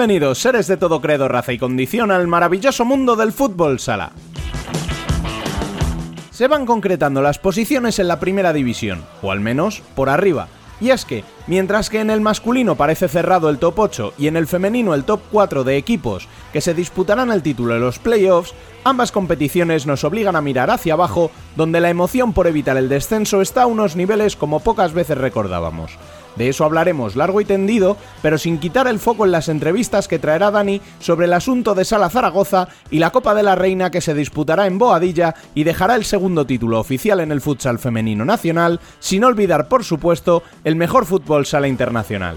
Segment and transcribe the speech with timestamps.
[0.00, 4.12] Bienvenidos, seres de todo credo, raza y condición, al maravilloso mundo del fútbol sala.
[6.30, 10.48] Se van concretando las posiciones en la primera división, o al menos por arriba.
[10.80, 14.38] Y es que, mientras que en el masculino parece cerrado el top 8 y en
[14.38, 18.54] el femenino el top 4 de equipos que se disputarán el título en los playoffs,
[18.84, 23.42] ambas competiciones nos obligan a mirar hacia abajo, donde la emoción por evitar el descenso
[23.42, 25.98] está a unos niveles como pocas veces recordábamos.
[26.36, 30.18] De eso hablaremos largo y tendido, pero sin quitar el foco en las entrevistas que
[30.18, 34.00] traerá Dani sobre el asunto de Sala Zaragoza y la Copa de la Reina que
[34.00, 38.80] se disputará en Boadilla y dejará el segundo título oficial en el futsal femenino nacional,
[38.98, 42.36] sin olvidar, por supuesto, el mejor fútbol sala internacional.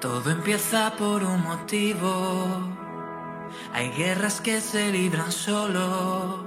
[0.00, 2.74] Todo empieza por un motivo.
[3.72, 6.44] Hay guerras que se libran solo.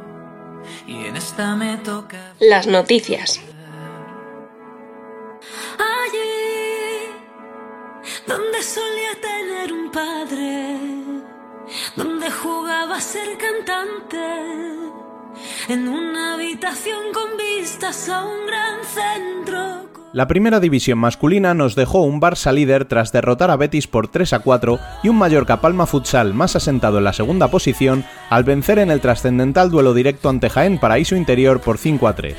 [0.85, 2.33] Y en esta me toca.
[2.39, 3.39] Las noticias.
[5.77, 7.09] Allí,
[8.25, 10.77] donde solía tener un padre,
[11.95, 14.17] donde jugaba a ser cantante,
[15.67, 19.96] en una habitación con vistas a un gran centro.
[20.13, 24.33] La primera división masculina nos dejó un Barça líder tras derrotar a Betis por 3
[24.33, 28.79] a 4 y un Mallorca Palma Futsal más asentado en la segunda posición al vencer
[28.79, 32.35] en el trascendental duelo directo ante Jaén Paraíso Interior por 5 a 3.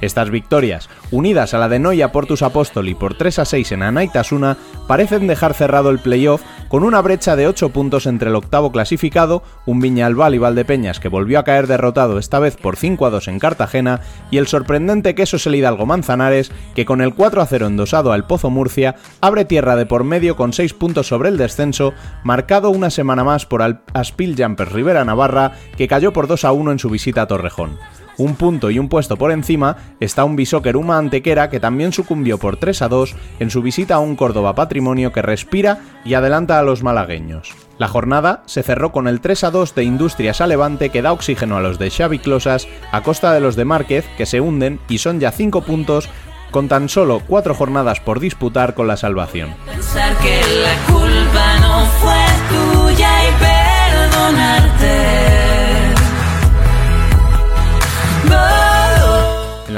[0.00, 4.56] Estas victorias, unidas a la de Noia Portus Apóstoli por 3 a 6 en Anaitasuna,
[4.86, 9.42] parecen dejar cerrado el playoff con una brecha de 8 puntos entre el octavo clasificado,
[9.66, 13.28] un Viñalbal y Valdepeñas que volvió a caer derrotado esta vez por 5 a 2
[13.28, 14.00] en Cartagena,
[14.30, 18.26] y el sorprendente Queso el Hidalgo Manzanares, que con el 4 a 0 endosado al
[18.26, 21.94] Pozo Murcia, abre tierra de por medio con 6 puntos sobre el descenso,
[22.24, 23.62] marcado una semana más por
[23.94, 27.78] Aspil Jumpers Rivera Navarra, que cayó por 2 a 1 en su visita a Torrejón.
[28.18, 32.36] Un punto y un puesto por encima está un Bisóquer Uma Antequera que también sucumbió
[32.36, 36.58] por 3 a 2 en su visita a un Córdoba Patrimonio que respira y adelanta
[36.58, 37.54] a los malagueños.
[37.78, 41.12] La jornada se cerró con el 3 a 2 de Industrias a Levante que da
[41.12, 44.80] oxígeno a los de Xavi Closas a costa de los de Márquez que se hunden
[44.88, 46.08] y son ya 5 puntos
[46.50, 49.54] con tan solo 4 jornadas por disputar con la salvación.
[49.66, 52.16] Pensar que la culpa no fue
[52.48, 54.77] tuya y perdonarte.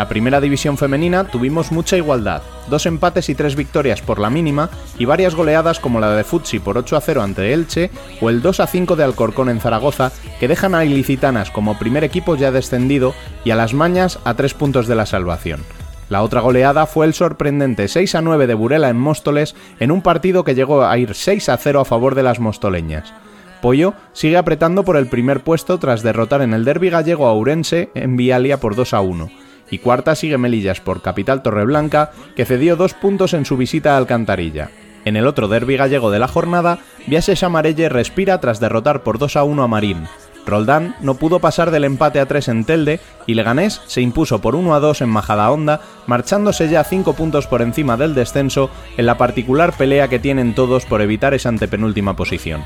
[0.00, 2.40] La primera división femenina tuvimos mucha igualdad,
[2.70, 6.58] dos empates y tres victorias por la mínima y varias goleadas como la de Futsi
[6.58, 7.90] por 8 a 0 ante Elche
[8.22, 12.02] o el 2 a 5 de Alcorcón en Zaragoza que dejan a Ilicitanas como primer
[12.02, 13.12] equipo ya descendido
[13.44, 15.60] y a las Mañas a tres puntos de la salvación.
[16.08, 20.00] La otra goleada fue el sorprendente 6 a 9 de Burela en Móstoles en un
[20.00, 23.12] partido que llegó a ir 6 a 0 a favor de las mostoleñas.
[23.60, 27.90] Pollo sigue apretando por el primer puesto tras derrotar en el derby gallego a Urense
[27.94, 32.76] en Vialia por 2 a 1 y cuarta sigue Melillas por Capital Torreblanca, que cedió
[32.76, 34.70] dos puntos en su visita a Alcantarilla.
[35.04, 39.36] En el otro derby gallego de la jornada, Viase Chamarelle respira tras derrotar por 2
[39.36, 40.06] a 1 a Marín.
[40.46, 44.56] Roldán no pudo pasar del empate a 3 en Telde y Leganés se impuso por
[44.56, 49.16] 1 a 2 en Majadahonda, marchándose ya 5 puntos por encima del descenso en la
[49.16, 52.64] particular pelea que tienen todos por evitar esa antepenúltima posición.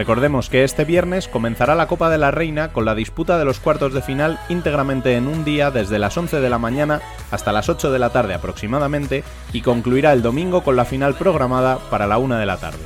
[0.00, 3.60] Recordemos que este viernes comenzará la Copa de la Reina con la disputa de los
[3.60, 7.68] cuartos de final íntegramente en un día desde las 11 de la mañana hasta las
[7.68, 12.16] 8 de la tarde aproximadamente y concluirá el domingo con la final programada para la
[12.16, 12.78] 1 de la tarde.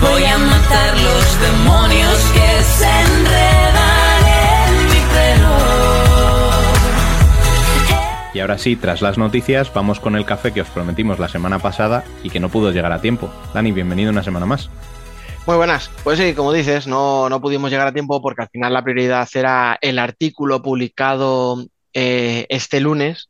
[0.00, 5.54] Voy a matar los demonios que se enredan en mi pelo.
[8.40, 12.04] ahora sí, tras las noticias, vamos con el café que os prometimos la semana pasada
[12.22, 13.30] y que no pudo llegar a tiempo.
[13.52, 14.70] Dani, bienvenido una semana más.
[15.46, 15.90] Muy buenas.
[16.02, 19.28] Pues sí, como dices, no, no pudimos llegar a tiempo porque al final la prioridad
[19.34, 23.28] era el artículo publicado eh, este lunes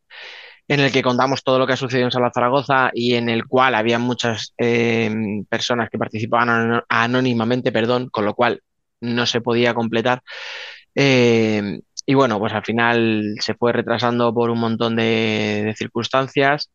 [0.68, 3.46] en el que contamos todo lo que ha sucedido en Sala Zaragoza y en el
[3.46, 5.12] cual había muchas eh,
[5.48, 8.62] personas que participaban anónimamente, perdón, con lo cual
[9.00, 10.22] no se podía completar.
[10.94, 16.70] Eh, y bueno, pues al final se fue retrasando por un montón de, circunstancias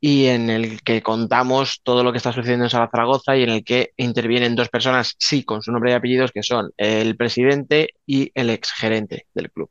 [0.00, 3.64] y en el que contamos todo lo que está sucediendo en Zaragoza y en el
[3.64, 8.30] que intervienen dos personas, sí, con su nombre y apellidos, que son el presidente y
[8.34, 9.70] el exgerente del club.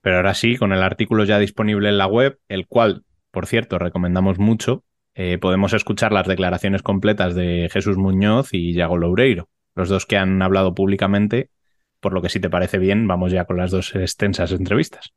[0.00, 3.02] Pero ahora sí, con el artículo ya disponible en la web, el cual,
[3.32, 4.84] por cierto, recomendamos mucho,
[5.14, 10.16] eh, podemos escuchar las declaraciones completas de Jesús Muñoz y Yago Loureiro, los dos que
[10.16, 11.50] han hablado públicamente,
[11.98, 15.12] por lo que si te parece bien, vamos ya con las dos extensas entrevistas.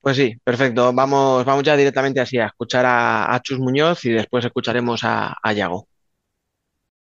[0.00, 0.92] Pues sí, perfecto.
[0.92, 5.86] Vamos, vamos ya directamente así a escuchar a, Chus Muñoz y después escucharemos a, Yago.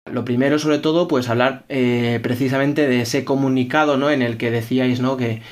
[0.07, 4.11] Lo primero, sobre todo, pues hablar eh, precisamente de ese comunicado, ¿no?
[4.11, 5.17] En el que decíais, ¿no?
[5.17, 5.43] Que,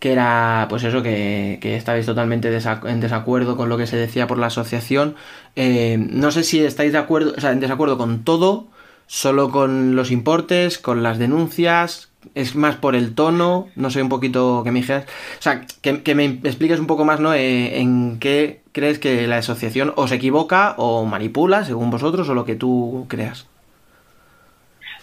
[0.00, 4.26] que era pues eso, que, que estabais totalmente en desacuerdo con lo que se decía
[4.26, 5.16] por la asociación.
[5.56, 8.68] Eh, no sé si estáis de acuerdo, o sea, en desacuerdo con todo,
[9.06, 14.08] solo con los importes, con las denuncias, es más por el tono, no sé un
[14.08, 15.04] poquito que me dijeras,
[15.38, 17.32] o sea, que, me expliques un poco más, ¿no?
[17.32, 22.34] Eh, en qué crees que la asociación o se equivoca o manipula, según vosotros, o
[22.34, 23.46] lo que tú creas.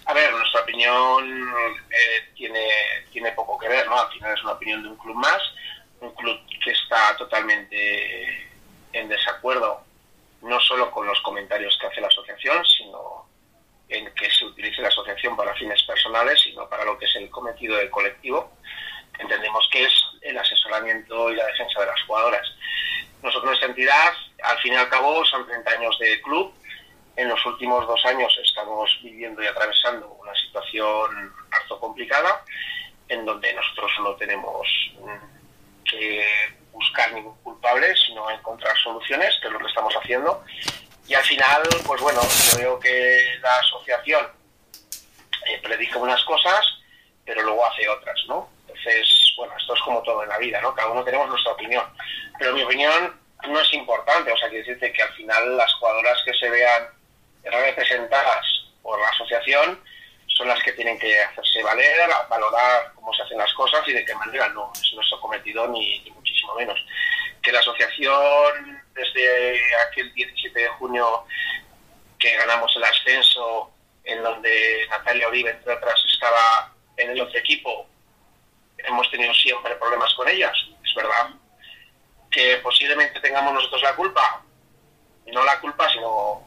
[0.06, 1.48] A ver, nuestra opinión
[1.90, 2.68] eh, tiene,
[3.12, 4.00] tiene poco que ver, ¿no?
[4.00, 5.42] Al final es una opinión de un club más,
[6.02, 8.50] un club que está totalmente
[8.94, 9.82] en desacuerdo,
[10.42, 13.25] no solo con los comentarios que hace la asociación, sino
[13.90, 17.30] en que se utilice la asociación para fines personales, sino para lo que es el
[17.30, 18.52] cometido del colectivo.
[19.20, 22.48] Entendemos que es el asesoramiento y la defensa de las jugadoras.
[23.22, 26.54] Nosotros, nuestra entidad, al fin y al cabo, son 30 años de club,
[27.16, 32.44] en los últimos dos años estamos viviendo y atravesando una situación harto complicada,
[33.08, 34.68] en donde nosotros no tenemos
[35.00, 36.26] mm, que
[36.72, 40.44] buscar ningún culpable, sino encontrar soluciones, que es lo que estamos haciendo.
[41.08, 44.28] Y al final, pues bueno, yo veo que la asociación
[45.48, 46.66] eh, predica unas cosas,
[47.24, 48.50] pero luego hace otras, ¿no?
[48.62, 50.74] Entonces, bueno, esto es como todo en la vida, ¿no?
[50.74, 51.86] Cada uno tenemos nuestra opinión.
[52.40, 56.22] Pero mi opinión no es importante, o sea, quiere decirte que al final las jugadoras
[56.26, 56.88] que se vean
[57.44, 58.46] representadas
[58.82, 59.80] por la asociación
[60.28, 64.04] son las que tienen que hacerse valer, valorar cómo se hacen las cosas y de
[64.04, 66.78] qué manera no es nuestro cometido ni, muchísimo menos.
[67.42, 71.26] Que la asociación desde aquel 17 de junio
[72.20, 73.72] que ganamos el ascenso,
[74.04, 77.88] en donde Natalia Oliva, entre otras, estaba en el otro equipo,
[78.78, 80.54] hemos tenido siempre problemas con ellas,
[80.84, 81.30] es verdad.
[82.32, 84.44] Que posiblemente tengamos nosotros la culpa,
[85.28, 86.44] no la culpa, sino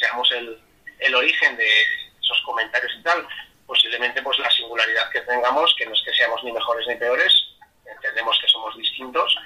[0.00, 0.60] seamos el,
[0.98, 1.68] el origen de
[2.20, 3.26] esos comentarios y tal,
[3.66, 7.32] posiblemente pues la singularidad que tengamos, que no es que seamos ni mejores ni peores,
[7.86, 9.36] entendemos que somos distintos,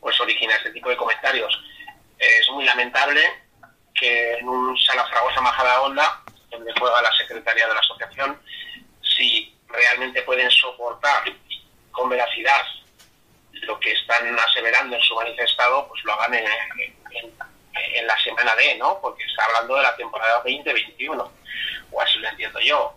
[0.00, 1.58] pues origina este tipo de comentarios.
[2.18, 3.22] Es muy lamentable
[3.94, 8.40] que en un sala Fragosa Majada Onda, donde juega la secretaria de la asociación,
[9.02, 11.24] si realmente pueden soportar
[11.90, 12.64] con veracidad
[13.52, 16.46] lo que están aseverando en su manifestado, pues lo hagan en,
[17.94, 19.00] en la semana D, ¿no?
[19.00, 21.32] Porque está hablando de la temporada 2021,
[21.92, 22.96] o así lo entiendo yo.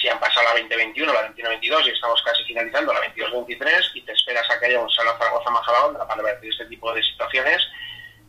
[0.00, 4.12] Si han pasado la 2021, la 21-22 y estamos casi finalizando la 22-23 y te
[4.12, 7.66] esperas a que haya un Sala Zaragoza Majadahonda para ver este tipo de situaciones,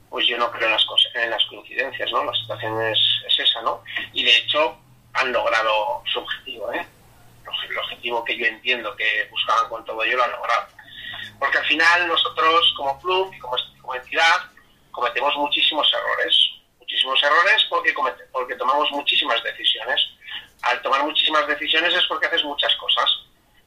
[0.09, 2.23] pues yo no creo en las, cosas, en las coincidencias, ¿no?
[2.23, 3.83] La situación es, es esa, ¿no?
[4.13, 4.77] Y de hecho
[5.13, 6.85] han logrado su objetivo, ¿eh?
[7.69, 10.67] El objetivo que yo entiendo que buscaban con todo ello lo han logrado.
[11.39, 14.51] Porque al final nosotros como club y como, entidad
[14.91, 17.93] cometemos muchísimos errores, muchísimos errores porque,
[18.31, 20.01] porque tomamos muchísimas decisiones.
[20.61, 23.09] Al tomar muchísimas decisiones es porque haces muchas cosas.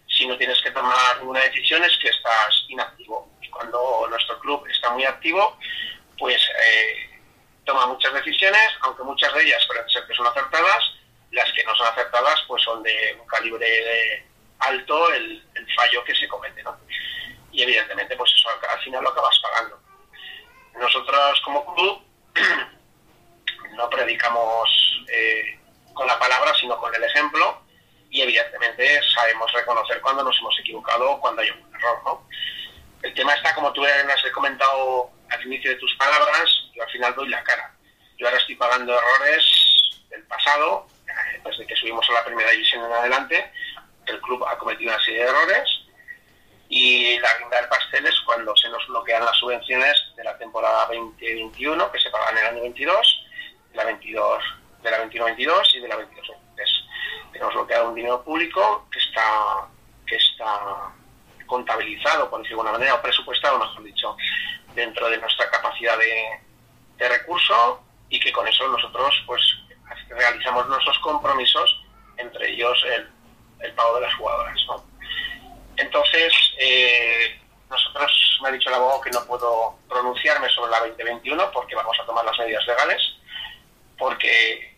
[0.06, 3.28] Si no tienes que tomar ninguna decisión es que estás inactivo.
[3.40, 5.56] Y cuando nuestro club está muy activo,
[6.23, 7.11] pues eh,
[7.64, 10.93] toma muchas decisiones, aunque muchas de ellas pueden ser que son acertadas,
[11.33, 14.25] las que no son acertadas pues son de un calibre
[14.61, 16.79] alto el, el fallo que se comete, ¿no?
[17.50, 19.81] Y evidentemente pues eso al final lo acabas pagando.
[20.79, 22.02] Nosotros como club
[23.75, 24.71] no predicamos
[25.09, 25.59] eh,
[25.93, 27.62] con la palabra, sino con el ejemplo
[28.11, 32.00] y evidentemente sabemos reconocer cuando nos hemos equivocado o cuando hay un error.
[32.05, 32.29] ¿no?
[33.02, 37.15] El tema está, como tú has comentado al inicio de tus palabras, yo al final
[37.15, 37.75] doy la cara.
[38.19, 39.45] Yo ahora estoy pagando errores
[40.11, 43.53] del pasado, eh, desde que subimos a la primera división en adelante,
[44.07, 45.83] el club ha cometido una serie de errores
[46.69, 50.87] y la guinda del pastel es cuando se nos bloquean las subvenciones de la temporada
[50.87, 53.27] 2021 que se pagan en el año 22,
[53.71, 54.45] de la 22,
[54.83, 56.85] de la 21-22 y de la 22-23.
[57.33, 59.69] Tenemos bloqueado un dinero público que está
[60.07, 60.93] que está
[61.47, 64.17] contabilizado, por decirlo de alguna manera, o presupuestado, mejor dicho,
[64.75, 66.41] dentro de nuestra capacidad de,
[67.09, 69.43] recurso y que con eso nosotros pues
[70.09, 71.83] realizamos nuestros compromisos,
[72.17, 72.79] entre ellos
[73.59, 74.57] el, pago de las jugadoras.
[74.69, 74.85] ¿no?
[75.76, 81.50] Entonces, eh, nosotros me ha dicho el abogado que no puedo pronunciarme sobre la 2021
[81.50, 83.02] porque vamos a tomar las medidas legales,
[83.99, 84.76] porque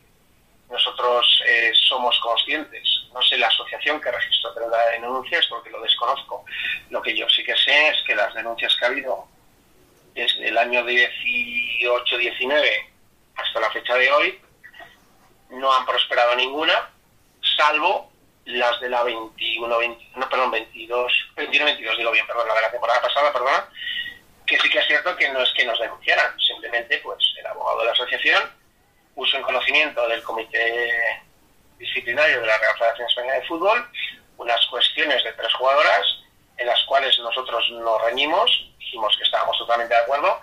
[0.71, 4.35] nosotros eh, somos conscientes, no sé la asociación que registró
[4.71, 6.45] la denuncias porque lo desconozco.
[6.91, 9.27] Lo que yo sí que sé es que las denuncias que ha habido
[10.15, 12.87] desde el año 18-19
[13.37, 14.41] hasta la fecha de hoy
[15.51, 16.91] no han prosperado ninguna,
[17.57, 18.11] salvo
[18.45, 22.63] las de la 21, 20, no, perdón, 22, 21, 22, digo bien, perdón, la de
[22.63, 23.69] la temporada pasada, perdona,
[24.47, 27.81] que sí que es cierto que no es que nos denunciaran, simplemente pues el abogado
[27.81, 28.43] de la asociación
[29.15, 31.23] puso en conocimiento del comité
[31.79, 33.89] disciplinario de la Real Federación Española de Fútbol
[34.37, 36.25] unas cuestiones de tres jugadoras
[36.57, 38.71] en las cuales nosotros nos reñimos,
[39.17, 40.41] que estábamos totalmente de acuerdo,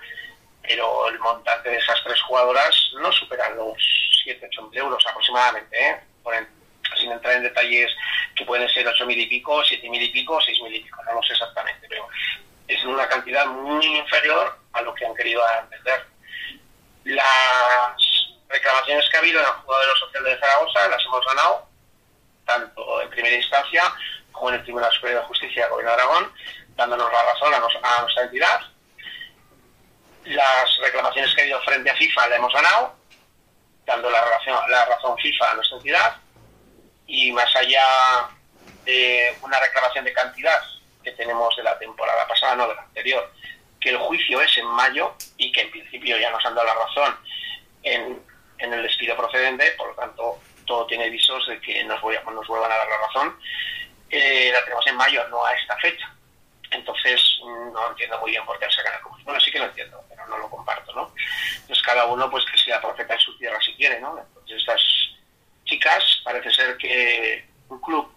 [0.61, 3.77] pero el montante de esas tres jugadoras no supera los
[4.23, 5.99] 7, 8 mil euros aproximadamente, ¿eh?
[6.99, 7.91] sin entrar en detalles
[8.35, 11.01] que pueden ser 8 mil y pico, 7 mil y pico, 6 mil y pico,
[11.03, 12.07] no lo sé exactamente, pero
[12.67, 16.05] es una cantidad muy inferior a lo que han querido entender.
[17.03, 17.95] Las
[18.49, 21.67] reclamaciones que ha habido en el lo social de Zaragoza las hemos ganado,
[22.45, 23.83] tanto en primera instancia
[24.31, 26.33] como en el Tribunal Superior de Justicia de Gobierno de Aragón,
[26.81, 28.61] dándonos la razón a, nuestra entidad.
[30.25, 32.95] Las reclamaciones que ha habido frente a FIFA la hemos ganado,
[33.85, 36.15] dando la, relación, la razón FIFA a nuestra entidad
[37.07, 37.83] y más allá
[38.85, 40.61] de una reclamación de cantidad
[41.03, 43.31] que tenemos de la temporada pasada, no de la anterior,
[43.79, 46.75] que el juicio es en mayo y que en principio ya nos han dado la
[46.75, 47.17] razón
[47.83, 48.23] en,
[48.59, 52.47] en el despido procedente, por lo tanto todo tiene visos de que nos, voy nos
[52.47, 53.37] vuelvan a dar la razón,
[54.09, 56.11] eh, la tenemos en mayo, no a esta fecha.
[56.71, 59.25] Entonces no entiendo muy bien por qué sacan el juicio.
[59.25, 61.13] Bueno, sí que lo entiendo, pero no lo comparto, ¿no?
[61.55, 64.17] Entonces cada uno pues que sea profeta en su tierra si quiere, ¿no?
[64.17, 64.81] Entonces estas
[65.65, 68.11] chicas, parece ser que un club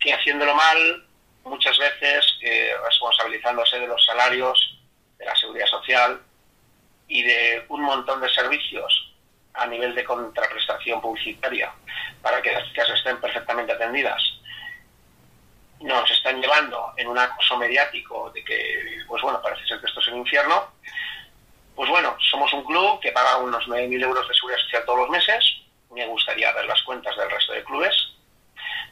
[0.00, 1.06] que haciéndolo mal,
[1.44, 2.38] muchas veces
[2.84, 4.78] responsabilizándose de los salarios,
[5.18, 6.20] de la seguridad social
[7.08, 9.12] y de un montón de servicios
[9.54, 11.72] a nivel de contraprestación publicitaria
[12.20, 14.22] para que las chicas estén perfectamente atendidas,
[15.80, 20.00] nos están llevando en un acoso mediático de que, pues bueno, parece ser que esto
[20.00, 20.72] es un infierno,
[21.74, 25.10] pues bueno, somos un club que paga unos 9.000 euros de seguridad social todos los
[25.10, 25.44] meses,
[25.90, 27.94] me gustaría ver las cuentas del resto de clubes,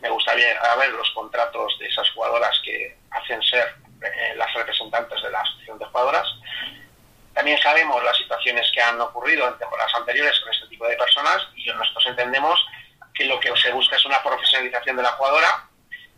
[0.01, 5.31] me gustaría ver los contratos de esas jugadoras que hacen ser eh, las representantes de
[5.31, 6.27] la asociación de jugadoras.
[7.33, 11.49] También sabemos las situaciones que han ocurrido en temporadas anteriores con este tipo de personas
[11.57, 12.65] y nosotros entendemos
[13.15, 15.69] que lo que se busca es una profesionalización de la jugadora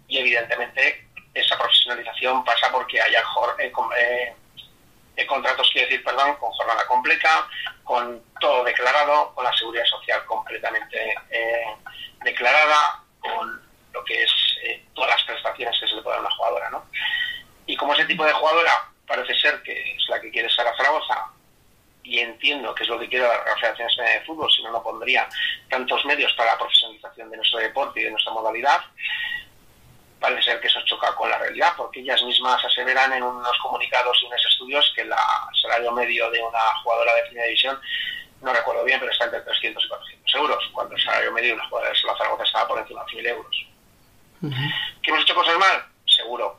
[0.08, 3.20] y evidentemente esa profesionalización pasa porque haya
[3.58, 4.34] eh, eh,
[5.16, 7.48] eh, contratos, quiero decir, perdón, con jornada completa,
[7.84, 11.14] con todo declarado, con la seguridad social completamente
[12.22, 14.30] declarada, con lo que es
[14.94, 16.86] todas las prestaciones que se le puede a una jugadora, ¿no?
[17.66, 20.76] Y como ese tipo de jugadora parece ser que es la que quiere ser a
[20.76, 21.30] Zaragoza,
[22.02, 24.82] y entiendo que es lo que quiere la Federación Española de Fútbol, si no, no
[24.82, 25.28] pondría
[25.68, 28.80] tantos medios para la profesionalización de nuestro deporte y de nuestra modalidad,
[30.26, 34.18] parece ser que eso choca con la realidad, porque ellas mismas aseveran en unos comunicados
[34.20, 35.14] y unos estudios que el
[35.62, 37.80] salario medio de una jugadora de primera división,
[38.42, 41.54] no recuerdo bien, pero está entre 300 y 400 euros, cuando el salario medio de
[41.54, 43.66] una jugadora de la Zaragoza estaba por encima de 1.000 euros.
[45.00, 45.86] ¿Que hemos hecho cosas mal?
[46.06, 46.58] Seguro.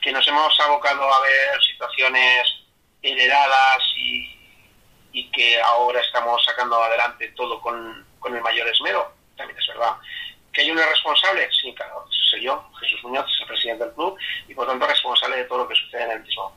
[0.00, 2.64] ¿Que nos hemos abocado a ver situaciones
[3.02, 4.38] heredadas y,
[5.12, 9.12] y que ahora estamos sacando adelante todo con, con el mayor esmero?
[9.36, 9.96] También es verdad
[10.52, 11.48] ¿Que hay un responsable?
[11.50, 14.18] Sí, claro, soy yo, Jesús Muñoz, es el presidente del club
[14.48, 16.54] y por tanto responsable de todo lo que sucede en el mismo.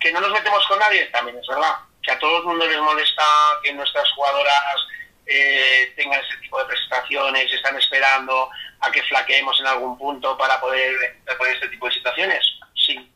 [0.00, 1.04] ¿Que no nos metemos con nadie?
[1.06, 1.76] También es verdad.
[2.02, 3.22] ¿Que a todo el mundo les molesta
[3.62, 4.86] que nuestras jugadoras
[5.26, 10.60] eh, tengan ese tipo de prestaciones, están esperando a que flaqueemos en algún punto para
[10.60, 12.44] poder poner este tipo de situaciones?
[12.74, 13.10] Sí.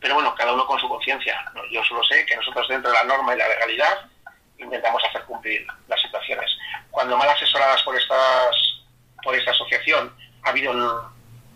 [0.00, 1.52] Pero bueno, cada uno con su conciencia.
[1.70, 4.08] Yo solo sé que nosotros dentro de la norma y la legalidad
[4.58, 6.50] intentamos hacer cumplir las situaciones.
[6.90, 8.76] Cuando mal asesoradas por estas
[9.22, 10.72] por esta asociación ha habido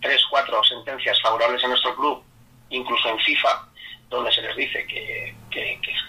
[0.02, 2.24] tres, cuatro sentencias favorables a nuestro club,
[2.70, 3.68] incluso en FIFA,
[4.08, 5.34] donde se les dice que,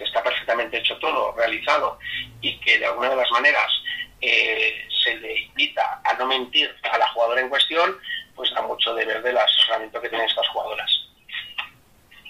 [0.00, 1.98] está perfectamente hecho todo, realizado,
[2.40, 3.70] y que de alguna de las maneras
[4.20, 7.96] eh, se le invita a no mentir a la jugadora en cuestión,
[8.34, 11.01] pues da mucho de ver del asesoramiento que tienen estas jugadoras.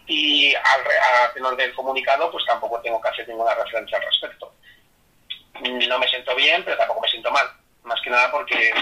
[0.08, 4.54] Al, tenor del comunicado, pues tampoco tengo que hacer ninguna referencia al respecto.
[5.88, 7.46] No me siento bien, pero tampoco me siento mal.
[7.84, 8.72] Más que nada porque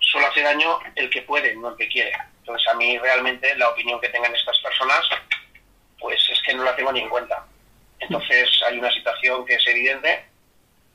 [0.00, 2.12] solo hace daño el que puede, no el que quiere.
[2.40, 5.04] Entonces a mí realmente la opinión que tengan estas personas,
[5.98, 7.44] pues es que no la tengo ni en cuenta.
[7.98, 10.26] Entonces hay una situación que es evidente,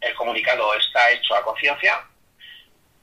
[0.02, 2.04] el comunicado está hecho a conciencia,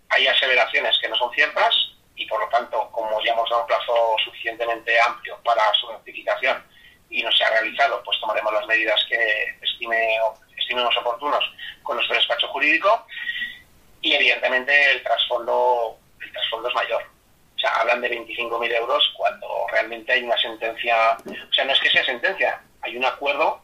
[0.09, 1.75] hay aseveraciones que no son ciertas
[2.19, 6.63] y por lo tanto, como ya hemos dado un plazo suficientemente amplio para su rectificación
[7.09, 10.19] y no se ha realizado, pues tomaremos las medidas que estime,
[10.57, 11.45] estimemos oportunos
[11.85, 13.07] con nuestro despacho jurídico
[14.03, 17.03] y evidentemente el trasfondo, el trasfondo es mayor.
[17.55, 21.81] O sea, hablan de 25.000 euros cuando realmente hay una sentencia, o sea, no es
[21.81, 23.63] que sea sentencia, hay un acuerdo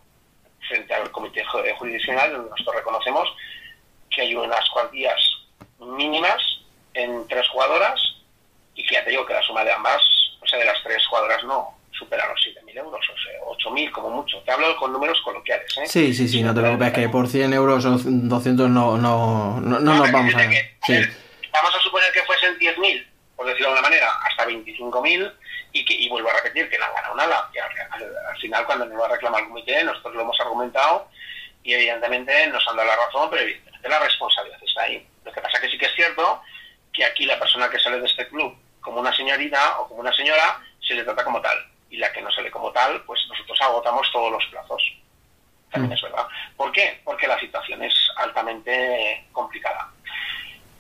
[0.69, 3.29] frente al Comité Jurisdiccional donde nosotros reconocemos
[4.11, 5.21] que hay unas cuantías
[5.79, 6.41] mínimas
[6.95, 8.14] en tres jugadoras
[8.75, 10.03] y que ya te digo que la suma de ambas,
[10.41, 14.11] o sea, de las tres jugadoras no supera los 7.000 euros, o sea, 8.000 como
[14.11, 14.39] mucho.
[14.41, 15.67] Te hablo con números coloquiales.
[15.79, 15.87] ¿eh?
[15.87, 19.81] Sí, sí, sí, no te preocupes, que por 100 euros o 200 no, no, no,
[19.81, 20.41] nos vamos a...
[20.87, 21.01] sí.
[21.53, 25.33] Vamos a suponer que fuesen 10.000, por decirlo de una manera, hasta 25.000
[25.73, 27.51] y, que, y vuelvo a repetir que no han ganado nada.
[27.91, 31.09] al, final, cuando nos va a reclamar el comité, nosotros lo hemos argumentado
[31.63, 35.07] y evidentemente nos han dado la razón, pero evidentemente la responsabilidad está ahí.
[35.25, 36.43] Lo que pasa que sí que es cierto
[36.93, 40.13] que aquí la persona que sale de este club como una señorita o como una
[40.13, 41.59] señora se le trata como tal.
[41.91, 44.83] Y la que no sale como tal, pues nosotros agotamos todos los plazos.
[45.71, 45.95] También mm.
[45.95, 46.27] es verdad.
[46.57, 47.01] ¿Por qué?
[47.03, 49.91] Porque la situación es altamente complicada.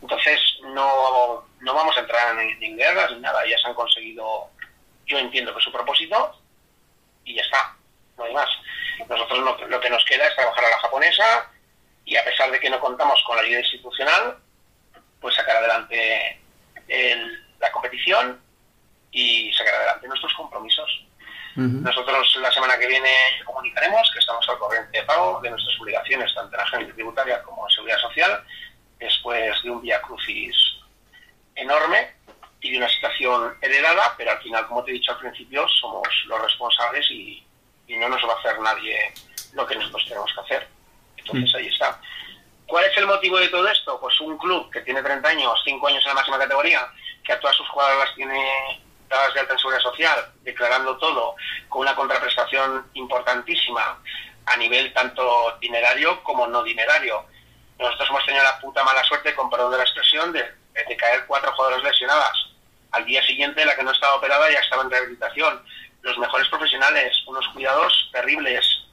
[0.03, 0.39] Entonces,
[0.75, 3.43] no, no vamos a entrar en, guerras ni nada.
[3.43, 4.51] Se han conseguido,
[5.07, 6.39] yo entiendo que su propósito,
[7.25, 7.75] y ya está.
[8.19, 8.51] No hay más.
[9.09, 11.51] Nosotros lo que nos queda es trabajar a la japonesa
[12.05, 14.39] y a pesar de que no contamos con la ayuda institucional,
[15.21, 16.39] pues sacar adelante
[17.65, 18.41] la competición
[19.11, 21.07] y sacar adelante nuestros compromisos.
[21.57, 23.09] Nosotros la semana que viene
[23.45, 27.43] comunicaremos que estamos al corriente de pago de nuestras obligaciones, tanto en la agencia tributaria
[27.45, 28.45] como en seguridad social,
[28.99, 30.57] después de un vía crucis
[31.55, 32.13] enorme
[32.61, 36.09] y de una situación heredada, pero al final, como te he dicho al principio, somos
[36.27, 37.47] los responsables y,
[37.87, 39.13] no nos va a hacer nadie
[39.53, 40.69] lo que nosotros tenemos que hacer.
[41.19, 42.01] Entonces ahí está.
[42.67, 44.01] ¿Cuál es el motivo de todo esto?
[44.01, 46.89] Pues un club que tiene 30 años, 5 años en la máxima categoría,
[47.25, 51.35] que a todas sus jugadoras las tiene dadas de alta seguridad social, declarando todo
[51.69, 53.99] con una contraprestación importantísima
[54.47, 57.25] a nivel tanto dinerario como no dinerario.
[57.79, 60.45] Nosotros hemos tenido la puta mala suerte, con perdón de la expresión, de,
[60.87, 62.33] de caer cuatro jugadoras lesionadas.
[62.93, 65.65] Al día siguiente, la que no estaba operada ya estaba en rehabilitación.
[66.03, 68.85] Los mejores profesionales, unos cuidados terribles,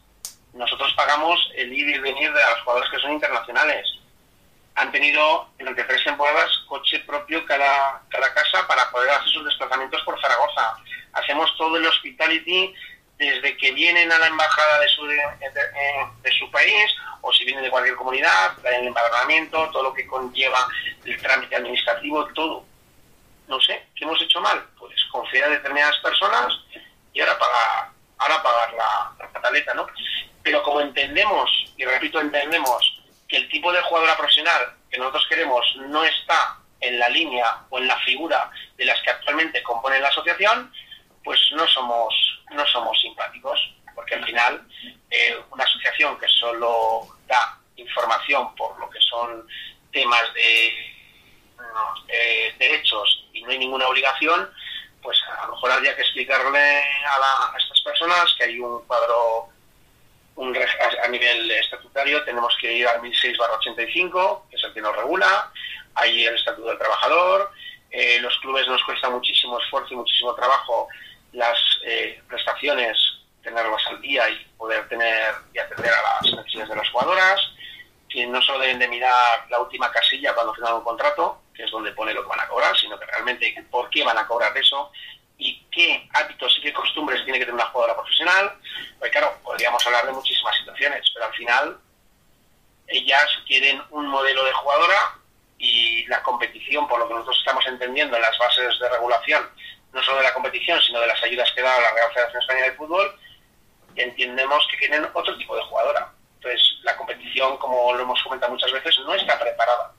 [0.54, 3.88] nosotros pagamos el ir y venir de los jugadores que son internacionales.
[4.76, 10.02] Han tenido durante tres temporadas coche propio cada, cada casa para poder hacer sus desplazamientos
[10.04, 10.78] por Zaragoza.
[11.14, 12.74] Hacemos todo el hospitality
[13.18, 17.70] desde que vienen a la embajada de su, de, su país o si vienen de
[17.70, 20.68] cualquier comunidad, el empadronamiento, todo lo que conlleva
[21.06, 22.66] el trámite administrativo, todo.
[23.48, 24.66] No sé, ¿qué hemos hecho mal?
[24.80, 26.54] Pues confiar en determinadas personas
[27.14, 29.86] y ahora pagar, ahora pagar la, la pataleta, ¿no?
[30.42, 33.01] Pero como entendemos, y repito, entendemos
[33.32, 37.80] que el tipo de jugadora profesional que nosotros queremos no está en la línea o
[37.80, 40.72] en la figura de las que actualmente componen la asociación,
[41.24, 42.14] pues no somos,
[42.52, 43.58] no somos simpáticos,
[43.96, 44.68] porque al final
[45.10, 49.48] eh, una asociación que solo da información por lo que son
[49.94, 50.88] temas de
[52.60, 54.52] derechos y no hay ninguna obligación,
[55.02, 59.51] pues a lo mejor habría que explicarle a, a estas personas que hay un cuadro
[60.36, 65.52] un, a nivel estatutario tenemos que ir al 1006-85, que es el que nos regula,
[65.96, 67.52] hay el Estatuto del Trabajador,
[67.92, 70.88] eh, los clubes nos cuesta muchísimo esfuerzo y muchísimo trabajo
[71.34, 72.98] las eh, prestaciones,
[73.44, 77.42] tenerlas al día y poder tener y atender a las necesidades de las jugadoras,
[78.10, 81.72] que no solo deben de mirar la última casilla cuando firman un contrato, que es
[81.72, 84.58] donde pone lo que van a cobrar, sino que realmente por qué van a cobrar
[84.58, 84.92] eso
[85.42, 88.54] y qué hábitos y qué costumbres tiene que tener una jugadora profesional.
[89.00, 91.78] Pues claro, podríamos hablar de muchísimas situaciones, pero al final
[92.88, 95.18] ellas quieren un modelo de jugadora
[95.58, 99.50] y la competición, por lo que nosotros estamos entendiendo en las bases de regulación,
[99.94, 102.66] no solo de la competición, sino de las ayudas que da la Real Federación Española
[102.68, 103.20] de Fútbol,
[103.96, 106.14] entendemos que quieren otro tipo de jugadora.
[106.36, 109.92] Entonces, la competición, como lo hemos comentado muchas veces, no está preparada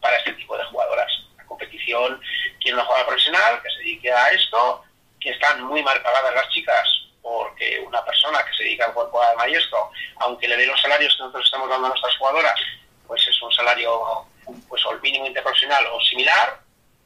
[0.00, 1.12] para este tipo de jugadoras.
[1.36, 2.20] La competición
[2.60, 4.84] quiere una jugadora profesional que se dedique a esto,
[5.20, 6.88] que están muy mal pagadas las chicas
[7.22, 11.14] porque una persona que se dedica al cuerpo de maestro, aunque le dé los salarios
[11.14, 12.58] que nosotros estamos dando a nuestras jugadoras,
[13.06, 14.26] pues es un salario
[14.68, 16.60] pues o el mínimo interprofesional o similar,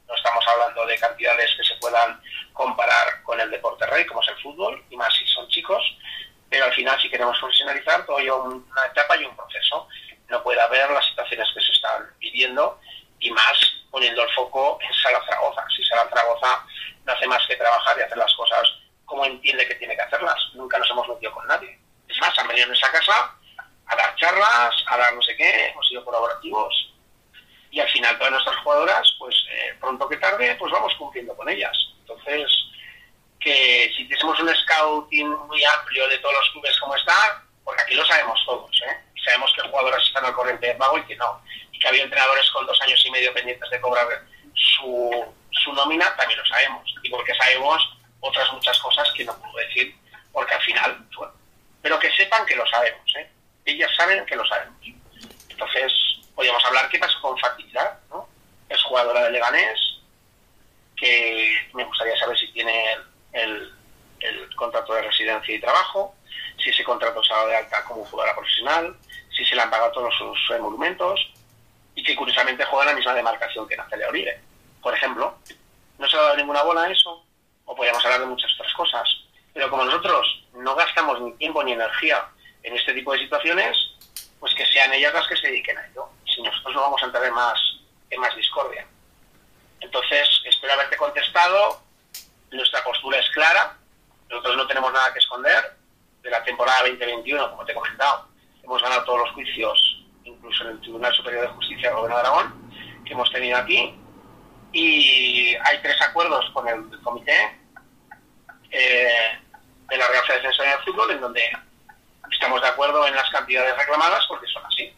[0.07, 2.21] no estamos hablando de cantidades que se puedan
[2.53, 5.83] comparar con el deporte rey, como es el fútbol, y más si son chicos,
[8.23, 9.89] lleva una etapa y un proceso.
[10.29, 12.81] No puede haber las situaciones que se están viviendo
[13.19, 13.53] y más
[13.91, 15.65] poniendo el foco en Sala Zaragoza.
[15.77, 16.65] Si Sala Zaragoza
[17.05, 18.63] no hace más que trabajar y hacer las cosas
[19.05, 20.37] como entiende que tiene que hacerlas.
[20.55, 21.79] Nunca nos hemos metido con nadie.
[22.09, 23.35] Es más, han venido en esa casa
[23.87, 26.93] a dar charlas, a dar no sé qué, hemos sido colaborativos
[27.73, 31.49] y al final todas nuestras jugadoras, pues eh, pronto que tarde, pues vamos cumpliendo con
[31.49, 31.77] ellas.
[32.01, 32.53] Entonces,
[33.41, 37.95] que si tuviésemos un scouting muy amplio de todos los clubes como está, porque aquí
[37.95, 38.97] lo sabemos todos, ¿eh?
[39.25, 42.51] sabemos que jugadoras están al corriente de pago y que no, y que había entrenadores
[42.51, 44.07] con dos años y medio pendientes de cobrar
[44.55, 49.57] su, su nómina, también lo sabemos, y porque sabemos otras muchas cosas que no puedo
[49.67, 49.95] decir,
[50.33, 51.33] porque al final, bueno,
[51.83, 53.31] pero que sepan que lo sabemos, ¿eh?
[53.65, 54.79] ellas saben que lo sabemos.
[55.49, 55.93] Entonces,
[56.35, 58.29] podríamos hablar qué pasa con facilidad, ¿no?
[58.69, 59.79] Es jugadora de Leganés,
[60.97, 62.97] que me gustaría saber si tiene
[63.33, 63.73] el,
[64.57, 66.15] contrato de residencia y trabajo,
[66.63, 68.97] si ese contrato se ha dado de alta como jugadora profesional,
[69.37, 71.19] si se le han pagado todos sus emolumentos
[71.95, 74.41] y que curiosamente juega en la misma demarcación que Natalia Uribe.
[74.81, 75.39] Por ejemplo,
[75.99, 77.25] no se ha dado ninguna bola a eso,
[77.65, 79.09] o podríamos hablar de muchas otras cosas.
[79.53, 82.27] Pero como nosotros no gastamos ni tiempo ni energía
[82.63, 83.77] en este tipo de situaciones,
[84.41, 86.09] pues que sean ellas las que se dediquen a ello.
[86.25, 87.61] Si nosotros no vamos a entrar en más,
[88.11, 88.87] en más discordia.
[89.81, 91.83] Entonces, espero haberte contestado.
[92.51, 93.77] Nuestra postura es clara.
[94.29, 95.77] Nosotros no tenemos nada que esconder.
[96.23, 98.29] De la temporada 2021, como te he comentado,
[98.63, 99.92] hemos ganado todos los juicios,
[100.25, 102.73] incluso en el Tribunal Superior de Justicia del Gobierno de Aragón,
[103.05, 103.95] que hemos tenido aquí.
[104.73, 107.59] Y hay tres acuerdos con el comité
[108.71, 109.39] eh,
[109.89, 111.43] de la Real Federación de Fútbol en donde
[112.31, 114.95] estamos de acuerdo en las cantidades reclamadas porque son así.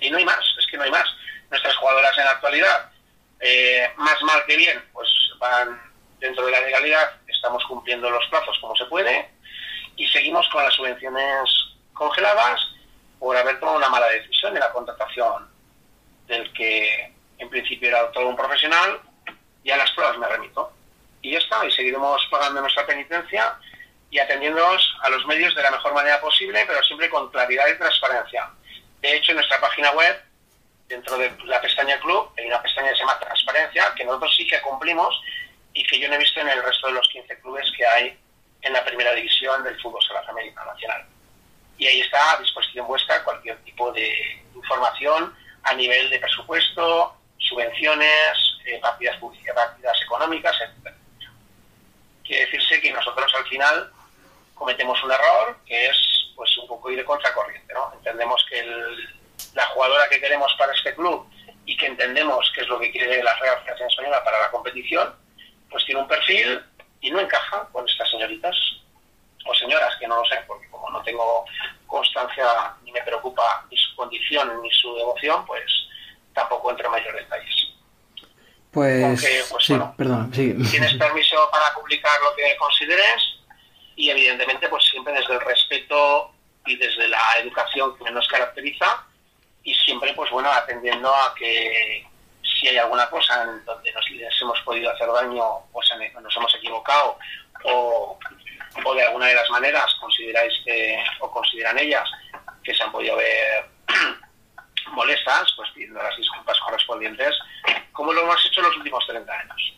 [0.00, 1.06] Y, no hay más, es que no hay más.
[1.50, 2.90] Nuestras jugadoras en la actualidad,
[3.40, 5.80] eh, más mal que bien, pues van
[6.18, 9.30] dentro de la legalidad, estamos cumpliendo los plazos como se puede
[9.96, 11.50] y seguimos con las subvenciones
[11.92, 12.60] congeladas
[13.26, 15.50] por haber tomado una mala decisión en la contratación
[16.28, 19.00] del que en principio era todo un profesional
[19.64, 20.72] y a las pruebas me remito.
[21.22, 23.58] Y ya está, y seguiremos pagando nuestra penitencia
[24.12, 27.76] y atendiéndonos a los medios de la mejor manera posible, pero siempre con claridad y
[27.76, 28.48] transparencia.
[29.00, 30.22] De hecho, en nuestra página web,
[30.86, 34.46] dentro de la pestaña Club, hay una pestaña que se llama Transparencia, que nosotros sí
[34.46, 35.20] que cumplimos
[35.72, 38.16] y que yo no he visto en el resto de los 15 clubes que hay
[38.62, 41.06] en la primera división del fútbol sala femenino nacional.
[41.88, 48.78] Ahí está a disposición vuestra cualquier tipo de información a nivel de presupuesto, subvenciones, eh,
[48.80, 49.18] partidas,
[49.54, 50.94] partidas económicas, etc.
[52.24, 53.90] Quiere decirse que nosotros al final
[54.54, 55.96] cometemos un error que es
[56.34, 57.72] pues un poco ir de contracorriente.
[57.72, 57.92] ¿no?
[57.94, 58.64] Entendemos que
[59.54, 61.26] la jugadora que queremos para este club
[61.64, 65.14] y que entendemos que es lo que quiere la Real Federación Española para la competición,
[65.70, 66.62] pues tiene un perfil
[67.00, 68.56] y no encaja con estas señoritas
[69.44, 71.44] o señoras, que no lo sé, porque como no tengo
[71.86, 75.64] constancia ni me preocupa ni su condición ni su devoción, pues
[76.34, 77.66] tampoco entro en mayores detalles.
[78.72, 80.54] Pues, pues sí, perdón, sí.
[80.70, 83.38] tienes permiso para publicar lo que consideres
[83.94, 86.30] y evidentemente pues siempre desde el respeto
[86.66, 89.02] y desde la educación que nos caracteriza
[89.62, 92.06] y siempre pues bueno atendiendo a que
[92.42, 94.04] si hay alguna cosa en donde nos
[94.42, 95.82] hemos podido hacer daño o
[96.20, 97.18] nos hemos equivocado
[97.64, 98.18] o,
[98.84, 102.08] o, de alguna de las maneras consideráis que o consideran ellas
[102.62, 103.66] que se han podido ver
[104.92, 107.34] molestas pues pidiendo las disculpas correspondientes
[107.92, 109.72] como lo hemos hecho en los últimos 30 años.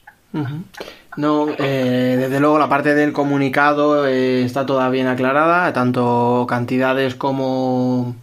[1.16, 7.14] No, eh, desde luego la parte del comunicado eh, está toda bien aclarada, tanto cantidades
[7.14, 8.14] como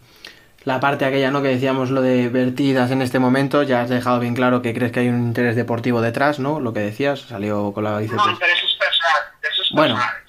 [0.66, 4.20] la parte aquella no que decíamos lo de vertidas en este momento, ya has dejado
[4.20, 6.60] bien claro que crees que hay un interés deportivo detrás, ¿no?
[6.60, 7.92] Lo que decías, salió con la.
[7.92, 9.96] No, intereses personales, bueno.
[9.96, 10.25] Eh,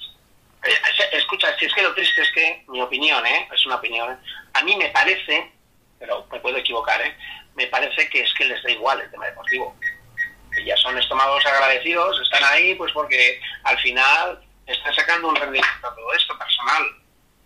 [1.11, 3.47] escucha, si es que lo triste es que mi opinión, ¿eh?
[3.53, 4.19] Es una opinión.
[4.53, 5.51] A mí me parece,
[5.99, 7.15] pero me puedo equivocar, ¿eh?
[7.55, 9.75] Me parece que es que les da igual el tema deportivo
[10.65, 15.95] ya son estómagos agradecidos, están ahí pues porque al final están sacando un rendimiento a
[15.95, 16.83] todo esto personal.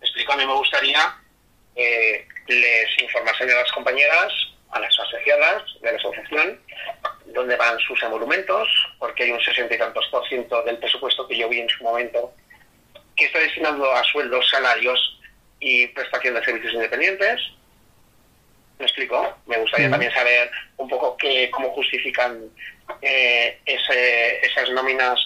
[0.00, 1.16] Explico, a mí me gustaría
[1.74, 4.32] eh, les informasen a las compañeras,
[4.70, 6.60] a las asociadas de la asociación,
[7.26, 11.38] dónde van sus emolumentos, porque hay un sesenta y tantos por ciento del presupuesto que
[11.38, 12.32] yo vi en su momento
[13.16, 15.18] que está destinado a sueldos, salarios
[15.60, 17.40] y prestación de servicios independientes.
[18.78, 19.36] ¿Me explico?
[19.46, 22.50] Me gustaría también saber un poco qué, cómo justifican
[23.00, 25.20] eh, esas nóminas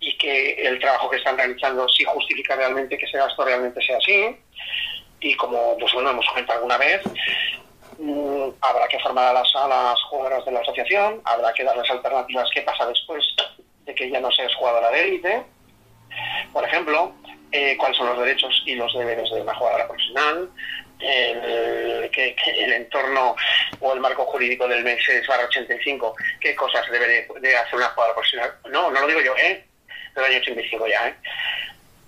[0.00, 3.98] y que el trabajo que están realizando sí justifica realmente que ese gasto realmente sea
[3.98, 4.36] así.
[5.20, 7.02] Y como pues bueno hemos comentado alguna vez,
[7.98, 11.90] mm, habrá que formar a las, a las jugadoras de la asociación, habrá que darles
[11.90, 13.24] alternativas qué pasa después
[13.84, 15.42] de que ya no seas jugadora de élite.
[16.52, 17.14] Por ejemplo,
[17.52, 20.50] eh, cuáles son los derechos y los deberes de una jugadora profesional,
[21.00, 23.36] el, el entorno
[23.80, 28.54] o el marco jurídico del MEX 85, qué cosas debe de, hacer una jugadora profesional.
[28.70, 29.64] No, no lo digo yo, ¿eh?
[30.14, 31.14] Del año 85 ya, ¿eh?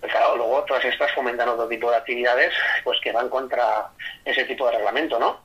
[0.01, 2.53] Pues claro, luego todas estas fomentan otro tipo de actividades
[2.85, 3.89] pues que van contra
[4.25, 5.43] ese tipo de reglamento, ¿no?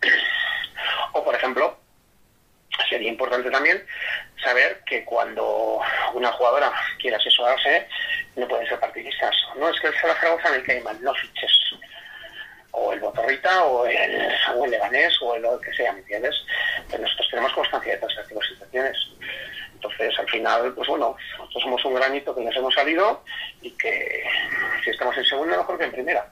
[1.13, 1.77] O, por ejemplo,
[2.89, 3.85] sería importante también
[4.43, 5.79] saber que cuando
[6.13, 7.87] una jugadora quiera asesorarse,
[8.35, 9.35] no pueden ser partidistas.
[9.55, 11.51] No es que el Zaragoza en el Cayman, no fiches.
[12.71, 16.35] O el Botorrita, o el, o el Leganés, o el, que sea, ¿me entiendes?
[16.89, 18.97] Pero nosotros tenemos constancia de todas estas situaciones.
[19.73, 23.23] Entonces, al final, pues bueno, nosotros somos un granito que nos hemos salido
[23.61, 24.23] y que
[24.83, 26.31] si estamos en segunda, mejor que en primera.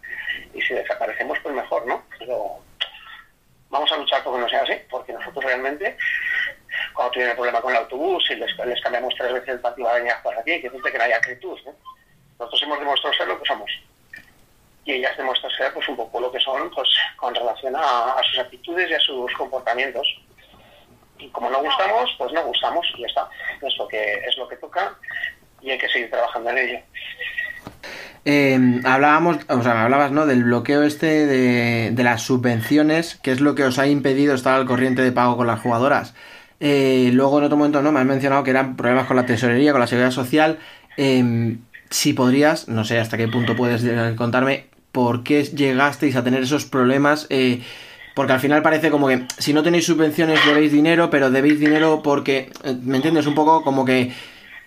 [0.54, 2.06] Y si desaparecemos, pues mejor, ¿no?
[2.20, 2.60] Pero
[3.70, 5.98] vamos a luchar porque no sea así, porque nosotros realmente,
[6.94, 10.14] cuando tienen el problema con el autobús y les, cambiamos tres veces el patio de
[10.24, 11.74] por aquí, que que no haya actitud, ¿no?
[12.40, 13.72] Nosotros hemos demostrado ser lo que somos.
[14.86, 18.40] Y ellas demuestran ser pues un poco lo que son pues con relación a, sus
[18.40, 20.08] actitudes y a sus comportamientos.
[21.18, 23.30] Y como no gustamos, pues no gustamos y ya está.
[23.62, 24.96] Es lo que, es lo que toca
[25.62, 26.80] y hay que seguir trabajando en ello.
[28.26, 30.26] Eh, hablábamos, o sea, hablabas, ¿no?
[30.26, 34.66] Del bloqueo este de, las subvenciones, que es lo que os ha impedido estar al
[34.66, 36.14] corriente de pago con las jugadoras.
[36.60, 37.92] Eh, luego en otro momento, ¿no?
[37.92, 40.60] Me has mencionado que eran problemas con la tesorería, con la seguridad social.
[40.98, 43.84] Em, si podrías, no sé hasta qué punto puedes
[44.16, 47.26] contarme, por qué llegasteis a tener esos problemas.
[47.30, 47.62] Eh,
[48.14, 52.02] porque al final parece como que si no tenéis subvenciones debéis dinero, pero debéis dinero
[52.04, 52.52] porque,
[52.84, 53.26] ¿me entiendes?
[53.28, 54.12] Un poco como que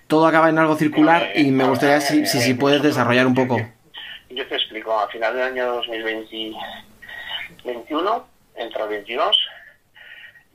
[0.06, 3.58] todo acaba en algo circular y me gustaría si, si, puedes desarrollar un poco.
[4.30, 8.26] Yo te explico, a final del año 2021,
[8.56, 9.36] entre el 22,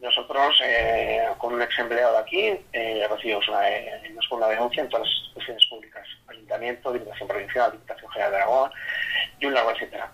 [0.01, 4.89] nosotros eh, con un ex empleado de aquí eh, recibimos una, eh, una denuncia en
[4.89, 8.71] todas las instituciones públicas, Ayuntamiento, Diputación Provincial, Diputación General de Aragón
[9.39, 10.12] y un largo etcétera.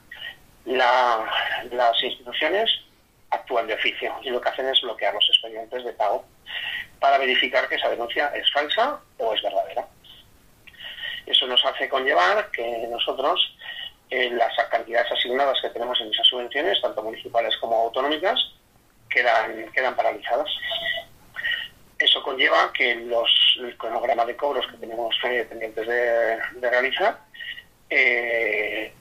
[0.65, 2.69] las instituciones
[3.29, 6.23] actúan de oficio y lo que hacen es bloquear los expedientes de pago
[6.99, 9.85] para verificar que esa denuncia es falsa o es verdadera.
[11.25, 13.55] Eso nos hace conllevar que nosotros
[14.09, 18.39] eh, las cantidades asignadas que tenemos en esas subvenciones, tanto municipales como autonómicas,
[19.13, 20.49] quedan, quedan paralizadas.
[21.99, 27.17] Eso conlleva que los, el cronograma de cobros que tenemos eh, pendientes de, realizar
[27.89, 28.91] eh,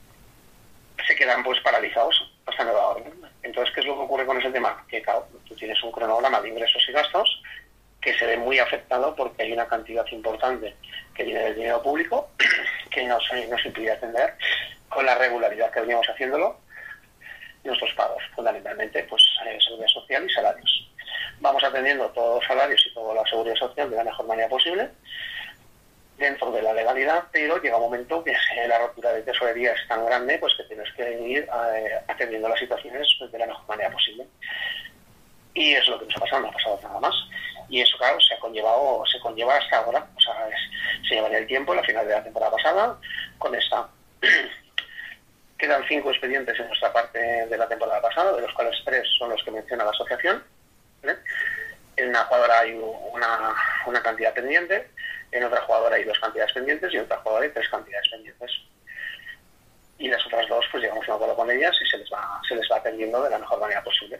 [1.05, 3.13] se quedan pues paralizados hasta nueva orden.
[3.41, 4.85] Entonces, ¿qué es lo que ocurre con ese tema?
[4.87, 7.41] Que claro, tú tienes un cronograma de ingresos y gastos
[7.99, 10.75] que se ve muy afectado porque hay una cantidad importante
[11.15, 12.29] que viene del dinero público
[12.89, 14.35] que nos, nos impide atender
[14.89, 16.62] con la regularidad que veníamos haciéndolo
[17.63, 19.23] nuestros pagos, fundamentalmente pues
[19.63, 20.89] seguridad social y salarios.
[21.39, 24.89] Vamos atendiendo todos los salarios y toda la seguridad social de la mejor manera posible
[26.17, 28.35] dentro de la legalidad, pero llega un momento que
[28.67, 32.59] la rotura de tesorería es tan grande pues que tienes que ir eh, atendiendo las
[32.59, 34.27] situaciones de la mejor manera posible.
[35.55, 37.15] Y es lo que nos ha pasado, no ha pasado nada más
[37.69, 40.47] y eso claro se ha conllevado se conlleva hasta ahora o sea
[41.07, 42.97] se llevaría el tiempo la final de la temporada pasada
[43.37, 43.87] con esta
[45.57, 49.29] quedan cinco expedientes en nuestra parte de la temporada pasada de los cuales tres son
[49.29, 50.43] los que menciona la asociación
[51.95, 54.87] en una jugadora hay una, una cantidad pendiente
[55.33, 58.51] en otra jugadora hay dos cantidades pendientes y en otra jugadora hay tres cantidades pendientes.
[59.97, 62.39] Y las otras dos pues llegamos a un acuerdo con ellas y se les va
[62.47, 64.19] se les va atendiendo de la mejor manera posible.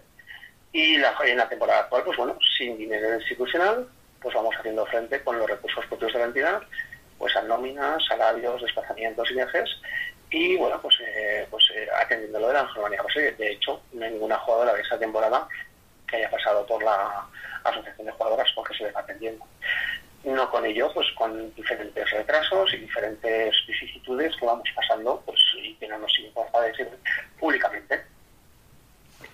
[0.72, 3.88] Y en la temporada actual, pues bueno, sin dinero institucional,
[4.20, 6.64] pues vamos haciendo frente con los recursos propios de la entidad,
[7.20, 9.70] pues a nóminas, salarios, desplazamientos y viajes,
[10.34, 13.34] y bueno, pues, eh, pues eh, atendiéndolo de la mejor manera posible.
[13.34, 15.48] De hecho, no hay ninguna jugadora de esa temporada
[16.08, 17.24] que haya pasado por la
[17.64, 19.46] Asociación de Jugadoras porque se le va atendiendo.
[20.24, 25.76] No con ello, pues con diferentes retrasos y diferentes vicisitudes que vamos pasando pues, y
[25.76, 26.90] que no nos importa decir
[27.40, 28.04] públicamente.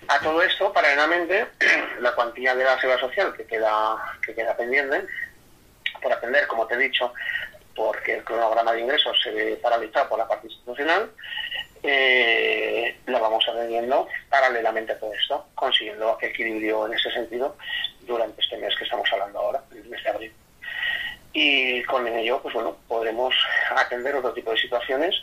[0.09, 1.47] A todo esto, paralelamente,
[2.01, 5.05] la cuantía de la seguridad social que queda, que queda pendiente
[6.01, 7.13] por atender, como te he dicho,
[7.79, 11.09] porque el cronograma de ingresos se ve paralizado por la parte institucional,
[11.81, 17.55] eh, la vamos atendiendo paralelamente a todo esto, consiguiendo equilibrio en ese sentido
[18.01, 20.33] durante este mes que estamos hablando ahora, el mes de abril.
[21.31, 23.33] Y con ello pues bueno podremos
[23.73, 25.15] atender otro tipo de situaciones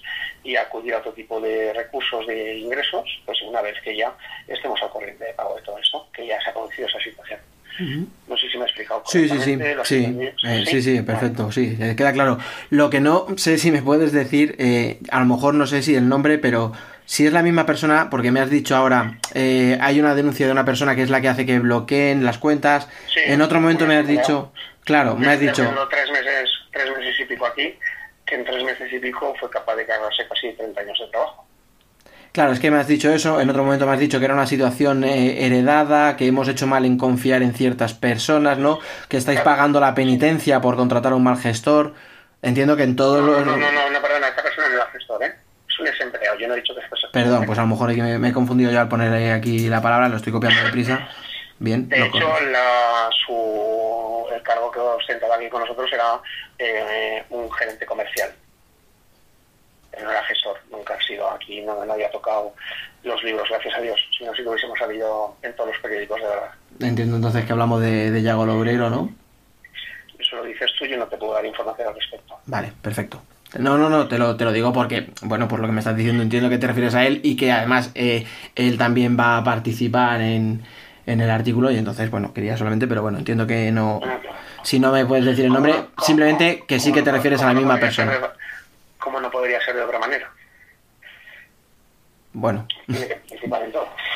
[0.43, 4.17] y acudir a otro tipo de recursos de ingresos pues una vez que ya
[4.49, 7.41] estemos al corriente de pago de todo esto que ya se ha producido esa situación
[7.81, 10.19] no sé si me he explicado sí sí sí sí.
[10.45, 12.39] Eh, sí sí perfecto sí eh, queda claro
[12.71, 15.95] lo que no sé si me puedes decir eh, a lo mejor no sé si
[15.95, 16.73] el nombre pero
[17.05, 20.65] si es la misma persona, porque me has dicho ahora, hay una denuncia de una
[20.65, 22.89] persona que es la que hace que bloqueen las cuentas.
[23.15, 24.53] en otro momento me has dicho,
[24.87, 25.69] Claro, me has dicho.
[25.91, 27.75] tres meses, tres meses y pico aquí
[28.25, 31.46] que en tres meses y pico fue capaz de cargarse casi 30 años de trabajo.
[32.37, 34.35] Claro, es que me has dicho eso, en otro momento me has dicho que era
[34.35, 38.79] una situación eh, heredada, que hemos hecho mal en confiar en ciertas personas, ¿no?
[39.09, 41.95] Que estáis pagando la penitencia por contratar a un mal gestor.
[42.43, 43.47] Entiendo que en todos no, los...
[43.47, 45.35] No, no, no, no, perdona, esta persona no es gestor, ¿eh?
[45.67, 46.87] Es un desempleado, yo no he dicho que es.
[47.11, 50.11] Perdón, pues a lo mejor me, me he confundido yo al poner aquí la palabra,
[50.11, 51.09] lo estoy copiando deprisa.
[51.59, 51.89] Bien.
[51.89, 52.19] De hecho,
[52.53, 56.21] la, su, el cargo que ostentaba aquí con nosotros era
[56.59, 58.29] eh, un gerente comercial.
[60.03, 62.55] No era gestor, nunca ha sido aquí, no, no, había tocado
[63.03, 64.01] los libros, gracias a Dios.
[64.17, 66.51] Si no, si lo hubiésemos salido en todos los periódicos, de verdad.
[66.81, 69.13] Entiendo entonces que hablamos de, de Yago Lobrero, ¿no?
[70.19, 72.39] Eso lo dices tú, yo no te puedo dar información al respecto.
[72.47, 73.23] Vale, perfecto.
[73.59, 75.97] No, no, no, te lo, te lo digo porque, bueno, por lo que me estás
[75.97, 79.45] diciendo entiendo que te refieres a él y que además eh, él también va a
[79.45, 80.63] participar en,
[81.07, 84.01] en el artículo y entonces, bueno, quería solamente, pero bueno, entiendo que no...
[84.63, 87.55] Si no me puedes decir el nombre, simplemente que sí que te refieres a la
[87.55, 88.13] misma persona.
[89.07, 90.29] ¿Cómo no podría ser de otra manera?
[92.33, 92.67] Bueno,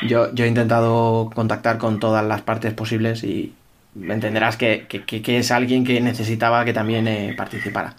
[0.01, 3.55] yo, yo he intentado contactar con todas las partes posibles y
[3.95, 7.93] entenderás que, que, que es alguien que necesitaba que también eh, participara.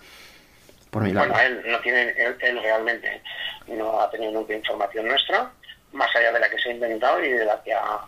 [0.91, 1.31] Por mi lado.
[1.31, 3.23] Bueno, él, no tiene, él, él realmente
[3.69, 5.51] no ha tenido nunca información nuestra,
[5.95, 8.01] más allá de la que se ha inventado y de la que ha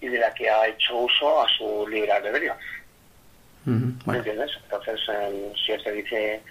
[0.00, 2.54] y de la que ha hecho uso a su libre albedrío.
[3.66, 4.18] Uh -huh, bueno.
[4.18, 4.50] ¿Entiendes?
[4.64, 6.42] Entonces, eh, si él te dice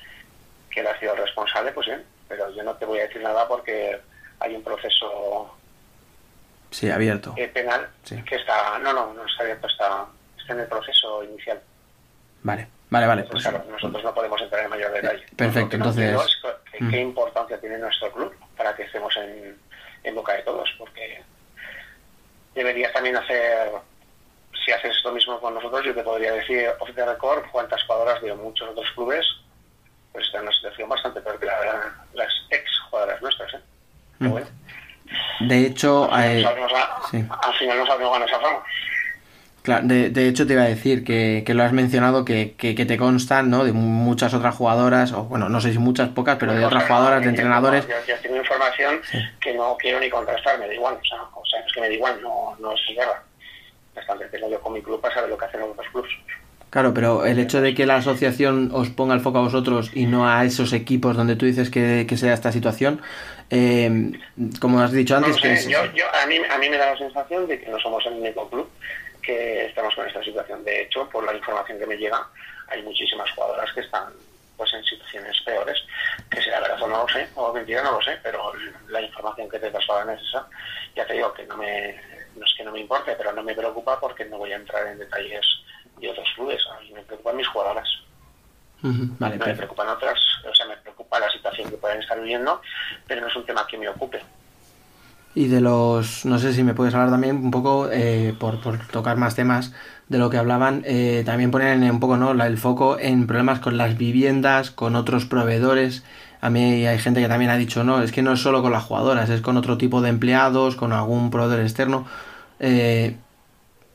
[0.74, 3.48] que él ha sido responsable, pues bien, pero yo no te voy a decir nada
[3.48, 4.00] porque
[4.40, 5.56] hay un proceso
[6.72, 7.34] sí, abierto.
[7.38, 8.22] Eh, penal sí.
[8.24, 10.06] que está, no, no, no está abierto, está,
[10.40, 11.62] está en el proceso inicial.
[12.42, 13.24] Vale, vale, vale.
[13.24, 15.26] Pues, claro, nosotros no podemos entrar en mayor detalle.
[15.36, 16.16] Perfecto, no entonces...
[16.16, 16.90] Es que, mm.
[16.90, 19.58] ¿Qué importancia tiene nuestro club para que estemos en,
[20.04, 20.74] en boca de todos?
[20.78, 21.22] Porque
[22.56, 23.72] deberías también hacer,
[24.66, 28.22] si haces lo mismo con nosotros, yo te podría decir, off the record, cuántas jugadoras
[28.24, 29.26] de muchos otros clubes
[30.14, 31.56] pues están en una situación bastante peor que la,
[32.14, 33.54] las ex jugadoras nuestras.
[33.56, 33.60] ¿eh?
[34.20, 34.48] Pero bueno.
[35.42, 37.26] De hecho, al eh, final, nos a, sí.
[37.30, 38.64] al final no sabemos ganar esa fama.
[39.64, 42.76] Claro, de, de, hecho te iba a decir que, que lo has mencionado, que, que,
[42.76, 43.64] que, te constan ¿no?
[43.64, 47.22] de muchas otras jugadoras, o bueno, no sé si muchas, pocas, pero de otras jugadoras,
[47.22, 47.88] de entrenadores.
[47.88, 49.18] Yo, yo tengo información sí.
[49.40, 51.88] que no quiero ni contrastar, me da igual, o sea, o sea es que me
[51.88, 53.24] da igual, no, no es guerra.
[53.96, 56.12] Bastante tengo yo con mi club para saber lo que hacen los otros clubes.
[56.74, 60.08] Claro, pero el hecho de que la asociación os ponga el foco a vosotros y
[60.08, 63.00] no a esos equipos donde tú dices que, que sea esta situación,
[63.52, 64.12] eh,
[64.60, 65.36] como has dicho antes...
[65.36, 65.68] No sé, que es...
[65.68, 68.14] yo, yo, a, mí, a mí me da la sensación de que no somos el
[68.14, 68.68] único club
[69.22, 70.64] que estamos con esta situación.
[70.64, 72.28] De hecho, por la información que me llega,
[72.70, 74.06] hay muchísimas jugadoras que están
[74.58, 75.78] pues en situaciones peores,
[76.32, 78.52] que será verdad o no lo sé, o mentira no lo sé, pero
[78.90, 80.48] la información que te trasladan es esa.
[80.96, 82.02] Ya te digo que no me,
[82.36, 84.88] no es que no me importe, pero no me preocupa porque no voy a entrar
[84.88, 85.46] en detalles
[86.00, 86.62] de otros clubes.
[86.76, 87.88] A mí me preocupan mis jugadoras.
[88.84, 89.18] Uh -huh.
[89.18, 92.62] vale, me preocupan otras, o sea, me preocupa la situación que pueden estar viviendo,
[93.08, 94.22] pero no es un tema que me ocupe.
[95.36, 98.78] Y de los, no sé si me puedes hablar también un poco, eh, por, por,
[98.88, 99.74] tocar más temas
[100.08, 102.32] de lo que hablaban, eh, también poner un poco ¿no?
[102.32, 106.04] el foco en problemas con las viviendas, con otros proveedores.
[106.40, 108.74] A mí hay gente que también ha dicho, no, es que no es solo con
[108.74, 112.06] las jugadoras, es con otro tipo de empleados, con algún proveedor externo.
[112.60, 113.18] Eh,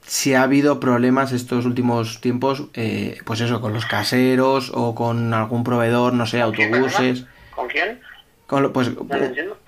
[0.09, 5.35] si ha habido problemas estos últimos tiempos, eh, pues eso, con los caseros o con
[5.35, 7.27] algún proveedor, no sé, autobuses.
[7.55, 8.01] ¿Con quién?
[8.47, 8.89] Con, pues,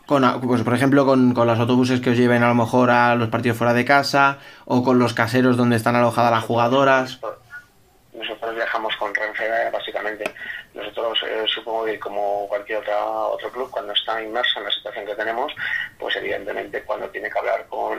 [0.07, 3.15] con, pues, por ejemplo, con, con, los autobuses que os lleven a lo mejor a
[3.17, 7.21] los partidos fuera de casa o con los caseros donde están alojadas las jugadoras.
[8.15, 10.25] Nosotros viajamos con Renfe, básicamente.
[10.73, 15.05] Nosotros, eh, supongo que como cualquier otra, otro club, cuando está inmerso en la situación
[15.05, 15.53] que tenemos,
[15.99, 17.99] pues evidentemente cuando tiene que hablar con,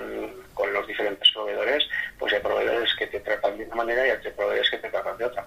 [0.54, 1.84] con los diferentes proveedores,
[2.18, 5.18] pues hay proveedores que te tratan de una manera y hay proveedores que te tratan
[5.18, 5.46] de otra.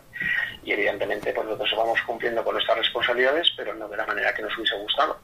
[0.65, 4.43] Y evidentemente pues nosotros vamos cumpliendo con nuestras responsabilidades, pero no de la manera que
[4.43, 5.19] nos hubiese gustado.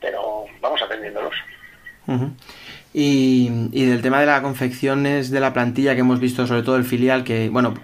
[0.00, 1.34] Pero vamos atendiéndolos.
[2.08, 2.32] Uh -huh.
[2.92, 6.74] y, y, del tema de las confecciones de la plantilla que hemos visto, sobre todo
[6.74, 7.74] el filial, que bueno,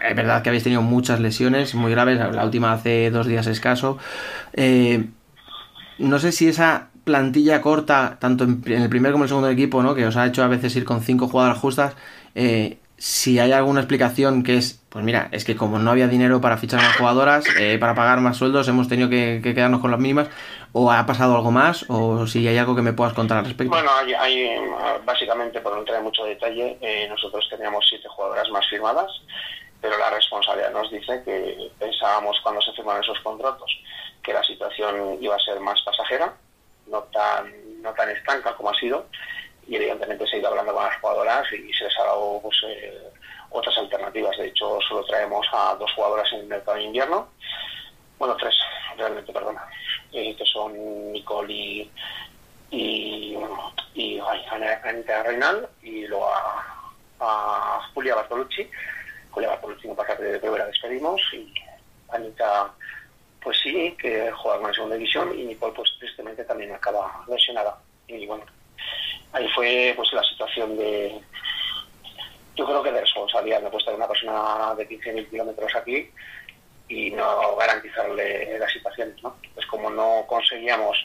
[0.00, 3.98] es verdad que habéis tenido muchas lesiones muy graves, la última hace dos días escaso.
[4.52, 5.06] Eh,
[5.98, 9.82] no sé si esa plantilla corta, tanto en, el primer como en el segundo equipo,
[9.82, 9.94] ¿no?
[9.94, 11.94] que os ha hecho a veces ir con cinco jugadoras justas,
[12.34, 16.42] eh, si hay alguna explicación que es, pues mira, es que como no había dinero
[16.42, 19.90] para fichar más jugadoras, eh, para pagar más sueldos, hemos tenido que, que, quedarnos con
[19.90, 20.28] las mínimas,
[20.72, 23.74] o ha pasado algo más, o si hay algo que me puedas contar al respecto.
[23.74, 24.50] Bueno, hay, hay
[25.04, 29.10] básicamente, por no entrar en mucho detalle, eh, nosotros teníamos siete jugadoras más firmadas,
[29.80, 33.70] pero la responsabilidad nos dice que pensábamos cuando se firmaron esos contratos
[34.22, 36.34] que la situación iba a ser más pasajera,
[36.86, 39.06] no tan, no tan estanca como ha sido,
[39.66, 42.56] y evidentemente se ha ido hablando con las jugadoras y se les ha dado pues,
[42.66, 43.10] eh,
[43.50, 44.36] otras alternativas.
[44.36, 47.28] De hecho, solo traemos a dos jugadoras en el mercado de invierno
[48.20, 48.54] bueno, tres,
[48.98, 49.66] realmente, perdona,
[50.12, 51.90] eh, que son Nicole y,
[52.70, 53.38] y,
[53.94, 56.30] y Anita Reinal y luego
[57.18, 58.70] a, Julia Bartolucci.
[59.34, 61.52] Bartolucci no pasa de la despedimos y
[62.08, 62.72] Anita,
[63.42, 67.78] pues sí, que juega con la segunda división y Nicole, pues tristemente también acaba lesionada.
[68.08, 68.44] Y bueno,
[69.32, 71.20] ahí fue pues la situación de,
[72.56, 76.10] yo creo que de responsabilidad me puesta de una persona de 15.000 kilómetros aquí
[76.88, 79.22] y no garantizarle las situaciones.
[79.22, 79.36] ¿no?
[79.54, 80.98] Pues como no conseguíamos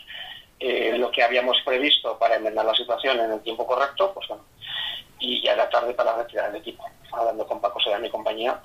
[0.60, 4.44] eh, lo que habíamos previsto para enmendar la situación en el tiempo correcto, pues bueno,
[5.20, 6.84] y ya era tarde para retirar el equipo.
[7.12, 8.60] Hablando con Paco Seda, mi compañía,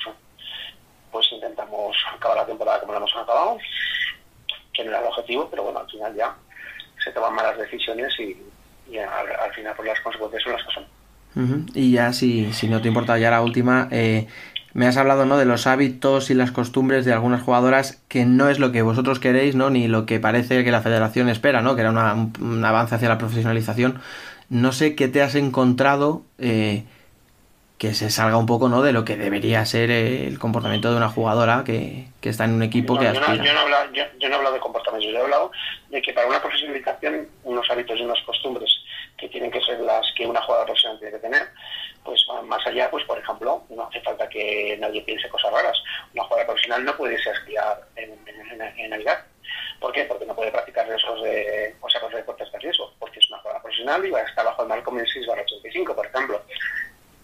[1.10, 3.58] pues, intentamos acabar la temporada como la hemos acabado,
[4.72, 6.34] que no era el objetivo, pero bueno, al final ya
[7.02, 8.36] se toman malas decisiones y,
[8.98, 10.86] al, final pues las consecuencias son las que son.
[11.74, 13.88] Y ya, si, si no te importa, ya la última.
[13.92, 14.26] Eh,
[14.72, 15.36] me has hablado ¿no?
[15.36, 19.18] de los hábitos y las costumbres de algunas jugadoras que no es lo que vosotros
[19.18, 19.70] queréis, ¿no?
[19.70, 21.74] ni lo que parece que la federación espera, ¿no?
[21.74, 24.00] que era un, avance hacia la profesionalización.
[24.50, 26.84] No sé qué te has encontrado eh,
[27.78, 28.82] que se salga un poco ¿no?
[28.82, 32.98] de lo que debería ser el comportamiento de una jugadora que, está en un equipo
[32.98, 33.36] que aspira.
[33.36, 35.50] Yo no, yo no he hablado de comportamiento, yo he hablado
[35.88, 38.70] de que para una profesionalización unos hábitos y unas costumbres
[39.16, 41.48] que tienen que ser las que una jugadora profesional tiene que tener.
[42.04, 45.82] Pues más allá, pues por ejemplo, no hace falta que nadie piense cosas raras.
[46.12, 48.18] Una jugadora profesional no puede irse a esquiar en,
[48.76, 49.24] en, Navidad.
[49.80, 50.04] ¿Por qué?
[50.04, 53.62] Porque no puede practicar riesgos de, o sea, deportes de riesgo, porque es una jugadora
[53.62, 56.42] profesional y va a estar bajo el marco 6 85, por ejemplo.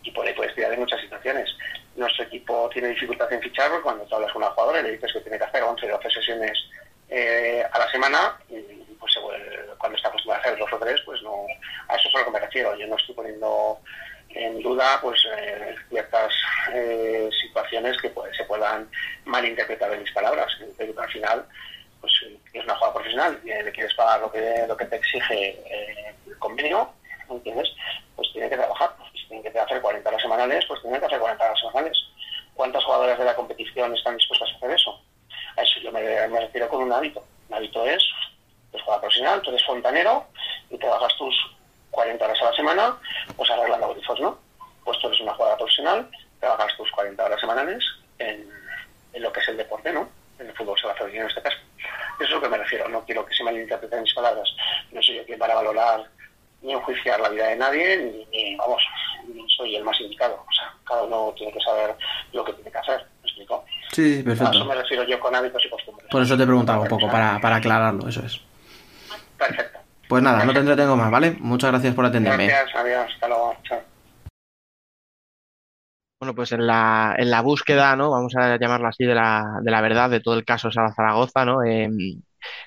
[0.03, 1.49] Y por ahí puedes tirar de muchas situaciones.
[1.97, 5.13] Nuestro equipo tiene dificultad en fichar cuando tú hablas con una jugadora y le dices
[5.13, 6.59] que tiene que hacer 11 o 12 sesiones
[7.09, 8.61] eh, a la semana y
[8.99, 9.15] pues
[9.79, 11.47] cuando está acostumbrado a hacer dos o tres, pues no,
[11.89, 12.77] a eso es a lo que me refiero.
[12.77, 13.81] Yo no estoy poniendo
[14.31, 16.33] en duda pues eh, ciertas
[16.73, 18.89] eh, situaciones que pues, se puedan
[19.25, 20.47] malinterpretar en mis palabras,
[20.77, 21.47] pero al final
[22.01, 22.13] pues
[22.53, 25.59] es una jugada profesional, y le quieres pagar lo que, lo que te exige
[26.27, 26.93] el convenio,
[27.29, 27.69] ¿entiendes?
[28.15, 31.07] Pues tiene que trabajar, pues, si tiene que hacer 40 horas semanales, pues tiene que
[31.07, 31.99] hacer 40 horas semanales.
[32.55, 35.01] ¿Cuántas jugadoras de la competición están dispuestas a hacer eso?
[35.57, 37.25] A eso yo me, me refiero con un hábito.
[37.49, 38.03] Un hábito es
[38.71, 40.27] pues juega profesional, tú eres fontanero
[40.71, 41.35] y trabajas tus
[41.91, 42.97] 40 horas a la semana,
[43.37, 44.39] pues arreglando grifos, ¿no?
[44.85, 47.85] Pues tú eres una jugada profesional, trabajas tus 40 horas semanales
[48.19, 48.47] en,
[49.15, 50.09] lo que es el deporte, ¿no?
[50.39, 51.57] En el fútbol se va a hacer en este caso.
[52.21, 54.49] Eso es a lo que me refiero, no quiero que se malinterpreten mis palabras.
[54.93, 56.09] No soy yo quien para valorar
[56.63, 58.83] ni enjuiciar la vida de nadie, ni, vamos,
[59.29, 60.35] ni soy el más indicado.
[60.35, 61.95] O sea, cada uno tiene que saber
[62.33, 63.65] lo que tiene que hacer, ¿me explico?
[63.93, 64.53] Sí, perfecto.
[64.53, 66.09] A eso me refiero yo con hábitos y costumbres.
[66.11, 68.41] Por eso te preguntaba un poco, para, para aclararlo, eso es.
[69.37, 69.79] Perfecto.
[70.09, 71.37] Pues nada, no te entretengo más, ¿vale?
[71.41, 72.47] Muchas gracias por atenderme.
[72.47, 73.96] Gracias, adiós, hasta luego, chao.
[76.27, 78.11] Bueno, pues en la, en la búsqueda, ¿no?
[78.11, 81.45] Vamos a llamarlo así, de la, de la verdad de todo el caso Sala Zaragoza,
[81.45, 81.63] ¿no?
[81.63, 82.21] Em,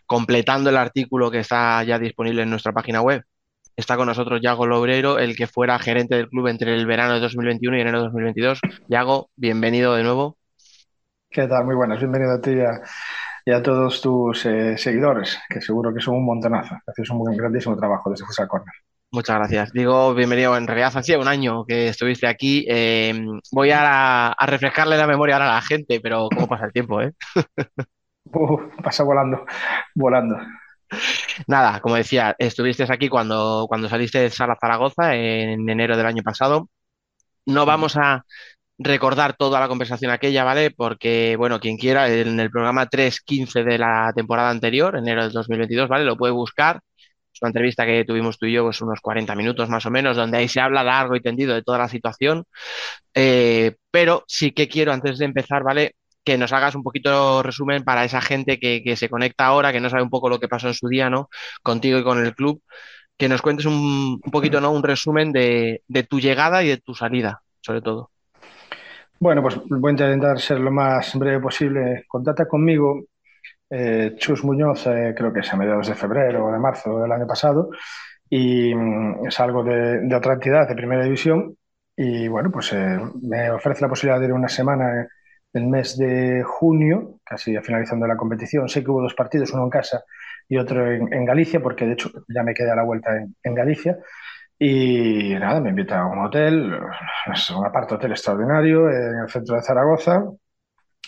[0.06, 3.22] completando el artículo que está ya disponible en nuestra página web.
[3.76, 7.20] Está con nosotros Yago Lobrero, el que fuera gerente del club entre el verano de
[7.20, 8.62] 2021 y enero de 2022.
[8.88, 10.38] Yago, bienvenido de nuevo.
[11.30, 11.66] ¿Qué tal?
[11.66, 12.52] Muy buenas, bienvenido a ti
[13.46, 16.78] y a todos tus eh, seguidores, que seguro que son un montonazo.
[16.88, 18.74] Haces un grandísimo trabajo desde Fusa Corner.
[19.12, 19.72] Muchas gracias.
[19.74, 20.56] Digo, bienvenido.
[20.56, 22.64] En realidad hacía un año que estuviste aquí.
[22.70, 23.20] Eh,
[23.52, 27.14] voy a, refrescarle la memoria ahora a la gente, pero ¿cómo pasa el tiempo, eh?
[28.84, 29.46] pasa volando,
[29.96, 30.38] volando.
[31.48, 36.22] Nada, como decía, estuviste aquí cuando, cuando saliste de Sala Zaragoza en enero del año
[36.22, 36.70] pasado.
[37.48, 38.24] No vamos a
[38.78, 40.70] recordar toda la conversación aquella, ¿vale?
[40.72, 45.90] Porque, bueno, quien quiera, en el programa 3.15 de la temporada anterior, enero del 2022,
[45.90, 46.06] ¿vale?
[46.06, 46.80] Lo puede buscar.
[47.42, 50.38] Una entrevista que tuvimos tú y yo, pues unos 40 minutos más o menos, donde
[50.38, 52.46] ahí se habla largo y tendido de toda la situación.
[53.14, 55.96] Eh, pero sí que quiero, antes de empezar, ¿vale?
[56.24, 59.80] Que nos hagas un poquito resumen para esa gente que, que se conecta ahora, que
[59.80, 61.30] no sabe un poco lo que pasó en su día, ¿no?
[61.64, 62.62] Contigo y con el club.
[63.18, 64.72] Que nos cuentes un, un poquito, ¿no?
[64.72, 68.12] Un resumen de, de tu llegada y de tu salida, sobre todo.
[69.20, 72.06] Bueno, pues voy a intentar ser lo más breve posible.
[72.08, 73.04] Contacta conmigo
[73.70, 77.12] eh, Chus Muñoz, eh, creo que es a mediados de febrero o de marzo del
[77.12, 77.70] año pasado,
[78.30, 81.56] y mm, salgo de, de, otra entidad de primera división.
[81.96, 85.08] Y bueno, pues eh, me ofrece la posibilidad de ir una semana
[85.54, 88.70] el mes de junio, casi finalizando la competición.
[88.70, 90.04] Sé que hubo dos partidos, uno en casa
[90.48, 93.56] y otro en, Galicia, porque de hecho ya me quedé a la vuelta en, en
[93.56, 93.98] Galicia.
[94.60, 96.78] Y nada, me invita a un hotel,
[97.34, 100.24] es un aparte hotel extraordinario en el centro de Zaragoza.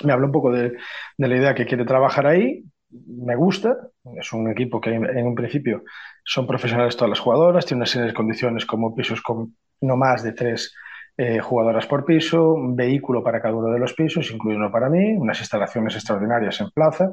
[0.04, 0.72] Me habla un poco de,
[1.18, 2.64] de, la idea que quiere trabajar ahí.
[2.90, 3.78] Me gusta,
[4.20, 5.84] es un equipo que en, un principio
[6.24, 10.24] son profesionales todas las jugadoras, tiene una serie de condiciones como pisos con no más
[10.24, 10.76] de tres
[11.18, 14.90] eh, jugadoras por piso, un vehículo para cada uno de los pisos, incluido uno para
[14.90, 17.12] mí, unas instalaciones extraordinarias en plaza,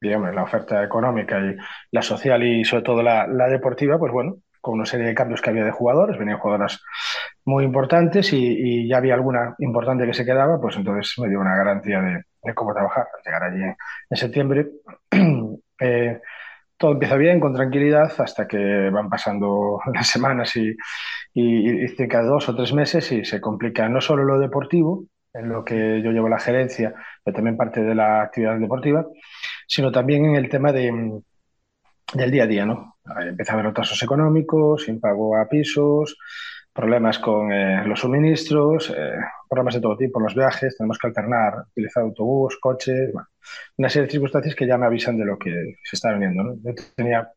[0.00, 1.56] digamos, la oferta económica y
[1.92, 5.42] la social y sobre todo la, la deportiva, pues bueno, con una serie de cambios
[5.42, 6.80] que había de jugadores, venían jugadoras
[7.44, 11.56] muy importantes y, ya había alguna importante que se quedaba, pues entonces me dio una
[11.56, 13.06] garantía de, cómo trabajar.
[13.12, 13.62] Al llegar allí
[14.10, 14.68] en septiembre,
[15.80, 16.20] eh,
[16.76, 20.74] todo empieza bien, con tranquilidad, hasta que van pasando las semanas y,
[21.34, 25.04] y, y, cerca de dos o tres meses y se complica no solo lo deportivo,
[25.34, 26.94] en lo que yo llevo la gerencia,
[27.24, 29.06] pero también parte de la actividad deportiva,
[29.66, 31.20] sino también en el tema de,
[32.14, 32.91] del día a día, ¿no?
[33.04, 36.16] Empieza a haber retrasos económicos, impago a pisos,
[36.72, 39.16] problemas con eh, los suministros, eh,
[39.48, 43.28] problemas de todo tipo, los viajes, tenemos que alternar, utilizar autobús, coches, bueno,
[43.76, 46.42] una serie de circunstancias que ya me avisan de lo que se está viniendo.
[46.44, 46.54] ¿no?
[46.62, 47.30] Yo tenía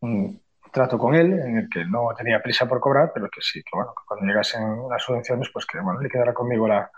[0.00, 0.40] un
[0.72, 3.70] trato con él en el que no tenía prisa por cobrar, pero que sí, que
[3.72, 6.90] bueno, que cuando llegasen las subvenciones, pues que bueno, le quedara conmigo la,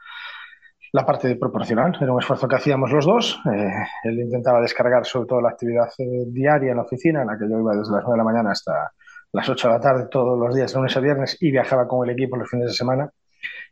[0.93, 1.97] la parte proporcional.
[2.01, 3.41] Era un esfuerzo que hacíamos los dos.
[3.53, 3.73] Eh,
[4.05, 7.49] él intentaba descargar sobre todo la actividad eh, diaria en la oficina, en la que
[7.49, 8.93] yo iba desde las 9 de la mañana hasta
[9.33, 12.15] las 8 de la tarde todos los días, lunes a viernes, y viajaba con el
[12.15, 13.11] equipo los fines de semana.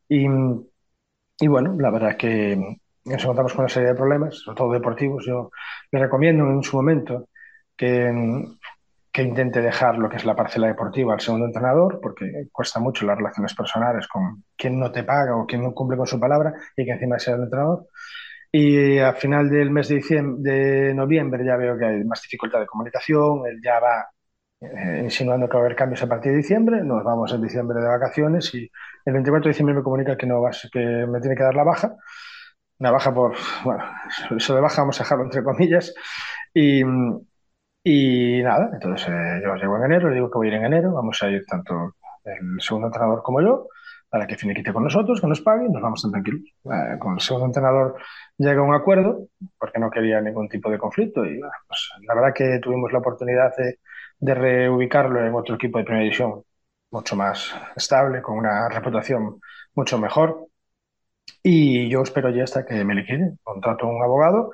[0.08, 0.26] Y,
[1.40, 4.72] y bueno, la verdad es que nos encontramos con una serie de problemas, sobre todo
[4.72, 5.24] deportivos.
[5.26, 5.50] Yo
[5.90, 7.28] le recomiendo en su momento
[7.76, 8.12] que,
[9.18, 13.04] que intente dejar lo que es la parcela deportiva al segundo entrenador, porque cuesta mucho
[13.04, 16.52] las relaciones personales con quien no te paga o quien no cumple con su palabra
[16.76, 17.88] y que encima sea el entrenador.
[18.52, 22.66] Y a final del mes de, diciembre, noviembre ya veo que hay más dificultad de
[22.66, 24.06] comunicación, él ya va
[24.60, 27.80] eh, insinuando que va a haber cambios a partir de diciembre, nos vamos en diciembre
[27.80, 28.70] de vacaciones y
[29.04, 31.64] el 24 de diciembre me comunica que, no va, que me tiene que dar la
[31.64, 31.92] baja,
[32.78, 33.84] una baja por, bueno,
[34.36, 35.92] eso de baja vamos a dejarlo entre comillas,
[36.54, 36.84] y,
[37.90, 40.66] y nada, entonces eh, yo llego en enero, le digo que voy a ir en
[40.66, 43.68] enero, vamos a ir tanto el segundo entrenador como yo,
[44.10, 46.42] para que finiquite con nosotros, que nos pague y nos vamos tan tranquilos.
[46.64, 47.96] Eh, con el segundo entrenador
[48.36, 49.28] llega un acuerdo,
[49.58, 52.98] porque no quería ningún tipo de conflicto, y bueno, pues, la verdad que tuvimos la
[52.98, 53.78] oportunidad de,
[54.18, 56.42] de reubicarlo en otro equipo de primera división
[56.90, 59.40] mucho más estable, con una reputación
[59.74, 60.46] mucho mejor.
[61.42, 63.36] Y yo espero ya hasta que me liquide.
[63.42, 64.52] Contrato a un abogado,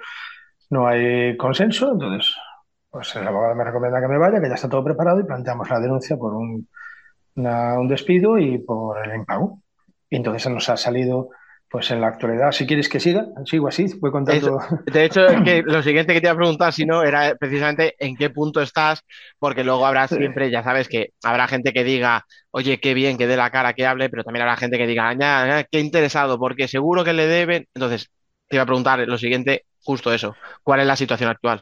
[0.70, 2.34] no hay consenso, entonces
[2.94, 5.68] pues el abogado me recomienda que me vaya, que ya está todo preparado y planteamos
[5.68, 6.68] la denuncia por un,
[7.34, 9.58] una, un despido y por el impago.
[10.08, 11.30] Y entonces nos ha salido
[11.68, 14.60] pues en la actualidad, si quieres que siga, sigo así, voy contando.
[14.86, 17.96] de hecho, es que lo siguiente que te iba a preguntar, si no, era precisamente
[17.98, 19.00] en qué punto estás,
[19.40, 23.26] porque luego habrá siempre, ya sabes que habrá gente que diga, oye, qué bien, que
[23.26, 26.38] dé la cara, que hable, pero también habrá gente que diga, ya, ya, qué interesado,
[26.38, 27.66] porque seguro que le deben.
[27.74, 28.08] Entonces,
[28.46, 31.60] te iba a preguntar lo siguiente, justo eso, ¿cuál es la situación actual?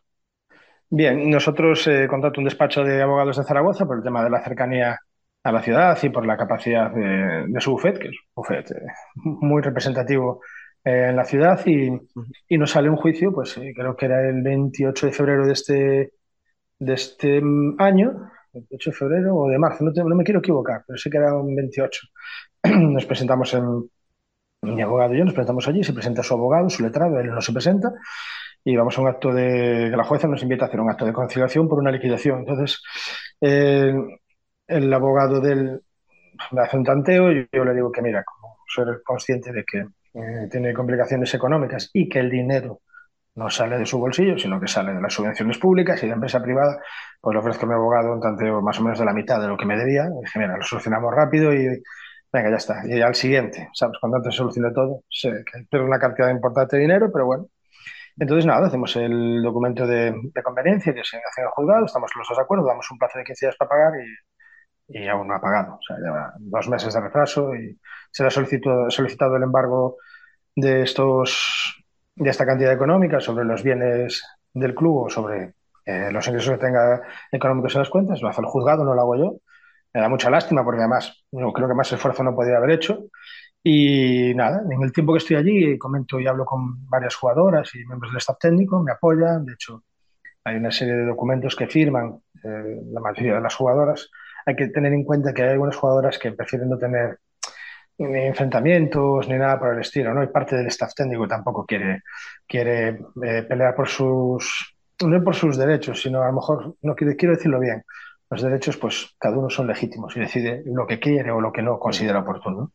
[0.94, 4.44] Bien, nosotros eh, contrato un despacho de abogados de Zaragoza por el tema de la
[4.44, 4.98] cercanía
[5.42, 8.70] a la ciudad y por la capacidad de, de su bufet, que es un bufet
[8.72, 10.42] eh, muy representativo
[10.84, 11.90] eh, en la ciudad, y,
[12.46, 15.52] y, nos sale un juicio, pues eh, creo que era el 28 de febrero de
[15.54, 16.12] este,
[16.78, 17.42] de este
[17.78, 21.08] año, 28 de febrero o de marzo, no, te, no me quiero equivocar, pero sé
[21.08, 22.00] que era un 28.
[22.64, 23.88] Nos presentamos en,
[24.62, 27.40] mi abogado y yo nos presentamos allí, se presenta su abogado, su letrado, él no
[27.40, 27.92] se presenta,
[28.64, 31.04] y vamos a un acto de que la jueza nos invita a hacer un acto
[31.04, 32.40] de conciliación por una liquidación.
[32.40, 32.82] Entonces,
[33.40, 33.92] eh,
[34.66, 35.80] el abogado del
[36.52, 39.78] me hace un tanteo y yo le digo que mira, como soy consciente de que
[40.14, 42.80] eh, tiene complicaciones económicas y que el dinero
[43.34, 46.14] no sale de su bolsillo, sino que sale de las subvenciones públicas y de la
[46.14, 46.80] empresa privada,
[47.20, 49.48] pues le ofrezco a mi abogado un tanteo más o menos de la mitad de
[49.48, 50.04] lo que me debía.
[50.04, 51.82] Y dije, mira, lo solucionamos rápido y
[52.32, 52.82] venga, ya está.
[52.86, 53.96] Y al siguiente, ¿sabes?
[54.00, 57.46] Cuando antes solucione todo, sé que pierdo una cantidad importante de dinero, pero bueno,
[58.18, 62.28] entonces, nada, hacemos el documento de, de conveniencia se hace en el juzgado, estamos los
[62.28, 64.06] dos de acuerdo, damos un plazo de 15 días para pagar y,
[64.88, 65.74] y aún no ha pagado.
[65.74, 67.78] O sea, lleva dos meses de retraso y
[68.10, 69.96] se le ha solicitado, solicitado el embargo
[70.54, 71.84] de, estos,
[72.14, 75.54] de esta cantidad económica sobre los bienes del club o sobre
[75.86, 78.20] eh, los ingresos que tenga económicos en las cuentas.
[78.22, 79.36] Lo hace el juzgado, no lo hago yo.
[79.94, 83.04] Me da mucha lástima porque además creo que más esfuerzo no podía haber hecho.
[83.64, 87.84] Y nada, en el tiempo que estoy allí comento y hablo con varias jugadoras y
[87.86, 89.44] miembros del staff técnico, me apoyan.
[89.44, 89.84] De hecho,
[90.44, 94.10] hay una serie de documentos que firman eh, la mayoría de las jugadoras.
[94.46, 97.18] Hay que tener en cuenta que hay algunas jugadoras que prefieren no tener
[97.98, 100.22] ni enfrentamientos ni nada por el estilo, ¿no?
[100.24, 102.02] Y parte del staff técnico tampoco quiere,
[102.48, 107.14] quiere eh, pelear por sus, no por sus derechos, sino a lo mejor, no quiero,
[107.16, 107.84] quiero decirlo bien,
[108.32, 111.60] los derechos, pues cada uno son legítimos y decide lo que quiere o lo que
[111.60, 112.72] no considera oportuno.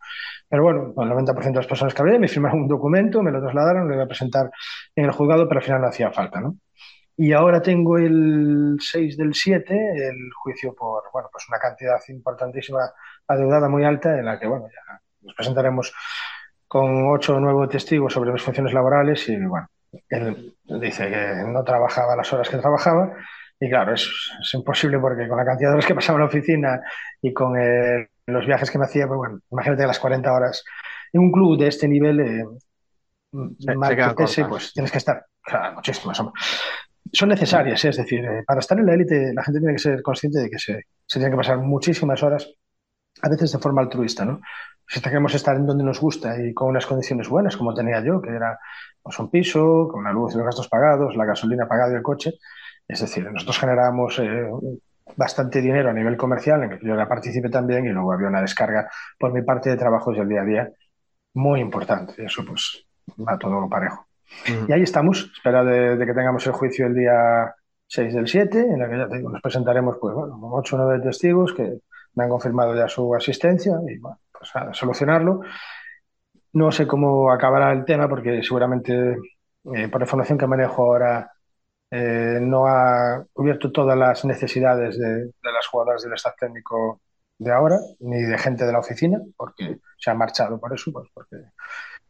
[0.47, 3.41] Pero bueno, el 90% de las personas que hablé me firmaron un documento, me lo
[3.41, 4.51] trasladaron, lo iba a presentar
[4.95, 6.57] en el juzgado, pero al final no hacía falta, ¿no?
[7.15, 12.91] Y ahora tengo el 6 del 7, el juicio por, bueno, pues una cantidad importantísima,
[13.27, 15.91] adeudada muy alta, en la que, bueno, ya nos presentaremos
[16.67, 19.67] con ocho o nueve testigos sobre mis funciones laborales y, bueno,
[20.07, 23.11] él dice que no trabajaba las horas que trabajaba
[23.59, 24.09] y claro, es,
[24.41, 26.81] es imposible porque con la cantidad de horas que pasaba en la oficina
[27.21, 30.63] y con eh, los viajes que me hacía, pues bueno, imagínate las 40 horas
[31.13, 32.45] en un club de este nivel, eh,
[33.75, 36.21] mal que pese, pues tienes que estar, claro, muchísimas.
[37.13, 37.89] Son necesarias, ¿eh?
[37.89, 40.49] es decir, eh, para estar en la élite la gente tiene que ser consciente de
[40.49, 42.49] que se, se tienen que pasar muchísimas horas,
[43.21, 44.41] a veces de forma altruista, ¿no?
[44.89, 48.21] Si queremos estar en donde nos gusta y con unas condiciones buenas, como tenía yo,
[48.21, 48.57] que era
[49.01, 52.03] pues, un piso, con la luz y los gastos pagados, la gasolina pagada y el
[52.03, 52.33] coche,
[52.87, 54.49] es decir, nosotros generábamos eh,
[55.15, 58.41] bastante dinero a nivel comercial, en que yo era partícipe también, y luego había una
[58.41, 60.69] descarga por mi parte de trabajos del día a día
[61.33, 62.13] muy importante.
[62.17, 62.85] Y eso pues
[63.19, 64.07] va todo parejo.
[64.67, 67.53] Y ahí estamos, espera de, de, que tengamos el juicio el día
[67.87, 70.79] 6 del 7, en el que ya te digo, nos presentaremos pues bueno, 8 o
[70.79, 71.79] 9 testigos que
[72.15, 75.41] me han confirmado ya su asistencia y bueno, pues a solucionarlo.
[76.53, 79.17] No sé cómo acabará el tema porque seguramente
[79.73, 81.31] eh, por la información que manejo ahora
[81.89, 87.01] eh, no ha cubierto todas las necesidades de, las jugadoras del staff técnico
[87.37, 91.07] de ahora, ni de gente de la oficina, porque se ha marchado por eso, pues
[91.13, 91.37] porque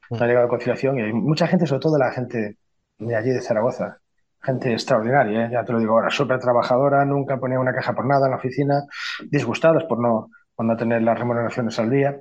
[0.10, 2.58] no ha llegado a conciliación y hay mucha gente, sobre todo la gente
[2.98, 4.00] de allí de Zaragoza,
[4.42, 5.50] gente extraordinaria, ¿eh?
[5.52, 8.38] ya te lo digo ahora, súper trabajadora, nunca ponía una queja por nada en la
[8.38, 8.84] oficina,
[9.30, 12.18] disgustados por no, por no tener las remuneraciones al día,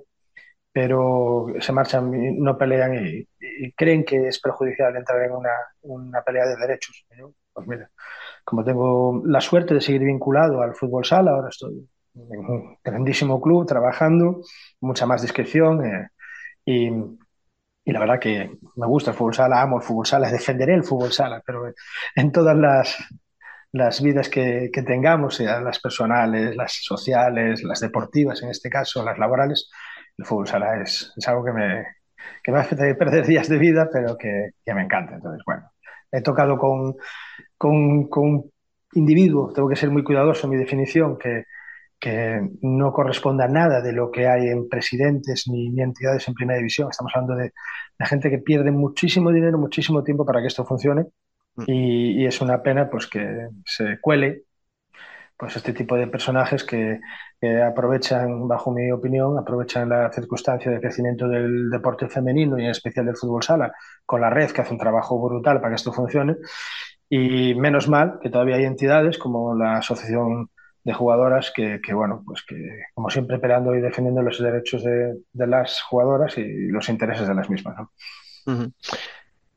[0.73, 5.53] pero se marchan, no pelean y, y creen que es perjudicial entrar en una,
[5.83, 7.07] una pelea de derechos.
[7.57, 7.91] Pues mira,
[8.45, 13.41] como tengo la suerte de seguir vinculado al fútbol sala, ahora estoy en un grandísimo
[13.41, 14.43] club trabajando,
[14.81, 16.09] mucha más discreción eh,
[16.67, 16.89] y,
[17.85, 20.85] y, la verdad que me gusta el fútbol sala, amo el fútbol sala, defenderé el
[20.85, 21.63] fútbol sala, pero
[22.15, 22.95] en todas las,
[23.73, 29.03] las vidas que, que tengamos, sea las personales, las sociales, las deportivas en este caso,
[29.03, 29.71] las laborales,
[30.19, 31.87] el fútbol sala es, es algo que me,
[32.43, 35.15] que me hace perder días de vida, pero que, que me encanta.
[35.15, 35.71] Entonces, bueno,
[36.13, 36.97] he tocado con,
[37.57, 38.45] con, con,
[38.97, 41.45] individuo, tengo que ser muy cuidadoso en mi definición, que,
[41.99, 46.35] que no corresponde a nada de lo que hay en presidentes ni, ni entidades en
[46.35, 46.89] primera división.
[46.91, 47.53] Estamos hablando de,
[47.99, 51.07] de, gente que pierde muchísimo dinero, muchísimo tiempo para que esto funcione.
[51.67, 54.43] Y, y, es una pena pues que se cuele
[55.39, 57.01] pues este tipo de personajes que,
[57.41, 62.71] que, aprovechan, bajo mi opinión, aprovechan la circunstancia de crecimiento del deporte femenino y en
[62.71, 63.73] especial del fútbol sala
[64.05, 66.37] con la red que hace un trabajo brutal para que esto funcione
[67.09, 70.51] y menos mal que todavía hay entidades como la Asociación
[70.83, 72.57] de Jugadoras que, que bueno, pues que
[72.95, 77.35] como siempre peleando y defendiendo los derechos de, de las jugadoras y los intereses de
[77.35, 77.77] las mismas.
[77.77, 78.73] ¿no?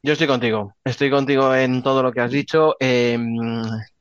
[0.01, 2.75] Yo estoy contigo, estoy contigo en todo lo que has dicho.
[2.79, 3.17] Eh,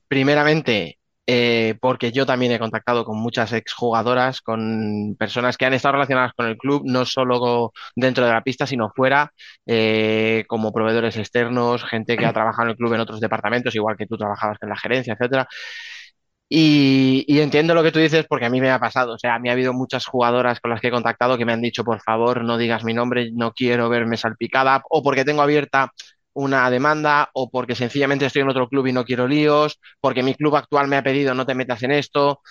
[0.07, 0.98] primeramente,
[1.31, 6.33] eh, porque yo también he contactado con muchas exjugadoras, con personas que han estado relacionadas
[6.33, 9.31] con el club, no solo dentro de la pista, sino fuera,
[9.67, 13.95] eh, como proveedores externos, gente que ha trabajado en el club en otros departamentos, igual
[13.95, 15.47] que tú trabajabas en la gerencia, etcétera.
[16.51, 19.13] Y, entiendo lo que tú dices porque a mí me ha pasado.
[19.13, 21.53] O sea, a mí ha habido muchas jugadoras con las que he contactado que me
[21.53, 25.43] han dicho, por favor, no digas mi nombre, no quiero verme salpicada, o porque tengo
[25.43, 25.91] abierta
[26.33, 30.35] una demanda o porque sencillamente estoy en otro club y no quiero líos, porque mi
[30.35, 32.41] club actual me ha pedido no te metas en esto,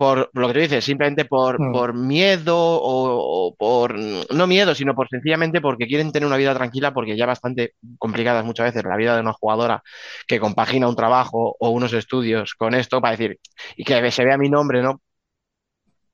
[0.00, 1.72] por lo que tú dices, simplemente por, mm.
[1.72, 6.54] por miedo o, o, por, no miedo, sino por sencillamente porque quieren tener una vida
[6.54, 9.82] tranquila, porque ya bastante complicadas muchas veces la vida de una jugadora
[10.26, 13.38] que compagina un trabajo o unos estudios con esto para decir,
[13.76, 15.02] y que se vea mi nombre, ¿no?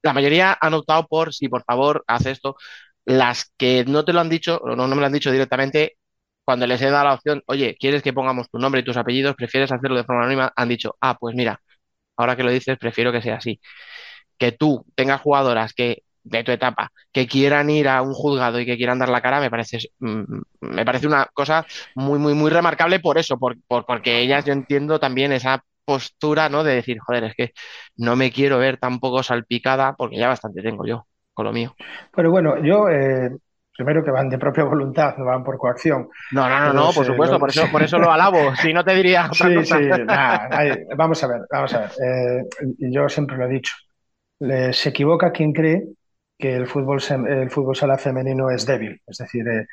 [0.02, 2.56] La mayoría han optado por, sí, por favor, haz esto.
[3.04, 5.96] Las que no te lo han dicho, o no, no me lo han dicho directamente,
[6.47, 9.34] cuando les he dado la opción, oye, ¿quieres que pongamos tu nombre y tus apellidos?
[9.36, 10.53] ¿Prefieres hacerlo de forma anónima?
[10.57, 11.61] Han dicho, ah, pues mira,
[12.16, 13.61] ahora que lo dices, prefiero que sea así.
[14.38, 18.66] Que tú tengas jugadoras que de tu etapa que quieran ir a un juzgado y
[18.66, 23.01] que quieran dar la cara, me parece, me parece una cosa muy, muy, muy remarcable
[23.01, 26.64] por eso, por, porque ellas yo entiendo también esa postura, ¿no?
[26.64, 27.53] De decir, joder, es que
[27.97, 31.74] no me quiero ver tampoco salpicada porque ya bastante tengo yo con lo mío.
[32.14, 33.30] Pero bueno, yo eh,
[33.76, 36.08] primero que van de propia voluntad, no van por coacción.
[36.32, 38.94] No, no, no, no por supuesto, por, eso, por eso lo alabo, si no te
[38.94, 39.78] diría otra sí, cosa.
[39.78, 41.90] Sí, nah, ahí, vamos a ver, vamos a ver.
[41.90, 42.42] Eh,
[42.78, 43.74] yo siempre lo he dicho,
[44.40, 45.84] Le, se equivoca quien cree
[46.38, 49.66] que el fútbol, el fútbol sala femenino es débil, es decir, eh,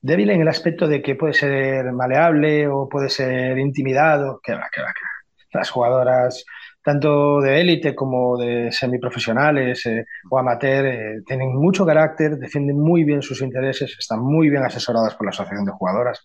[0.00, 4.68] débil en el aspecto de que puede ser maleable o puede ser intimidado, que va,
[4.72, 5.60] que va, que va.
[5.60, 6.44] Las jugadoras
[6.86, 13.02] tanto de élite como de semiprofesionales eh, o amateur, eh, tienen mucho carácter, defienden muy
[13.02, 16.22] bien sus intereses, están muy bien asesoradas por la asociación de jugadoras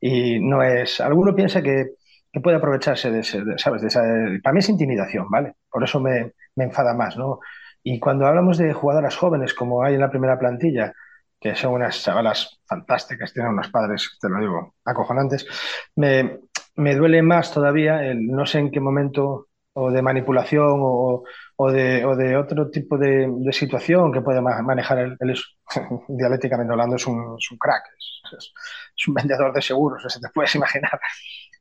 [0.00, 1.00] y no es.
[1.00, 1.86] Alguno piensa que,
[2.32, 3.82] que puede aprovecharse de, ese, de, ¿sabes?
[3.82, 4.00] De esa,
[4.44, 5.54] para mí es intimidación, ¿vale?
[5.68, 7.40] Por eso me, me enfada más, ¿no?
[7.82, 10.92] Y cuando hablamos de jugadoras jóvenes, como hay en la primera plantilla,
[11.40, 15.48] que son unas chavalas fantásticas, tienen unos padres, te lo digo, acojonantes.
[15.96, 16.38] Me,
[16.76, 19.48] me duele más todavía el no sé en qué momento
[19.78, 21.22] o de manipulación o,
[21.56, 25.34] o, de, o de, otro tipo de, de, situación que puede manejar el, el
[26.08, 28.52] dialécticamente hablando, es un, es un crack, es,
[28.96, 30.98] es, un vendedor de seguros, se te puedes imaginar.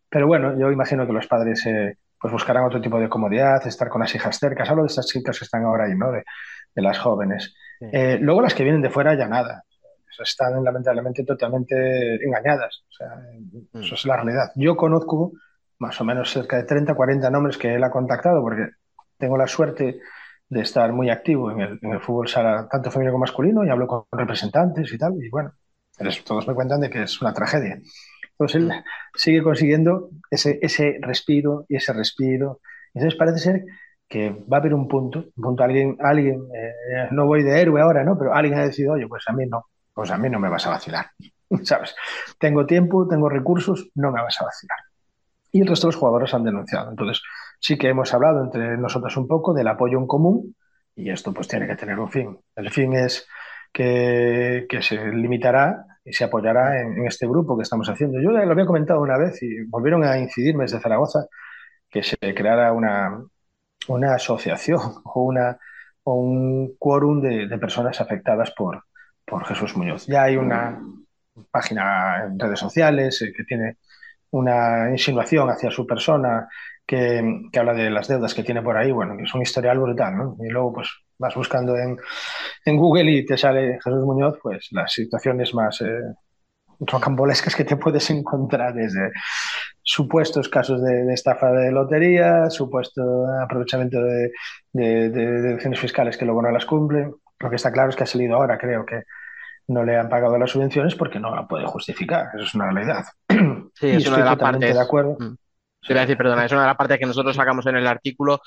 [0.10, 3.90] Pero bueno, yo imagino que los padres eh, pues buscarán otro tipo de comodidad, estar
[3.90, 4.70] con las hijas cercas.
[4.70, 6.10] Hablo de estas chicas que están ahora ahí, ¿no?
[6.14, 6.24] De,
[6.74, 7.54] de las jóvenes.
[7.80, 7.88] Sí.
[7.92, 9.64] Eh, luego las que vienen de fuera ya nada.
[10.18, 12.86] Están lamentablemente totalmente engañadas.
[12.88, 13.10] O sea,
[13.74, 13.82] mm.
[13.82, 14.52] Eso es la realidad.
[14.56, 15.34] Yo conozco
[15.80, 18.70] más o menos cerca de 30, 40 nombres que él ha contactado porque
[19.18, 20.00] tengo la suerte
[20.50, 24.04] de estar muy activo en el, fútbol sala, tanto femenino como masculino, y hablo con
[24.12, 25.14] representantes y tal.
[25.22, 25.54] Y bueno,
[26.24, 27.80] todos me cuentan de que es una tragedia.
[28.32, 28.72] Entonces él
[29.16, 32.60] sigue consiguiendo ese, ese respiro y ese respiro.
[32.94, 33.66] Entonces parece ser
[34.08, 37.82] que va a haber un punto, un punto alguien, alguien eh, no voy de héroe
[37.82, 38.18] ahora, ¿no?
[38.18, 40.68] Pero alguien ha decidido, oye, pues a mí no, pues a mí no me vas
[40.68, 41.08] a vacilar,
[41.64, 41.96] ¿sabes?
[42.40, 44.78] Tengo tiempo, tengo recursos, no me vas a vacilar.
[45.56, 46.90] Y el resto de los jugadores han denunciado.
[46.90, 47.24] Entonces,
[47.62, 50.54] sí que hemos hablado entre nosotros un poco del apoyo en común
[50.94, 52.38] y esto pues tiene que tener un fin.
[52.58, 53.26] El fin es
[53.72, 58.20] que, que se limitará y se apoyará en, en, este grupo que estamos haciendo.
[58.20, 61.28] Yo lo había comentado una vez y volvieron a incidirme desde Zaragoza
[61.90, 63.24] que se creara una,
[63.88, 65.58] una asociación o, una,
[66.04, 68.84] o un quórum de, de, personas afectadas por,
[69.24, 70.06] por Jesús Muñoz.
[70.06, 70.82] Ya hay una
[71.50, 73.78] página en redes sociales eh, que tiene
[74.32, 76.48] una insinuación hacia su persona
[76.86, 80.16] que, que, habla de las deudas que tiene por ahí, bueno, es un historial brutal,
[80.16, 80.38] ¿no?
[80.40, 81.98] Y luego, pues, vas buscando en,
[82.66, 86.02] en Google y te sale Jesús Muñoz, pues, las situaciones más eh,
[86.80, 89.12] rocambolescas que te puedes encontrar desde
[89.82, 93.02] supuestos casos de, de estafa de lotería, supuesto
[93.42, 94.32] aprovechamiento de,
[94.74, 97.14] de, de, deducciones fiscales que luego no las cumplen.
[97.40, 99.04] Lo que está claro es que ha salido ahora, creo que
[99.68, 102.28] no le han pagado las subvenciones porque no la puede justificar.
[102.34, 103.06] Eso es una realidad.
[103.74, 104.74] Sí, es una de las partes.
[104.74, 105.18] De acuerdo.
[105.20, 105.36] Mm.
[105.82, 108.42] Quiero decir, perdona, es una de las partes que nosotros sacamos en el artículo.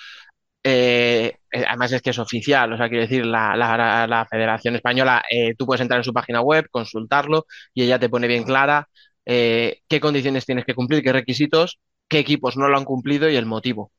[0.64, 5.22] Eh, además es que es oficial, o sea, quiero decir, la, la, la Federación Española,
[5.30, 8.88] eh, tú puedes entrar en su página web, consultarlo y ella te pone bien clara
[9.24, 13.36] eh, qué condiciones tienes que cumplir, qué requisitos, qué equipos no lo han cumplido y
[13.36, 13.92] el motivo.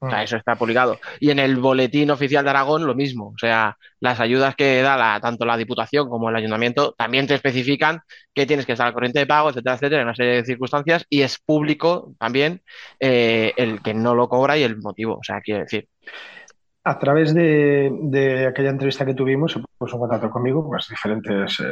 [0.00, 0.98] O sea, eso está publicado.
[1.18, 3.28] Y en el boletín oficial de Aragón lo mismo.
[3.34, 7.34] O sea, las ayudas que da la, tanto la Diputación como el Ayuntamiento también te
[7.34, 8.00] especifican
[8.32, 11.04] que tienes que estar al corriente de pago, etcétera, etcétera, en una serie de circunstancias.
[11.10, 12.62] Y es público también
[13.00, 15.16] eh, el que no lo cobra y el motivo.
[15.16, 15.88] O sea, quiero decir.
[16.84, 21.58] A través de, de aquella entrevista que tuvimos, se puso en contacto conmigo, pues diferentes
[21.60, 21.64] eh,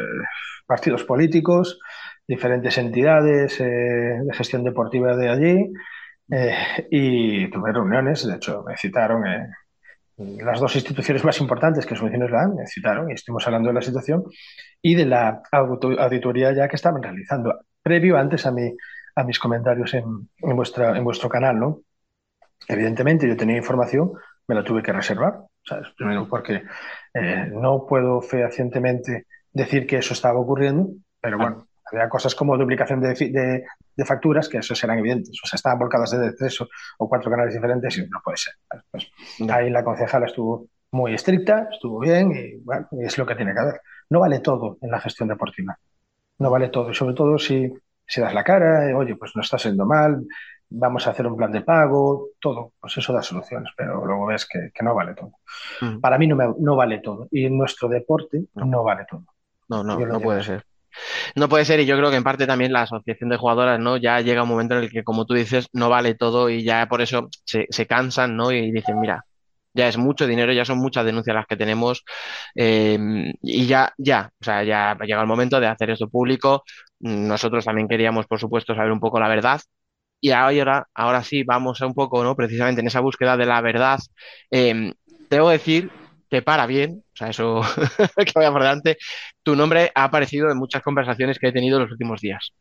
[0.66, 1.78] partidos políticos,
[2.26, 5.72] diferentes entidades eh, de gestión deportiva de allí
[6.30, 9.48] eh, y tuve reuniones, de hecho me citaron eh,
[10.16, 13.82] las dos instituciones más importantes que subvenciones la me citaron y estuvimos hablando de la
[13.82, 14.24] situación
[14.80, 18.74] y de la auditoría ya que estaban realizando, previo antes a, mi,
[19.14, 20.04] a mis comentarios en,
[20.38, 21.80] en, vuestra, en vuestro canal, ¿no?
[22.68, 24.12] Evidentemente yo tenía información,
[24.48, 25.88] me la tuve que reservar, ¿sabes?
[25.96, 26.62] Primero porque
[27.12, 30.88] eh, no puedo fehacientemente decir que eso estaba ocurriendo,
[31.20, 33.64] pero bueno, había cosas como duplicación de, de,
[33.96, 35.38] de, facturas que eso serán evidentes.
[35.42, 36.68] O sea, estaban volcadas de tres o,
[37.08, 38.54] cuatro canales diferentes y no puede ser.
[38.90, 39.10] Pues.
[39.50, 43.60] Ahí la concejala estuvo muy estricta, estuvo bien y bueno, es lo que tiene que
[43.60, 43.80] haber.
[44.10, 45.78] No vale todo en la gestión deportiva.
[46.38, 46.90] No vale todo.
[46.90, 47.72] Y sobre todo si,
[48.06, 50.26] si das la cara, eh, oye, pues no está siendo mal,
[50.68, 52.72] vamos a hacer un plan de pago, todo.
[52.80, 55.32] Pues eso da soluciones, pero luego ves que, que no vale todo.
[55.80, 56.00] Mm.
[56.00, 57.28] Para mí no, me, no vale todo.
[57.30, 59.24] Y en nuestro deporte no, no vale todo.
[59.68, 60.64] No, no, no puede ser.
[61.34, 63.96] No puede ser, y yo creo que en parte también la asociación de jugadoras, ¿no?
[63.96, 66.86] Ya llega un momento en el que, como tú dices, no vale todo y ya
[66.88, 68.52] por eso se, se cansan, ¿no?
[68.52, 69.24] Y dicen, mira,
[69.76, 72.04] ya es mucho dinero, ya son muchas denuncias las que tenemos
[72.54, 72.98] eh,
[73.42, 76.64] y ya, ya, o sea, ya llega el momento de hacer esto público.
[77.00, 79.60] Nosotros también queríamos, por supuesto, saber un poco la verdad.
[80.20, 82.34] Y ahora, ahora sí, vamos a un poco, ¿no?
[82.34, 84.00] Precisamente en esa búsqueda de la verdad.
[84.50, 84.92] Eh,
[85.30, 85.90] debo decir
[86.30, 87.60] que para bien, o sea, eso
[88.16, 88.98] que vaya por delante,
[89.42, 92.52] tu nombre ha aparecido en muchas conversaciones que he tenido en los últimos días.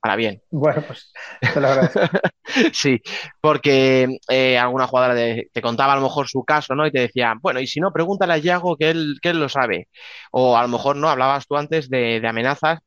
[0.00, 0.42] Para bien.
[0.50, 1.12] Bueno, pues
[1.52, 2.00] te lo agradezco.
[2.72, 3.02] sí,
[3.40, 6.86] porque eh, alguna jugadora de, te contaba a lo mejor su caso, ¿no?
[6.86, 9.50] Y te decía, bueno, y si no, pregúntale a Yago que él, que él lo
[9.50, 9.88] sabe.
[10.32, 12.78] O a lo mejor no, hablabas tú antes de, de amenazas.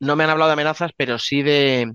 [0.00, 1.94] No me han hablado de amenazas, pero sí de,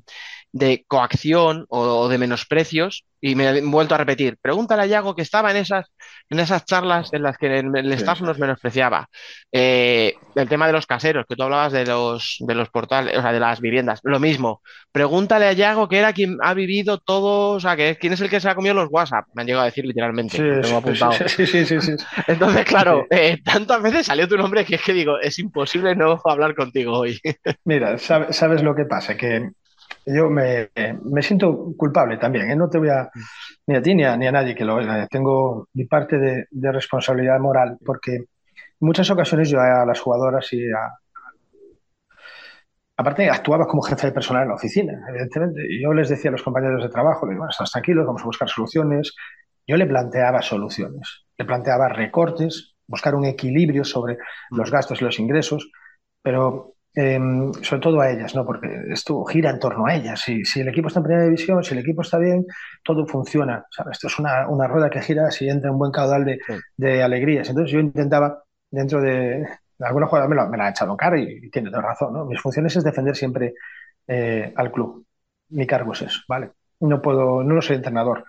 [0.52, 3.06] de coacción o, de menosprecios.
[3.22, 5.92] Y me he vuelto a repetir, pregúntale a Yago que estaba en esas,
[6.30, 9.10] en esas charlas en las que el, staff nos menospreciaba.
[9.52, 13.22] Eh, el tema de los caseros, que tú hablabas de los, de los portales, o
[13.22, 14.00] sea, de las viviendas.
[14.04, 14.62] Lo mismo,
[14.94, 18.30] pregúntale a Yago que era quien ha vivido todo, o sea, que quién es el
[18.30, 19.26] que se ha comido los WhatsApp.
[19.34, 20.38] Me han llegado a decir literalmente.
[20.64, 21.12] Sí, apuntado.
[21.28, 21.76] Sí, sí, sí,
[22.28, 26.22] Entonces, claro, eh, tantas veces salió tu nombre que es que digo, es imposible no
[26.24, 27.20] hablar contigo hoy.
[27.66, 29.50] Mira, sabes lo que pasa, que
[30.06, 30.70] yo me,
[31.22, 32.50] siento culpable también.
[32.52, 32.56] ¿eh?
[32.56, 33.10] No te voy a,
[33.68, 35.08] ni a ti ni a, nadie que lo vea.
[35.08, 38.26] Tengo mi parte de, responsabilidad moral, porque en
[38.80, 40.98] muchas ocasiones yo a las jugadoras y a.
[42.98, 45.62] Aparte, actuaba como jefe de personal en la oficina, evidentemente.
[45.70, 48.22] Y yo les decía a los compañeros de trabajo, les digo, bueno, estás tranquilos, vamos
[48.24, 49.16] a buscar soluciones.
[49.66, 54.18] Yo le planteaba soluciones, le planteaba recortes, buscar un equilibrio sobre
[54.50, 55.72] los gastos y los ingresos,
[56.22, 58.46] pero Em, sobre todo a ellas, ¿no?
[58.46, 60.20] porque esto gira en torno a ellas.
[60.20, 62.46] Si, si, el equipo está en primera división, si el equipo está bien,
[62.84, 63.66] todo funciona.
[63.90, 66.40] Esto es una, una, rueda que gira si entra un buen caudal de,
[66.76, 67.48] de, alegrías.
[67.48, 69.48] Entonces yo intentaba, dentro de,
[69.80, 72.14] alguna jugada me, me la ha echado cara y, tiene toda razón.
[72.14, 72.26] ¿no?
[72.26, 73.54] Mis funciones es defender siempre
[74.06, 75.06] eh, al club.
[75.52, 76.52] Mi cargo es eso, ¿vale?
[76.82, 78.26] No puedo, no soy entrenador.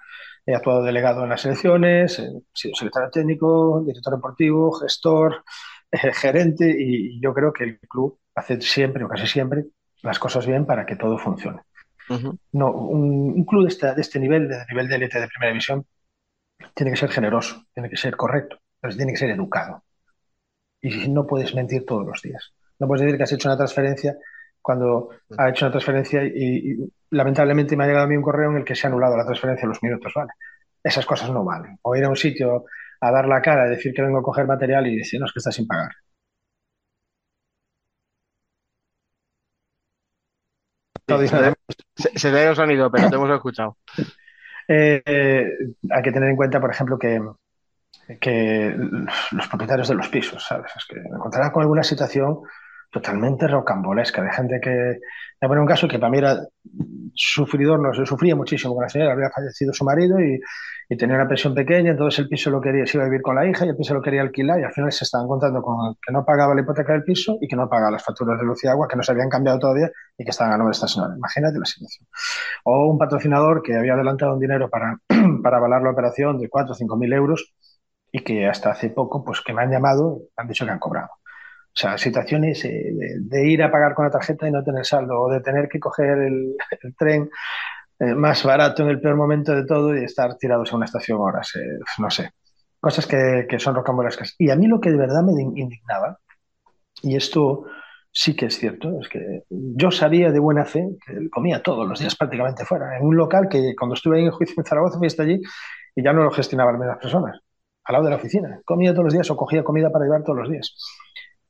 [0.46, 5.42] He actuado delegado en las selecciones, he sido secretario técnico, director deportivo, gestor,
[5.90, 9.66] eh, gerente y yo creo que el club hacer siempre o casi siempre
[10.02, 11.60] las cosas bien para que todo funcione.
[12.52, 15.86] No, un, club de este, de este nivel, de nivel de élite de primera división,
[16.74, 19.84] tiene que ser generoso, tiene que ser correcto, pero tiene que ser educado.
[20.80, 22.52] Y no puedes mentir todos los días.
[22.80, 24.16] No puedes decir que has hecho una transferencia
[24.60, 26.76] cuando ha hecho una transferencia y,
[27.10, 29.24] lamentablemente me ha llegado a mí un correo en el que se ha anulado la
[29.24, 30.32] transferencia a los minutos, ¿vale?
[30.82, 31.78] Esas cosas no valen.
[31.82, 32.64] O ir a un sitio
[33.00, 35.38] a dar la cara, decir que vengo a coger material y decir, no, es que
[35.38, 35.90] está sin pagar.
[41.96, 43.76] Se, ve el sonido, pero te hemos escuchado.
[44.72, 45.46] Eh, eh,
[45.90, 47.20] hay que tener en cuenta, por ejemplo, que,
[48.20, 48.72] que
[49.32, 50.70] los propietarios de los pisos, ¿sabes?
[50.76, 52.38] Es que me encontrarás con alguna situación
[52.90, 54.98] totalmente rocambolesca, de gente que...
[55.40, 56.38] Me poner un caso que para mí era
[57.14, 60.38] sufridor, no se sufría muchísimo con la señora, había fallecido su marido y,
[60.98, 63.46] tenía una pensión pequeña, entonces el piso lo quería, se iba a vivir con la
[63.46, 66.12] hija y el piso lo quería alquilar y al final se estaban contando con que
[66.12, 68.66] no pagaba la hipoteca del piso y que no pagaba las facturas de luz y
[68.66, 69.88] agua que no se habían cambiado todavía
[70.18, 71.14] y que estaban a nombre de esta señora.
[71.16, 72.08] Imagínate la situación.
[72.64, 74.98] O un patrocinador que había adelantado un dinero para,
[75.44, 77.54] para avalar la operación de 4 o 5 mil euros
[78.10, 81.10] y que hasta hace poco, pues que me han llamado, han dicho que han cobrado.
[81.72, 85.20] O sea, situaciones eh, de, ir a pagar con la tarjeta y no tener saldo,
[85.20, 86.56] o de tener que coger el,
[86.98, 87.30] tren
[88.00, 91.18] eh, más barato en el peor momento de todo y estar tirados a una estación
[91.20, 91.54] horas.
[91.56, 92.30] Eh, no sé.
[92.80, 94.34] Cosas que, que son rocambolescas.
[94.38, 96.18] Y a mí lo que de verdad me indignaba,
[97.02, 97.66] y esto
[98.12, 102.00] sí que es cierto, es que yo sabía de buena fe que comía todos los
[102.00, 105.06] días prácticamente fuera, en un local que cuando estuve ahí en juicio en Zaragoza, fui
[105.06, 105.40] hasta allí
[105.94, 107.38] y ya no lo gestionaban las personas,
[107.84, 108.60] al lado de la oficina.
[108.64, 110.74] Comía todos los días o cogía comida para llevar todos los días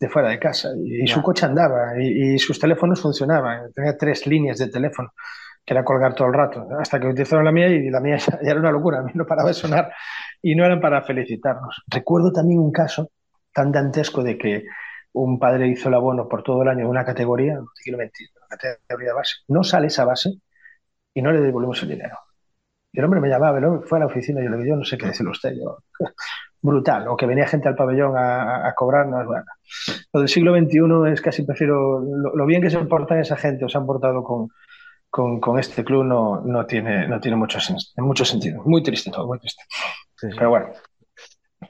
[0.01, 3.71] de fuera de casa y, su coche andaba y, sus teléfonos funcionaban.
[3.73, 5.13] Tenía tres líneas de teléfono
[5.65, 8.51] que era colgar todo el rato, hasta que utilizaron la mía y la mía ya,
[8.51, 9.93] era una locura, a mí no paraba de sonar
[10.41, 11.83] y no eran para felicitarnos.
[11.87, 13.11] Recuerdo también un caso
[13.53, 14.65] tan dantesco de que
[15.13, 17.99] un padre hizo el abono por todo el año de una categoría, no te quiero
[17.99, 20.31] mentir, una categoría base, no sale esa base
[21.13, 22.17] y no le devolvemos el dinero.
[22.93, 24.85] Y el hombre me llamaba, fue a la oficina y yo le digo, yo no
[24.85, 25.79] sé qué decirle usted, yo,
[26.63, 29.45] brutal, o que venía gente al pabellón a, a cobrar, no es bueno.
[30.13, 33.69] Lo del siglo XXI es casi prefiero, lo, bien que se portan esa gente o
[33.69, 34.49] se han portado con,
[35.41, 37.59] con, este club no, no, tiene, no tiene mucho,
[37.97, 38.63] mucho sentido.
[38.65, 39.63] Muy triste todo, muy triste.
[40.21, 40.69] Pero bueno.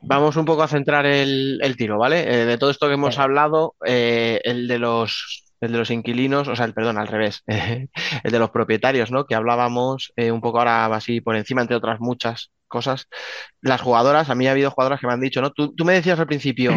[0.03, 2.21] Vamos un poco a centrar el, tiro, ¿vale?
[2.23, 6.49] Eh, de todo esto que hemos hablado, eh, el de los el de los inquilinos,
[6.49, 9.27] o sea, el perdón, al revés, el de los propietarios, ¿no?
[9.27, 13.09] Que hablábamos eh, un poco ahora así por encima, entre otras muchas cosas.
[13.61, 15.51] Las jugadoras, a mí ha habido jugadoras que me han dicho, ¿no?
[15.51, 16.73] Tú, me decías al principio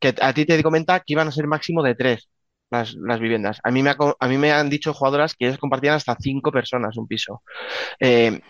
[0.00, 2.28] que a ti te comenta que iban a ser máximo de tres
[2.70, 3.60] las, las viviendas.
[3.62, 6.96] A mí, me a mí me han dicho jugadoras que ellas compartían hasta cinco personas
[6.96, 7.42] un piso.
[8.00, 8.40] Eh,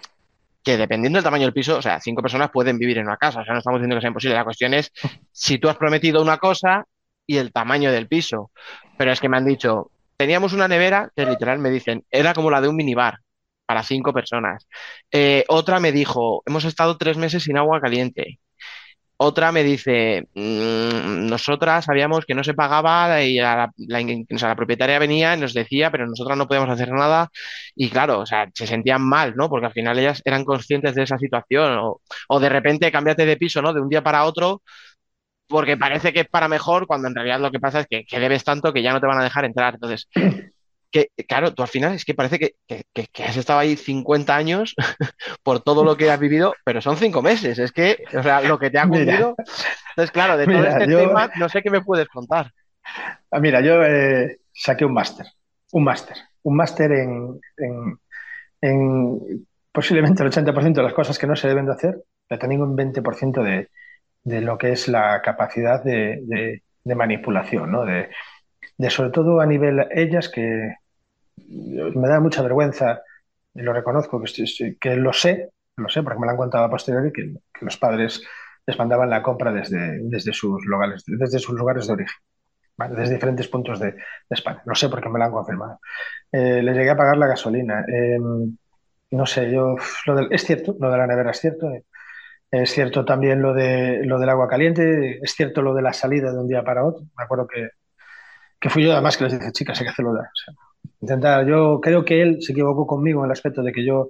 [0.64, 3.40] que dependiendo del tamaño del piso, o sea, cinco personas pueden vivir en una casa,
[3.40, 4.34] o sea, no estamos diciendo que sea imposible.
[4.34, 4.90] La cuestión es
[5.30, 6.86] si tú has prometido una cosa
[7.26, 8.50] y el tamaño del piso.
[8.98, 12.50] Pero es que me han dicho, teníamos una nevera que literal me dicen, era como
[12.50, 13.18] la de un minibar
[13.66, 14.66] para cinco personas.
[15.10, 18.40] Eh, otra me dijo, hemos estado tres meses sin agua caliente.
[19.18, 25.34] Otra me dice, mm, nosotras sabíamos que no se pagaba y la, la, propietaria venía
[25.34, 27.30] y nos decía, pero nosotras no podíamos hacer nada.
[27.74, 29.48] Y claro, o sea, se sentían mal, ¿no?
[29.48, 31.78] Porque al final ellas eran conscientes de esa situación.
[31.78, 33.72] O, o de repente cambiate de piso, ¿no?
[33.72, 34.62] De un día para otro,
[35.48, 38.44] porque parece que es para mejor, cuando en realidad lo que pasa es que, debes
[38.44, 39.74] tanto que ya no te van a dejar entrar.
[39.74, 40.08] Entonces,
[40.90, 44.74] que, claro, tú al final es que parece que, que, has estado ahí 50 años
[45.42, 47.58] por todo lo que has vivido, pero son cinco meses.
[47.58, 49.34] Es que, o sea, lo que te ha cundido.
[49.90, 52.52] Entonces, claro, de todo este tema, no sé qué me puedes contar.
[53.30, 55.26] Ah, mira, yo eh, saqué un máster,
[55.72, 57.40] un máster, un máster en,
[58.60, 61.96] en, posiblemente el 80% de las cosas que no se deben de hacer,
[62.28, 63.68] pero también un 20% de,
[64.22, 67.84] de lo que es la capacidad de, de manipulación, ¿no?
[67.84, 68.08] De,
[68.78, 70.74] de sobre todo a nivel ellas, que
[71.48, 73.02] me da mucha vergüenza,
[73.54, 74.22] y lo reconozco,
[74.80, 78.22] que, lo sé, lo sé porque me lo han contado a posteriori, que, los padres
[78.66, 82.16] les mandaban la compra desde, desde, sus, lugares, desde sus lugares de origen,
[82.90, 83.94] desde diferentes puntos de,
[84.28, 84.62] España.
[84.66, 85.80] Lo sé porque me lo han confirmado.
[86.32, 87.84] Eh, les llegué a pagar la gasolina.
[87.88, 88.56] Em,
[89.12, 91.70] no sé, yo, lo es cierto, lo de la nevera es cierto.
[91.70, 91.84] Eh,
[92.50, 96.32] es cierto también lo, de, lo del agua caliente, es cierto lo de la salida
[96.32, 97.04] de un día para otro.
[97.16, 97.70] Me acuerdo que
[98.60, 100.14] que fui yo además que les dije, chicas, hay que hacerlo.
[101.00, 104.08] intentar, yo creo que él se equivocó conmigo en el aspecto de que yo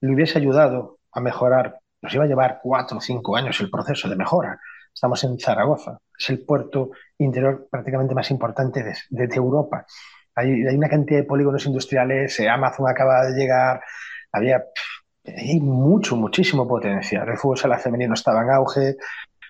[0.00, 1.78] le hubiese ayudado a mejorar.
[2.02, 4.60] Nos iba a llevar cuatro o cinco años el proceso de mejora.
[4.92, 9.86] Estamos en Zaragoza, es el puerto interior prácticamente más importante de, Europa.
[10.36, 13.80] Hay, una cantidad de polígonos industriales, eh, Amazon acaba de llegar,
[14.32, 14.64] había
[15.26, 17.28] hay mucho, muchísimo potencial.
[17.28, 18.96] El fútbol sala femenino estaba en auge,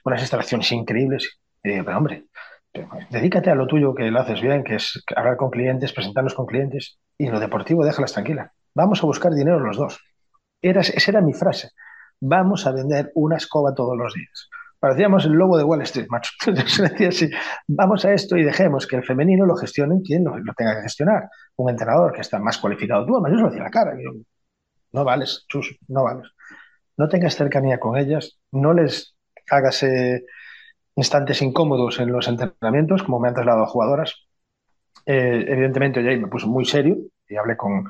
[0.05, 1.41] unas instalaciones increíbles.
[1.63, 2.27] Digo, pero hombre,
[3.11, 6.47] dedícate a lo tuyo que lo haces bien, que es hablar con clientes, presentarnos con
[6.47, 8.53] clientes y lo deportivo déjalas tranquila.
[8.75, 10.01] Vamos a buscar dinero los dos.
[10.61, 11.71] Era, esa era mi frase.
[12.21, 14.49] Vamos a vender una escoba todos los días.
[14.79, 16.31] Parecíamos el lobo de Wall Street, macho.
[16.53, 17.31] decía así,
[17.67, 21.29] vamos a esto y dejemos que el femenino lo gestione quien lo, tenga que gestionar.
[21.57, 23.07] Un entrenador que está más cualificado.
[23.07, 23.95] Tú, además, yo se lo decía la cara.
[24.93, 26.29] no vales, chus, no vales.
[26.97, 29.17] No tengas cercanía con ellas, no les
[29.51, 29.83] hagas...
[29.85, 30.25] Eh,
[30.97, 34.27] instantes incómodos en los entrenamientos, como me han trasladado jugadoras.
[35.07, 36.97] Eh, evidentemente, yo me puse muy serio
[37.29, 37.85] y hablé con,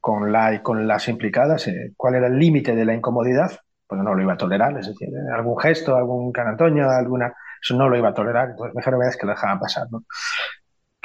[0.00, 3.58] con, la, con las implicadas eh, cuál era el límite de la incomodidad.
[3.86, 7.90] Pues no lo iba a tolerar, es decir, algún gesto, algún canantoño, alguna, eso no
[7.90, 8.50] lo iba a tolerar.
[8.50, 9.86] Entonces, mejor me es que lo dejaban pasar.
[9.90, 10.04] ¿no?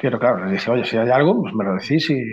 [0.01, 2.09] Pero claro, le dije, oye, si hay algo, pues me lo decís.
[2.09, 2.23] Y,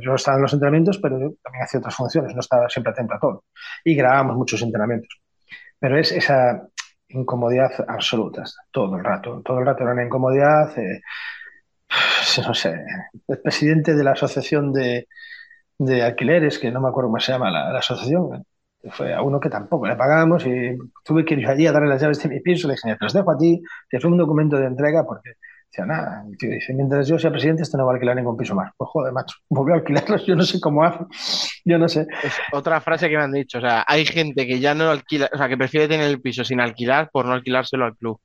[0.00, 3.20] yo estaba en los entrenamientos, pero también hacía otras funciones, no estaba siempre atento a
[3.20, 3.44] todo.
[3.84, 5.20] Y grabábamos muchos entrenamientos.
[5.78, 6.66] Pero es esa,
[7.12, 9.42] incomodidad absoluta, todo el rato.
[9.44, 10.76] Todo el rato era una incomodidad.
[10.78, 11.00] Eh,
[12.46, 12.84] no sé,
[13.28, 15.08] el presidente de la asociación de,
[15.78, 18.44] de, alquileres, que no me acuerdo cómo se llama la, asociación,
[18.90, 22.00] fue a uno que tampoco le pagamos y tuve que ir allí a darle las
[22.02, 22.66] llaves de mi piso.
[22.68, 25.32] Le dije, te los dejo a ti, te fue un documento de entrega porque
[25.72, 28.72] Dice, nada, dice, mientras yo sea presidente, este no va a alquilar ningún piso más.
[28.76, 31.04] Pues joder, macho, volvió a alquilarlos, yo no sé cómo hace,
[31.64, 32.06] yo no sé.
[32.22, 35.30] Es otra frase que me han dicho, o sea, hay gente que ya no alquila,
[35.32, 38.20] o sea, que prefiere tener el piso sin alquilar por no alquilárselo al club.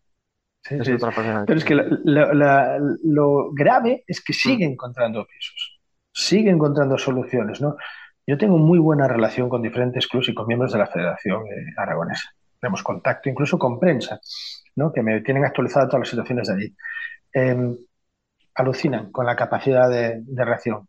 [0.62, 4.72] Sí, es otra frase Pero es que lo grave es que sigue mm.
[4.72, 5.80] encontrando pisos,
[6.12, 7.78] sigue encontrando soluciones, ¿no?
[8.26, 11.43] Yo tengo muy buena relación con diferentes clubes y con miembros de la Federación
[11.78, 12.30] Aragonesa.
[12.60, 14.20] Tenemos contacto incluso con prensa,
[14.76, 14.91] ¿no?
[14.91, 16.76] que me tienen actualizado todas las situaciones de allí.
[17.34, 17.78] Em,
[18.58, 20.88] alucinan con la capacidad de, reacción.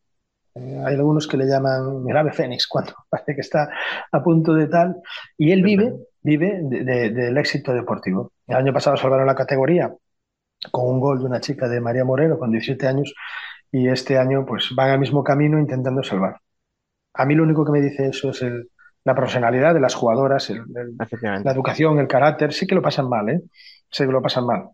[0.55, 3.71] Eh, hay algunos que le llaman el ave fénix cuando parece que está
[4.11, 4.97] a punto de tal,
[5.37, 8.33] y él vive, vive del éxito deportivo.
[8.47, 9.93] El año pasado salvaron la categoría
[10.73, 13.15] con un gol de una chica de María Moreno con 17 años
[13.71, 16.41] y este año pues van al mismo camino intentando salvar.
[17.15, 18.45] A mí lo único que me dice eso es
[19.05, 22.53] la profesionalidad de las jugadoras, la educación, el carácter.
[22.53, 23.43] Sí que lo pasan mal, ¿eh?
[23.91, 24.71] Sé que lo pasan mal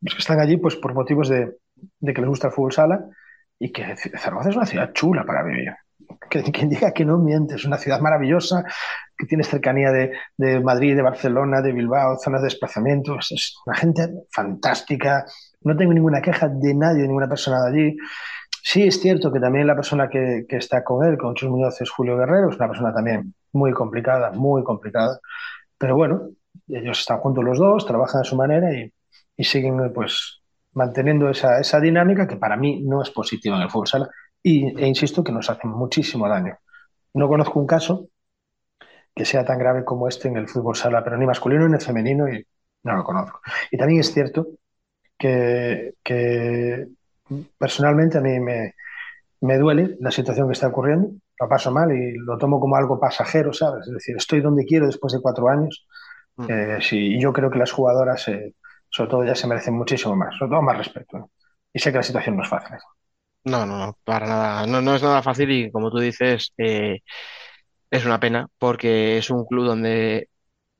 [0.00, 1.56] los que están allí pues por motivos de,
[2.00, 3.04] que les gusta el fútbol sala
[3.58, 5.74] y que Zaragoza es una ciudad chula para vivir.
[6.30, 8.64] Que, quien diga que no miente, es una ciudad maravillosa,
[9.16, 13.76] que tiene cercanía de, de, Madrid, de Barcelona, de Bilbao, zonas de desplazamiento, es una
[13.76, 15.24] gente fantástica,
[15.62, 17.96] no tengo ninguna queja de nadie, de ninguna persona de allí.
[18.62, 21.80] Sí, es cierto que también la persona que, que está con él, con Chus Muñoz,
[21.80, 25.18] es Julio Guerrero, es una persona también muy complicada, muy complicada,
[25.78, 26.30] pero bueno,
[26.68, 28.92] ellos están juntos los dos, trabajan a su manera y,
[29.36, 33.70] y siguen pues manteniendo esa, esa dinámica que para mí no es positiva en el
[33.70, 34.10] fútbol sala
[34.42, 36.58] y, e insisto que nos hace muchísimo daño.
[37.14, 38.08] No conozco un caso
[39.14, 41.80] que sea tan grave como este en el fútbol sala, pero ni masculino ni el
[41.80, 42.46] femenino y
[42.82, 43.40] no lo conozco.
[43.70, 44.48] Y también es cierto
[45.18, 46.86] que, que
[47.58, 48.74] personalmente a mí me,
[49.40, 51.10] me duele la situación que está ocurriendo,
[51.40, 53.86] lo paso mal y lo tomo como algo pasajero, ¿sabes?
[53.86, 55.86] Es decir, estoy donde quiero después de cuatro años.
[56.36, 56.46] Mm.
[56.48, 58.54] Eh, sí, yo creo que las jugadoras eh,
[58.96, 61.30] sobre todo ya se merecen muchísimo más, sobre todo más respeto.
[61.72, 62.78] Y sé que la situación no es fácil.
[63.44, 64.66] No, no, no, para nada.
[64.66, 67.00] No, no es nada fácil y como tú dices, eh,
[67.90, 70.28] es una pena porque es un club donde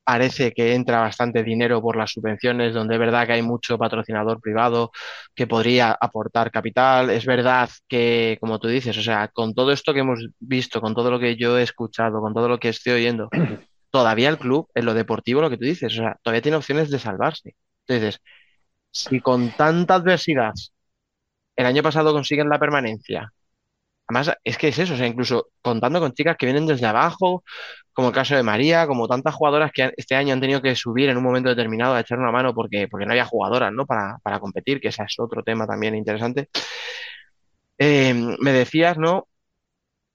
[0.03, 4.41] parece que entra bastante dinero por las subvenciones, donde es verdad que hay mucho patrocinador
[4.41, 4.91] privado
[5.35, 7.09] que podría aportar capital.
[7.11, 10.95] Es verdad que, como tú dices, o sea, con todo esto que hemos visto, con
[10.95, 13.29] todo lo que yo he escuchado, con todo lo que estoy oyendo,
[13.91, 16.89] todavía el club, en lo deportivo, lo que tú dices, o sea, todavía tiene opciones
[16.89, 17.55] de salvarse.
[17.87, 18.21] Entonces,
[18.91, 20.53] si con tanta adversidad
[21.55, 23.31] el año pasado consiguen la permanencia,
[24.07, 27.43] además es que es eso, o sea, incluso contando con chicas que vienen desde abajo,
[27.93, 31.09] como el caso de María, como tantas jugadoras que este año han tenido que subir
[31.09, 33.85] en un momento determinado a echar una mano porque, porque no había jugadoras, ¿no?
[33.87, 36.49] Para, para competir, que ese es otro tema también interesante.
[37.77, 39.27] Eh, me decías, ¿no?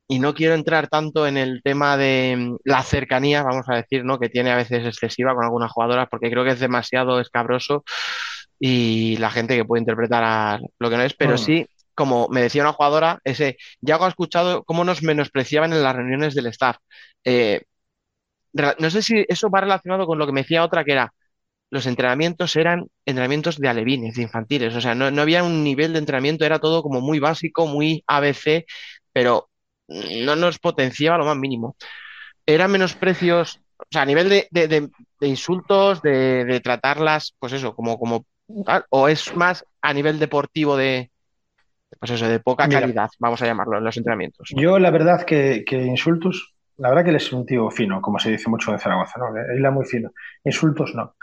[0.08, 4.04] Y no quiero entrar tanto en el tema de mm, la cercanía, vamos a decir,
[4.04, 4.18] ¿no?
[4.18, 7.84] Que tiene a veces excesiva con algunas jugadoras, porque creo que es demasiado escabroso
[8.58, 12.62] y la gente que puede interpretar lo que no es, pero sí, como me decía
[12.62, 16.76] una jugadora, ese, ya he escuchado cómo nos menospreciaban en las reuniones del staff.
[17.24, 17.62] Eh,
[18.52, 21.12] no sé si eso va relacionado con lo que me decía otra, que era,
[21.70, 25.94] los entrenamientos eran entrenamientos de alevines, de infantiles, o sea, no, no había un nivel
[25.94, 28.64] de entrenamiento, era todo como muy básico, muy ABC,
[29.12, 29.48] pero
[29.88, 31.76] no nos potenciaba lo más mínimo.
[32.46, 37.52] Eran menosprecios, o sea, a nivel de, de- de- de insultos, de, de tratarlas, pues
[37.54, 38.26] eso, como, como
[38.66, 41.10] tal, o es más a nivel deportivo de,
[42.00, 42.80] pues eso, de poca Mira.
[42.80, 44.48] calidad, vamos a llamarlo, en los entrenamientos.
[44.50, 48.18] Yo, la verdad, que, que insultos, la verdad que él es un tío fino, como
[48.18, 49.28] se dice mucho en Zaragoza, ¿no?
[49.36, 50.10] Él es muy fino.
[50.44, 51.14] Insultos no.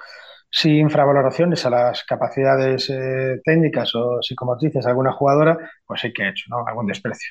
[0.51, 6.23] Sí, infravaloraciones a las capacidades eh, técnicas o psicomotrices de alguna jugadora, pues sí que
[6.23, 6.65] he hecho, ¿no?
[6.67, 7.29] Algún desprecio.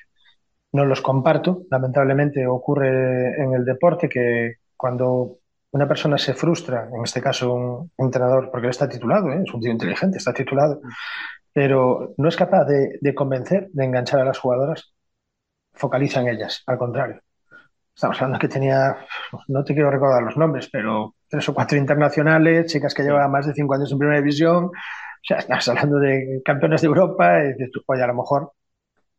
[0.73, 1.63] No los comparto.
[1.71, 5.39] Lamentablemente ocurre en el deporte que cuando
[5.73, 9.43] una persona se frustra, en este caso un entrenador, porque él está titulado, ¿eh?
[9.47, 10.81] es un tío inteligente, está titulado,
[11.53, 14.95] pero no es capaz de, de convencer, de enganchar a las jugadoras,
[15.75, 17.21] focaliza en ellas, al contrario.
[17.95, 18.97] Estamos hablando que tenía,
[19.49, 23.47] no te quiero recordar los nombres, pero tres o cuatro internacionales, chicas que llevaban más
[23.47, 24.67] de cinco años en primera división.
[24.67, 24.73] O
[25.23, 28.53] sea, estás hablando de campeones de Europa y dices tú, oye, a lo mejor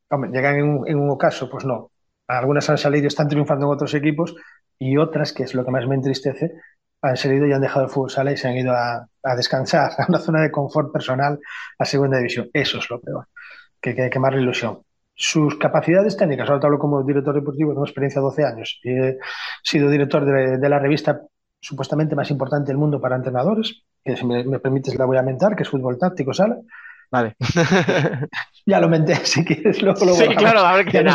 [0.10, 1.92] hombre, llegan en un, en un ocaso, pues no.
[2.28, 4.36] Algunas han salido están triunfando en otros equipos
[4.78, 6.54] y otras, que es lo que más me entristece,
[7.02, 9.92] han salido y han dejado el fútbol sala y se han ido a, a descansar
[9.98, 11.40] a una zona de confort personal
[11.78, 12.50] a segunda división.
[12.54, 13.28] Eso es lo peor,
[13.82, 14.84] que, que, que más la ilusión
[15.22, 16.48] sus capacidades técnicas.
[16.48, 19.18] Ahora te hablo como director deportivo, tengo experiencia de 12 años y he
[19.64, 21.22] sido director de, de la revista
[21.60, 25.22] supuestamente más importante del mundo para entrenadores, que si me, me, permites la voy a
[25.22, 26.58] mentar, que es Fútbol Táctico Sala.
[27.12, 27.36] Vale.
[28.66, 31.12] ya lo menté, si quieres luego lo Sí, claro, a ver que no.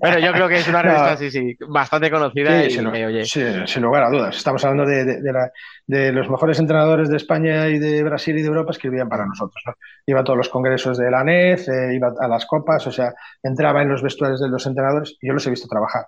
[0.00, 1.16] Bueno, yo creo que es una revista, No.
[1.16, 4.36] sí, sí, bastante conocida Sí, y sin, que, oye, sí, sin lugar a dudas.
[4.36, 5.50] Estamos hablando de, de- de la-
[5.86, 9.62] de los mejores entrenadores de España y de Brasil y de Europa escribían para nosotros.
[9.66, 9.74] ¿no?
[10.06, 13.14] Iba a todos los congresos de la NEF, eh, iba a las copas, o sea,
[13.42, 16.06] entraba en los vestuarios de los entrenadores y yo los he visto trabajar.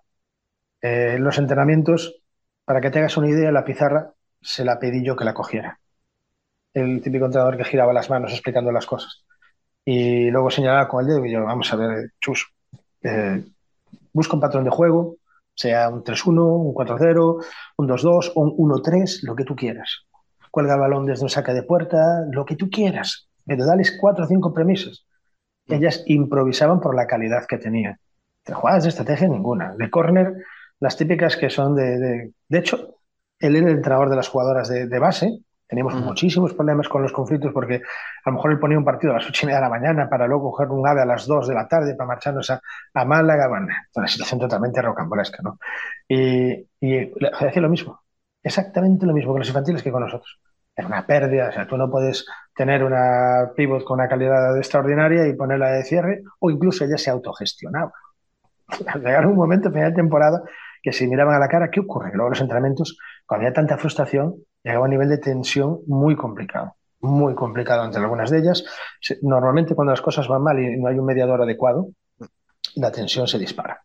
[0.82, 2.22] Eh, en los entrenamientos,
[2.64, 5.80] para que te hagas una idea, la pizarra se la pedí yo que la cogiera.
[6.76, 9.24] El típico entrenador que giraba las manos explicando las cosas.
[9.82, 12.52] Y luego señalaba con el dedo y yo, vamos a ver, Chus,
[13.02, 13.42] eh,
[14.12, 15.16] busca un patrón de juego,
[15.54, 17.44] sea un 3-1, un 4-0,
[17.78, 20.04] un 2-2 o un 1-3, lo que tú quieras.
[20.50, 24.26] Cuelga el balón desde un saque de puerta, lo que tú quieras, pero dales cuatro
[24.26, 25.06] o cinco premisas.
[25.68, 27.98] Ellas improvisaban por la calidad que tenían.
[28.44, 29.74] De jugadas de estrategia ninguna.
[29.78, 30.34] De córner,
[30.78, 32.32] las típicas que son de, de...
[32.50, 32.98] De hecho,
[33.38, 35.40] él era el entrenador de las jugadoras de, de base.
[35.68, 36.04] Teníamos Ujú.
[36.04, 37.76] muchísimos problemas con los conflictos porque
[38.24, 40.08] a lo mejor él ponía un partido a las ocho y media de la mañana
[40.08, 42.60] para luego coger un ave a las 2 de la tarde para marcharnos a,
[42.94, 43.48] a Málaga.
[43.48, 45.58] Bueno, una situación totalmente rocambolesca, ¿no?
[46.08, 48.00] Y, y hacía lo mismo,
[48.42, 50.38] exactamente lo mismo con los infantiles que con nosotros.
[50.76, 55.26] Era una pérdida, o sea, tú no puedes tener una pivot con una calidad extraordinaria
[55.26, 57.92] y ponerla de cierre, o incluso ella se autogestionaba.
[58.86, 60.42] Al llegar un momento, final de temporada,
[60.82, 62.10] que se miraban a la cara, ¿qué ocurre?
[62.10, 64.36] Que luego los entrenamientos, cuando había tanta frustración,
[64.66, 68.64] llegaba a un nivel de tensión muy complicado, muy complicado entre algunas de ellas.
[69.22, 71.88] Normalmente cuando las cosas van mal y no hay un mediador adecuado,
[72.74, 73.82] la tensión se dispara.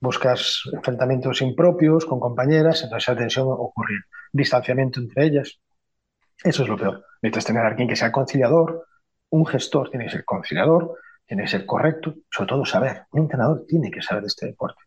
[0.00, 3.94] Buscas enfrentamientos impropios con compañeras, entonces esa tensión ocurre.
[4.32, 5.60] Distanciamiento entre ellas.
[6.42, 7.04] Eso es lo peor.
[7.22, 8.86] Necesitas tener a alguien que sea conciliador,
[9.30, 13.04] un gestor tiene que ser conciliador, tiene que ser correcto, sobre todo saber.
[13.12, 14.82] Un entrenador tiene que saber de este deporte.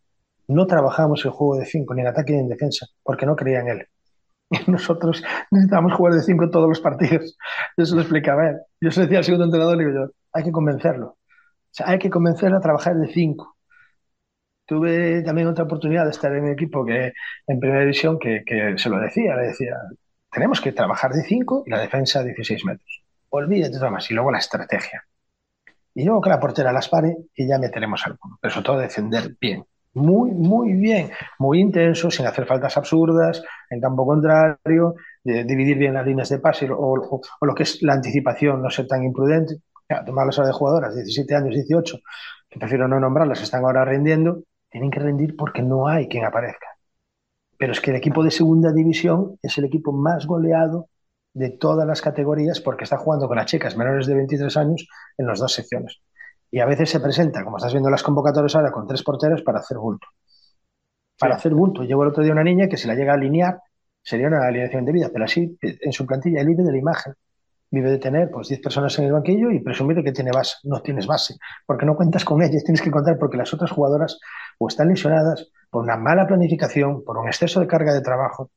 [0.48, 3.60] No trabajamos el juego de cinco, ni en ataque ni en defensa, porque no creía
[3.60, 3.88] en él.
[4.66, 7.36] Nosotros necesitábamos jugar de cinco todos los partidos.
[7.76, 8.56] Yo se lo explicaba él.
[8.80, 11.18] Yo se decía al segundo entrenador, digo yo, hay que convencerlo.
[11.84, 13.56] Hay que convencerlo a trabajar de cinco.
[14.66, 17.12] Tuve también otra oportunidad de estar en un equipo que
[17.46, 19.76] en primera división que, que se lo decía, le decía,
[20.34, 23.02] tenemos que trabajar de 5 y la defensa de 16 metros.
[23.28, 24.10] Olvídate de más.
[24.10, 25.04] Y luego la estrategia.
[25.94, 28.36] Y luego que la portera las pare y ya meteremos alguno.
[28.40, 29.64] Pero sobre todo defender bien.
[29.94, 36.06] Muy, muy bien, muy intenso, sin hacer faltas absurdas, en campo contrario, dividir bien las
[36.06, 39.56] líneas de pase o, lo que es la anticipación, no ser tan imprudente.
[40.06, 41.98] tomar las horas de jugadoras, 17 años, 18,
[42.50, 46.66] que prefiero no nombrarlas, están ahora rendiendo, tienen que rendir porque no hay quien aparezca.
[47.58, 50.88] Pero es que el equipo de segunda división es el equipo más goleado
[51.32, 54.88] de todas las categorías porque está jugando con las chicas menores de 23 años
[55.18, 56.00] en las dos secciones.
[56.54, 59.58] Y a veces se presenta, como estás viendo las convocatorias ahora, con tres porteros para
[59.58, 60.06] hacer bulto.
[61.18, 61.82] Para hacer bulto.
[61.82, 63.58] Llevo el otro día una niña que si la llega a alinear
[64.00, 67.14] sería una alineación de vida, pero así en su plantilla vive de la imagen.
[67.72, 70.54] Vive de tener pues 10 personas en el banquillo y presumir que tiene base.
[70.62, 71.34] No tienes base,
[71.66, 74.20] porque no cuentas con ellas, tienes que contar porque las otras jugadoras
[74.58, 78.52] o están lesionadas por una mala planificación, por un exceso de carga de trabajo.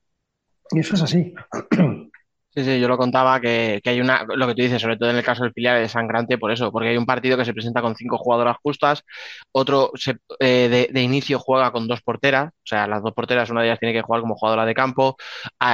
[0.69, 1.33] Y eso es así.
[2.57, 5.17] Sí, sí, yo lo contaba que, hay una, lo que tú dices, sobre todo en
[5.17, 7.83] el caso del filial es sangrante por eso, porque hay un partido que se presenta
[7.83, 9.03] con cinco jugadoras justas,
[9.51, 9.91] otro
[10.39, 13.79] eh, de, inicio juega con dos porteras, o sea, las dos porteras, una de ellas
[13.79, 15.17] tiene que jugar como jugadora de campo,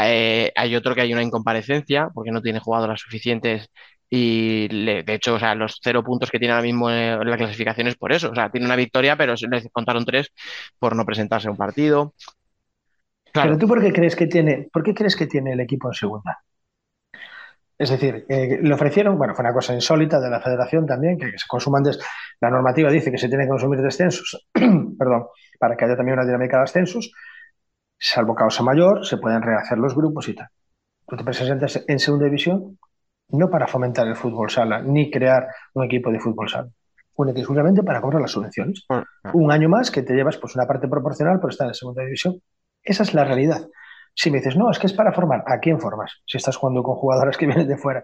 [0.03, 3.69] eh, hay otro que hay una incomparecencia, porque no tiene jugadoras suficientes
[4.09, 7.87] y de hecho, o sea, los cero puntos que tiene ahora mismo en la clasificación
[7.87, 10.33] es por eso, o sea, tiene una victoria, pero le contaron tres
[10.79, 12.13] por no presentarse a un partido.
[13.33, 15.93] Pero tú por qué crees que tiene, por qué crees que tiene el equipo en
[15.93, 16.43] segunda?
[17.77, 21.37] Es decir, eh, le ofrecieron, bueno, fue una cosa insólita de la federación también, que,
[21.37, 21.83] se consuman,
[22.39, 25.27] la normativa dice que se tiene que consumir descensos, perdón,
[25.59, 27.11] para que haya también una dinámica de ascensos,
[27.97, 30.47] salvo causa mayor, se pueden rehacer los grupos y tal.
[31.07, 32.77] Tú te presentas en segunda división
[33.29, 36.69] no para fomentar el fútbol sala, ni crear un equipo de fútbol sala,
[37.15, 38.85] únicamente exclusivamente para cobrar las subvenciones.
[38.89, 39.31] Ah, ah.
[39.33, 42.39] Un año más que te llevas pues una parte proporcional por estar en segunda división.
[42.83, 43.67] Esa es la realidad.
[44.15, 46.21] Si me dices, no, es que es para formar, ¿a quién formas?
[46.25, 48.03] Si estás jugando con jugadoras que vienen de fuera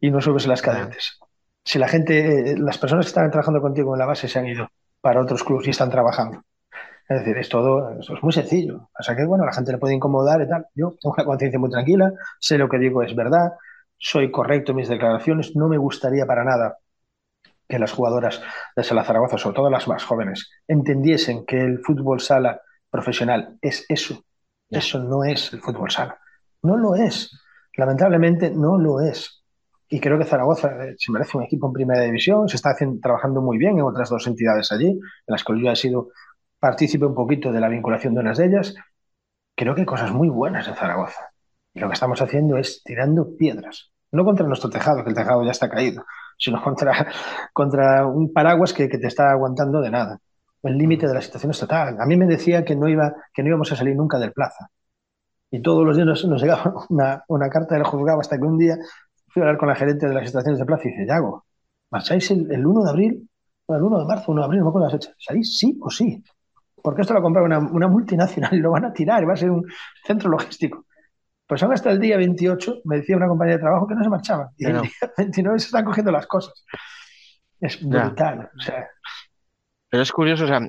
[0.00, 1.18] y no subes las cadentes.
[1.64, 4.46] Si la gente, eh, las personas que están trabajando contigo en la base se han
[4.46, 4.68] ido
[5.00, 6.42] para otros clubes y están trabajando.
[7.08, 8.88] Es decir, es todo, es muy sencillo.
[8.98, 10.66] O sea que, bueno, la gente le puede incomodar y tal.
[10.74, 13.52] Yo tengo una conciencia muy tranquila, sé lo que digo es verdad,
[13.98, 16.78] soy correcto en mis declaraciones, no me gustaría para nada
[17.68, 18.42] que las jugadoras
[18.76, 22.60] de Sala Zaragoza, sobre todo las más jóvenes, entendiesen que el fútbol sala
[22.90, 24.24] profesional es eso,
[24.70, 26.18] eso no es el fútbol sala.
[26.62, 27.30] No lo es.
[27.76, 29.42] Lamentablemente no lo es.
[29.88, 32.48] Y creo que Zaragoza eh, se merece un equipo en primera división.
[32.48, 35.76] Se está trabajando muy bien en otras dos entidades allí, en las que yo he
[35.76, 36.10] sido
[36.60, 38.74] partícipe un poquito de la vinculación de unas de ellas.
[39.56, 41.30] Creo que hay cosas muy buenas en Zaragoza.
[41.74, 43.90] Y lo que estamos haciendo es tirando piedras.
[44.12, 46.04] No contra nuestro tejado, que el tejado ya está caído,
[46.38, 46.62] sino
[47.52, 50.20] contra, un paraguas que te está aguantando de nada
[50.62, 52.00] el límite de la situación es total.
[52.00, 54.70] A mí me decía que no, iba, que no íbamos a salir nunca del plaza.
[55.50, 58.76] Y todos los días nos, llegaba una, una, carta del juzgado hasta que un día
[59.28, 61.44] fui a hablar con la gerente de las estaciones de plaza y dice, Yago,
[61.90, 63.30] ¿marcháis el, el 1 de abril?
[63.70, 65.14] o el 1 de marzo, 1 de abril, no me acuerdo las fechas.
[65.18, 66.22] ¿Salís sí o sí?
[66.82, 69.36] Porque esto lo ha comprado una, una, multinacional y lo van a tirar, va a
[69.36, 69.64] ser un
[70.04, 70.86] centro logístico.
[71.46, 74.10] Pues aún hasta el día 28 me decía una compañía de trabajo que no se
[74.10, 74.48] marchaban.
[74.56, 76.64] Y el día 29 se están cogiendo las cosas.
[77.60, 78.50] Es brutal.
[78.56, 78.88] O sea,
[79.90, 80.60] pero es curioso, o sea,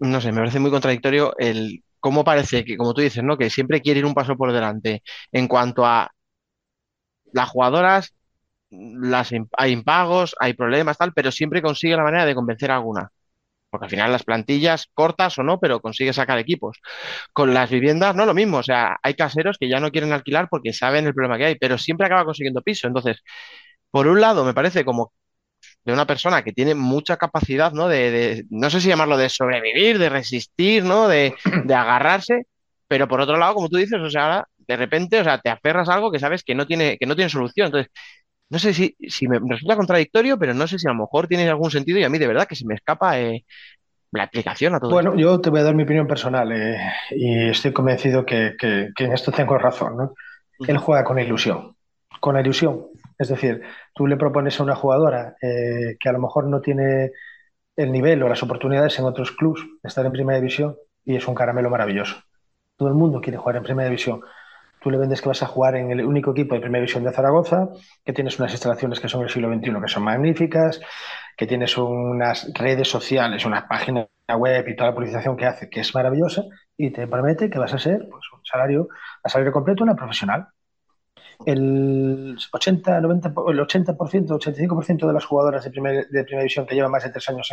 [0.00, 3.36] no sé, me parece muy contradictorio el cómo parece que, como tú dices, ¿no?
[3.38, 5.02] Que siempre quiere ir un paso por delante
[5.32, 6.10] en cuanto a
[7.32, 8.14] las jugadoras,
[8.70, 13.10] las, hay impagos, hay problemas, tal, pero siempre consigue la manera de convencer a alguna.
[13.70, 16.78] Porque al final las plantillas, cortas o no, pero consigue sacar equipos.
[17.32, 20.48] Con las viviendas no lo mismo, o sea, hay caseros que ya no quieren alquilar
[20.50, 22.88] porque saben el problema que hay, pero siempre acaba consiguiendo piso.
[22.88, 23.22] Entonces,
[23.90, 25.12] por un lado, me parece como
[25.88, 27.88] de una persona que tiene mucha capacidad, ¿no?
[27.88, 31.08] De, no sé si llamarlo de sobrevivir, de resistir, ¿no?
[31.08, 31.34] De,
[31.64, 32.42] agarrarse,
[32.86, 35.48] pero por otro lado, como tú dices, o sea, ahora, de repente, o sea, te
[35.48, 37.68] aferras a algo que sabes que no tiene, que no tiene solución.
[37.68, 37.90] Entonces,
[38.50, 41.48] no sé si, si me resulta contradictorio, pero no sé si a lo mejor tiene
[41.48, 43.46] algún sentido y a mí de verdad que se me escapa eh,
[44.12, 46.78] la aplicación a todo Bueno, yo te voy a dar mi opinión personal eh,
[47.12, 50.12] y estoy convencido que, que, en esto tengo razón, ¿no?
[50.66, 51.76] Él juega con ilusión,
[52.20, 52.88] con ilusión.
[53.18, 53.62] Es decir,
[53.94, 57.10] tú le propones a una jugadora eh, que a lo mejor no tiene
[57.76, 61.26] el nivel o las oportunidades en otros clubes de estar en primera división y es
[61.26, 62.22] un caramelo maravilloso.
[62.76, 64.20] Todo el mundo quiere jugar en primera división.
[64.80, 67.12] Tú le vendes que vas a jugar en el único equipo de primera división de
[67.12, 67.68] Zaragoza,
[68.04, 70.80] que tienes unas instalaciones que son del siglo XXI, que son magníficas,
[71.36, 75.80] que tienes unas redes sociales, una página web y toda la publicación que hace, que
[75.80, 76.44] es maravillosa,
[76.76, 78.88] y te promete que vas a ser pues, un salario,
[79.24, 80.48] a salario completo una profesional
[81.46, 87.04] el 80, 90, el 80%, 85% de las jugadoras de, primera división que llevan más
[87.04, 87.50] de tres años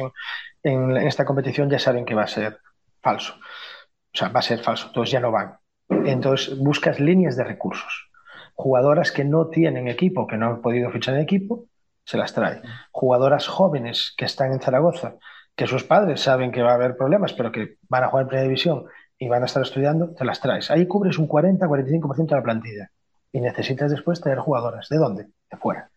[0.64, 2.60] en, esta competición ya saben que va a ser
[3.02, 3.36] falso.
[3.36, 5.58] O sea, va a ser falso, entonces ya no van.
[5.90, 8.10] Entonces buscas líneas de recursos.
[8.56, 11.66] Jugadoras que no tienen equipo, que no han podido fichar en equipo,
[12.06, 12.62] se las trae.
[12.92, 15.16] Jugadoras jóvenes que están en Zaragoza,
[15.56, 18.30] que sus padres saben que va a haber problemas, pero que van a jugar en
[18.30, 18.86] primera división
[19.18, 20.72] y van a estar estudiando, te las traes.
[20.72, 22.92] Ahí cubres un 40-45% de la plantilla
[23.36, 24.88] y necesitas después tener jugadoras.
[24.88, 25.28] ¿De dónde?
[25.52, 25.90] De fuera.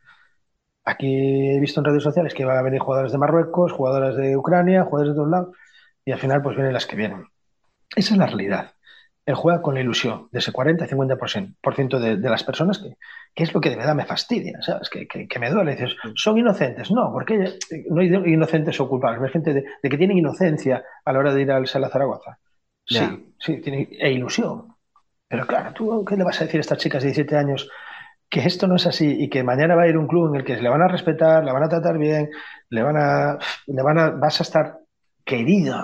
[0.85, 4.37] Aquí he visto en redes sociales que van a venir jugadores de Marruecos, jugadores de
[4.37, 5.57] Ucrania, jugadores de todos lados,
[6.05, 7.27] y al final pues vienen las que vienen.
[7.95, 8.73] Esa es la realidad.
[9.25, 12.97] Él juega con la ilusión de ese 40-50% de, de las personas que,
[13.33, 14.91] que, es lo que de verdad me fastidia, ¿sabes?
[14.91, 15.77] Que, que, que me duele.
[15.77, 16.91] Dices, son inocentes.
[16.91, 17.57] No, porque
[17.89, 19.23] no hay inocentes o culpables.
[19.23, 22.39] Hay gente de, de, que tienen inocencia a la hora de ir al Sala Zaragoza.
[22.85, 24.75] Sí, sí, tiene, e ilusión.
[25.29, 27.69] Pero claro, ¿tú qué le vas a decir a estas chicas de 17 años
[28.31, 30.45] que esto no es así y que mañana va a ir un club en el
[30.45, 32.31] que le van a respetar, le van a tratar bien,
[32.71, 34.79] le van a, le van a, vas a estar
[35.25, 35.77] querido,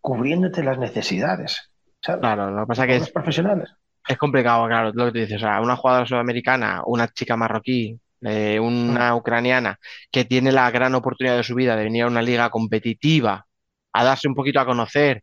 [0.00, 1.70] cubriéndote las necesidades.
[2.00, 2.20] ¿sabes?
[2.20, 3.70] Claro, lo que pasa es que los profesionales.
[4.08, 5.36] Es complicado, claro, lo que tú dices.
[5.36, 9.16] O sea, una jugadora sudamericana, una chica marroquí, eh, una mm.
[9.16, 9.78] ucraniana
[10.10, 13.46] que tiene la gran oportunidad de su vida de venir a una liga competitiva,
[13.92, 15.22] a darse un poquito a conocer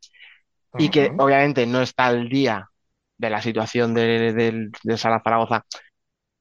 [0.72, 0.84] uh -huh.
[0.84, 2.70] y que obviamente no está al día
[3.18, 5.66] de la situación de, de, de Sala Zaragoza,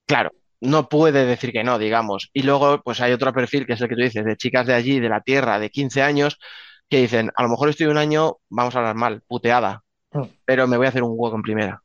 [0.07, 2.31] claro, no puede decir que no, digamos.
[2.33, 4.75] Y luego, pues hay otro perfil que es el que tú dices, de chicas de
[4.75, 6.39] allí, de la tierra, de 15 años,
[6.89, 9.83] que dicen, a lo mejor estoy un año, vamos a hablar mal, puteada,
[10.45, 11.83] pero me voy a hacer un hueco en primera.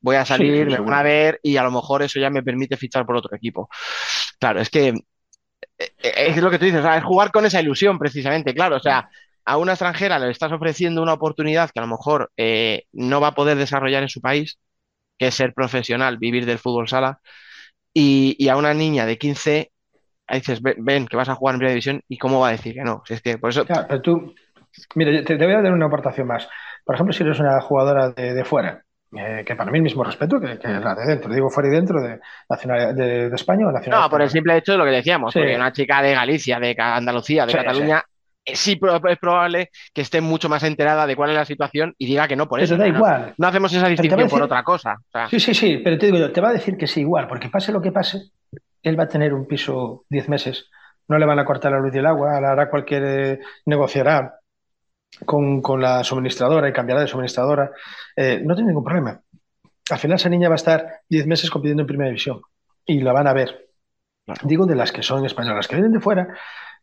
[0.00, 2.42] Voy a salir, sí, me van a ver y a lo mejor eso ya me
[2.42, 3.68] permite fichar por otro equipo.
[4.38, 4.94] Claro, es que
[5.78, 9.08] es lo que tú dices, es jugar con esa ilusión precisamente, claro, o sea,
[9.46, 13.28] a una extranjera le estás ofreciendo una oportunidad que a lo mejor eh, no va
[13.28, 14.58] a poder desarrollar en su país,
[15.18, 17.20] que es ser profesional, vivir del fútbol sala,
[17.94, 19.72] y, y a una niña de 15
[20.34, 22.74] dices, ven, ven, que vas a jugar en primera división y cómo va a decir
[22.74, 23.02] que no.
[23.06, 23.64] Si es que por eso...
[23.64, 24.34] Claro, pero tú,
[24.94, 26.48] mira, te, te, voy a dar una aportación más.
[26.84, 28.82] Por ejemplo, si eres una jugadora de, de fuera,
[29.16, 31.72] eh, que para mí el mismo respeto que, que, la de dentro, digo fuera y
[31.72, 32.20] dentro de,
[32.50, 34.02] nacional, de, de España o nacional.
[34.02, 35.38] No, por el simple hecho de lo que decíamos, sí.
[35.38, 38.15] porque una chica de Galicia, de Andalucía, de sí, Cataluña, sí.
[38.54, 38.78] Sí.
[39.08, 42.36] es probable que esté mucho más enterada de cuál es la situación y diga que
[42.36, 42.74] no por eso.
[42.74, 43.34] Pero da no, igual.
[43.38, 44.30] No hacemos esa distinción decir...
[44.30, 44.96] por otra cosa.
[44.98, 45.28] O sea...
[45.28, 47.48] Sí, sí, sí, pero te digo yo, te va a decir que sí igual, porque
[47.48, 48.30] pase lo que pase,
[48.82, 50.70] él va a tener un piso 10 meses,
[51.08, 54.40] no le van a cortar la luz y el agua, hará cualquier, eh, negociará
[55.24, 57.70] con, con, la suministradora y cambiará de suministradora,
[58.14, 59.20] eh, no tiene ningún problema.
[59.90, 62.40] Al final esa niña va a estar 10 meses compitiendo en primera división
[62.84, 63.68] y la van a ver.
[64.24, 64.40] Claro.
[64.44, 66.28] Digo de las que son españolas, las que vienen de fuera,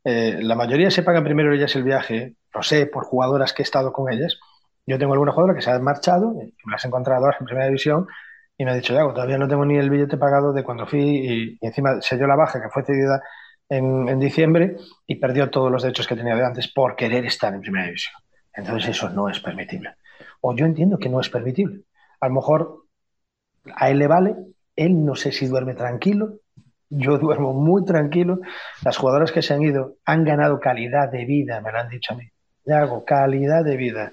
[0.03, 3.65] eh, la mayoría se pagan primero ellas el viaje, lo sé por jugadoras que he
[3.65, 4.39] estado con ellas.
[4.85, 7.67] Yo tengo alguna jugadora que se ha marchado, me las he encontrado ahora en primera
[7.67, 8.07] división
[8.57, 11.01] y me ha dicho, Yago, todavía no tengo ni el billete pagado de cuando fui
[11.01, 13.21] y, y encima se dio la baja que fue cedida
[13.69, 14.75] en, en, diciembre
[15.07, 18.15] y perdió todos los derechos que tenía de antes por querer estar en primera división.
[18.53, 19.95] Entonces eso no es permitible.
[20.41, 21.83] O yo entiendo que no es permitible.
[22.19, 22.85] A lo mejor
[23.75, 24.35] a él le vale,
[24.75, 26.39] él no sé si duerme tranquilo,
[26.97, 28.39] yo duermo muy tranquilo.
[28.83, 32.13] Las jugadoras que se han ido han ganado calidad de vida, me lo han dicho
[32.13, 32.29] a mí.
[32.65, 34.11] Yago, calidad de vida.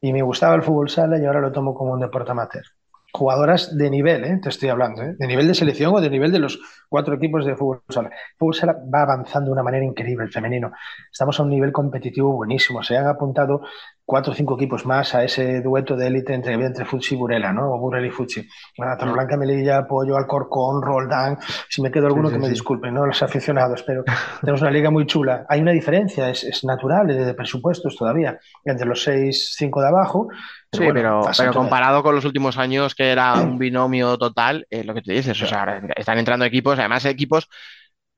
[0.00, 2.64] Y me gustaba el fútbol sala y ahora lo tomo como un deporte amateur
[3.12, 4.38] jugadoras de nivel, ¿eh?
[4.42, 5.14] te estoy hablando, ¿eh?
[5.18, 8.08] de nivel de selección o de nivel de los cuatro equipos de fútbol sala.
[8.08, 10.72] El fútbol sala va avanzando de una manera increíble, el femenino.
[11.10, 12.82] Estamos a un nivel competitivo buenísimo.
[12.82, 13.62] Se han apuntado
[14.10, 17.52] cuatro o cinco equipos más a ese dueto de élite entre, entre Futsi y Burela,
[17.52, 17.72] ¿no?
[17.72, 18.44] O Burela y Futsi.
[18.76, 21.38] Bueno, Blanca, Melilla, Apoyo, Alcorcón, Roldán.
[21.68, 22.54] Si me quedo alguno, sí, sí, que me sí.
[22.54, 23.06] disculpen, ¿no?
[23.06, 24.02] Los aficionados, pero
[24.40, 25.46] tenemos una liga muy chula.
[25.48, 30.28] Hay una diferencia, es, es natural, de presupuestos todavía, entre los seis, cinco de abajo
[30.72, 34.86] Sí, pero, bueno, pero comparado con los últimos años, que era un binomio total, es
[34.86, 35.40] lo que te dices.
[35.42, 37.48] O sea, están entrando equipos, además equipos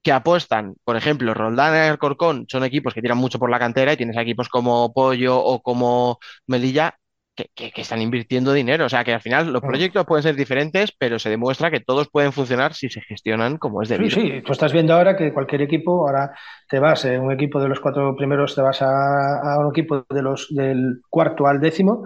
[0.02, 3.92] que apuestan, por ejemplo, Roldán y Alcorcón son equipos que tiran mucho por la cantera
[3.92, 6.96] y tienes equipos como Pollo o como Melilla
[7.34, 8.84] que, que, que, están invirtiendo dinero.
[8.84, 12.08] O sea, que al final los proyectos pueden ser diferentes, pero se demuestra que todos
[12.10, 14.10] pueden funcionar si se gestionan como es debido.
[14.10, 16.32] Sí, sí, tú estás viendo ahora que cualquier equipo, ahora
[16.68, 20.04] te vas, en un equipo de los cuatro primeros, te vas a, a un equipo
[20.10, 22.04] de los del cuarto al décimo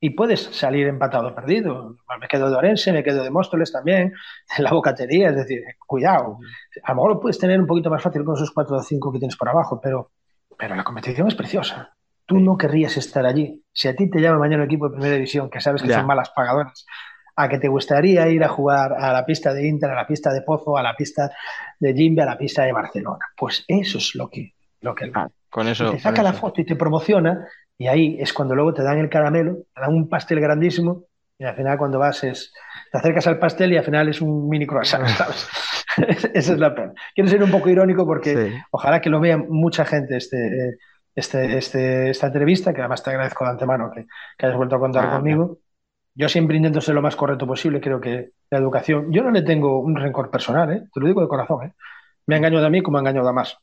[0.00, 1.96] y puedes salir empatado o perdido.
[2.20, 4.12] Me quedo de Orense, me quedo de Móstoles también,
[4.56, 6.38] en la bocatería, es decir, cuidado.
[6.82, 9.12] A lo mejor lo puedes tener un poquito más fácil con esos cuatro o cinco
[9.12, 10.10] que tienes por abajo, pero,
[10.58, 11.94] pero la competición es preciosa.
[12.26, 13.62] Tú no querrías estar allí.
[13.72, 15.96] Si a ti te llama mañana un equipo de primera división que sabes que ya.
[15.96, 16.86] son malas pagadoras,
[17.36, 20.32] a que te gustaría ir a jugar a la pista de Inter, a la pista
[20.32, 21.30] de Pozo, a la pista
[21.80, 23.24] de Jimbe, a la pista de Barcelona.
[23.36, 26.60] Pues eso es lo que, lo que ah, con eso, te saca con la foto
[26.60, 27.46] y te promociona
[27.78, 31.04] y ahí es cuando luego te dan el caramelo, te dan un pastel grandísimo
[31.38, 32.52] y al final cuando vas es,
[32.92, 35.48] te acercas al pastel y al final es un mini croissant, ¿sabes?
[36.34, 36.92] Esa es la pena.
[37.14, 38.56] Quiero ser un poco irónico porque sí.
[38.70, 40.76] ojalá que lo vea mucha gente este,
[41.14, 44.06] este, este, esta entrevista, que además te agradezco de antemano que,
[44.36, 45.58] que hayas vuelto a contar ah, conmigo.
[46.14, 49.42] Yo siempre intento ser lo más correcto posible, creo que la educación, yo no le
[49.42, 50.84] tengo un rencor personal, ¿eh?
[50.92, 51.72] te lo digo de corazón, ¿eh?
[52.26, 53.58] me ha engañado a mí como ha engañado a más.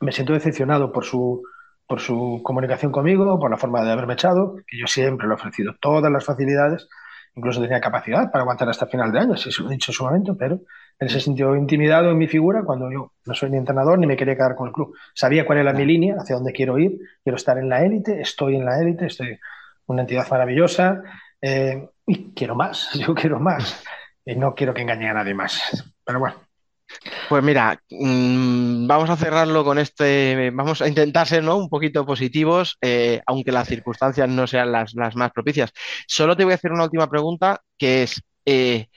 [0.00, 1.42] Me siento decepcionado por su,
[1.88, 5.36] por su comunicación conmigo, por la forma de haberme echado, que yo siempre le he
[5.36, 6.86] ofrecido todas las facilidades,
[7.34, 9.94] incluso tenía capacidad para aguantar hasta final de año, si se lo he dicho en
[9.94, 10.60] su momento, pero
[10.98, 14.16] él se sintió intimidado en mi figura cuando yo no soy ni entrenador ni me
[14.16, 14.94] quería quedar con el club.
[15.14, 18.56] Sabía cuál era mi línea, hacia dónde quiero ir, quiero estar en la élite, estoy
[18.56, 19.38] en la élite, estoy
[19.86, 21.02] una entidad maravillosa
[21.40, 23.82] eh, y quiero más, yo quiero más
[24.26, 25.90] y no quiero que engañe a nadie más.
[26.04, 26.47] Pero bueno.
[27.28, 31.56] Pues mira, mmm, vamos a cerrarlo con este, vamos a intentar ser ¿no?
[31.56, 35.72] un poquito positivos, eh, aunque las circunstancias no sean las, las, más propicias.
[36.06, 38.88] Solo te voy a hacer una última pregunta, que es, eh,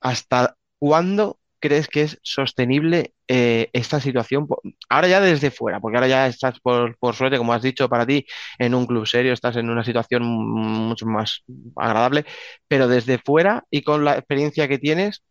[0.00, 4.48] ¿hasta cuándo crees que es sostenible eh, esta situación?
[4.88, 8.06] Ahora ya desde fuera, porque ahora ya estás, por, por, suerte, como has dicho, para
[8.06, 8.26] ti,
[8.58, 11.44] en un club serio, estás en una situación mucho más
[11.76, 12.24] agradable,
[12.68, 15.22] pero desde fuera y con la experiencia que tienes,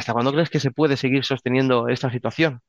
[0.00, 2.60] ¿hasta cuándo crees que se puede seguir sosteniendo esta situación?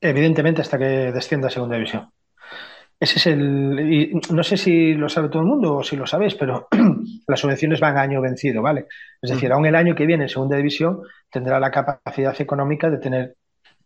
[0.00, 2.10] Evidentemente hasta que descienda a segunda división.
[2.98, 3.78] Ese es el.
[3.92, 6.66] Y no sé si lo sabe todo el mundo o si lo sabéis, pero
[7.28, 8.86] las subvenciones van año vencido, ¿vale?
[9.20, 12.96] Es decir, aún el año que viene en segunda división tendrá la capacidad económica de
[12.96, 13.36] tener,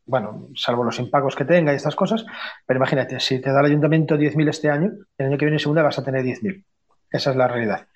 [0.07, 2.25] bueno, salvo los impagos que tenga y estas cosas,
[2.65, 5.61] pero imagínate, si te da el ayuntamiento 10.000 este año, el año que viene en
[5.61, 6.65] segunda vas a tener 10.000.
[7.11, 7.89] Esa es la realidad.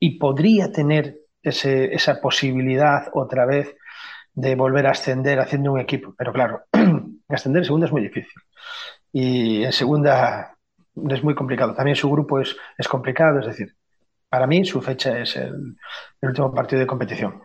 [0.00, 3.74] Y podría tener ese, esa posibilidad otra vez
[4.34, 6.62] de volver a ascender haciendo un equipo, pero claro,
[7.28, 8.40] ascender en segunda es muy difícil.
[9.12, 10.56] Y en segunda
[11.10, 11.74] es muy complicado.
[11.74, 13.74] También su grupo es, es complicado, es decir,
[14.28, 15.76] para mí su fecha es el,
[16.20, 17.42] el, último partido de competición,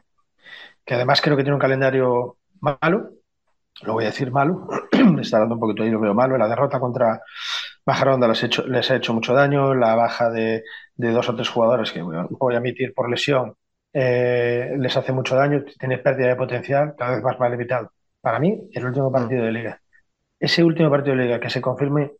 [0.86, 3.10] que además creo que tiene un calendario malo,
[3.82, 4.68] lo voy a decir malo,
[5.20, 7.22] está dando un poquito ahí, lo veo malo, la derrota contra
[7.86, 10.64] Bajaronda les, hecho, les ha hecho mucho daño, la baja de,
[10.96, 13.56] de dos o tres jugadores que voy a admitir por lesión
[13.94, 17.92] eh, les hace mucho daño, tiene pérdida de potencial, cada vez más mal limitado.
[18.22, 19.80] Para mí, el último partido de liga
[20.44, 22.12] ese último partido de liga que se confirme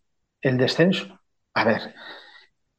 [0.42, 1.20] el descenso,
[1.54, 1.94] a ver,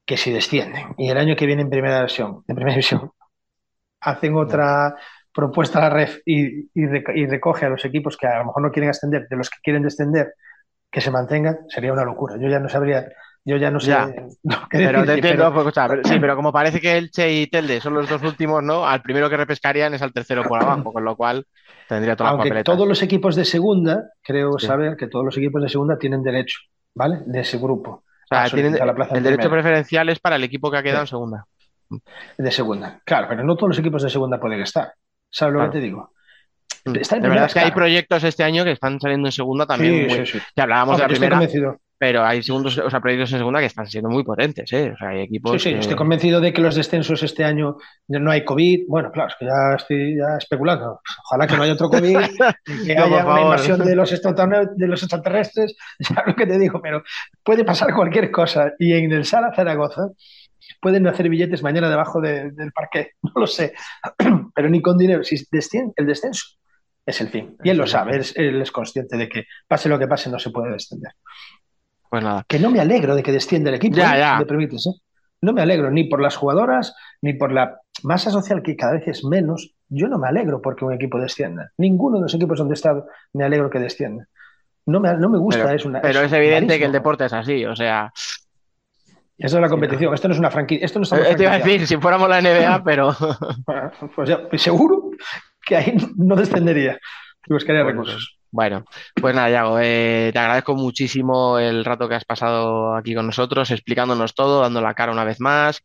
[0.07, 3.11] que si descienden y el año que viene en primera versión, en primera división,
[4.01, 4.97] hacen otra
[5.35, 8.63] propuesta a la ref y, y, y, recoge a los equipos que a lo mejor
[8.63, 10.33] no quieren ascender, de los que quieren descender,
[10.91, 12.37] que se mantengan, sería una locura.
[12.41, 13.07] Yo ya no sabría,
[13.45, 13.91] yo ya no sé.
[13.91, 14.09] Ya.
[14.43, 15.53] No, pero decir, te pero...
[15.53, 18.23] Pues, o sea, sí, pero como parece que el Che y Telde son los dos
[18.23, 18.87] últimos, ¿no?
[18.87, 21.47] Al primero que repescarían es al tercero por abajo, con lo cual
[21.89, 24.67] tendría toda Aunque la todos los equipos de segunda, creo sí.
[24.67, 26.59] saber que todos los equipos de segunda tienen derecho,
[26.95, 27.21] ¿vale?
[27.27, 27.91] De ese grupo.
[27.91, 31.07] O sea, tienen, la plaza el derecho preferencial es para el equipo que ha quedado
[31.07, 31.09] sí.
[31.15, 31.47] en segunda.
[32.39, 34.93] De segunda, claro, pero no todos los equipos de segunda pueden estar.
[35.31, 35.73] ¿Sabes lo claro.
[35.73, 36.13] que te digo?
[36.85, 40.11] Está de verdad es que hay proyectos este año que están saliendo en segunda también.
[40.11, 40.45] Sí, muy, sí, sí.
[40.55, 41.79] Que hablábamos no, de la primera.
[42.05, 44.93] Pero hay segundos, o sea, proyectos en segunda que están siendo muy potentes, ¿eh?
[44.93, 45.53] O sea, hay equipos.
[45.53, 45.81] Sí, sí, que...
[45.81, 47.79] estoy convencido de que los descensos este año
[48.09, 48.83] no hay COVID.
[48.87, 51.01] Bueno, claro, es que ya estoy ya especulando.
[51.25, 52.19] Ojalá que no haya otro COVID,
[52.87, 56.79] que no, haya una invasión de los, de los extraterrestres, ya lo que te digo,
[56.83, 57.03] pero
[57.43, 58.75] puede pasar cualquier cosa.
[58.79, 60.03] Y en el Sala Zaragoza
[60.83, 63.73] pueden hacer billetes mañana debajo de, del parque, no lo sé,
[64.55, 65.25] pero ni con dinero.
[65.25, 66.59] Si desciende, el descenso
[67.07, 67.57] es el fin.
[67.65, 70.39] Y él lo sabe, él, él es consciente de que pase lo que pase, no
[70.39, 71.13] se puede descender.
[72.15, 72.45] Pues nada.
[72.47, 74.21] Que no me alegro de que descienda el equipo, ya, ¿eh?
[74.21, 74.45] ya.
[74.47, 74.87] permites.
[74.87, 75.01] ¿eh?
[75.41, 79.09] No me alegro ni por las jugadoras, ni por la masa social que cada vez
[79.09, 79.75] es menos.
[79.89, 81.73] Yo no me alegro porque un equipo descienda.
[81.77, 84.29] Ninguno de los equipos donde he estado me alegro que descienda.
[84.87, 86.03] No me, no me gusta, pero, es una.
[86.03, 88.13] Pero es, es evidente que el deporte es así, o sea.
[89.37, 90.15] Esa es la competición.
[90.15, 90.87] Esto no es una franquicia.
[90.87, 93.13] Esto no eh, te iba a decir, si fuéramos la NBA, pero.
[93.67, 95.11] Bueno, pues ya, seguro
[95.67, 96.97] que ahí no descendería.
[97.49, 98.39] Buscaría bueno, recursos.
[98.55, 98.85] Bueno,
[99.21, 103.73] pues nada, Yago, eh, te agradezco muchísimo el rato que has pasado aquí con nosotros,
[103.73, 105.83] explicándonos todo, dando la cara una vez más.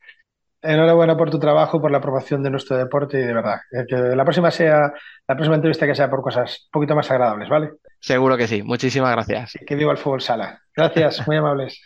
[0.61, 4.23] Enhorabuena por tu trabajo, por la aprobación de nuestro deporte y de verdad, que la
[4.23, 4.93] próxima sea,
[5.27, 7.71] la próxima entrevista que sea por cosas un poquito más agradables, ¿vale?
[7.99, 8.61] Seguro que sí.
[8.61, 9.57] Muchísimas gracias.
[9.65, 10.61] Que viva el fútbol sala.
[10.75, 11.81] Gracias, muy amables.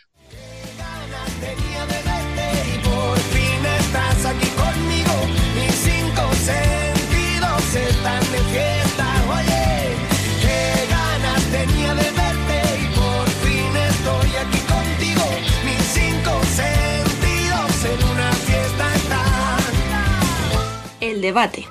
[21.24, 21.64] Debate.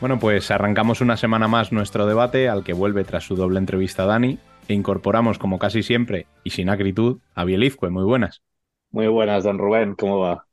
[0.00, 4.02] Bueno, pues arrancamos una semana más nuestro debate al que vuelve tras su doble entrevista
[4.02, 4.38] a Dani
[4.68, 7.88] e incorporamos, como casi siempre, y sin acritud, a Bielizque.
[7.88, 8.42] Muy buenas.
[8.90, 9.94] Muy buenas, don Rubén.
[9.94, 10.46] ¿Cómo va?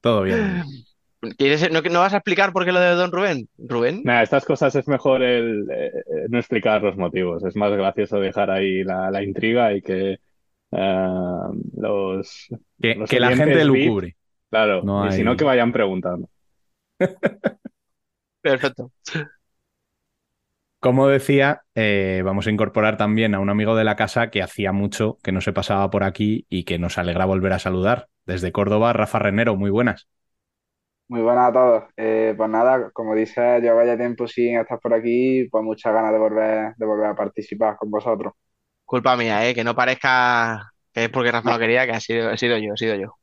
[0.00, 0.64] Todo bien.
[1.36, 3.48] ¿Quieres, no, ¿No vas a explicar por qué lo de Don Rubén?
[3.58, 4.02] ¿Rubén?
[4.04, 5.92] Nah, estas cosas es mejor el, eh,
[6.28, 7.42] no explicar los motivos.
[7.44, 10.18] Es más gracioso dejar ahí la, la intriga y que
[10.70, 12.48] uh, los.
[12.80, 14.16] Que, los que la gente lucubre.
[14.50, 16.28] Claro, no y si no, que vayan preguntando.
[18.40, 18.92] Perfecto.
[20.78, 24.70] Como decía, eh, vamos a incorporar también a un amigo de la casa que hacía
[24.70, 28.08] mucho que no se pasaba por aquí y que nos alegra volver a saludar.
[28.24, 30.06] Desde Córdoba, Rafa Renero, muy buenas.
[31.08, 31.84] Muy buenas a todos.
[31.96, 36.12] Eh, pues nada, como dices, llevo ya tiempo sin estar por aquí, pues muchas ganas
[36.12, 38.32] de volver, de volver a participar con vosotros.
[38.84, 39.54] Culpa mía, ¿eh?
[39.54, 42.74] Que no parezca que es porque Rafa no quería, que ha sido, he sido yo,
[42.74, 43.18] he sido yo.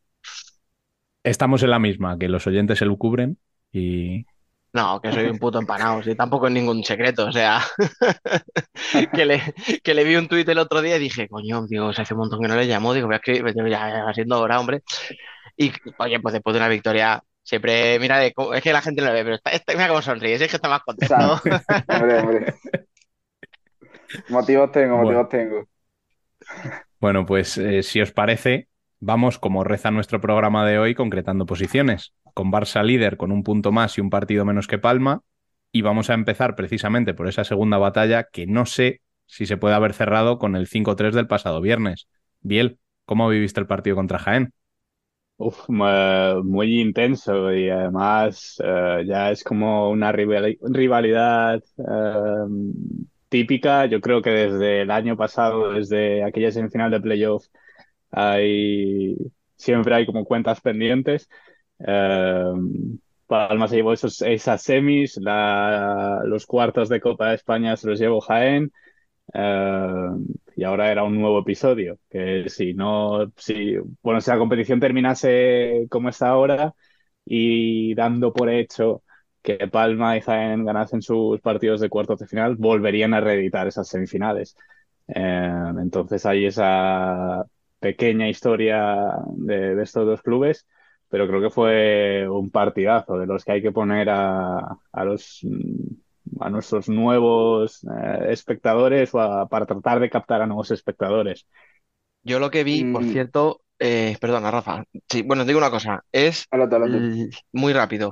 [1.23, 3.37] Estamos en la misma, que los oyentes se lo cubren
[3.71, 4.25] y
[4.73, 7.61] No, que soy un puto empanado, sí, tampoco es ningún secreto, o sea,
[9.13, 9.41] que le,
[9.83, 12.21] que le vi un tuit el otro día y dije, coño, digo, se hace un
[12.21, 14.81] montón que no le llamo, digo, voy a escribir, ya, ya va siendo hora, hombre.
[15.57, 19.01] Y, oye, pues después de una victoria, siempre, mira, de cómo- es que la gente
[19.01, 21.15] lo ve, pero está, está- mira cómo sonríe, es que está más contento.
[21.87, 22.53] Hombre, hombre.
[24.29, 25.03] Motivos tengo, Bueno.
[25.19, 25.67] motivos tengo.
[26.99, 28.67] Bueno, pues eh, si os parece,
[28.99, 33.71] vamos como reza nuestro programa de hoy, concretando posiciones, con Barça líder con un punto
[33.71, 35.21] más y un partido menos que Palma,
[35.71, 39.75] y vamos a empezar precisamente por esa segunda batalla que no sé si se puede
[39.75, 42.07] haber cerrado con el 5-3 del pasado viernes.
[42.41, 44.53] Biel, ¿cómo viviste el partido contra Jaén?
[45.37, 52.45] Uf, mu- muy intenso y además eh, ya es como una rivali- rivalidad eh,
[53.29, 53.85] típica.
[53.87, 57.45] Yo creo que desde el año pasado, desde aquella semifinal de playoff,
[58.11, 59.15] hay,
[59.55, 61.29] siempre hay como cuentas pendientes.
[61.79, 62.45] Eh,
[63.27, 67.99] Palma se llevó esos, esas semis, la- los cuartos de Copa de España se los
[67.99, 68.71] llevó Jaén.
[69.33, 69.97] Eh,
[70.55, 75.87] y ahora era un nuevo episodio, que si no, si, bueno, si la competición terminase
[75.89, 76.73] como está ahora
[77.25, 79.03] y dando por hecho
[79.41, 83.87] que Palma y Jaén ganasen sus partidos de cuartos de final, volverían a reeditar esas
[83.89, 84.55] semifinales.
[85.07, 87.45] Eh, entonces hay esa
[87.79, 88.95] pequeña historia
[89.35, 90.65] de, de estos dos clubes,
[91.09, 94.59] pero creo que fue un partidazo de los que hay que poner a,
[94.91, 95.41] a los
[96.41, 101.47] a nuestros nuevos eh, espectadores o a- para tratar de captar a nuevos espectadores.
[102.23, 103.05] Yo lo que vi, por Mm.
[103.05, 106.47] cierto, eh, perdona, Rafa, sí, bueno, te digo una cosa, es
[107.51, 108.11] muy rápido,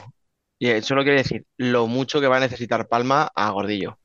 [0.60, 3.92] y eh, solo quiero decir lo mucho que va a necesitar Palma a Gordillo.
[3.92, 3.98] O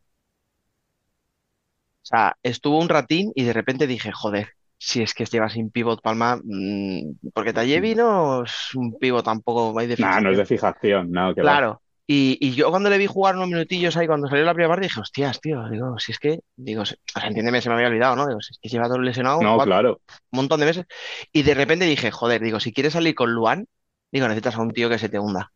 [2.09, 4.49] sea, estuvo un ratín y de repente dije, joder,
[4.79, 9.79] si es que lleva sin pivot Palma, mm, porque Tallevi no es un pivot tampoco
[9.79, 11.79] hay de Nah, no es de fijación, no, que va.
[12.09, 14.87] Y, y yo cuando le vi jugar unos minutillos ahí, cuando salió la primera parte,
[14.87, 16.97] dije, hostias, tío, digo, si es que, digo, o sea,
[17.27, 18.27] entiéndeme, se me había olvidado, ¿no?
[18.28, 20.01] Digo, si es que lleva todo lesionado No, cuatro- claro.
[20.33, 20.87] un montón de meses.
[21.33, 23.66] Y de repente dije, joder, digo, si quieres salir con Luan,
[24.12, 25.53] digo, necesitas a un tío que se te hunda.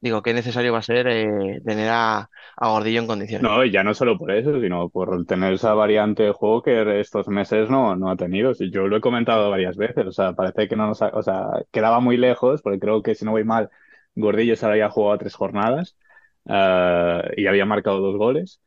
[0.00, 3.50] Digo, qué necesario va a ser eh, tener a, a Gordillo en condiciones.
[3.50, 7.00] No, y ya no solo por eso, sino por tener esa variante de juego que
[7.00, 8.54] estos meses no, no ha tenido.
[8.54, 11.22] Sí, Yo lo he comentado varias veces, o sea, parece que no nos ha- o
[11.22, 13.68] sea, quedaba muy lejos, porque creo que si no voy mal,
[14.16, 15.96] Gordillo se había jugado tres jornadas
[16.46, 18.60] eh, y había marcado dos goles.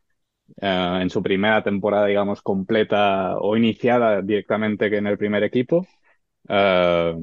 [0.62, 5.88] eh, en su primera temporada, digamos, completa o iniciada directamente en el primer equipo.
[6.50, 7.16] Eh,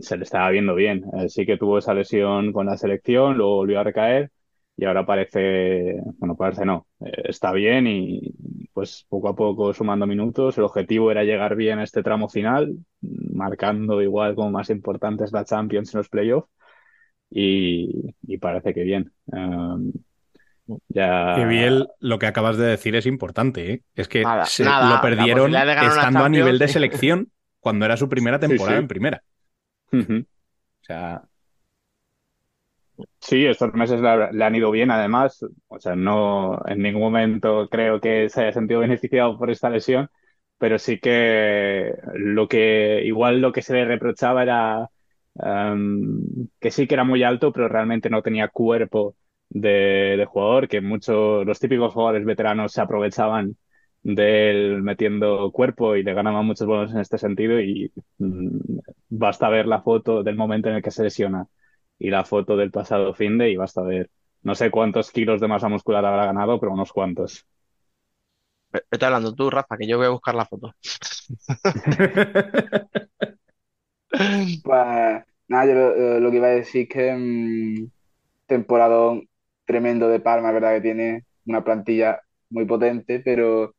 [0.00, 1.04] se le estaba viendo bien.
[1.28, 4.30] Sí que tuvo esa lesión con la selección, luego volvió a recaer
[4.76, 8.34] y ahora parece, bueno, parece no, está bien y
[8.72, 10.58] pues poco a poco sumando minutos.
[10.58, 15.44] El objetivo era llegar bien a este tramo final, marcando igual como más importantes la
[15.44, 16.48] Champions en los playoffs
[17.34, 19.12] y, y parece que bien.
[19.26, 19.92] Um,
[20.88, 21.34] ya...
[21.36, 23.82] Que Biel, lo que acabas de decir es importante, ¿eh?
[23.94, 27.30] Es que Nada, se nada, lo perdieron estando a nivel de selección
[27.60, 28.82] cuando era su primera temporada sí.
[28.82, 29.22] en primera.
[29.92, 31.22] O sea,
[33.20, 35.44] Sí, estos meses le, le han ido bien, además.
[35.68, 40.10] O sea, no en ningún momento creo que se haya sentido beneficiado por esta lesión,
[40.58, 44.90] pero sí que lo que igual lo que se le reprochaba era
[45.36, 49.16] em, que sí que era muy alto, pero realmente no tenía cuerpo
[49.48, 53.56] de, de jugador, que muchos, los típicos jugadores veteranos se aprovechaban
[54.02, 58.78] de él metiendo cuerpo y le ganaban muchos bonos en este sentido y mm,
[59.10, 61.46] basta ver la foto del momento en el que se lesiona
[61.98, 64.10] y la foto del pasado fin de y basta ver.
[64.42, 67.46] No sé cuántos kilos de masa muscular habrá ganado, pero unos cuantos.
[68.90, 70.74] Estoy hablando tú, Rafa, que yo voy a buscar la foto.
[74.62, 77.90] Pues nada, yo lo, lo que iba a decir es que mm,
[78.46, 79.28] temporadón
[79.66, 82.20] tremendo de Palma, verdad que tiene una plantilla
[82.50, 83.74] muy potente, pero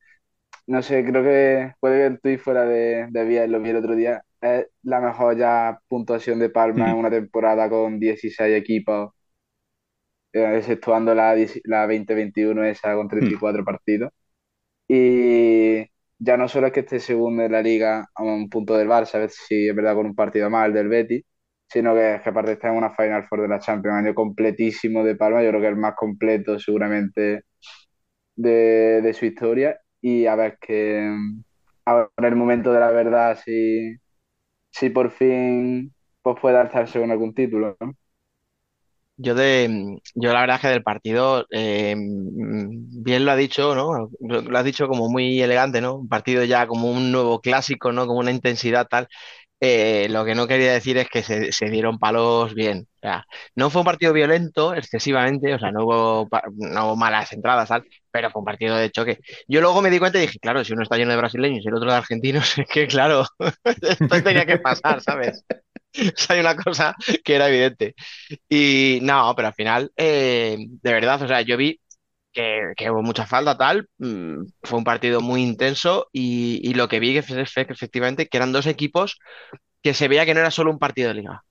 [0.67, 3.95] no sé, creo que puede que el tuit fuera de, de lo vi el otro
[3.95, 9.11] día, es la mejor ya puntuación de Palma en una temporada con 16 equipos,
[10.33, 14.11] eh, exceptuando la, 10 la 2021 esa con 34 partidos.
[14.87, 15.85] Y
[16.19, 19.15] ya no solo es que esté segundo en la liga a un punto del Barça,
[19.15, 21.23] a ver si es verdad con un partido el del Betis,
[21.67, 25.15] sino que, que aparte está en una Final Four de la Champions, año completísimo de
[25.15, 27.43] Palma, yo creo que el más completo seguramente
[28.35, 29.79] de, de su historia.
[30.01, 31.09] Y a ver que
[31.85, 33.95] ahora el momento de la verdad, si,
[34.71, 37.93] si por fin pues puede alzarse con algún título, ¿no?
[39.23, 44.09] Yo de, yo la verdad es que del partido, eh, bien lo ha dicho, ¿no?
[44.19, 45.95] Lo has dicho como muy elegante, ¿no?
[45.95, 48.05] Un partido ya como un nuevo clásico, ¿no?
[48.07, 49.07] Como una intensidad tal.
[49.65, 52.85] Eh, lo que no quería decir es que se, dieron palos bien.
[53.55, 57.69] No fue un partido violento excesivamente, o sea, no hubo, malas entradas,
[58.11, 59.19] pero fue un partido de choque.
[59.47, 61.69] Yo luego me di cuenta y dije, claro, si uno está lleno de brasileños y
[61.69, 63.25] el otro de argentinos, es que claro,
[63.63, 65.45] esto tenía que pasar, ¿sabes?
[66.27, 67.95] Hay una cosa que era evidente.
[68.49, 71.79] Y no, pero al final, eh, de verdad, o sea, yo vi
[72.33, 77.13] que, hubo mucha falta, tal, mm, fue un partido muy intenso y, lo que vi
[77.13, 79.19] que que efectivamente eran dos equipos
[79.81, 81.43] que se veía que no era solo un partido de liga.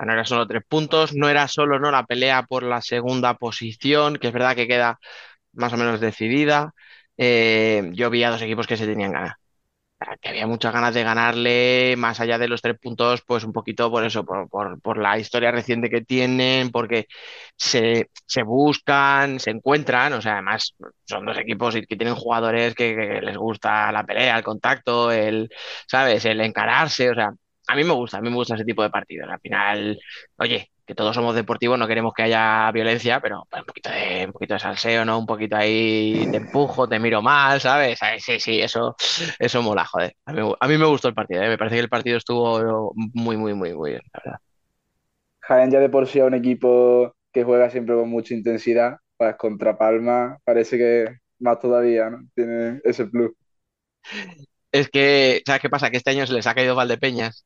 [0.00, 4.16] No era solo tres puntos, no era solo no la pelea por la segunda posición,
[4.18, 4.98] que es verdad que queda
[5.52, 6.74] más o menos decidida.
[7.16, 9.34] Eh, yo vi a dos equipos que se tenían ganas
[10.20, 13.90] que había muchas ganas de ganarle, más allá de los tres puntos, pues un poquito
[13.90, 17.06] por eso, por, por, por la historia reciente que tienen, porque
[17.56, 23.20] se, se buscan, se encuentran, o sea, además son dos equipos que tienen jugadores que,
[23.22, 25.50] les gusta la pelea, el contacto, el,
[25.86, 26.24] ¿sabes?
[26.24, 27.30] El encararse, o sea,
[27.68, 29.28] a mí me gusta, a mí me gusta ese tipo de partidos.
[29.30, 29.98] Al final,
[30.36, 34.32] oye, que todos somos deportivos, no queremos que haya violencia, pero un poquito de, un
[34.32, 35.18] poquito de salseo, ¿no?
[35.18, 37.98] Un poquito ahí te empujo, te miro mal, ¿sabes?
[38.20, 38.96] Sí, sí, eso,
[39.38, 40.14] eso mola, joder.
[40.24, 41.48] A mí, a mí me gustó el partido, ¿eh?
[41.48, 44.40] Me parece que el partido estuvo muy, muy, muy, muy bien, la verdad.
[45.40, 49.36] Jaén ya de por sí es un equipo que juega siempre con mucha intensidad, pues
[49.36, 52.26] contra Palma parece que más todavía, ¿no?
[52.34, 53.32] Tiene ese plus.
[54.72, 55.90] Es que, ¿sabes qué pasa?
[55.90, 57.44] Que este año se les ha caído Valdepeñas.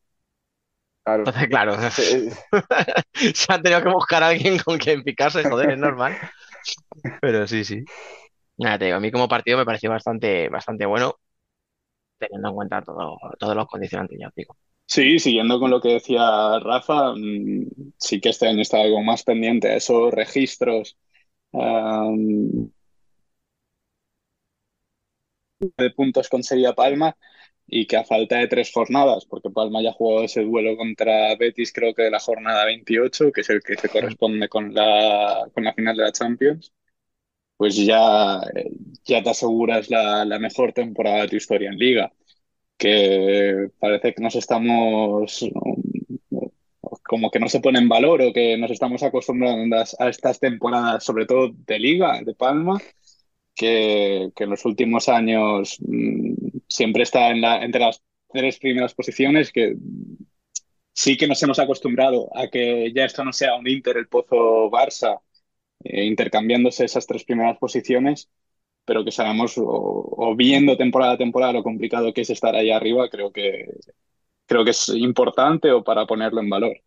[1.05, 1.25] Claro.
[1.27, 5.79] Entonces, claro, Eh, se han tenido que buscar a alguien con quien picarse, joder, es
[5.79, 6.17] normal.
[7.21, 7.85] Pero sí, sí.
[8.59, 11.17] Nada, te digo, a mí como partido me pareció bastante, bastante bueno,
[12.19, 14.57] teniendo en cuenta todo, todos los condicionantes, ya os digo.
[14.87, 19.23] Sí, siguiendo con lo que decía Rafa, mm, sí que este año estaba algo más
[19.23, 20.97] pendiente a esos registros
[21.53, 22.71] um,
[25.59, 27.17] de puntos con Sevilla Palma
[27.75, 31.73] y que a falta de tres jornadas, porque Palma ya jugó ese duelo contra Betis
[31.73, 35.65] creo que de la jornada 28, que es el que se corresponde con la, con
[35.65, 36.73] la final de la Champions,
[37.57, 38.41] pues ya,
[39.05, 42.13] ya te aseguras la, la mejor temporada de tu historia en Liga
[42.79, 45.45] que parece que nos estamos
[47.03, 51.05] como que no se pone en valor o que nos estamos acostumbrando a estas temporadas,
[51.05, 52.81] sobre todo de Liga, de Palma,
[53.55, 56.35] que, que en los últimos años mmm,
[56.73, 59.75] siempre está en la, entre las tres primeras posiciones, que
[60.95, 64.71] sí que nos hemos acostumbrado a que ya esto no sea un Inter, el Pozo
[64.71, 65.21] Barça,
[65.85, 68.31] eh, intercambiándose esas tres primeras posiciones
[68.85, 72.71] pero que sabemos o, o, viendo temporada a temporada lo complicado que es estar ahí
[72.71, 73.67] arriba, creo que,
[74.47, 76.83] creo que es importante o para ponerlo en valor.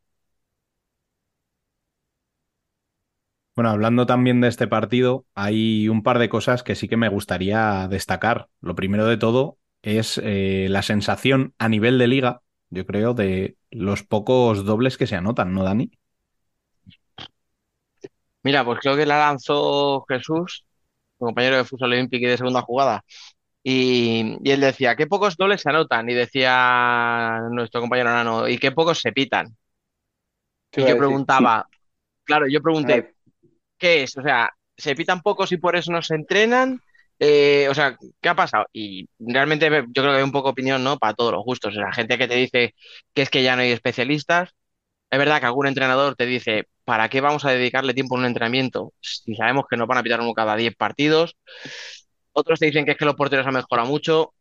[3.56, 7.08] Bueno, hablando también de este partido, hay un par de cosas que sí que me
[7.08, 8.50] gustaría destacar.
[8.60, 13.56] Lo primero de todo es eh, la sensación a nivel de liga, yo creo, de
[13.72, 15.92] los pocos dobles que se anotan, ¿no, Dani?
[18.44, 20.66] Mira, pues creo que la lanzó Jesús
[21.18, 23.04] compañero de Futsal Olympic y de segunda jugada.
[23.64, 26.10] Y, y, él decía, qué pocos dobles se anotan.
[26.10, 29.56] Y decía nuestro compañero Nano, y qué pocos se pitan.
[30.76, 31.68] Y yo preguntaba,
[32.24, 33.16] claro, yo pregunté,
[33.78, 34.18] ¿qué es?
[34.18, 36.82] O sea, ¿se pitan pocos y por eso no se entrenan?
[37.20, 38.66] Eh, o sea, ¿qué ha pasado?
[38.74, 40.98] Y realmente yo creo que hay un poco opinión, ¿no?
[40.98, 41.74] Para todos los gustos.
[41.76, 42.76] O sea, gente que te dice
[43.14, 44.52] que es que ya no hay especialistas.
[45.12, 48.26] Es verdad que algún entrenador te dice, ¿para qué vamos a dedicarle tiempo a un
[48.26, 51.38] entrenamiento si sabemos que nos van a pitar uno cada 10 partidos?
[52.34, 54.34] Otros te dicen que es que los porteros han mejorado mucho.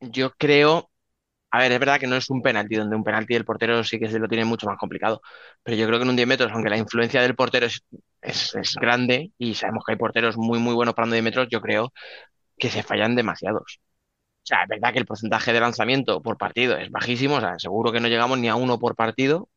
[0.00, 0.90] Yo creo,
[1.50, 3.98] a ver, es verdad que no es un penalti, donde un penalti del portero sí
[3.98, 5.22] que se lo tiene mucho más complicado,
[5.62, 7.82] pero yo creo que en un 10 metros, aunque la influencia del portero es,
[8.20, 11.60] es, es grande y sabemos que hay porteros muy, muy buenos parando 10 metros, yo
[11.60, 11.92] creo
[12.58, 13.80] que se fallan demasiados.
[14.44, 17.58] O sea, es verdad que el porcentaje de lanzamiento por partido es bajísimo, o sea,
[17.58, 19.48] seguro que no llegamos ni a uno por partido,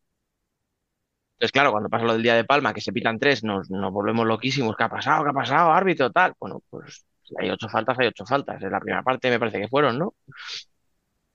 [1.33, 3.93] entonces, claro, cuando pasa lo del día de Palma, que se pitan tres, nos, nos
[3.93, 4.75] volvemos loquísimos.
[4.75, 5.23] ¿Qué ha pasado?
[5.23, 5.71] ¿Qué ha pasado?
[5.71, 6.33] Árbitro, tal.
[6.39, 8.61] Bueno, pues si hay ocho faltas, hay ocho faltas.
[8.61, 10.15] En la primera parte me parece que fueron, ¿no?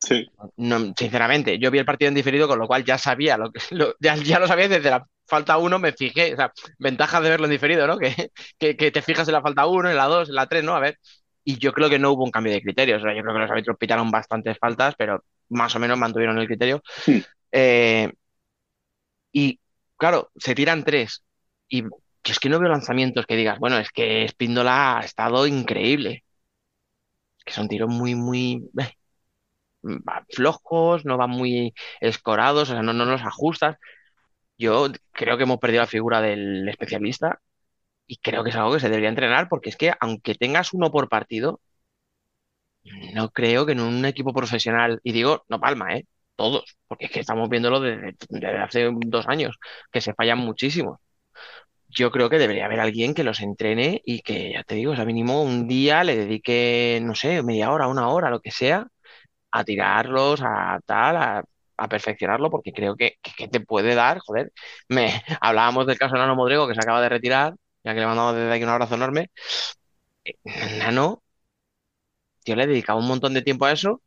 [0.05, 0.29] Sí.
[0.57, 3.61] No, sinceramente, yo vi el partido en diferido, con lo cual ya sabía, lo que,
[3.71, 6.35] lo, ya, ya, lo sabía desde la falta uno, me fijé.
[6.35, 7.99] O sea, ventajas de verlo en diferido, ¿no?
[7.99, 10.65] Que, que, que te fijas en la falta uno, en la dos, en la tres,
[10.65, 10.75] ¿no?
[10.75, 10.99] A ver.
[11.45, 13.03] Y yo creo que no hubo un cambio de criterios.
[13.03, 16.39] O sea, yo creo que los árbitros pitaron bastantes faltas, pero más o menos mantuvieron
[16.39, 16.83] el criterio.
[17.05, 17.25] Sí.
[17.53, 18.11] Eh,
[19.33, 19.61] Y
[19.97, 21.23] claro, se tiran tres.
[21.69, 21.91] Y yo
[22.25, 26.25] es que no veo lanzamientos que digas, bueno, es que Espíndola ha estado increíble.
[27.45, 28.93] Que son tiros muy, muy eh,
[30.31, 33.77] flojos, no van muy escorados, o sea, no, no los ajustas.
[34.59, 37.41] Yo creo que hemos perdido la figura del especialista
[38.07, 40.93] y creo que es algo que se debería entrenar porque es que aunque tengas uno
[40.93, 41.61] por partido,
[43.15, 46.07] no creo que en un equipo profesional, y digo, no Palma, ¿eh?
[46.37, 49.59] Todos, porque es que estamos viéndolo desde, desde hace dos años,
[49.93, 51.01] que se fallan muchísimo.
[51.89, 54.97] Yo creo que debería haber alguien que los entrene y que, ya te digo, o
[54.97, 58.89] sea, mínimo un día le dedique, no sé, media hora, una hora, lo que sea,
[59.55, 63.19] a tirarlos, a tal, a, perfeccionarlo, porque creo que,
[63.51, 64.53] te puede dar, joder.
[64.89, 67.55] Me, hablábamos del caso de Nano Modrigo, que se acaba de retirar,
[67.85, 69.31] ya que le mandamos desde aquí un abrazo enorme.
[70.25, 70.35] Eh,
[70.79, 71.23] Nano,
[72.45, 74.03] yo le dedicaba un montón de tiempo a eso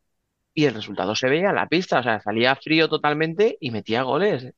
[0.53, 4.03] y el resultado se veía en la pista, o sea, salía frío totalmente y metía
[4.03, 4.53] goles.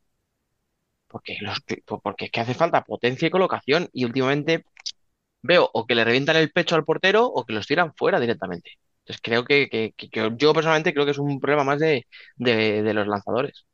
[1.07, 1.60] Porque, los,
[2.03, 3.90] porque es que hace falta potencia y colocación.
[3.94, 4.66] Y últimamente
[5.41, 8.78] veo o que le revientan el pecho al portero o que los tiran fuera directamente.
[9.10, 12.07] Entonces creo que, que- que- que yo personalmente creo que es un problema más de,
[12.38, 13.65] de- de los lanzadores.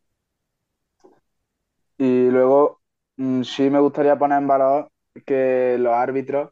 [1.97, 2.81] Y luego,
[3.17, 4.91] mm, sí me gustaría poner en valor
[5.25, 6.51] que los árbitros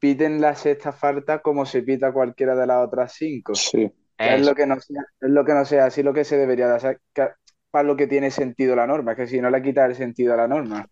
[0.00, 3.64] piten la sexta falta como se pita cualquiera de las otras cinco.
[3.64, 3.90] Sí.
[4.22, 4.40] Es Eso.
[4.40, 6.76] lo que no sea, es lo que no sea así lo que se debería de
[6.76, 7.30] hacer, que-
[7.70, 10.38] para lo que tiene sentido la norma, que si no le quita el sentido a
[10.38, 10.86] la norma.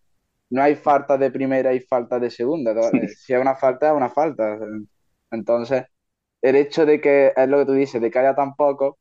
[0.50, 2.74] No hay falta de primera y falta de segunda.
[2.74, 4.58] to- eh, Si hay una falta, es una falta.
[5.30, 5.84] Entonces,
[6.42, 8.98] el hecho de que, es lo que tú dices, de que haya tan poco,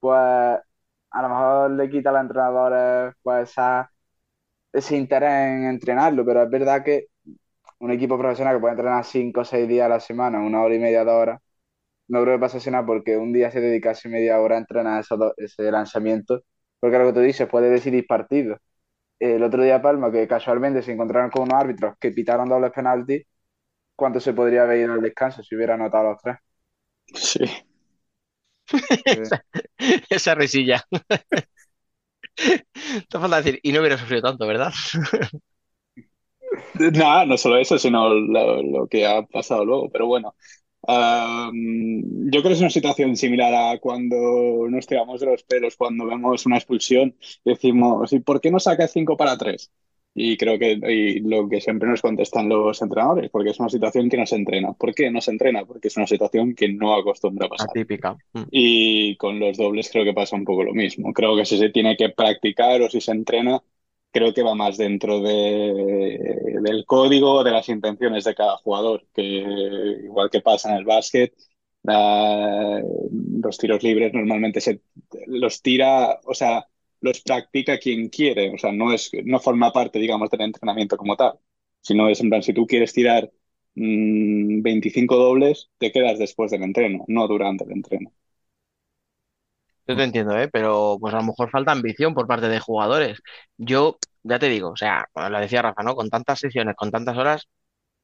[0.00, 3.90] pues a lo mejor le quita a los entrenadores pues, esa-
[4.72, 7.06] ese interés en entrenarlo, pero es verdad que
[7.80, 10.74] un equipo profesional que puede entrenar cinco o seis días a la semana, una hora
[10.76, 11.40] y media, dos horas,
[12.08, 15.18] no creo que pase nada porque un día se dedicase media hora a entrenar esos
[15.18, 16.42] dos- ese lanzamiento,
[16.80, 18.58] porque lo que tú dices, puede decidir partidos.
[19.20, 23.24] El otro día Palma, que casualmente se encontraron con unos árbitros que pitaron dobles penaltis,
[23.96, 26.36] ¿cuánto se podría haber ido al descanso si hubiera anotado los tres?
[27.14, 27.44] Sí.
[29.04, 29.44] Esa,
[30.10, 30.86] esa risilla.
[33.08, 34.72] Te falta decir, y no hubiera sufrido tanto, ¿verdad?
[36.74, 39.90] Nada, no solo eso, sino lo, lo que ha pasado luego.
[39.90, 40.34] Pero bueno,
[40.88, 44.16] yo creo que es una situación similar a cuando
[44.68, 48.92] nos tiramos de los pelos, cuando vemos una expulsión, decimos, ¿y por qué no sacas
[48.92, 49.70] 5 para 3?
[50.14, 54.10] Y creo que y lo que siempre nos contestan los entrenadores, porque es una situación
[54.10, 54.72] que no se entrena.
[54.74, 55.64] ¿Por qué no se entrena?
[55.64, 57.70] Porque es una situación que no acostumbra a pasar.
[57.70, 58.16] Atípica.
[58.34, 58.42] Mm.
[58.50, 61.12] Y con los dobles creo que pasa un poco lo mismo.
[61.14, 63.62] Creo que si se tiene que practicar o si se entrena,
[64.10, 69.22] creo que va más dentro de, del código, de las intenciones de cada jugador, que
[69.22, 71.32] igual que pasa en el básquet,
[71.84, 74.82] los tiros libres normalmente se
[75.26, 76.66] los tira, o sea,
[77.02, 81.16] los practica quien quiere, o sea, no es, no forma parte, digamos, del entrenamiento como
[81.16, 81.38] tal,
[81.82, 83.30] sino es en plan, si tú quieres tirar
[83.74, 88.12] mm, 25 dobles, te quedas después del entreno, no durante el entreno.
[89.86, 90.48] Yo te entiendo, ¿eh?
[90.48, 93.20] Pero pues a lo mejor falta ambición por parte de jugadores.
[93.56, 95.94] Yo, ya te digo, o sea, lo decía Rafa, ¿no?
[95.96, 97.48] Con tantas sesiones, con tantas horas,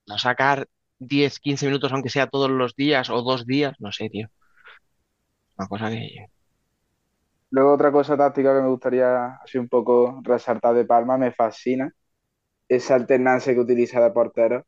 [0.07, 0.69] no sacar
[1.01, 4.29] 10, 15 minutos, aunque sea todos los días o dos días, no sé, tío.
[5.59, 6.27] Una cosa que...
[7.51, 11.93] Luego otra cosa táctica que me gustaría así un poco resaltar de Palma, me fascina
[12.69, 14.67] esa alternancia que utiliza de portero.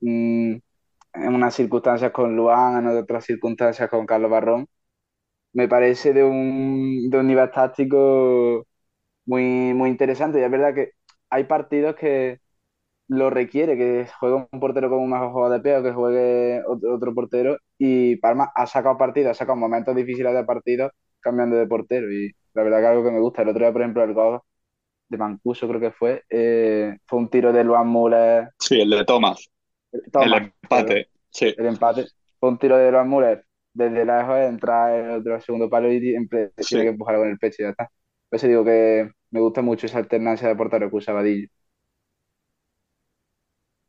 [0.00, 0.62] Un-
[1.14, 4.66] en unas circunstancias con Luan, en otras circunstancias con Carlos Barrón.
[5.52, 8.66] Me parece de un, de un nivel táctico
[9.26, 10.40] muy, muy interesante.
[10.40, 10.92] Y es verdad que
[11.30, 12.40] hay partidos que
[13.08, 16.62] lo requiere, que juegue un portero con un mejor juego de pie o que juegue
[16.68, 17.56] otro, otro portero.
[17.78, 22.10] Y Palma ha sacado partidos, ha sacado momentos difíciles de partidos cambiando de portero.
[22.12, 23.42] Y la verdad que algo que me gusta.
[23.42, 24.40] El otro día, por ejemplo, el gol
[25.08, 28.50] de Mancuso creo que fue, eh, fue un tiro de Luan Müller.
[28.58, 29.50] Sí, el de Thomas,
[29.92, 31.54] el Thomas, empate, sí.
[31.56, 32.06] el empate.
[32.38, 36.50] Fue un tiro de Luan Müller desde lejos, entra el otro segundo palo y siempre
[36.58, 36.68] Sí.
[36.70, 37.90] tiene que empujar con el pecho y ya está.
[38.28, 41.48] Por eso digo que me gusta mucho esa alternancia de portero que usa Vadillo.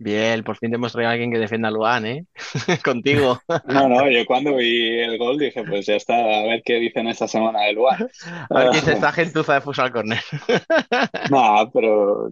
[0.04, 2.26] Bien, por fin te hemos traído a alguien que defienda a Luan, ¿eh?
[2.84, 3.40] Contigo.
[3.68, 7.08] No, no, yo cuando vi el gol dije, pues ya está, a ver qué dicen
[7.08, 8.10] esta semana del Luan.
[8.50, 10.20] A ver qué dice esta gentuza de Futsal Corner.
[11.30, 12.32] No, pero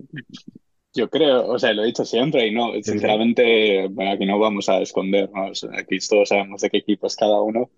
[0.96, 4.68] yo creo, o sea, lo he dicho siempre y no, sinceramente, bueno, aquí no vamos
[4.68, 7.70] a escondernos, aquí todos sabemos de qué equipo es cada uno.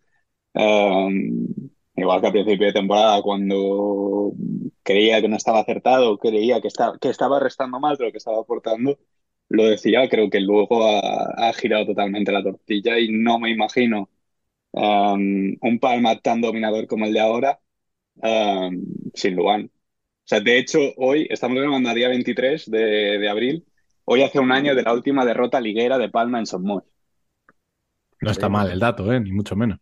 [0.54, 1.48] Um,
[1.98, 4.32] igual que a principio de temporada, cuando
[4.84, 8.20] creía que no estaba acertado, creía que estaba, que estaba restando más de lo que
[8.20, 8.98] estaba aportando,
[9.52, 14.10] lo decía, creo que luego ha, ha girado totalmente la tortilla y no me imagino
[14.72, 17.60] um, un Palma tan dominador como el de ahora
[18.16, 18.84] um,
[19.14, 19.72] sin Luan.
[20.24, 22.80] sea, de hecho, hoy estamos grabando a día 23 de,
[23.20, 23.66] de abril.
[24.06, 26.84] Hoy hace un año de la última derrota liguera de Palma en Somos.
[28.22, 29.20] No está mal el dato, ¿eh?
[29.20, 29.80] Ni mucho menos.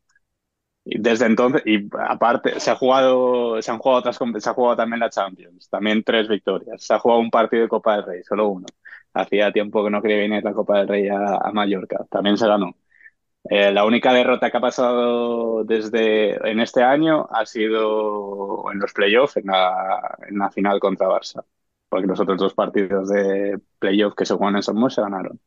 [0.85, 4.77] Y desde entonces, y aparte, se ha jugado, se han jugado otras, se ha jugado
[4.77, 6.81] también la Champions, también tres victorias.
[6.81, 8.65] Se ha jugado un partido de Copa del Rey, solo uno.
[9.14, 12.76] Hacía tiempo que no quería venir la Copa del Rey a, Mallorca, también se ganó.
[13.49, 18.94] Eh, la única derrota que ha pasado desde en este año ha sido en los
[18.94, 21.44] playoffs, en la, en la final contra Barça,
[21.88, 25.40] porque los otros dos partidos de playoff que se jugaron en Somos se ganaron.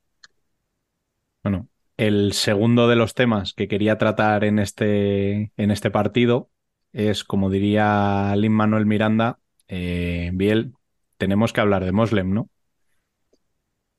[1.43, 6.51] Bueno, el segundo de los temas que quería tratar en este, en este partido
[6.93, 10.75] es, como diría Lin Manuel Miranda, eh, Biel,
[11.17, 12.49] tenemos que hablar de Moslem, ¿no?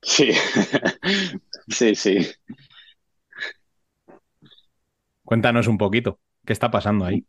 [0.04, 0.32] Sí,
[1.70, 2.18] sí, sí.
[5.26, 7.26] Cuéntanos un poquito, ¿qué está pasando ahí?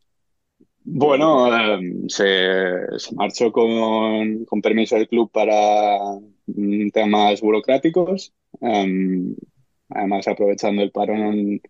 [0.87, 1.79] Bueno, eh,
[2.09, 5.99] se, se marchó con, con permiso del club para
[6.47, 9.35] mm, temas burocráticos, em,
[9.89, 11.61] además aprovechando el parón,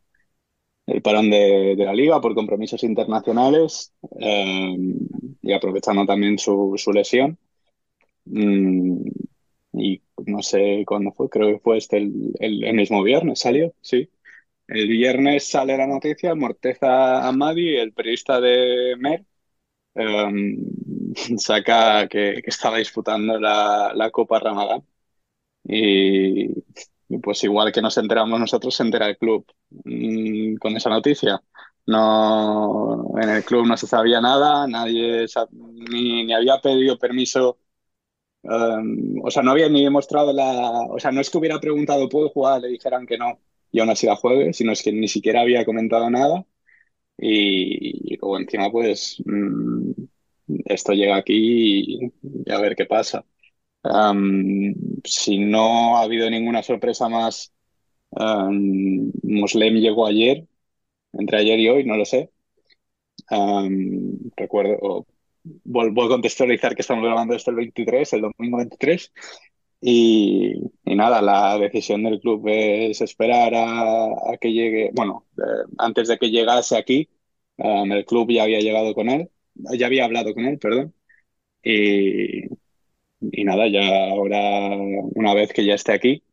[0.86, 4.98] el parón de, de la liga por compromisos internacionales em,
[5.42, 7.38] y aprovechando también su, su lesión.
[8.26, 9.02] Mm,
[9.76, 14.10] y no sé cuándo fue, creo que fue este el, el- mismo viernes, salió, sí.
[14.68, 19.26] El viernes sale la noticia, Morteza Amadi, el periodista de MER,
[19.96, 20.56] em,
[21.38, 24.84] saca que, que estaba disputando la, la Copa Ramadán.
[25.64, 26.48] Y,
[27.22, 29.46] pues igual que nos enteramos nosotros, se entera el club
[29.84, 31.42] mm, con esa noticia.
[31.86, 37.58] No, en el club no se sabía nada, nadie sa- ni, ni había pedido permiso,
[38.44, 42.08] em, o sea, no había ni demostrado la, o sea, no es que hubiera preguntado,
[42.08, 42.60] ¿puedo jugar?
[42.62, 43.38] Le dijeran que no
[43.72, 46.46] y aún así la juegue, sino es que ni siquiera había comentado nada.
[47.18, 49.92] Y, y luego encima, pues, mm,
[50.66, 53.24] esto llega aquí y, a ver qué pasa.
[53.82, 57.52] Am, si no ha habido ninguna sorpresa más,
[58.12, 60.46] am, Moslem llegó ayer,
[61.12, 62.30] entre ayer y hoy, no lo sé.
[64.36, 65.06] Recuerdo,
[65.44, 69.12] vuelvo a contextualizar que estamos grabando esto el 23, el domingo 23.
[69.80, 70.54] Y,
[70.84, 75.42] y nada, la decisión del club es esperar a, que llegue, bueno, eh,
[75.78, 77.08] antes de que llegase aquí,
[77.58, 80.94] um, el club ya había llegado con él, ya había hablado con él, perdón,
[81.62, 82.46] y,
[83.20, 84.76] y nada, ya ahora,
[85.14, 86.24] una vez que ya esté aquí,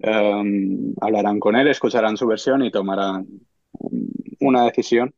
[0.00, 3.26] um, hablarán con él, escucharán su versión y tomarán
[4.40, 5.14] una decisión.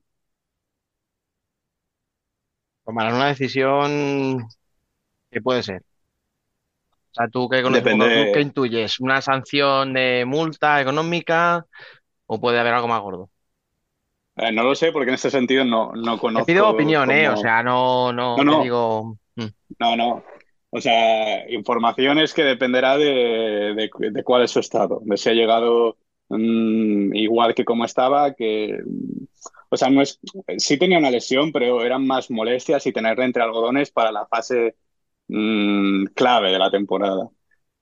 [2.84, 4.46] Tomarán una decisión
[5.30, 5.82] que puede ser.
[6.92, 9.00] O sea, tú que conoces ¿qué intuyes?
[9.00, 11.66] ¿Una sanción de multa económica
[12.26, 13.30] o puede haber algo más gordo?
[14.36, 17.28] eh, no lo sé porque en este sentido no, no Te pido conozco opinión, ¿eh?
[17.28, 19.18] O sea, no, No, no te no, digo...
[19.36, 19.46] mm.
[19.78, 20.24] No, no.
[20.70, 23.06] O sea, información es que dependerá de,
[23.74, 25.96] de, de cuál es su estado, de si ha llegado
[26.30, 28.80] mm, igual que como estaba, que,
[29.70, 30.20] o sea, no es,
[30.58, 34.76] sí tenía una lesión, pero eran más molestias y tenerla entre algodones para la fase
[35.28, 37.30] mm, clave de la temporada.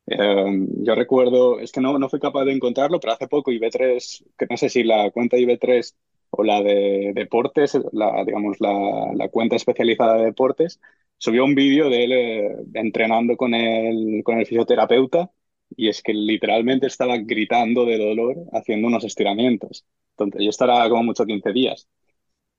[0.06, 4.24] Eh, yo recuerdo, es que no, no fui capaz de encontrarlo, pero hace poco IB3,
[4.38, 5.96] que no sé si la cuenta IB3
[6.30, 8.72] o la de deportes, la, digamos, la,
[9.14, 10.80] la cuenta especializada de deportes,
[11.18, 15.30] subió un vídeo de él eh, entrenando con el, con el fisioterapeuta
[15.76, 19.84] y es que literalmente estaba gritando de dolor haciendo unos estiramientos.
[20.12, 21.88] Entonces, y esto era como mucho 15 días.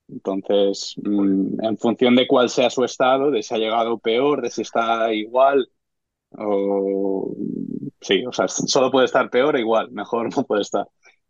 [0.07, 4.49] Entonces, mm, en función de cuál sea su estado, de si ha llegado peor, de
[4.52, 5.69] si está igual,
[6.38, 7.36] o
[8.02, 10.88] sí, o sea, solo puede estar peor o igual, mejor no puede estar.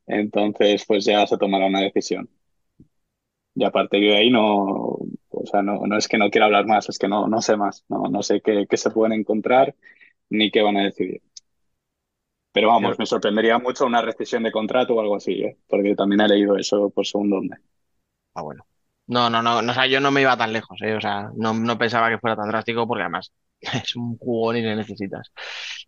[0.07, 2.29] Entonces, pues ya se tomará una decisión.
[3.55, 6.65] Y a partir de ahí no, o sea, no, no es que no quiera hablar
[6.65, 9.75] más, es que no, no sé más, no, no sé qué, qué se pueden encontrar
[10.29, 11.21] ni qué van a decidir.
[12.51, 15.57] Pero vamos, me sorprendería mucho una rescisión de contrato o algo así, ¿eh?
[15.67, 17.57] Porque también he leído eso por segundo dónde.
[18.33, 18.65] Ah, bueno.
[19.07, 20.95] No, no, no, no, o sea, yo no me iba tan lejos, ¿eh?
[20.95, 23.31] O sea, no, no pensaba que fuera tan drástico porque además
[23.61, 25.31] es un jugón y le necesitas.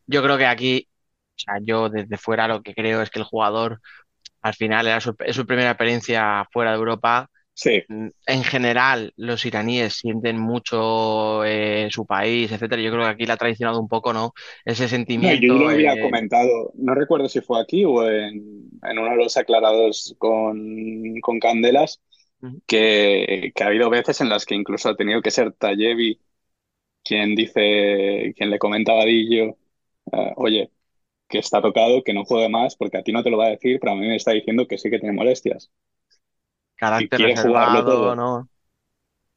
[0.07, 0.87] Yo creo que aquí,
[1.35, 3.79] o sea, yo desde fuera lo que creo es que el jugador
[4.41, 7.29] al final era su, es su primera experiencia fuera de Europa.
[7.63, 12.81] Sí, Mm, En general, los iraníes sienten mucho eh, su país, etcétera.
[12.81, 14.33] Yo creo que aquí le ha traicionado un poco, ¿no?
[14.65, 14.87] Ese
[15.19, 15.55] no, yo sentimiento.
[15.57, 19.37] lo había eh, comentado, no recuerdo si fue aquí o en, en uno de los
[19.37, 22.01] aclarados con, con Candelas,
[22.67, 26.19] que, que ha habido veces en las que incluso ha tenido que ser Tallevi
[27.03, 29.57] quien dice, quien le comenta a Vadillo,
[30.13, 30.71] eh, oye,
[31.29, 33.49] que está tocado, que no juegue más, porque a ti no te lo va a
[33.51, 35.71] decir, pero a mí me está diciendo que sí que tiene molestias
[36.81, 38.15] carácter quiere jugarlo todo.
[38.15, 38.49] ¿no?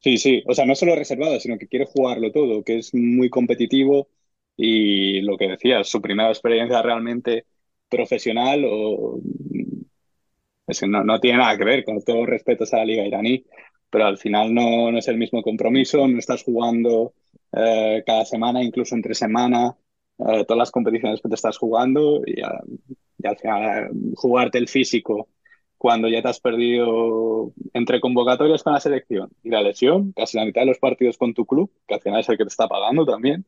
[0.01, 3.31] Sí, sí, o sea, no solo reservado, sino que quiere jugarlo todo, que es muy
[3.31, 4.09] competitivo
[4.57, 7.47] y lo que decías, su primera experiencia realmente
[7.89, 9.21] profesional o
[10.67, 13.45] es que no, no tiene nada que ver, con todo respeto a la liga iraní,
[13.91, 17.15] pero al final no, no es el mismo compromiso, no estás jugando
[17.53, 19.77] eh, cada semana, incluso entre semana,
[20.19, 22.61] eh, todas las competiciones que te estás jugando y, a-
[23.19, 25.29] y al final eh, jugarte el físico
[25.85, 30.47] cuando ya te has perdido entre convocatorias con la selección y la lesión, casi la
[30.47, 32.67] mitad de los partidos con tu club, que al final es el que te está
[32.69, 33.45] pagando también,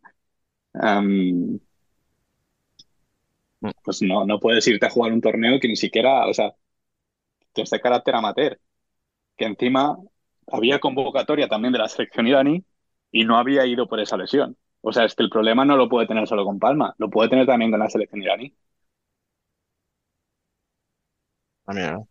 [0.74, 1.58] em,
[3.84, 6.54] pues no, no puedes irte a jugar un torneo que ni siquiera, o sea,
[7.54, 8.60] que es de carácter amateur,
[9.36, 9.98] que encima
[10.52, 12.64] había convocatoria también de la selección iraní
[13.12, 14.56] y no había ido por esa lesión.
[14.82, 17.30] O sea, es que el problema no lo puede tener solo con Palma, lo puede
[17.30, 18.54] tener también con la selección iraní.
[21.64, 22.08] También, ¿no?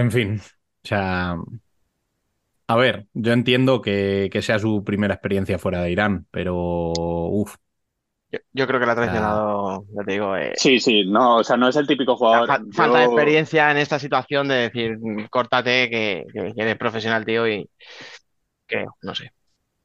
[0.00, 1.36] En fin, o sea,
[2.68, 7.56] a ver, yo entiendo que, que sea su primera experiencia fuera de Irán, pero uff,
[8.30, 11.44] Yo, yo creo que la ha traicionado, ya te digo, eh, Sí, sí, no, o
[11.44, 12.48] sea, no es el típico jugador.
[12.48, 17.24] fa- falta de experiencia en esta situación de decir, "Mm, córtate, que, que eres profesional,
[17.26, 17.68] tío, y
[18.66, 19.32] que, no sé.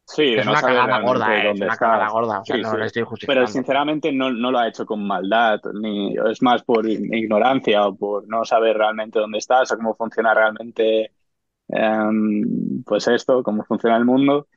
[0.07, 2.55] Sí, de Es no una saber cagada gorda, eh, es una cagada gorda, o sea,
[2.55, 3.25] Sí, no sí.
[3.27, 7.95] Pero sinceramente no, no lo ha hecho con maldad, ni es más por ignorancia o
[7.95, 11.11] por no saber realmente dónde estás o cómo funciona realmente
[11.67, 14.47] em, pues esto, cómo funciona el mundo.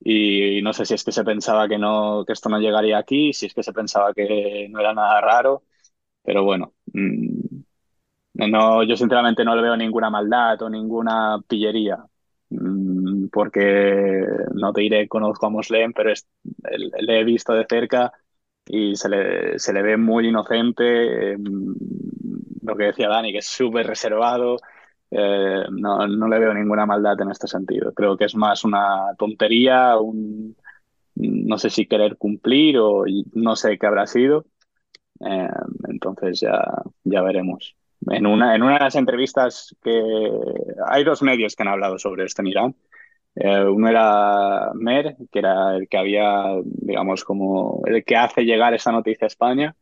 [0.00, 3.32] Y no sé si es que se pensaba que no, que esto no llegaría aquí,
[3.32, 5.64] si es que se pensaba que no era nada raro,
[6.22, 7.60] pero bueno, mm,
[8.34, 11.98] no, yo sinceramente no le veo ninguna maldad o ninguna pillería,
[12.50, 12.99] mm,
[13.32, 14.24] porque
[14.54, 16.28] no te diré conozco a Moslem, pero es-
[17.00, 18.12] le he visto de cerca
[18.66, 21.72] y se le, se le ve muy inocente, mm,
[22.62, 24.56] lo que decía Dani, que es súper reservado,
[25.10, 27.92] eh, no, no le veo ninguna maldad en este sentido.
[27.94, 30.56] Creo que es más una tontería, un,
[31.16, 33.04] no sé si querer cumplir o
[33.34, 34.46] no sé qué habrá sido.
[35.20, 35.48] Eh,
[35.88, 36.62] entonces ya,
[37.04, 37.76] ya veremos.
[38.08, 40.02] En una, en una de las entrevistas que
[40.86, 42.76] hay dos medios que han hablado sobre esto en Irán.
[43.34, 48.74] Eh, uno era Mer, que era el que había, digamos, como el que hace llegar
[48.74, 49.76] esa noticia a España,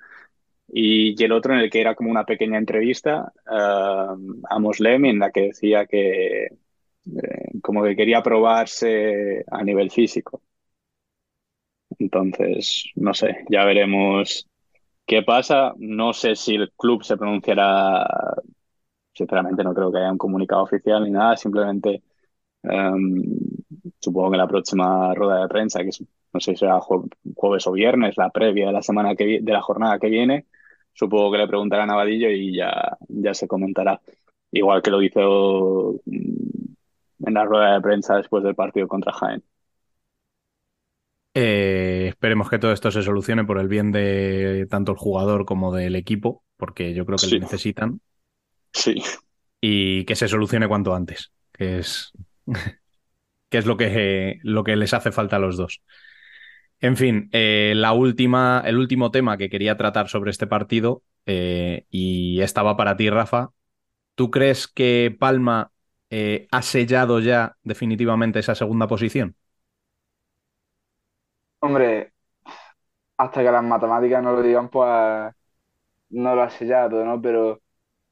[0.69, 4.15] y, el otro en el que era como una pequeña entrevista eh,
[4.51, 6.51] a Moslem en la que decía que eh,
[7.63, 10.43] como que quería probarse a nivel físico.
[11.99, 14.47] Entonces, no sé, ya veremos
[15.07, 15.75] qué pasa.
[15.79, 18.07] No sé si el club se pronunciará,
[19.15, 22.03] sinceramente no creo que haya un comunicado oficial ni nada, simplemente
[22.63, 23.23] em,
[23.99, 27.67] supongo que la próxima rueda de prensa, que es- no sé si será jue- jueves
[27.67, 30.47] o viernes, la previa de la semana que de la jornada que viene,
[30.93, 34.01] supongo que le preguntarán a Vadillo y ya, ya se comentará.
[34.53, 39.43] Igual que lo hizo mm, en la rueda de prensa después del partido contra Jaén.
[41.35, 45.73] Eh, esperemos que todo esto se solucione por el bien de tanto el jugador como
[45.73, 47.35] del equipo, porque yo creo que Sí.
[47.35, 48.01] le necesitan,
[48.73, 49.01] Sí.
[49.61, 52.13] y que se solucione cuanto antes, que es,
[53.49, 55.83] que es lo que, lo que les hace falta a los dos.
[56.81, 61.87] En fin, eh, la última, el último tema que quería tratar sobre este partido, eh,
[61.91, 63.51] y estaba para ti, Rafa.
[64.15, 65.71] ¿Tú crees que Palma
[66.11, 69.37] eh, ha sellado ya definitivamente esa segunda posición?
[71.61, 72.13] Hombre,
[73.17, 75.35] hasta que las matemáticas no lo digan, pues
[76.11, 77.21] no lo ha sellado, ¿no?
[77.21, 77.61] Pero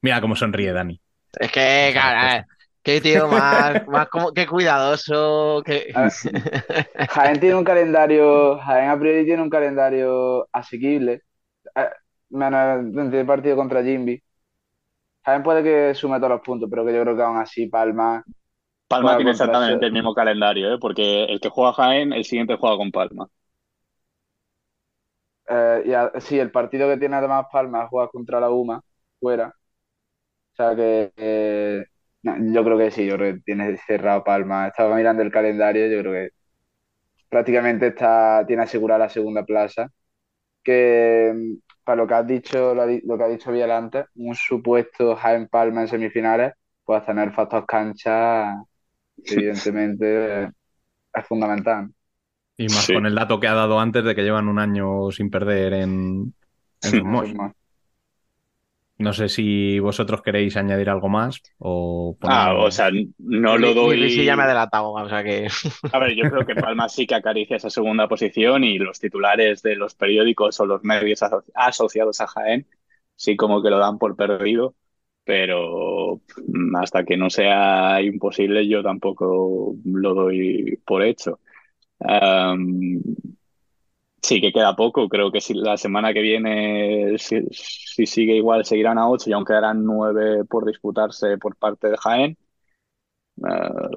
[0.02, 1.00] Mira cómo sonríe Dani.
[1.38, 2.44] Es que, cara, eh,
[2.86, 5.62] qué tío más, más como, qué cuidadoso,
[5.94, 6.12] ver,
[7.08, 11.22] Jaén tiene un calendario, Jaén a priori tiene un calendario asequible,
[12.30, 14.22] menos el partido contra Jimby.
[15.26, 18.24] Jaén puede que sume todos los puntos, pero que yo creo que aún así Palma
[18.88, 20.78] Palma juega tiene contra exactamente el mismo calendario, ¿eh?
[20.80, 23.28] Porque el que juega Jaén, el siguiente juega con Palma.
[25.48, 28.80] eh, y a- sí, el partido que tiene además Palma juega contra la UMA,
[29.20, 29.54] fuera.
[30.52, 31.84] O sea que eh,
[32.26, 34.66] no, yo creo que sí, yo creo que tiene cerrado Palma.
[34.68, 36.30] Estaba mirando el calendario, yo creo que
[37.28, 39.88] prácticamente está, tiene asegurada la segunda plaza.
[40.62, 45.14] Que mm, para lo que has dicho, lo, que ha dicho Vial antes, un supuesto
[45.14, 46.54] Jaén Palma en semifinales,
[46.84, 48.56] pues tener factor cancha,
[49.24, 51.90] evidentemente, es fundamental.
[52.58, 52.94] Y más Sí.
[52.94, 56.34] con el dato que ha dado antes de que llevan un año sin perder en,
[56.82, 57.36] en Moix.
[58.98, 63.96] No sé si vosotros queréis añadir algo más o Ah, o sea, no lo doy.
[64.00, 65.48] Risi ya me ha delatado, o sea que...
[65.92, 69.62] A ver, yo creo que Palma sí que acaricia esa segunda posición y los titulares
[69.62, 72.66] de los periódicos o los medios aso- asociados a Jaén
[73.14, 74.74] sí como que lo dan por perdido.
[75.24, 76.20] pero
[76.80, 81.40] hasta que no sea imposible yo tampoco lo doy por hecho.
[81.98, 83.00] Um,
[84.26, 88.64] sí que queda poco, creo que si la semana que viene, si, si, sigue igual,
[88.64, 92.36] seguirán a 8 y aún quedarán 9 por disputarse por parte de Jaén.
[93.36, 93.96] Uh,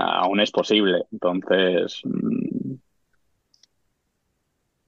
[0.00, 1.04] aún es posible.
[1.12, 2.74] Entonces, mm,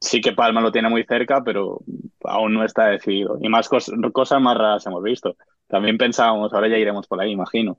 [0.01, 1.81] sí que Palma lo tiene muy cerca, pero
[2.25, 3.39] aún no está decidido.
[3.41, 5.37] Y más cosas más raras hemos visto.
[5.69, 7.79] También pensábamos, ahora ya iremos por ahí, imagino,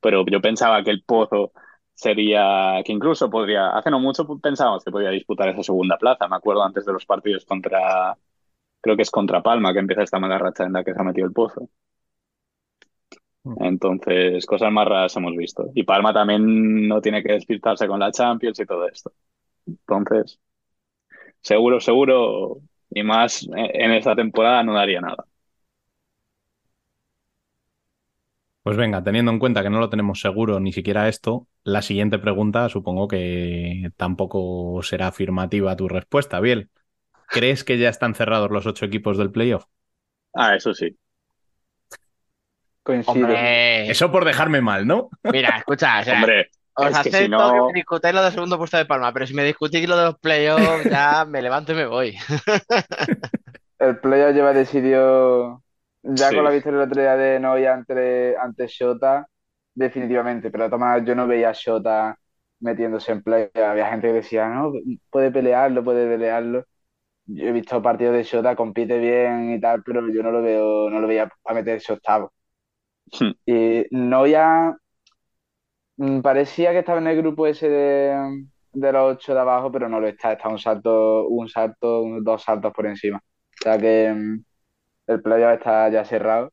[0.00, 1.52] pero yo pensaba que el Pozo
[1.96, 6.28] sería, que incluso podría, hace no mucho pensábamos que podía disputar esa segunda plaza.
[6.28, 8.16] Me acuerdo antes de los partidos contra,
[8.80, 11.04] creo que es contra Palma, que empieza esta mala racha en la que se ha
[11.04, 11.68] metido el Pozo.
[13.44, 13.64] Mm.
[13.64, 15.70] Entonces, cosas más raras hemos visto.
[15.74, 19.12] Y Palma también no tiene que despistarse con la Champions y todo esto.
[19.66, 20.40] Entonces,
[21.40, 22.60] seguro, seguro,
[22.90, 25.26] y más en esta temporada no daría nada.
[28.66, 32.18] Pues venga, teniendo en cuenta que no lo tenemos seguro ni siquiera esto, la siguiente
[32.18, 36.68] pregunta supongo que tampoco será afirmativa tu respuesta, Biel.
[37.28, 39.66] ¿Crees que ya están cerrados los ocho equipos del playoff?
[40.34, 40.98] Ah, eso sí.
[42.84, 45.10] Eso por dejarme mal, ¿no?
[45.22, 49.28] Mira, escucha, Hombre, os acepto que, me discutáis lo de segundo puesto de Palma, pero
[49.28, 52.16] si me discutís lo de los playoffs, ya me levanto y me voy.
[53.78, 55.62] El playoff lleva decidido
[56.08, 59.28] ya con la victoria el otro día de Noia ante, ante Shota,
[59.74, 60.50] definitivamente.
[60.50, 62.18] Pero de yo no veía a Shota
[62.60, 63.50] metiéndose en play.
[63.54, 64.72] Había gente que decía, no,
[65.10, 66.64] puede pelearlo, puede pelearlo.
[67.26, 70.88] Yo he visto partidos de Shota, compite bien y tal, pero yo no lo veo,
[70.90, 72.32] no lo veía a meterse octavo.
[73.18, 73.32] Hmm.
[73.44, 74.76] Y Noia
[75.96, 79.88] mm, parecía que estaba en el grupo ese de, de los ocho de abajo, pero
[79.88, 80.32] no lo está.
[80.32, 83.18] Está un salto, un salto, dos saltos por encima.
[83.18, 84.44] O sea que mm,
[85.06, 86.52] el playoff está ya cerrado.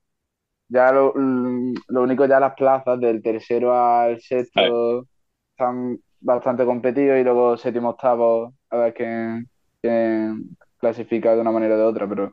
[0.70, 5.08] Ya lo, lo, único, ya las plazas del tercero al sexto
[5.52, 11.78] están bastante competidos y luego séptimo, octavo, a ver quién, clasifica de una manera o
[11.78, 12.32] de otra, pero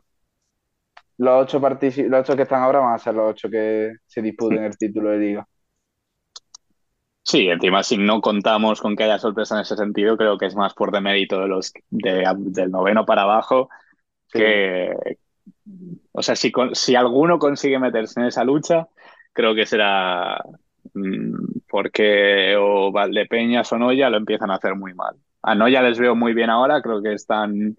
[1.17, 4.63] los ocho, los ocho que están ahora van a ser los ocho que se disputen
[4.63, 5.47] el título de liga.
[7.23, 10.55] Sí, encima si no contamos con que haya sorpresa en ese sentido, creo que es
[10.55, 13.69] más por demérito de los del noveno para abajo
[14.31, 14.93] que,
[16.13, 18.87] o sea, si, si alguno consigue meterse en esa lucha,
[19.33, 20.37] creo que será
[20.93, 25.15] mm, porque o Valdepeñas o Noya lo empiezan a hacer muy mal.
[25.41, 27.75] A Noya les veo muy bien ahora, creo que están,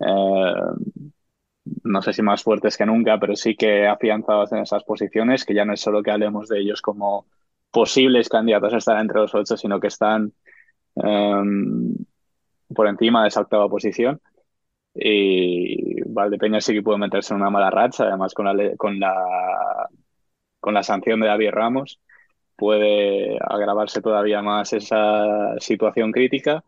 [0.00, 0.54] eh,
[1.84, 5.54] no sé si más fuertes que nunca, pero sí que afianzados en esas posiciones, que
[5.54, 7.26] ya no es solo que hablemos de ellos como
[7.70, 10.32] posibles candidatos a estar entre los ocho, sino que están
[10.96, 11.94] em,
[12.74, 14.20] por encima de esa octava posición.
[14.94, 19.88] Y Valdepeña sí que puede meterse en una mala racha, además con la, con la,
[20.60, 22.00] con la sanción de David Ramos
[22.58, 26.64] puede agravarse todavía más esa situación crítica,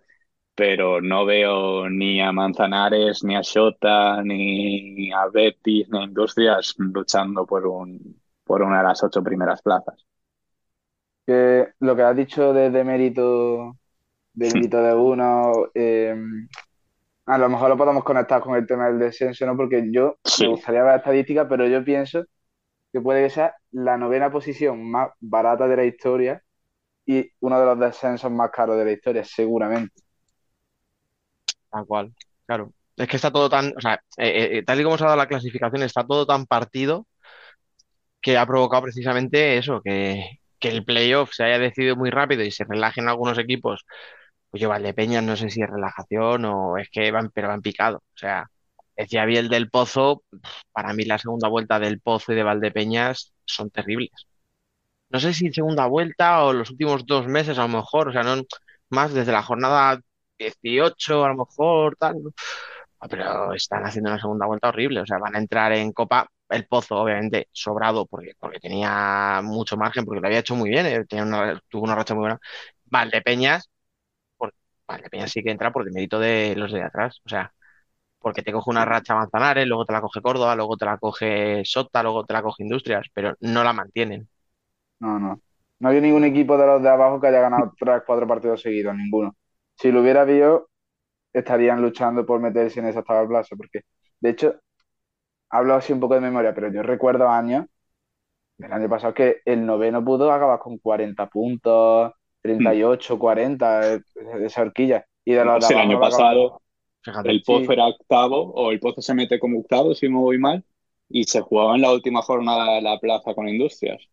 [0.55, 6.77] pero no veo ni a Manzanares, ni a Shota, ni a Betis, ni a Industrias
[6.78, 10.06] luchando por, un, por una de las ocho primeras plazas.
[11.27, 13.77] Que lo que has dicho de, mérito,
[14.32, 16.14] de mérito de uno, eh,
[17.31, 19.57] a lo mejor lo podemos conectar con el tema del descenso, ¿no?
[19.57, 22.24] Porque yo me gustaría ver estadística, pero yo pienso
[22.93, 26.43] que puede ser la novena posición más barata de la historia
[27.07, 30.02] y uno de los descensos más caros de la historia, seguramente.
[31.70, 32.12] Tal cual,
[32.47, 32.73] claro.
[32.97, 35.07] Es que está todo tan, o sea, eh, eh, eh, tal y como se ha
[35.07, 37.07] dado la clasificación, está todo tan partido
[38.20, 42.51] que ha provocado precisamente eso, que, que el playoff se haya decidido muy rápido y
[42.51, 43.86] se relajen algunos equipos
[44.51, 47.98] pues yo Valdepeñas no sé si es relajación o es que van, pero van picado.
[47.98, 48.51] O sea,
[48.97, 50.24] decía bien del Pozo,
[50.72, 54.27] para mí la segunda vuelta del Pozo y de Valdepeñas son terribles.
[55.10, 58.22] No sé si segunda vuelta o los últimos dos meses a lo mejor, o sea,
[58.22, 58.43] no
[58.90, 60.01] más desde la jornada
[60.39, 62.16] 18 a lo mejor, tal.
[63.01, 66.28] Ah, pero están haciendo una segunda vuelta horrible, o sea, van a entrar en Copa,
[66.51, 70.86] el Pozo obviamente sobrado porque, porque tenía mucho margen, porque lo había hecho muy bien,
[70.86, 71.05] eh,
[71.68, 72.40] tuvo una racha muy buena.
[72.86, 73.70] Valdepeñas
[75.11, 77.21] Peña sí que entra por el mérito de los de atrás.
[77.25, 77.53] O sea,
[78.21, 81.62] porque te coge una racha Manzanares, luego te la coge Córdoba, luego te la coge
[81.65, 84.29] Sota, luego te la coge Industrias, pero no la mantienen.
[85.01, 85.41] No, no.
[85.79, 88.95] No hay ningún equipo de los de abajo que haya ganado tres, cuatro partidos seguidos,
[88.95, 89.35] ninguno.
[89.77, 90.69] Si lo hubiera habido,
[91.33, 93.83] estarían luchando por meterse en esa tabla plaza, porque
[94.21, 94.57] de hecho,
[95.51, 97.67] hablo así un poco de memoria, pero yo recuerdo años,
[98.59, 102.12] el año pasado, que el noveno pudo acabar con 40 puntos,
[102.43, 104.03] 38, 40, de
[104.47, 105.07] esa horquilla.
[105.25, 106.61] Y de el año pasado
[107.25, 110.65] el Pozo era octavo, o el Pozo se mete como octavo, si me voy mal,
[111.09, 114.09] y se jugaba en la última jornada de la plaza con Industrias.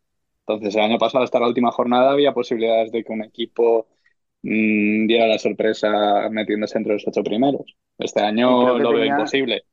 [0.46, 3.88] Entonces, el año pasado, hasta la última jornada, había posibilidades de que un equipo
[4.44, 7.76] mmm, diera la sorpresa metiéndose entre los ocho primeros.
[7.98, 9.64] Este año lo tenía, veo imposible.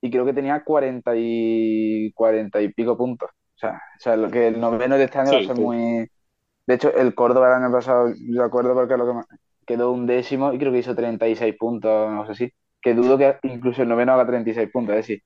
[0.00, 3.30] Y creo que tenía 40 y, 40 y pico puntos.
[3.30, 5.56] O sea, o sea, lo que el noveno de este año sí, va a ser
[5.56, 5.62] sí.
[5.62, 6.10] muy.
[6.66, 9.36] De hecho, el Córdoba el año pasado, yo acuerdo porque lo que
[9.66, 12.52] quedó un décimo y creo que hizo 36 puntos, no sé si.
[12.80, 15.22] Que dudo que incluso el noveno haga 36 puntos, es decir,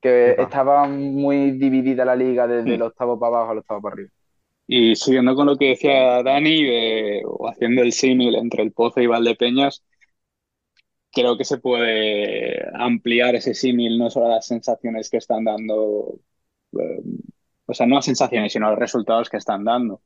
[0.00, 2.74] que estaba muy dividida la liga desde sí.
[2.74, 4.10] el octavo para abajo al octavo para arriba.
[4.66, 9.00] Y siguiendo con lo que decía Dani, de, o haciendo el símil entre el Pozo
[9.00, 9.82] y Valdepeñas,
[11.12, 16.18] creo que se puede ampliar ese símil no solo a las sensaciones que están dando,
[16.72, 17.00] eh,
[17.66, 20.00] o sea, no a sensaciones, sino a los resultados que están dando.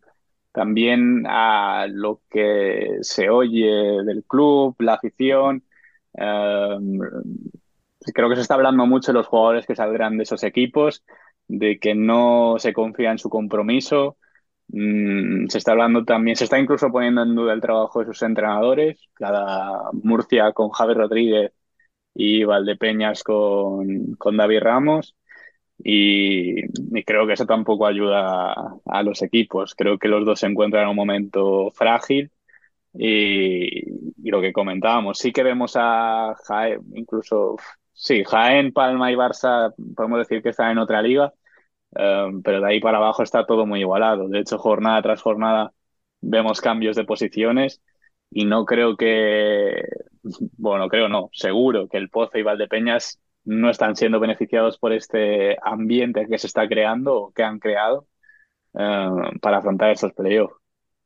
[0.59, 5.62] También a lo que se oye del club, la afición.
[6.14, 6.78] Eh,
[8.12, 11.05] creo que se está hablando mucho de los jugadores que saldrán de esos equipos,
[11.47, 14.16] de que no se confía en su compromiso.
[14.66, 18.20] Mm, se está hablando también, se está incluso poniendo en duda el trabajo de sus
[18.22, 21.52] entrenadores, cada Murcia con Javi Rodríguez
[22.14, 25.14] y Valdepeñas con David Ramos.
[25.78, 26.62] Y,
[27.05, 29.74] creo que eso tampoco ayuda a, los equipos.
[29.74, 32.30] Creo que los dos se encuentran en un momento frágil.
[32.94, 33.84] Y,
[34.30, 37.56] lo que comentábamos, sí que vemos a Jaén, incluso,
[37.92, 41.32] sí, Jaén, Palma y Barça, podemos decir que están en otra liga,
[41.90, 44.28] Um, pero de ahí para abajo está todo muy igualado.
[44.28, 45.72] De hecho, jornada tras jornada
[46.20, 47.80] vemos cambios de posiciones
[48.30, 49.82] y no creo que,
[50.59, 55.56] bueno, creo no, seguro que el Pozo y Valdepeñas no están siendo beneficiados por este
[55.62, 58.06] ambiente que se está creando o que han creado
[58.73, 60.55] uh, para afrontar estos playoffs,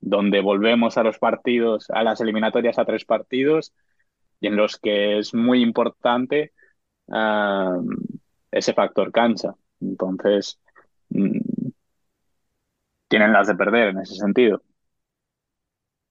[0.00, 3.72] donde volvemos a los partidos, a las eliminatorias a tres partidos
[4.40, 6.52] y en los que es muy importante
[7.06, 7.84] uh,
[8.50, 9.54] ese factor cancha.
[9.80, 10.58] Entonces,
[13.08, 14.62] tienen las de perder en ese sentido.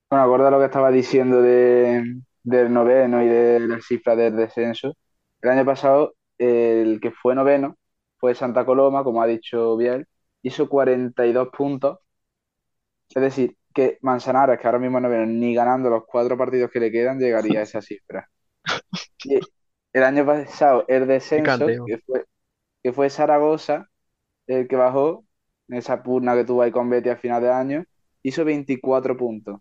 [0.10, 4.95] Bueno, acuerdo lo que estaba diciendo de, del noveno y de las cifras del descenso.
[5.41, 7.77] El año pasado, el que fue noveno
[8.18, 10.07] fue Santa Coloma, como ha dicho Biel,
[10.43, 11.99] hizo 42 puntos.
[13.09, 16.80] Es decir, que Manzanares, que ahora mismo es noveno, ni ganando los cuatro partidos que
[16.80, 18.30] le quedan, llegaría a esa cifra.
[19.23, 19.39] Y
[19.93, 22.26] el año pasado, el descenso, que fue,
[22.81, 23.88] que fue Zaragoza,
[24.47, 25.26] el que bajó
[25.68, 27.85] en esa pugna que tuvo ahí con Betty a final de año,
[28.23, 29.59] hizo 24 puntos.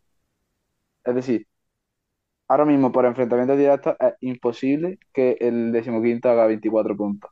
[1.04, 1.46] Es decir,
[2.50, 7.30] ahora mismo por enfrentamiento directo es imposible que el decimoquinto haga 24 puntos.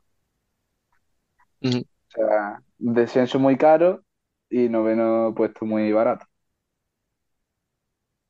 [1.61, 1.81] Uh -huh.
[1.81, 4.03] O sea, descenso muy caro
[4.49, 6.25] y noveno puesto muy barato.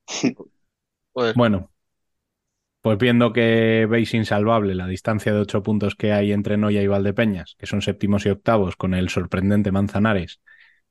[1.11, 1.33] Pues...
[1.33, 1.69] Bueno,
[2.81, 6.87] pues viendo que veis insalvable la distancia de ocho puntos que hay entre Noya y
[6.87, 10.39] Valdepeñas, que son séptimos y octavos, con el sorprendente Manzanares,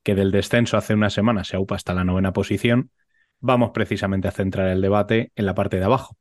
[0.03, 2.91] que del descenso hace una semana se aupa hasta la novena posición,
[3.41, 6.17] vamos precisamente a centrar el debate en la parte de abajo.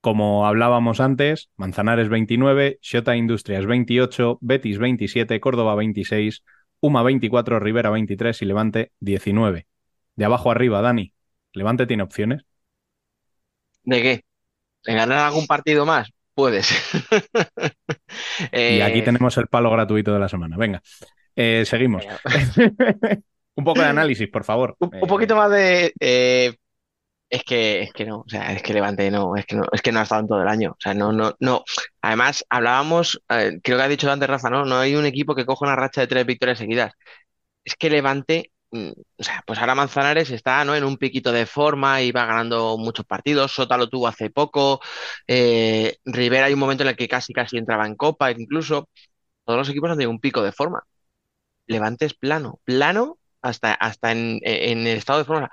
[0.00, 6.42] Como hablábamos antes, Manzanares 29, Xota Industrias 28, Betis 27, Córdoba 26,
[6.80, 9.66] Uma 24, Rivera 23 y Levante 19.
[10.16, 11.12] De abajo arriba, Dani,
[11.52, 12.42] ¿Levante tiene opciones?
[13.84, 14.24] ¿De qué?
[14.86, 16.10] ¿En ganar algún partido más?
[16.34, 16.70] Puedes.
[18.52, 18.76] eh...
[18.78, 20.56] Y aquí tenemos el palo gratuito de la semana.
[20.56, 20.82] Venga,
[21.36, 22.04] eh, seguimos.
[23.54, 24.76] un poco de análisis, por favor.
[24.78, 25.92] Un, un poquito más de.
[26.00, 26.54] Eh,
[27.28, 29.80] es que, es que no, o sea, es que Levante no, es que no, es
[29.80, 30.72] que no ha estado en todo el año.
[30.72, 31.64] O sea, no, no, no.
[32.02, 34.64] Además, hablábamos, eh, creo que ha dicho antes Rafa, ¿no?
[34.64, 36.92] No hay un equipo que coja una racha de tres victorias seguidas.
[37.64, 40.74] Es que Levante o sea, pues ahora Manzanares está ¿no?
[40.74, 43.52] en un piquito de forma y va ganando muchos partidos.
[43.52, 44.80] Sota lo tuvo hace poco.
[45.26, 48.88] Eh, Rivera hay un momento en el que casi casi entraba en Copa, incluso.
[49.44, 50.82] Todos los equipos han tenido un pico de forma.
[51.66, 55.50] Levante es plano, plano hasta, hasta en, en el estado de forma.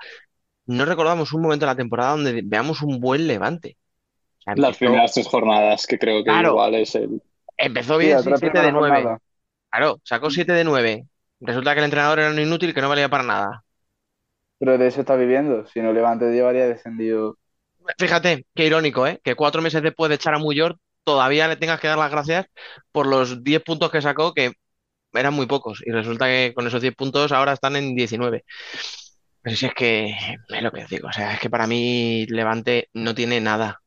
[0.66, 3.76] No recordamos un momento de la temporada donde veamos un buen Levante.
[4.46, 4.68] Empezó...
[4.68, 7.22] Las primeras tres jornadas, que creo que claro, igual es el.
[7.56, 8.88] Empezó bien, sí, 7 de 9.
[8.88, 9.18] Jornada.
[9.70, 11.04] Claro, sacó 7 de 9.
[11.40, 13.64] Resulta que el entrenador era un inútil que no valía para nada.
[14.58, 15.66] Pero de eso está viviendo.
[15.66, 17.36] Si no Levante llevaría descendido.
[17.98, 19.20] Fíjate, qué irónico, ¿eh?
[19.22, 22.46] Que cuatro meses después de echar a Muyor todavía le tengas que dar las gracias
[22.92, 24.52] por los 10 puntos que sacó, que
[25.12, 25.82] eran muy pocos.
[25.84, 28.44] Y resulta que con esos 10 puntos ahora están en 19.
[29.42, 30.14] Pero si es que
[30.48, 31.08] es lo que os digo.
[31.08, 33.82] O sea, es que para mí Levante no tiene nada.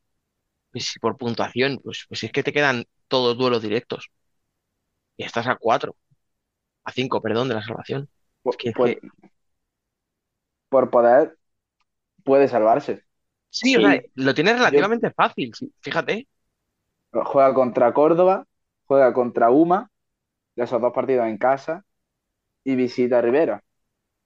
[0.74, 4.10] Y si por puntuación, pues, pues es que te quedan todos duelos directos.
[5.18, 5.95] Y estás a cuatro
[6.84, 8.10] a 5, perdón, de la salvación.
[8.41, 9.00] Por, es que, por,
[10.70, 11.38] por, poder
[12.24, 13.04] puede salvarse.
[13.50, 13.76] Sí, sí.
[13.78, 16.28] O sea, lo tiene relativamente Yo, fácil, fíjate.
[17.12, 18.45] Juega contra Córdoba,
[18.86, 19.90] juega contra Uma,
[20.56, 21.86] esos dos partidos en casa
[22.64, 23.64] y visita a Rivera.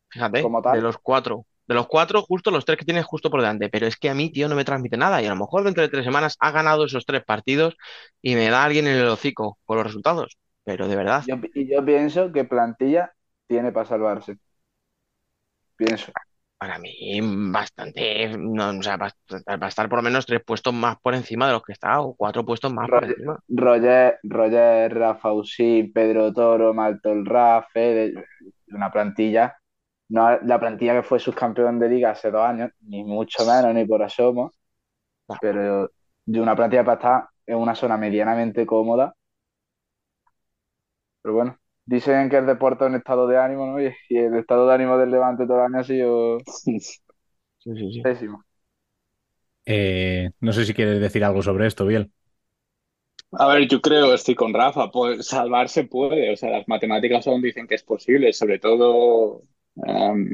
[0.09, 0.79] Fíjate, Como tal.
[0.79, 1.45] de los cuatro.
[1.67, 3.69] De los cuatro, justo los tres que tienes justo por delante.
[3.69, 5.21] Pero es que a mí, tío, no me transmite nada.
[5.21, 7.75] Y a lo mejor dentro de tres semanas ha ganado esos tres partidos
[8.21, 10.37] y me da alguien en el hocico con los resultados.
[10.63, 11.25] Pero de verdad.
[11.25, 13.13] Yo- y yo pienso que plantilla
[13.47, 14.37] tiene para salvarse.
[15.75, 16.13] Pienso.
[16.59, 17.19] Para mí,
[17.51, 19.09] bastante, no, o sea, va,
[19.61, 22.01] va a estar por lo menos tres puestos más por encima de los que está,
[22.01, 23.39] o cuatro puestos más por encima.
[23.49, 28.25] Roger, Roger, Rafa Usín, Pedro Toro, Maltol Rafe, de-
[28.69, 29.57] una plantilla,
[30.09, 33.85] no la plantilla que fue subcampeón de liga hace dos años, ni mucho menos, ni
[33.85, 34.51] por asomo,
[35.39, 35.91] pero
[36.25, 39.15] de una plantilla para estar en una zona medianamente cómoda.
[41.21, 43.81] Pero bueno, dicen que el deporte es un estado de ánimo, ¿no?
[43.81, 46.39] Y, y el estado de ánimo del Levante todo el año ha sido
[47.59, 48.07] Sí, sí, sí.
[48.07, 48.43] pésimo.
[49.65, 52.11] Eh, no sé si quieres decir algo sobre esto, Biel.
[53.33, 57.41] A ver, yo creo, estoy con Rafa, pues salvarse puede, o sea, las matemáticas aún
[57.41, 59.43] dicen que es posible, sobre todo,
[59.85, 60.29] em,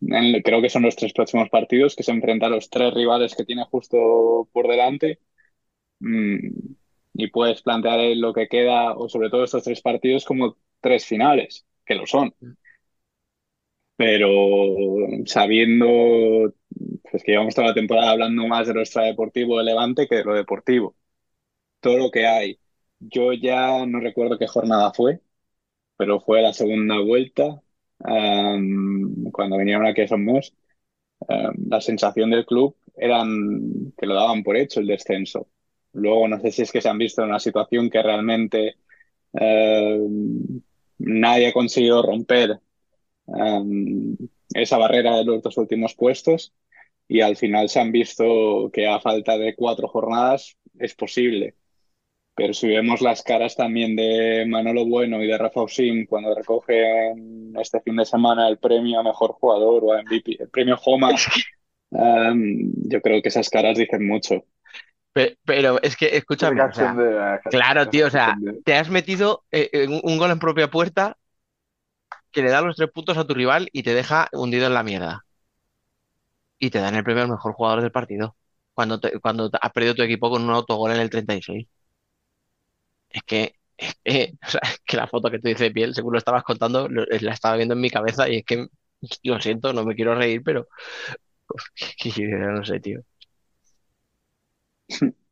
[0.00, 3.34] en- creo que son los tres próximos partidos, que se enfrenta a los tres rivales
[3.34, 5.20] que tiene justo por delante,
[6.00, 6.76] Mm,
[7.18, 11.66] y puedes plantear lo que queda, o sobre todo estos tres partidos, como tres finales,
[11.86, 12.34] que lo son.
[13.96, 14.28] Pero
[15.26, 15.86] sabiendo,
[17.10, 20.24] pues que llevamos toda la temporada hablando más de lo extradeportivo de Levante que de
[20.24, 20.96] lo deportivo
[21.80, 22.60] todo lo que hay.
[23.00, 25.20] Yo ya no recuerdo qué jornada fue,
[25.96, 27.62] pero fue la segunda vuelta,
[28.06, 30.54] em, cuando vinieron aquí a Somos.
[31.28, 35.48] Em, la sensación del club eran que lo daban por hecho el descenso.
[35.92, 38.76] Luego no sé si es que se han visto en una situación que realmente
[39.32, 40.60] em,
[40.98, 42.60] nadie ha conseguido romper
[43.28, 44.16] em,
[44.54, 46.54] esa barrera de los dos últimos puestos
[47.08, 51.54] y al final se han visto que a falta de cuatro jornadas es posible.
[52.34, 57.52] Pero si vemos las caras también de Manolo Bueno y de Rafa Usín cuando recogen
[57.60, 61.10] este fin de semana el premio a mejor jugador o a MVP, el premio Homa,
[61.90, 64.44] em, yo creo que esas caras dicen mucho.
[65.12, 66.98] Pe- Pero, es que, escúchame, o sea,
[67.42, 71.16] Cachondeo, claro, tío, o sea, te has metido eh, en un, gol en propia puerta
[72.32, 74.82] que le da los tres puntos a tu rival y te deja hundido en la
[74.82, 75.26] mierda.
[76.58, 78.36] Y te dan el premio al mejor jugador del partido.
[78.74, 81.66] Cuando, te- cuando has perdido tu equipo con un autogol en el 36.
[83.10, 86.12] Es que, es que, o sea, es que la foto que te dice Piel, según
[86.12, 88.66] lo estabas contando, lo- la estaba viendo en mi cabeza y es que,
[89.24, 90.66] lo siento, no me quiero reír, pero
[92.54, 93.00] no sé, tío.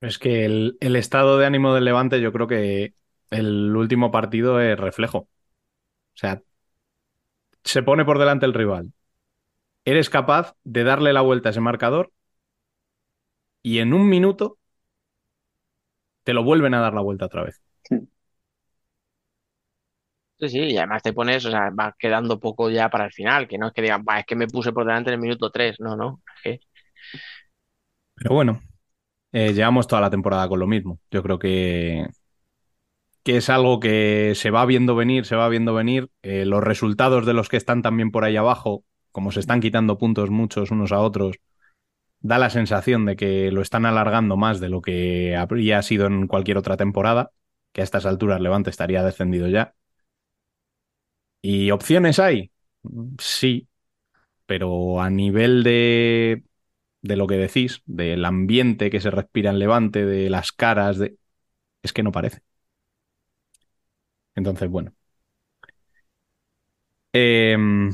[0.00, 2.94] Es que el, estado de ánimo del Levante, yo creo que
[3.30, 5.18] el último partido es reflejo.
[5.18, 5.28] O
[6.14, 6.42] sea,
[7.64, 8.92] se pone por delante el rival.
[9.84, 12.12] Eres capaz de darle la vuelta a ese marcador
[13.62, 14.58] y en un minuto
[16.24, 17.62] te lo vuelven a dar la vuelta otra vez.
[20.38, 23.46] Sí, sí, y además te pones, o sea, va quedando poco ya para el final,
[23.46, 25.78] que no es que digan, es que me puse por delante en el minuto 3,
[25.78, 26.60] no, no, es que
[28.14, 28.60] Pero bueno,
[29.32, 31.00] eh, llevamos toda la temporada con lo mismo.
[31.10, 32.06] Yo creo que,
[33.22, 36.10] que es algo que se va viendo venir, se va viendo venir.
[36.22, 39.98] Eh, los resultados de los que están también por ahí abajo, como se están quitando
[39.98, 41.36] puntos muchos unos a otros,
[42.20, 46.26] da la sensación de que lo están alargando más de lo que habría sido en
[46.28, 47.32] cualquier otra temporada,
[47.72, 49.74] que a estas alturas Levante estaría descendido ya.
[51.40, 52.50] ¿Y opciones hay?
[53.18, 53.68] Sí,
[54.46, 56.44] pero a nivel de,
[57.02, 61.16] de lo que decís, del ambiente que se respira en Levante, de las caras, de...
[61.82, 62.42] es que no parece.
[64.34, 64.92] Entonces, bueno.
[67.12, 67.92] Em,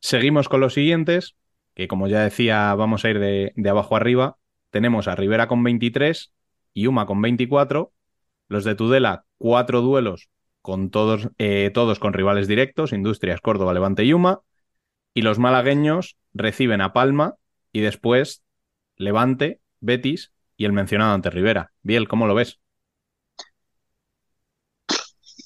[0.00, 1.36] seguimos con los siguientes,
[1.74, 4.36] que como ya decía, vamos a ir de, de abajo arriba.
[4.70, 6.32] Tenemos a Rivera con 23
[6.74, 7.92] y Uma con 24.
[8.48, 10.28] Los de Tudela, cuatro duelos
[10.62, 14.40] con todos, eh, todos con rivales directos, Industrias, Córdoba, Levante y Uma.
[15.14, 17.36] Y los malagueños reciben a Palma
[17.72, 18.42] y después
[18.96, 21.72] Levante, Betis y el mencionado ante Rivera.
[21.82, 22.60] Biel, ¿cómo lo ves?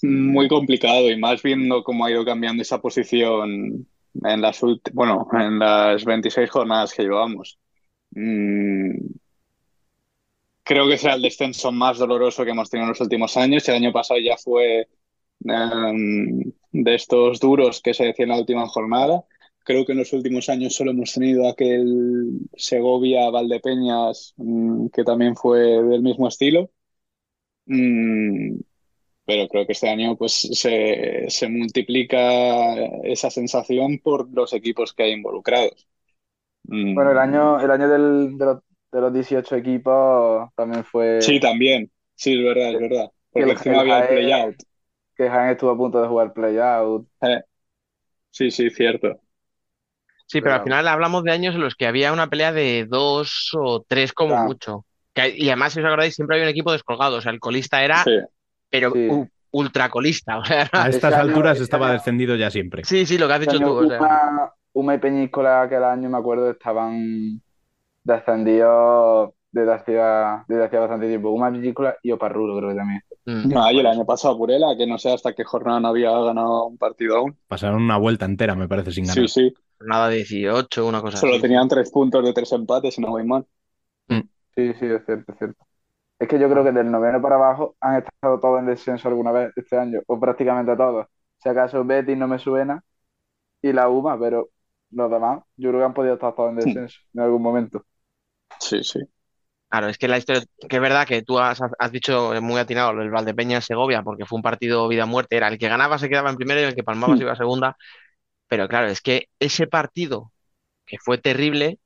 [0.02, 3.86] Muy complicado y más viendo cómo ha ido cambiando esa posición
[4.22, 4.60] en las,
[4.92, 7.59] bueno, en las 26 jornadas que llevamos.
[8.10, 8.90] Mm,
[10.62, 13.68] creo que será el descenso más doloroso que hemos tenido en los últimos años.
[13.68, 14.88] El año pasado ya fue
[15.44, 19.24] em, de estos duros que se decía en la última jornada.
[19.64, 25.60] Creo que en los últimos años solo hemos tenido aquel Segovia-Valdepeñas, mm, que también fue
[25.60, 26.70] del mismo estilo.
[27.66, 28.60] Mm,
[29.26, 32.74] pero creo que este año pues se, se multiplica
[33.04, 35.88] esa sensación por los equipos que hay involucrados.
[36.64, 38.58] Mm, Bueno, el año, el año del- de, los,
[38.92, 41.90] de los 18 equipos también fue, Sí, también.
[42.14, 43.10] Sí, es verdad, es verdad.
[43.32, 44.56] Porque el- encima el había el play-out.
[45.16, 47.08] que Jaén estuvo a punto de jugar play-out.
[47.22, 47.42] Eh,
[48.30, 49.20] Sí, sí, cierto.
[50.35, 53.51] Sí, pero al final hablamos de años en los que había una pelea de dos
[53.56, 54.44] o tres como Claro.
[54.47, 54.85] mucho.
[55.15, 57.19] Que- y además, si os acordáis, siempre había un equipo descolgado.
[57.19, 58.19] O sea, el colista era, Sí.
[58.69, 59.09] pero Sí.
[59.09, 60.39] u- ultracolista.
[60.39, 62.85] O sea, A estas año- alturas estaba descendido ya siempre.
[62.85, 63.78] sí, sí, lo que has dicho Este tú.
[63.78, 67.40] año O sea, Uma, Uma y Peñíscola aquel año, me acuerdo, estaban
[68.02, 71.31] descendidos desde hacía, desde hacía bastante tiempo.
[71.31, 73.01] Uma, Peñíscola y Oparrulo creo que también.
[73.27, 73.48] mm.
[73.55, 76.66] No, y el año pasado Burela, que no sé hasta qué jornada no había ganado
[76.66, 77.36] un partido aún.
[77.47, 79.28] Pasaron una vuelta entera, me parece, sin ganar.
[79.28, 79.55] Sí, sí.
[79.86, 81.40] Nada de 18, una cosa Solo así.
[81.40, 83.47] tenían tres puntos de tres empates, si no voy mal.
[84.56, 85.66] Sí, sí, es cierto, es cierto.
[86.19, 89.32] Es que yo creo que del noveno para abajo han estado todos en descenso alguna
[89.32, 91.06] vez este año, o prácticamente todos.
[91.39, 92.82] Si acaso Betis no me suena
[93.62, 94.51] y la UMA, pero
[94.90, 97.85] los demás, yo creo que han podido estar todos en descenso en algún momento.
[98.61, 99.01] Sí, sí.
[99.70, 102.93] Claro, es que la historia, que es verdad que tú has, has dicho muy atinado
[103.02, 106.36] el Valdepeña Segovia, porque fue un partido vida-muerte, era el que ganaba se quedaba en
[106.36, 107.19] primera y el que palmaba Hmm.
[107.19, 107.77] se iba a segunda.
[108.55, 110.32] Pero claro, es que ese partido,
[110.86, 111.81] que fue terrible,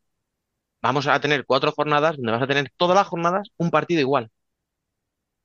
[0.82, 4.30] vamos a tener cuatro jornadas donde vas a tener todas las jornadas un partido igual.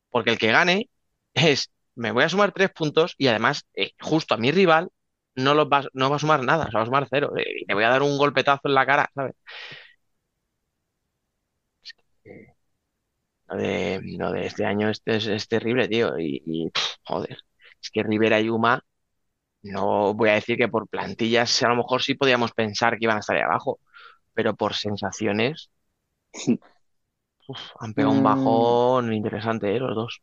[0.10, 0.90] Porque el que gane
[1.34, 4.90] es, me voy a sumar tres puntos y además, eh, justo a mi rival,
[5.36, 7.34] no, los va, no va a sumar nada, o sea, va a sumar cero.
[7.38, 9.34] eh, y te voy a dar un golpetazo en la cara, ¿sabes?
[13.48, 16.18] Lo de, lo de este año es, es, terrible, tío.
[16.20, 16.72] Y,
[17.04, 17.38] joder,
[17.82, 18.84] es que Rivera y Uma,
[19.64, 23.18] no voy a decir que por plantillas a lo mejor sí podíamos pensar que iban
[23.18, 23.80] a estar ahí abajo,
[24.34, 25.72] pero por sensaciones
[27.48, 28.24] uf, han pegado un Mm.
[28.24, 29.80] bajón interesante, ¿eh?
[29.80, 30.22] Los dos.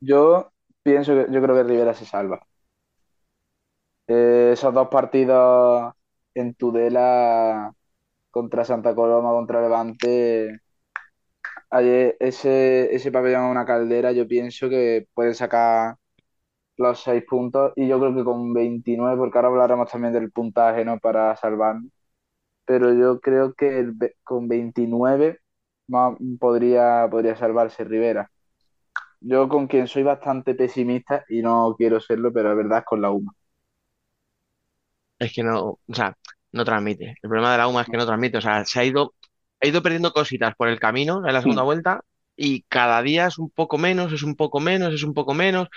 [0.00, 0.52] Yo
[0.82, 2.46] pienso que yo creo que Rivera se salva.
[4.08, 5.92] Eh, esos dos partidos
[6.34, 7.72] en Tudela
[8.30, 10.60] contra Santa Coloma, contra Levante,
[11.70, 15.96] ayer ese, ese pabellón a una caldera, yo pienso que pueden sacar
[16.76, 20.84] los seis puntos y yo creo que con 29, porque ahora hablaremos también del puntaje,
[20.84, 20.98] ¿no?
[20.98, 21.90] Para salvarnos,
[22.66, 25.40] pero yo creo que el ve- con 29
[25.88, 28.30] ma- podría, podría salvarse Rivera.
[29.20, 33.02] Yo con quien soy bastante pesimista y no quiero serlo, pero la verdad es con
[33.02, 33.32] la UMA.
[35.18, 36.16] Es que no, o sea,
[36.52, 37.16] no transmite.
[37.22, 38.38] El problema de la UMA es que no transmite.
[38.38, 39.14] O sea, se ha ido,
[39.62, 42.02] ha ido perdiendo cositas por el camino en la segunda vuelta
[42.36, 45.68] y cada día es un poco menos, es un poco menos, es un poco menos.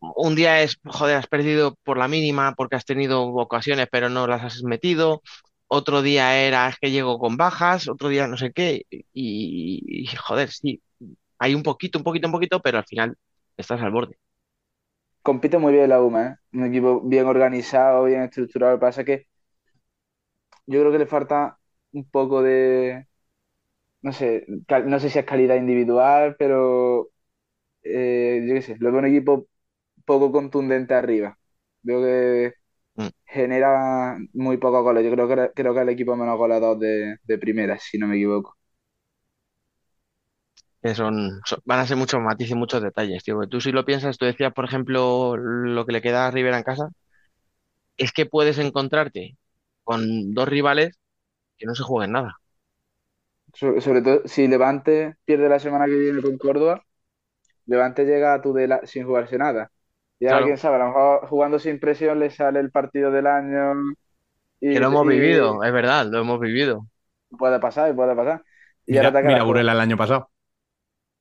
[0.00, 4.26] Un día es, joder, has perdido por la mínima porque has tenido ocasiones, pero no
[4.26, 5.22] las has metido.
[5.66, 8.84] Otro día era, es que llego con bajas, otro día no sé qué.
[9.12, 10.82] Y, joder, sí,
[11.38, 13.16] hay un poquito, un poquito, un poquito, pero al final
[13.56, 14.18] estás al borde.
[15.22, 16.36] Compite muy bien la UMA, ¿eh?
[16.54, 18.72] Un equipo bien organizado, bien estructurado.
[18.72, 19.26] Lo que pasa es que
[20.66, 21.58] yo creo que le falta
[21.92, 23.06] un poco de,
[24.02, 24.46] no sé,
[24.86, 27.10] no sé si es calidad individual, pero
[27.84, 29.48] eh, yo qué sé, lo veo un equipo
[30.08, 31.38] poco contundente arriba.
[31.82, 32.54] Veo que
[32.98, 33.08] Mm.
[33.26, 35.04] genera muy pocos goles.
[35.04, 38.16] Yo creo que creo que el equipo menos goleador de, de primera, si no me
[38.16, 38.56] equivoco.
[40.82, 43.34] que son, son- van a ser muchos matices y muchos detalles, tío.
[43.36, 46.58] Porque tú si lo piensas, tú decías, por ejemplo, lo que le queda a Rivera
[46.58, 46.88] en casa,
[47.98, 49.36] es que puedes encontrarte
[49.84, 50.98] con dos rivales
[51.58, 52.38] que no se jueguen nada.
[53.54, 56.84] So- Sobre todo si Levante pierde la semana que viene con Córdoba,
[57.66, 59.72] Levante llega a Tudela sin jugarse nada.
[60.20, 60.44] Y ahora Claro.
[60.44, 63.74] quién sabe, a lo mejor jugando sin presión le sale el partido del año
[64.60, 66.86] y, Que lo hemos y vivido, es verdad, lo hemos vivido.
[67.38, 68.44] puede pasar puede pasar.
[68.86, 70.30] Y Mira, ahora te mira Burela el año pasado.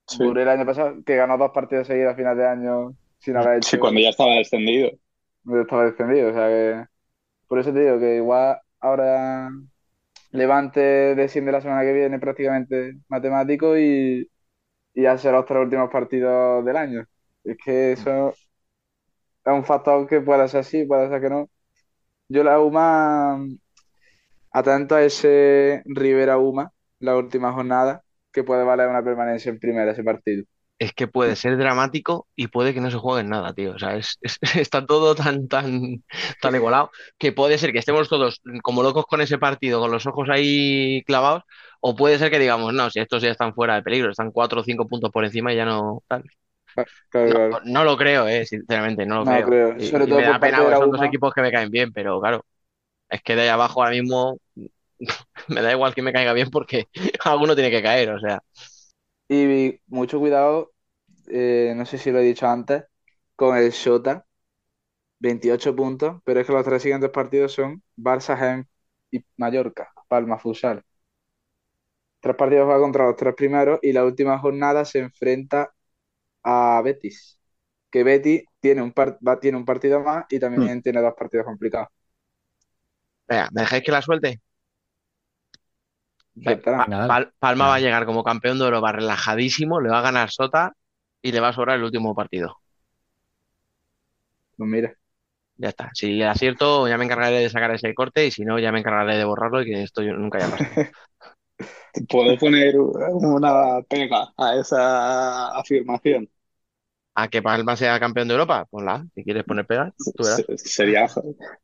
[0.08, 0.24] Sí.
[0.24, 3.60] Burela el año pasado, que ganó dos partidos seguidos a final de año sin haber
[3.62, 4.92] Sí, hecho, cuando ya estaba descendido.
[5.44, 6.30] no estaba descendido.
[6.30, 6.86] O sea que
[7.48, 9.50] por eso te digo que igual ahora
[10.32, 10.82] Levante
[11.16, 14.30] desciende la semana que viene prácticamente matemático y,
[14.94, 17.06] y hace los tres últimos partidos del año.
[17.44, 18.34] Es que eso
[19.48, 21.50] es un factor que puede ser así, puede ser que no.
[22.30, 23.40] Yo la UMA,
[24.52, 29.92] atento a ese Rivera UMA, la última jornada, que puede valer una permanencia en primera
[29.92, 30.46] ese partido.
[30.80, 33.74] Es que puede ser dramático y puede que no se juegue nada, tío.
[33.74, 36.04] O sea, es, es- está todo tan, tan,
[36.42, 40.06] tan igualado que puede ser que estemos todos como locos con ese partido, con los
[40.06, 41.44] ojos ahí clavados,
[41.82, 44.62] o puede ser que digamos, no, si estos ya están fuera de peligro, están cuatro
[44.62, 46.24] o cinco puntos por encima y ya no tal.
[47.10, 47.62] Claro, No, claro.
[47.66, 49.46] no lo creo, eh, sinceramente, no lo No creo.
[49.46, 49.78] creo.
[49.78, 51.92] Y, Sobre y todo me da pena porque son dos equipos que me caen bien,
[51.94, 52.46] pero claro,
[53.10, 54.40] es que de ahí abajo ahora mismo
[55.50, 56.88] me da igual que me caiga bien porque
[57.26, 58.42] alguno tiene que caer, o sea.
[59.30, 60.72] Y mucho cuidado,
[61.30, 62.86] eh, no sé si lo he dicho antes,
[63.36, 64.26] con el Shota,
[65.20, 68.68] 28 puntos, pero es que los tres siguientes partidos son Barça, Genk
[69.12, 70.84] y Mallorca, Palma, Futsal.
[72.20, 75.74] Tres partidos va contra los tres primeros y la última jornada se enfrenta
[76.44, 77.40] a Betis.
[77.92, 80.68] Que Betis tiene un, par- va- tiene un partido más y Hmm.
[80.68, 81.90] también tiene dos partidos complicados.
[83.28, 84.42] Venga, ¿me dejáis que la suelte?
[87.08, 90.74] Pa- Palma va a llegar como campeón de Europa relajadísimo, le va a ganar Sota
[91.22, 92.58] y le va a sobrar el último partido.
[94.56, 94.98] Pues mira,
[95.58, 95.90] Ya está.
[95.94, 99.18] Si acierto, ya me encargaré de sacar ese corte y si no, ya me encargaré
[99.18, 100.78] de borrarlo y que esto yo nunca haya pasado.
[102.10, 106.30] Puedo poner una pega a esa afirmación.
[107.16, 108.68] ¿A que Palma sea campeón de Europa?
[108.70, 109.04] Ponla.
[109.16, 110.44] Si quieres poner pegas, tú verás.
[110.48, 111.08] Se- Sería,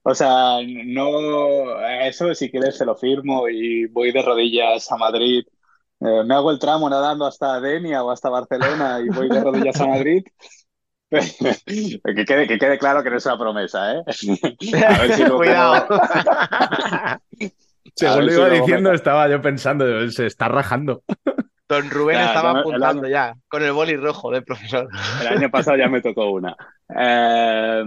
[0.01, 5.43] o sea, no, eso si quieres se lo firmo y voy de rodillas a Madrid.
[5.99, 9.79] Eh, me hago el tramo nadando hasta Denia o hasta Barcelona y voy de rodillas
[9.79, 10.23] a Madrid.
[11.11, 14.03] Que quede, que quede claro que no es una promesa, ¿eh?
[14.87, 15.87] A ver si luego- Cuidado.
[17.95, 21.03] Según lo iba diciendo, me- estaba yo pensando, se está rajando.
[21.69, 24.89] Don Rubén Ya, estaba apuntando ya, con el boli rojo del profesor.
[25.21, 26.55] El año pasado ya me tocó una.
[26.89, 27.83] Eh,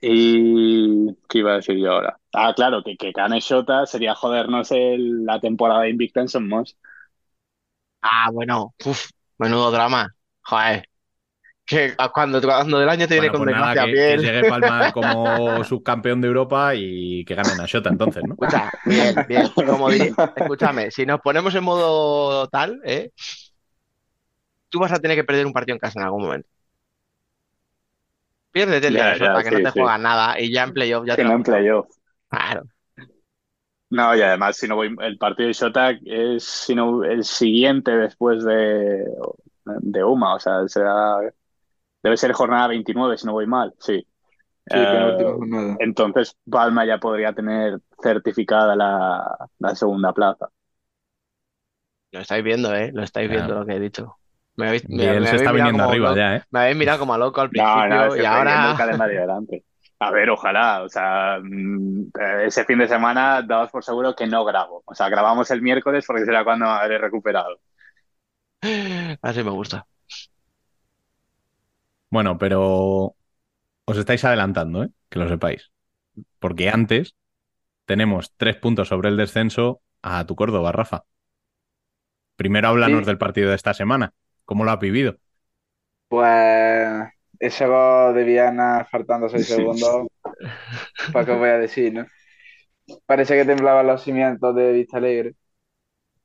[0.00, 2.18] y ¿qué iba a decir yo ahora?
[2.32, 6.76] Ah, claro, que, que Shota sería jodernos el- la temporada invicta en Somos.
[8.00, 10.14] Ah, bueno, uf, menudo drama.
[10.42, 10.88] Joder.
[11.66, 14.20] Que cuando, cuando del año te viene Bueno, con pues nada, que, que bien.
[14.20, 18.38] llegue Palma como subcampeón de Europa y que ganen a Shota entonces, ¿no?
[18.38, 19.56] Escucha, bien, bien.
[19.64, 23.10] Como di- escúchame, si nos ponemos en modo tal, ¿eh?
[24.70, 26.48] Tú vas a tener que perder un partido en casa en algún momento.
[28.50, 29.14] Piérdete el Ya,
[29.44, 29.80] que sí, no te sí.
[29.82, 31.86] juegas nada y ya en playoff ya Que te no en playoff.
[32.28, 32.64] Claro.
[33.90, 37.90] No, y además, si no voy, el partido de Shota es si no, el siguiente
[37.94, 39.04] después de,
[39.64, 41.18] de UMA, o sea, será,
[42.02, 44.06] debe ser jornada 29, si no voy mal, sí.
[44.70, 45.14] Eh,
[45.78, 50.50] entonces, Palma ya podría tener certificada la, la segunda plaza.
[52.10, 52.90] Lo estáis viendo, ¿eh?
[52.92, 53.30] Lo estáis Claro.
[53.30, 54.18] viendo lo que he dicho.
[54.56, 56.42] Me habéis, me- me se está viniendo arriba loco- ya, ¿eh?
[56.50, 58.76] Me habéis mirado como a loco al No, principio no, que y ahora.
[60.00, 62.10] A ver, ojalá, o sea, mm,
[62.44, 64.82] ese fin de semana daos por seguro que no grabo.
[64.84, 67.60] O sea, grabamos el miércoles porque será cuando habré recuperado.
[69.22, 69.86] Así me gusta.
[72.14, 72.60] Bueno, pero
[73.90, 74.90] os estáis adelantando, ¿eh?
[75.10, 75.72] Que lo sepáis.
[76.40, 77.16] Porque antes
[77.86, 81.04] tenemos tres puntos sobre el descenso a tu Córdoba, Rafa.
[82.36, 83.06] Primero háblanos Sí.
[83.06, 84.12] del partido de esta semana.
[84.44, 85.16] ¿Cómo lo has vivido?
[86.08, 87.08] Pues
[87.38, 89.46] ese gol de Viana faltando seis Sí.
[89.46, 90.08] segundos,
[91.10, 92.06] ¿para qué os voy a decir, no?
[93.06, 95.34] Parece que temblaban los cimientos de Vista Alegre.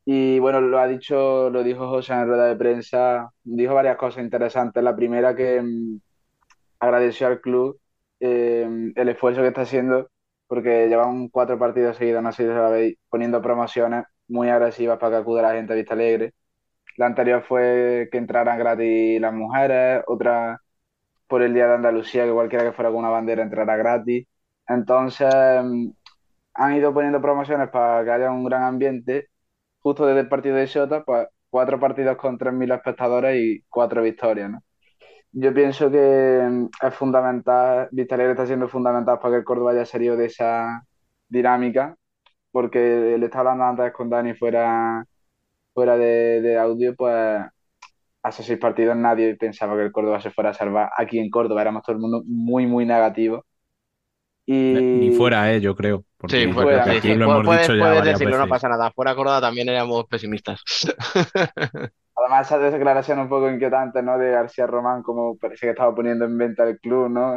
[0.10, 4.24] Y bueno, lo ha dicho, lo dijo José en rueda de prensa, dijo varias cosas
[4.24, 4.82] interesantes.
[4.84, 6.00] La primera que mm,
[6.80, 7.80] agradeció al club
[8.20, 10.10] eh, el esfuerzo que está haciendo,
[10.48, 15.18] porque llevan cuatro partidos seguidos, no sé si lo veis, poniendo promociones muy agresivas para
[15.18, 16.34] que acude la gente a Vista Alegre.
[16.98, 20.62] La anterior fue que entraran gratis las mujeres, otra
[21.28, 24.28] por el Día de Andalucía, que cualquiera que fuera con una bandera entrara gratis.
[24.68, 25.30] Entonces,
[25.64, 25.90] mm,
[26.56, 29.30] han ido poniendo promociones para que haya un gran ambiente.
[29.88, 34.52] Justo desde el partido de Shota, pues cuatro partidos con 3.000 espectadores y cuatro victorias,
[34.52, 34.62] ¿no?
[35.32, 39.72] Yo pienso que mm, es fundamental, Vista Alegre está siendo fundamental para que el Córdoba
[39.72, 40.84] haya salido de esa
[41.30, 41.96] dinámica,
[42.52, 45.06] porque le estaba hablando antes con Dani fuera,
[45.74, 47.42] fuera de, de audio, pues
[48.24, 50.90] hace seis partidos nadie pensaba que el Córdoba se fuera a salvar.
[50.98, 53.46] Aquí en Córdoba éramos todo el mundo muy, muy negativo.
[54.46, 55.62] Y Ni fuera, ¿eh?
[55.62, 56.04] Yo creo.
[56.18, 56.48] Porque Sí,
[56.84, 57.16] sí, aquí sí.
[57.16, 58.48] lo hemos Puedes, dicho ya puedes varias decirlo, no veces.
[58.48, 58.92] pasa nada.
[58.92, 60.62] Fuera Córdoba también éramos pesimistas.
[62.16, 64.18] además esa declaración un poco inquietante, ¿no?
[64.18, 67.36] De García Román, como parece que estaba poniendo en venta el club, ¿no?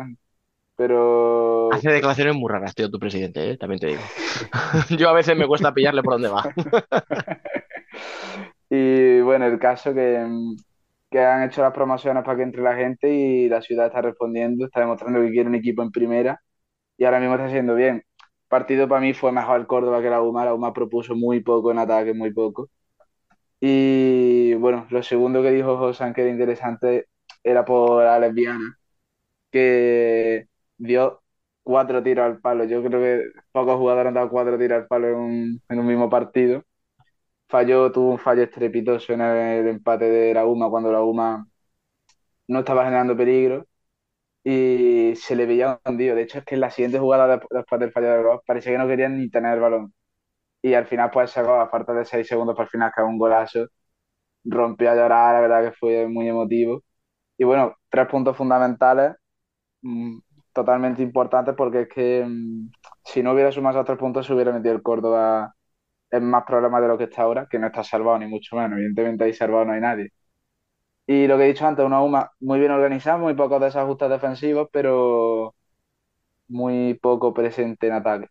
[0.76, 3.56] Pero Hace declaraciones muy raras, tío, tu presidente, ¿eh?
[3.56, 4.02] También te digo.
[4.90, 6.50] Yo a veces me cuesta pillarle por dónde va.
[8.68, 10.24] Y bueno, el caso que,
[11.10, 14.66] que han hecho las promociones para que entre la gente y la ciudad está respondiendo,
[14.66, 16.40] está demostrando que quiere un equipo en primera
[16.96, 18.04] y ahora mismo está haciendo bien.
[18.50, 21.72] Partido para mí fue mejor el Córdoba que la UMA, la UMA propuso muy poco
[21.72, 22.70] en ataque, muy poco.
[23.60, 27.08] Y bueno, lo segundo que dijo José, que era interesante,
[27.44, 28.78] era por la lesbiana,
[29.50, 30.48] que
[30.78, 31.22] dio
[31.62, 32.64] cuatro tiros al palo.
[32.64, 35.86] Yo creo que pocos jugadores han dado cuatro tiros al palo en un, en un
[35.86, 36.64] mismo partido
[37.48, 41.46] falló, tuvo un fallo estrepitoso en el empate de la UMA cuando la UMA
[42.48, 43.66] no estaba generando peligro
[44.44, 46.16] y se le veía hundido.
[46.16, 48.72] De hecho, es que en la siguiente jugada de- después del fallo del gol parecía
[48.72, 49.94] que no querían ni tener el balón.
[50.62, 53.18] Y al final, pues gol, a falta de seis segundos para el final, que un
[53.18, 53.66] golazo,
[54.44, 56.82] rompió a llorar, la verdad que fue muy emotivo.
[57.38, 59.14] Y bueno, tres puntos fundamentales,
[59.82, 60.18] mm,
[60.52, 62.70] totalmente importantes, porque es que mm,
[63.04, 65.54] si no hubiera sumado esos tres puntos, se hubiera metido el Córdoba
[66.10, 68.72] en más problemas de lo que está ahora, que no está salvado, ni mucho menos.
[68.78, 70.10] Evidentemente ahí salvado no hay nadie.
[71.10, 74.68] Y lo que he dicho antes, una UMA muy bien organizada, muy pocos desajustes defensivos,
[74.72, 75.56] pero
[76.48, 78.28] muy poco presente en ataque.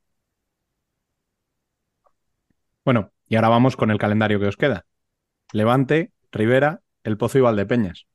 [2.85, 4.85] Bueno, y ahora vamos con el calendario que os queda.
[5.53, 8.07] Levante, Rivera, El Pozo y Valdepeñas.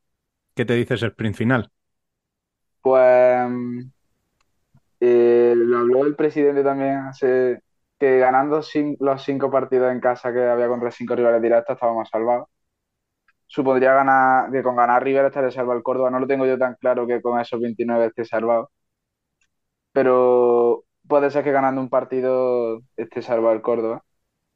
[0.55, 1.71] ¿Qué te dices el sprint final?
[2.83, 3.51] Pues
[5.01, 7.61] eh, lo habló el presidente también hace
[7.99, 8.61] que ganando
[9.01, 12.49] los cinco partidos en casa que había contra cinco rivales directos estábamos salvados.
[13.47, 16.11] Supondría ganar, que con ganar Rivera estaría salvado el Córdoba.
[16.11, 18.71] No lo tengo yo tan claro que con esos 29 esté salvado.
[19.93, 24.05] Pero puede ser que ganando un partido esté salvado el Córdoba.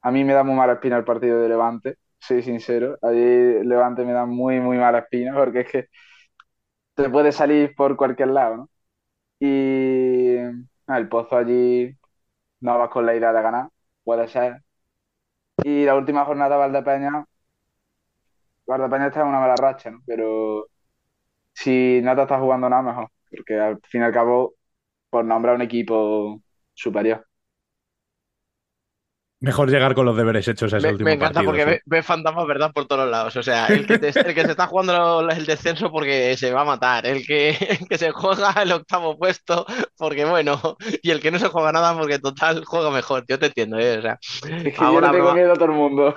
[0.03, 2.99] A mí me da muy mala espina el partido de Levante, soy sincero.
[3.03, 5.89] Allí Levante me da muy, muy mala espina porque es que
[6.95, 8.69] te puede salir por cualquier lado.
[9.41, 10.37] Y
[10.87, 11.97] ah, el Pozo allí
[12.61, 13.71] no vas con la idea de ganar,
[14.05, 14.63] puede ser.
[15.65, 17.25] Y la última jornada Valdepeña,
[18.69, 20.03] Valdepeña está en una mala racha, ¿no?
[20.07, 20.69] Pero
[21.55, 24.57] si no te estás jugando nada, mejor, porque al fin y al cabo,
[25.11, 26.43] por nombrar un equipo
[26.75, 27.28] superior.
[29.41, 31.71] Mejor llegar con los deberes hechos a ese Me, último me encanta partido, porque sí.
[31.71, 32.73] ve, ve fantasmas, ¿verdad?
[32.73, 33.37] Por todos lados.
[33.37, 36.63] O sea, el que, te- el que se está jugando el descenso porque se va
[36.63, 37.07] a matar.
[37.07, 39.65] El que, el que se juega el octavo puesto
[39.97, 40.61] porque, bueno.
[41.03, 43.25] Y el que no se juega nada porque, total, juega mejor.
[43.29, 43.99] Yo te entiendo, ¿eh?
[43.99, 46.15] O sea, Es que yo ahora le tengo miedo a todo el mundo.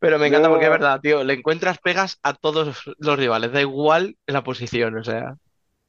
[0.00, 1.22] Pero me encanta Yo- porque es verdad, tío.
[1.22, 3.52] Le encuentras pegas a todos los rivales.
[3.52, 5.34] Da igual la posición, o sea.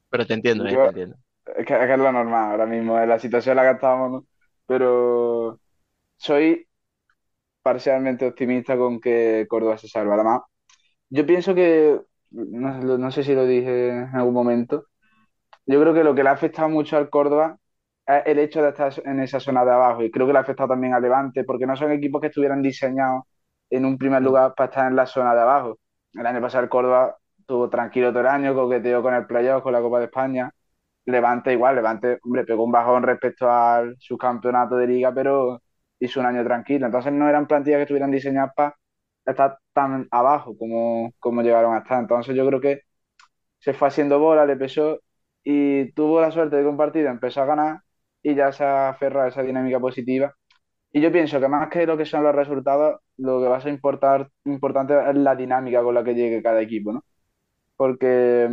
[0.08, 0.72] Pero te entiendo, ¿eh?
[0.72, 1.16] Yo- Te entiendo.
[1.56, 3.74] Es que, es que es lo normal ahora mismo, es la situación en la que
[3.76, 4.24] estamos, ¿no?
[4.66, 5.37] Pero
[6.18, 6.68] soy
[7.62, 10.14] parcialmente optimista con que Córdoba se salva.
[10.14, 10.42] Además,
[11.10, 12.00] yo pienso que,
[12.30, 14.86] no, sé si lo dije en algún momento,
[15.66, 17.58] yo creo que lo que le ha afectado mucho al Córdoba
[18.06, 20.42] es el hecho de estar en esa zona de abajo y creo que le ha
[20.42, 23.24] afectado también al Levante porque no son equipos que estuvieran diseñados
[23.70, 25.78] en un primer lugar para estar en la zona de abajo.
[26.14, 29.72] El año pasado el Córdoba estuvo tranquilo todo el año, coqueteó con el playoff, con
[29.72, 30.50] la Copa de España.
[31.06, 35.62] Levante igual, Levante, hombre, pegó un bajón respecto al subcampeonato de liga, pero
[36.00, 36.86] hizo un año tranquilo.
[36.86, 38.76] Entonces no eran plantillas que estuvieran diseñadas para
[39.26, 42.00] estar tan abajo como, como llegaron a estar.
[42.00, 42.82] Entonces yo creo que
[43.58, 45.00] se fue haciendo bola, le pesó
[45.44, 47.80] y tuvo la suerte de que un partido empezó a ganar
[48.22, 50.34] y ya se ha aferrado a esa dinámica positiva.
[50.92, 53.60] Y yo pienso que más que lo que son los resultados, lo que va a
[53.60, 57.04] ser importar, importante es la dinámica con la que llegue cada equipo, ¿no?
[57.76, 58.48] Porque,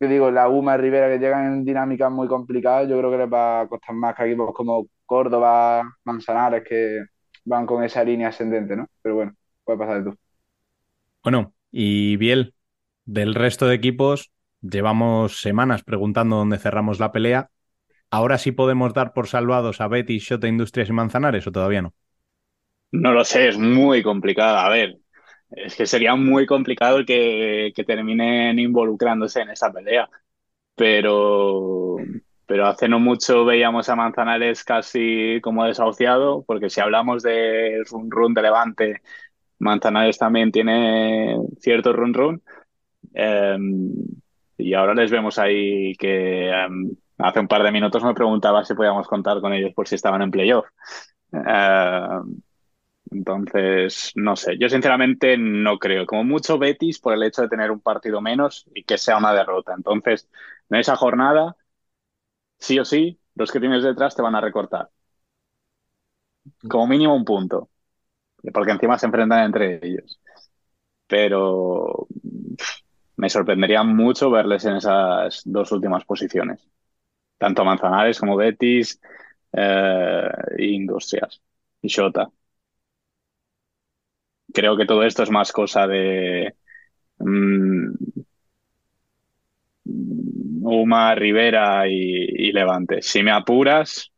[0.00, 3.18] yo digo, la UMA y Rivera que llegan en dinámicas muy complicadas, yo creo que
[3.18, 7.04] les va a costar más que equipos como Córdoba, Manzanares, que
[7.44, 8.88] van con esa línea ascendente, ¿no?
[9.02, 10.18] Pero bueno, puede pasar de tú.
[11.22, 12.54] Bueno, y Biel,
[13.04, 17.50] del resto de equipos, llevamos semanas preguntando dónde cerramos la pelea.
[18.10, 21.94] ¿Ahora sí podemos dar por salvados a Betis, Shota Industrias y Manzanares o todavía no?
[22.92, 24.58] No lo sé, es muy complicado.
[24.58, 24.98] A ver,
[25.50, 30.08] es que sería muy complicado que, que terminen involucrándose en esa pelea.
[30.74, 31.96] Pero,
[32.46, 38.10] pero hace no mucho veíamos a Manzanares casi como desahuciado, porque si hablamos del run
[38.10, 39.02] run de Levante,
[39.58, 42.42] Manzanares también tiene cierto run run.
[43.14, 43.56] Eh,
[44.58, 46.68] y ahora les vemos ahí que eh,
[47.18, 50.22] hace un par de minutos me preguntaba si podíamos contar con ellos por si estaban
[50.22, 50.66] en playoff.
[51.32, 52.08] Eh,
[53.10, 56.06] entonces, no sé, yo sinceramente no creo.
[56.06, 59.34] Como mucho Betis por el hecho de tener un partido menos y que sea una
[59.34, 59.74] derrota.
[59.76, 60.28] Entonces,
[60.70, 61.56] en esa jornada,
[62.62, 64.88] sí o sí, los que tienes detrás te van a recortar.
[66.68, 67.70] Como mínimo un punto.
[68.54, 70.20] Porque encima se enfrentan entre ellos.
[71.08, 72.08] Pero
[73.16, 76.68] me sorprendería mucho verles en esas dos últimas posiciones.
[77.38, 79.00] Tanto Manzanares como Betis
[79.52, 81.42] eh, e Industrias
[81.82, 82.30] y Shota
[84.52, 86.54] creo que todo esto es más cosa de
[87.18, 87.92] mm,
[90.64, 93.02] Uma, Rivera y, y Levante.
[93.02, 94.12] Si me apuras,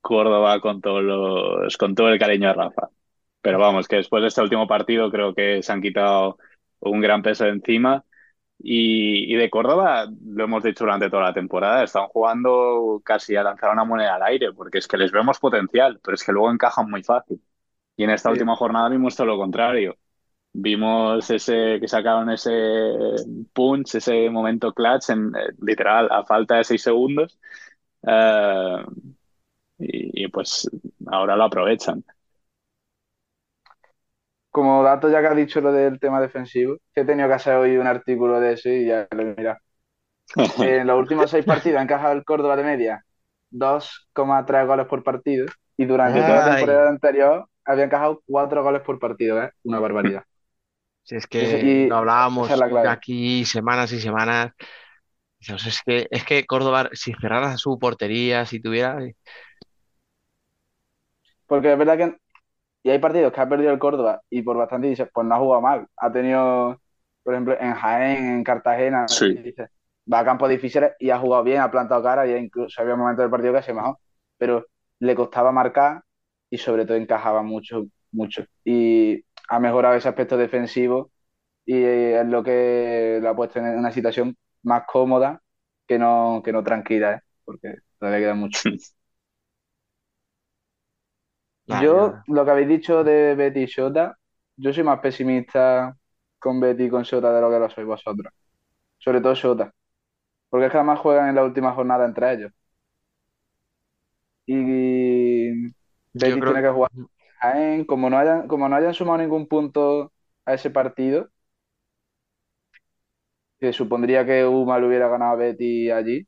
[0.00, 2.88] Córdoba con todos los, con todo el cariño de Rafa.
[3.40, 6.38] Pero vamos, que después de este último partido creo que se han quitado
[6.80, 8.04] un gran peso de encima.
[8.58, 13.42] Y, y de Córdoba, lo hemos dicho durante toda la temporada, están jugando casi a
[13.42, 16.50] lanzar una moneda al aire, porque es que les vemos potencial, pero es que luego
[16.52, 17.42] encajan muy fácil.
[17.96, 18.32] Y en esta Sí.
[18.32, 19.96] última jornada vimos todo lo contrario.
[20.56, 22.50] Vimos ese que sacaron ese
[23.52, 27.38] punch, ese momento clutch, en, eh, literal, a falta de seis segundos.
[28.06, 28.76] Eh,
[29.78, 30.68] y, y pues
[31.06, 32.04] ahora lo aprovechan.
[34.50, 37.56] Como dato, ya que has dicho lo del tema defensivo, que he tenido que hacer
[37.56, 39.58] hoy un artículo de eso y ya lo he mirado.
[40.60, 43.04] En los últimos seis partidos ha encajado el Córdoba de media
[43.50, 48.98] 2,3 goles por partido y durante toda la temporada anterior había encajado 4 goles por
[48.98, 49.50] partido, ¿eh?
[49.64, 50.24] Una barbaridad.
[51.04, 52.88] Si es que y lo hablábamos esa es la clave.
[52.88, 54.52] aquí semanas y semanas.
[55.38, 58.98] Es que, es que Córdoba, si cerrara su portería, si tuviera.
[61.46, 62.16] Porque es verdad que
[62.82, 65.38] y hay partidos que ha perdido el Córdoba y por bastante dices, pues no ha
[65.38, 65.86] jugado mal.
[65.96, 66.80] Ha tenido,
[67.22, 69.26] por ejemplo, en Jaén, en Cartagena, Sí.
[69.26, 69.70] y dices,
[70.12, 73.22] va a campos difíciles y ha jugado bien, ha plantado cara y incluso había momentos
[73.22, 73.96] del partido que se mejor.
[74.36, 74.66] Pero
[75.00, 76.02] le costaba marcar
[76.50, 78.44] y sobre todo encajaba mucho, mucho.
[78.64, 81.10] Y ha mejorado ese aspecto defensivo
[81.64, 85.40] y es lo que lo ha puesto en una situación más cómoda
[85.86, 87.20] que no, que no tranquila, ¿eh?
[87.44, 88.68] porque todavía queda mucho.
[91.66, 94.18] Yo, lo que habéis dicho de Betty y Shota,
[94.54, 95.96] yo soy más pesimista
[96.38, 98.30] con Betty y con Shota de lo que lo sois vosotros.
[98.98, 99.72] Sobre todo Shota.
[100.50, 102.52] Porque es que además juegan en la última jornada entre ellos.
[104.44, 105.68] Y
[106.12, 106.90] Betty creo tiene que jugar
[107.52, 107.84] Jaén.
[107.84, 110.12] Como no hayan, como no hayan sumado ningún punto
[110.46, 111.30] a ese partido,
[113.60, 116.26] que supondría que Uma le hubiera ganado a Betty allí,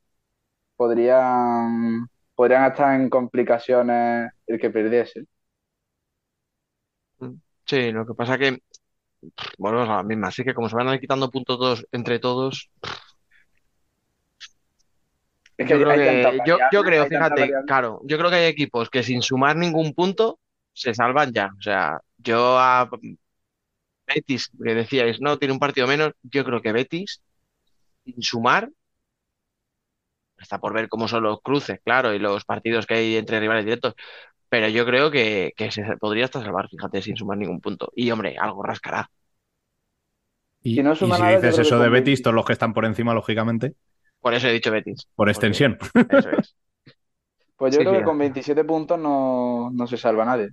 [0.75, 5.25] podrían, podrían estar en complicaciones el que perdiese.
[7.65, 8.59] Sí, lo que pasa que
[9.57, 10.27] volvemos a la misma.
[10.29, 12.69] Así que como se van a ir quitando puntos todos entre todos,
[15.57, 17.65] Es que yo creo hay que, tantas yo, yo variables, creo, hay tantas fíjate, variables.
[17.65, 20.39] claro, yo creo que hay equipos que sin sumar ningún punto
[20.77, 21.47] se salvan ya.
[21.57, 22.89] O sea, yo a
[24.09, 27.21] Betis, que decíais, no, tiene un partido menos, yo creo que Betis,
[28.05, 28.69] sin sumar,
[30.37, 33.65] está por ver cómo son los cruces, claro, y los partidos que hay entre rivales
[33.65, 33.93] directos,
[34.49, 37.91] pero yo creo que, que se podría hasta salvar, fíjate, sin sumar ningún punto.
[37.95, 39.09] Y hombre, algo rascará.
[40.61, 42.23] Y, Si no y suma si nada, yo dices eso de Betis, 20.
[42.23, 43.75] todos los que están por encima, lógicamente,
[44.19, 45.07] Por eso he dicho Betis.
[45.15, 45.77] por porque- extensión.
[46.09, 46.55] Eso es.
[47.55, 48.19] Pues yo Sí, creo que con ya.
[48.19, 50.49] 27 puntos no, no se salva nadie.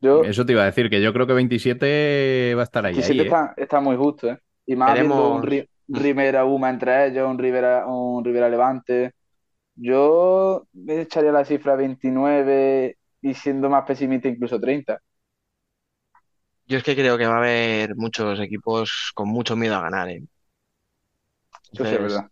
[0.00, 3.00] Yo, Eso te iba a decir, que yo creo que 27 va a estar ahí,
[3.00, 3.40] 27 ahí, ¿eh?
[3.40, 4.38] está, está muy justo, ¿eh?
[4.66, 5.42] Y más viendo un
[5.88, 9.12] Rivera Uma entre ellos, un Rivera, un Rivera Levante.
[9.76, 15.00] Yo me echaría la cifra 29 y siendo más pesimista incluso 30.
[16.66, 20.08] Yo es que creo que va a haber muchos equipos con mucho miedo a ganar,
[20.10, 20.22] ¿eh?
[21.72, 22.30] Eso sí es Entonces, verdad.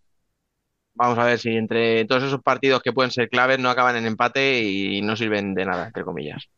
[0.94, 4.06] vamos a ver si entre todos esos partidos que pueden ser claves no acaban en
[4.06, 6.48] empate y no sirven de nada, entre comillas.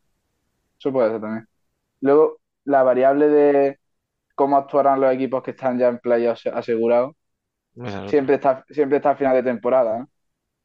[0.79, 1.47] Eso puede ser también.
[2.01, 3.79] Luego, la variable de
[4.35, 7.15] cómo actuarán los equipos que están ya en playoffs asegurados,
[8.07, 10.09] siempre está, siempre está a final de temporada, ¿no?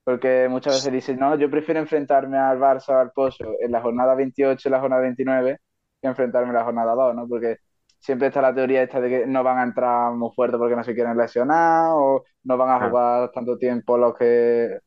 [0.04, 3.82] Porque muchas veces dicen, no, yo prefiero enfrentarme al Barça o al Pozo en la
[3.82, 5.60] jornada 28 y la jornada 29
[6.02, 7.28] que enfrentarme en la jornada 2, ¿no?
[7.28, 7.58] Porque
[7.98, 10.84] siempre está la teoría esta de que no van a entrar muy fuerte porque no
[10.84, 14.78] se quieren lesionar o no van a jugar tanto tiempo los que,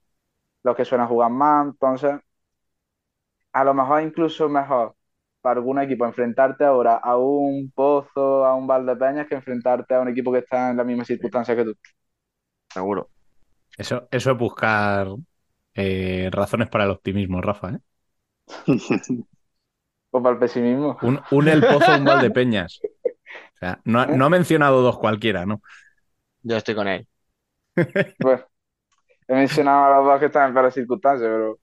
[0.64, 1.68] los que suelen jugar más.
[1.68, 2.16] Entonces,
[3.54, 4.96] a lo mejor incluso mejor
[5.48, 10.10] para algún equipo enfrentarte ahora a un Pozo, a un Valdepeñas que enfrentarte a un
[10.10, 11.74] equipo que está en la misma circunstancia que tú.
[12.74, 13.10] Seguro.
[13.78, 15.08] Eso, eso es buscar
[15.76, 17.80] eh, razones para el optimismo, Rafa, ¿eh?
[20.12, 20.98] O para el pesimismo.
[21.02, 22.80] Un, un El Pozo, un Valdepeñas.
[23.56, 25.62] O sea, no, ha- no ha mencionado dos cualquiera, ¿no?
[26.44, 27.08] Yo estoy con él.
[28.20, 28.42] Pues,
[29.28, 31.60] he mencionado a los dos que están en peores circunstancias, pero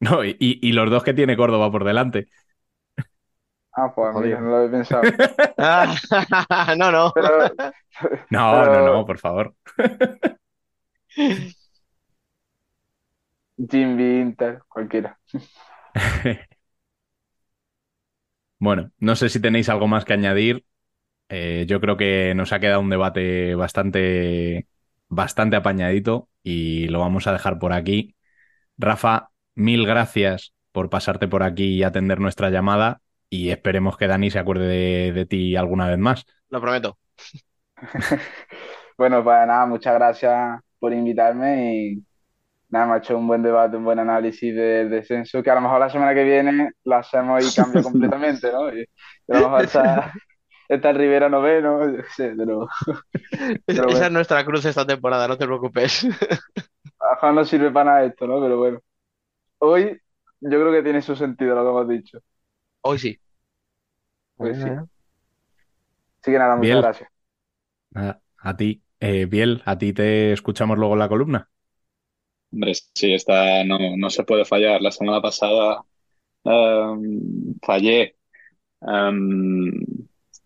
[0.00, 2.28] No, y, y- y los dos que tiene Córdoba por delante.
[3.72, 5.14] ah, pues mira, no lo había pensado.
[5.56, 5.94] Ah,
[6.78, 7.12] no, no.
[7.14, 7.50] Pero,
[8.30, 9.54] No, Pero- no, no, por favor.
[13.56, 15.18] Jimmy, Inter, cualquiera.
[18.58, 20.64] Bueno, no sé si tenéis algo más que añadir.
[21.30, 24.68] Eh, yo creo que nos ha quedado un debate bastante,
[25.08, 28.16] bastante apañadito y lo vamos a dejar por aquí.
[28.78, 34.30] Rafa, mil gracias por pasarte por aquí y atender nuestra llamada y esperemos que Dani
[34.30, 36.24] se acuerde de, de ti alguna vez más.
[36.48, 36.98] Lo prometo.
[38.98, 42.04] Bueno, pues nada, muchas gracias por invitarme y
[42.68, 45.60] nada, me ha hecho un buen debate, un buen análisis del descenso, que a lo
[45.60, 48.76] mejor la semana que viene lo hacemos y cambia completamente, ¿no?
[48.76, 48.82] Y,
[49.28, 50.12] a lo mejor está,
[50.68, 52.66] está el Rivera noveno, yo sé, pero
[53.68, 53.98] Esa bueno.
[54.00, 56.04] es nuestra cruz esta temporada, no te preocupes.
[56.98, 58.40] a lo mejor no sirve para nada esto, ¿no?
[58.40, 58.80] Pero bueno,
[59.58, 60.00] hoy
[60.40, 62.18] yo creo que tiene su sentido lo que hemos dicho.
[62.82, 63.20] Hoy sí.
[64.36, 64.70] Pues sí.
[66.20, 67.10] Así que nada, muchas gracias.
[67.94, 71.50] A, a ti, eh, Biel, a ti te escuchamos luego en la columna.
[72.52, 74.80] Hombre, sí, esta no, no se puede fallar.
[74.80, 75.82] La semana pasada
[76.44, 78.16] em, fallé
[78.82, 79.72] em,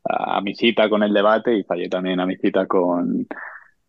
[0.04, 3.26] a mi cita con el debate y fallé también a mi cita con,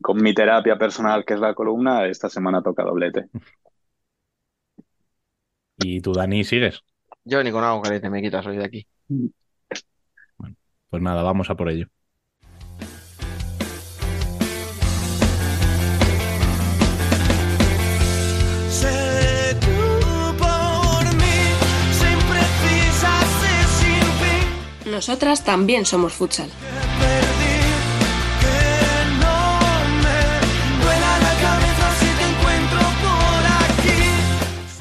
[0.01, 2.07] con mi terapia personal, que es la columna.
[2.07, 3.29] Esta semana toca doblete.
[5.85, 6.81] Y tú, Dani, sigues.
[7.25, 8.87] Yo ni con agua caliente me quitas hoy de aquí.
[10.89, 11.87] Pues nada, vamos a por ello.
[18.69, 21.39] Sé tú por mí,
[21.91, 24.91] sin precisas de sin fin.
[24.91, 26.49] Nosotras también somos futsal.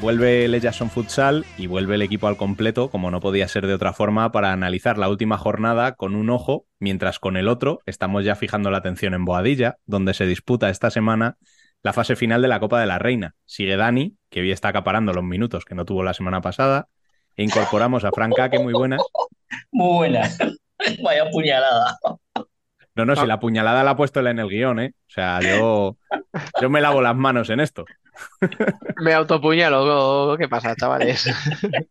[0.03, 3.75] Vuelve el Jason Futsal y vuelve el equipo al completo, como no podía ser de
[3.75, 8.25] otra forma, para analizar la última jornada con un ojo, mientras con el otro estamos
[8.25, 11.37] ya fijando la atención en Boadilla, donde se disputa esta semana
[11.85, 13.37] la fase final de la Copa de la Reina.
[13.45, 16.89] Sigue Dani, que hoy está acaparando los minutos que no tuvo la semana pasada,
[17.37, 18.97] e incorporamos a Franca, que muy buena.
[19.71, 20.29] Muy buena.
[21.05, 21.97] Vaya puñalada.
[22.97, 24.95] No, no, si la puñalada la ha puesto él en el guion, ¿eh?
[24.97, 25.97] O sea, yo,
[26.61, 27.85] yo me lavo las manos en esto.
[29.03, 30.37] Me autopuñalo.
[30.39, 31.27] ¿Qué pasa, chavales?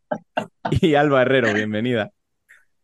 [0.81, 2.11] Y Alba Herrero, bienvenida.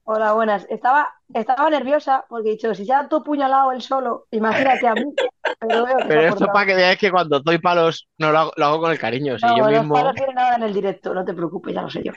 [0.04, 0.66] Hola, buenas.
[0.70, 5.04] Estaba, estaba nerviosa porque he dicho, si se ha puñalado él solo, imagínate a mí.
[5.60, 6.54] Pero, veo que Pero esto portado.
[6.54, 9.38] para que veáis que cuando doy palos no lo hago, lo hago con el cariño.
[9.38, 9.96] Si No, yo los mismo.
[9.96, 12.12] palos vienen ahora en el directo, no te preocupes, ya lo sé yo.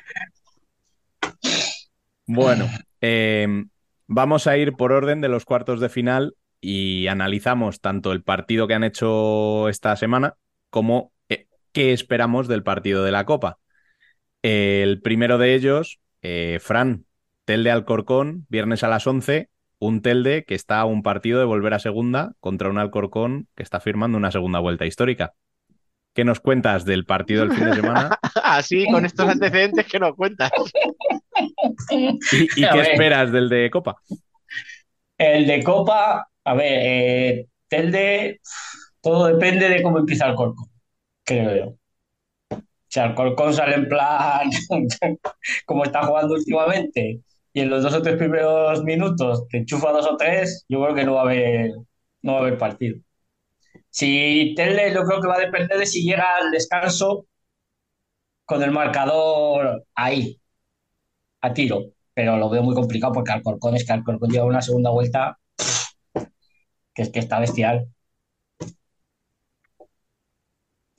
[2.26, 2.66] Bueno,
[3.00, 3.64] eh,
[4.06, 8.66] vamos a ir por orden de los cuartos de final y analizamos tanto el partido
[8.66, 10.36] que han hecho esta semana
[10.70, 13.58] como eh, qué esperamos del partido de la Copa.
[14.42, 17.04] El primero de ellos, eh, Fran,
[17.44, 21.74] Telde Alcorcón, viernes a las 11, un Telde que está a un partido de volver
[21.74, 25.34] a segunda contra un Alcorcón que está firmando una segunda vuelta histórica.
[26.12, 30.14] ¿Qué nos cuentas del partido del fin de semana Así, con estos antecedentes que no
[30.14, 30.50] cuentas.
[31.90, 32.18] y,
[32.54, 32.90] qué ver.
[32.90, 33.96] esperas del de Copa?
[35.16, 38.40] El de Copa, a ver, eh, Telde,
[39.02, 40.68] todo depende de cómo empieza el Corcón,
[41.24, 41.76] creo yo.
[42.88, 44.50] Si el Corcón sale en plan
[45.66, 47.20] como está jugando últimamente
[47.52, 50.94] y en los dos o tres primeros minutos te enchufa dos o tres, yo creo
[50.94, 51.70] que no va a haber,
[52.22, 52.98] no va a haber partido.
[53.90, 57.26] Si Telde, yo creo que va a depender de si llega al descanso
[58.44, 60.40] con el marcador ahí,
[61.40, 61.92] a tiro.
[62.14, 65.38] Pero lo veo muy complicado porque Alcorcón es que Alcorcón lleva una segunda vuelta
[66.94, 67.88] que es que está bestial.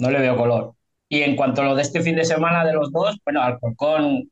[0.02, 0.74] No le veo color.
[1.10, 4.32] Y en cuanto a lo de este fin de semana de los dos, bueno, Alcorcón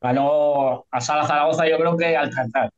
[0.00, 2.70] ganó a Sala Zaragoza, yo creo que al cantar.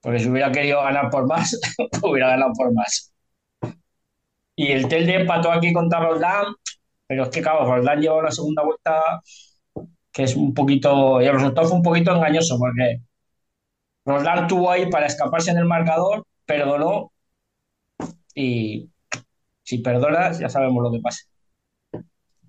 [0.00, 1.58] Porque si hubiera querido ganar por más,
[2.02, 3.12] hubiera ganado por más.
[4.56, 6.46] Y el Telde empató aquí contra Roldán,
[7.06, 9.20] pero es que, claro, Roldán lleva una segunda vuelta
[10.12, 13.00] que es un poquito, y el resultado fue un poquito engañoso porque
[14.04, 17.12] Roldán tuvo ahí para escaparse en el marcador, perdonó
[18.34, 18.91] y
[19.72, 21.24] si perdonas ya sabemos lo que pasa.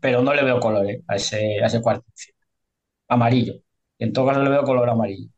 [0.02, 2.04] Pero no le veo color eh, a ese, a ese cuarto.
[3.08, 3.54] Amarillo.
[3.98, 5.30] En todo caso le veo color amarillo.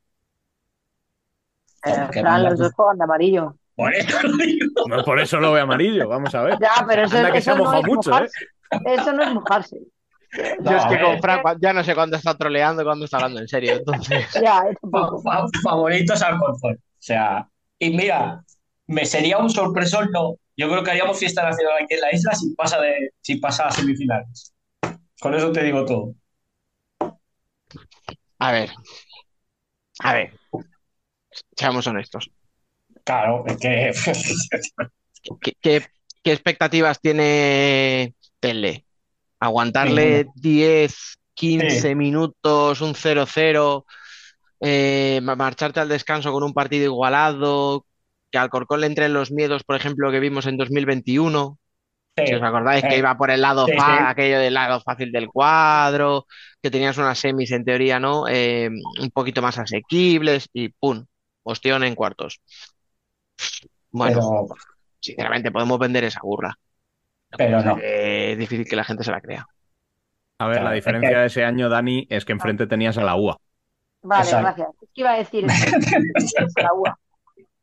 [1.86, 3.56] Eh, Fran, los dos juegan de amarillo.
[3.76, 4.66] Por eso lo digo.
[4.88, 6.58] No, por eso lo veo amarillo, vamos a ver.
[6.60, 8.30] Ya, pero eso, Anda que se ha no mojado es mucho, ¿eh?
[8.88, 9.80] Eso no es mojarse.
[10.60, 13.18] No, Yo es que con Fran ya no sé cuándo está troleando y cuándo está
[13.18, 13.74] hablando en serio.
[13.76, 14.64] Entonces, Ya,
[15.24, 16.74] fa- favoritos al Alcorcón.
[16.74, 17.48] O sea,
[17.78, 18.44] y mira,
[18.88, 20.38] me sería un sorpresón, no.
[20.58, 23.68] Yo creo que haríamos fiesta nacional aquí en la isla si pasa de, si pasa
[23.68, 24.54] a semifinales.
[25.20, 26.14] Con eso te digo todo.
[28.40, 28.70] a ver.
[30.00, 30.40] A ver.
[31.56, 32.30] Seamos honestos.
[33.04, 33.92] Claro, es que
[35.42, 35.86] ¿Qué, qué-
[36.24, 38.86] qué expectativas tiene Tele?
[39.40, 41.96] ¿Aguantarle 10, 15 Sí.
[41.96, 43.86] minutos, un 0-0,
[44.62, 47.86] eh, ma- marcharte al descanso con un partido igualado,
[48.32, 51.58] que Alcorcón le entren los miedos, por ejemplo, que vimos en 2021?
[52.18, 54.04] Sí, Si os acordáis que iba por el lado sí, fa- sí.
[54.08, 56.26] aquello del lado fácil del cuadro,
[56.62, 58.28] que tenías unas semis en teoría, ¿no?
[58.30, 61.06] Eh, un poquito más asequibles y ¡pum!
[61.44, 62.40] Ostión en cuartos.
[63.92, 64.48] Bueno, pero,
[65.00, 66.58] sinceramente podemos vender esa burla.
[67.38, 67.78] pero no.
[67.82, 69.46] Eh, es difícil que la gente se la crea.
[70.40, 73.04] A ver, la diferencia es que- de ese año, Dani, es que enfrente tenías a
[73.04, 73.38] la UA.
[74.04, 74.46] Vale, Exacto.
[74.46, 74.68] gracias.
[74.82, 77.00] Es que iba a decir la UA.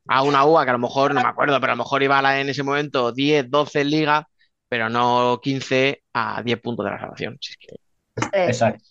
[0.09, 2.19] A una UA que a lo mejor, no me acuerdo, pero a lo mejor iba
[2.19, 4.29] a la, en ese momento 10, 12 en liga,
[4.69, 7.39] pero no 15 a 10 puntos de la salvación.
[7.41, 7.75] Si es que-
[8.39, 8.83] Eh, Exacto.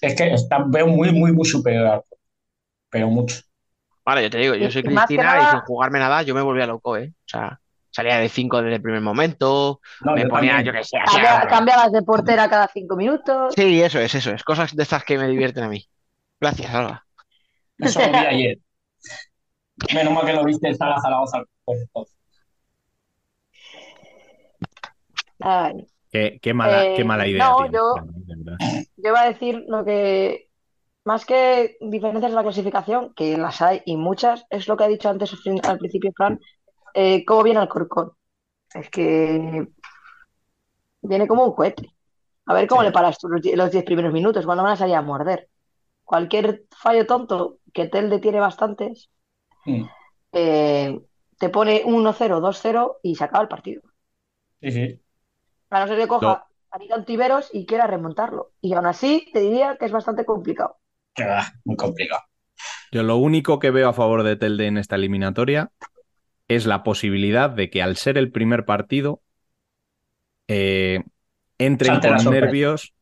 [0.00, 2.04] Es que está, veo muy, muy, muy superior
[2.90, 3.40] pero mucho.
[4.04, 6.34] Vale, yo te digo, yo Y- soy y Cristina y nada- sin jugarme nada, yo
[6.34, 7.14] me volvía loco, ¿eh?
[7.16, 7.58] O sea,
[7.90, 10.66] salía de 5 desde el primer momento, No, me yo ponía, también.
[10.74, 13.54] yo que sé, hacía- cambia- cambiabas de portera cada cinco minutos.
[13.56, 14.44] Sí, eso es, eso es.
[14.44, 15.88] Cosas de estas que me divierten a mí.
[16.38, 17.06] Gracias, Alba.
[17.78, 18.58] Eso lo vi ayer.
[19.94, 21.42] Menos mal que lo viste en Sala Zaragoza.
[25.40, 27.94] Ay, Qué, qué mala, Eh, qué mala idea no, tienes, yo-
[28.96, 30.48] yo iba a decir lo que
[31.04, 34.88] más que diferencias en la clasificación, que las hay y muchas, es lo que ha
[34.88, 35.32] dicho antes
[35.64, 36.38] al principio Fran,
[36.94, 38.12] eh, cómo viene Alcorcón.
[38.74, 39.66] Es que
[41.02, 41.88] viene como un cohete.
[42.46, 42.86] A ver cómo Sí.
[42.86, 45.48] le paras tú los 10 primeros minutos, cuando van a salir a morder.
[46.04, 49.10] Cualquier fallo tonto, que Telde tiene bastantes,
[49.64, 49.84] Mm.
[50.32, 51.00] eh,
[51.38, 53.82] te pone 1-0, 2-0 y se acaba el partido.
[54.60, 55.00] Sí, sí.
[55.70, 58.52] A no ser que coja a Nico Tiveros y quiera remontarlo.
[58.60, 60.76] Y aún así, te diría que es bastante complicado.
[61.20, 62.22] Va, muy complicado.
[62.92, 65.70] Yo lo único que veo a favor de Telde en esta eliminatoria
[66.48, 69.22] es la posibilidad de que al ser el primer partido
[70.48, 71.02] eh,
[71.58, 72.94] entren Salte con nervios,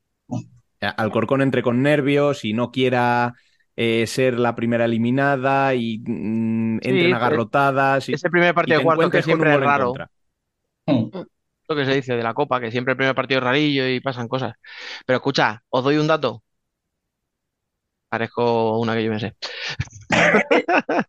[0.81, 3.35] eh, Alcorcón entre con nervios y no quiera
[3.83, 8.79] eh, ser la primera eliminada y mm, Sí, entren eh, agarrotadas y, Ese primer partido
[8.79, 9.95] de cuarto que siempre es raro.
[10.85, 11.09] Mm.
[11.67, 14.01] lo que se dice de la Copa, que siempre el primer partido es rarillo y
[14.01, 14.53] pasan cosas.
[15.07, 16.43] Pero escucha, os doy un dato.
[18.11, 19.35] Parezco una que yo me sé.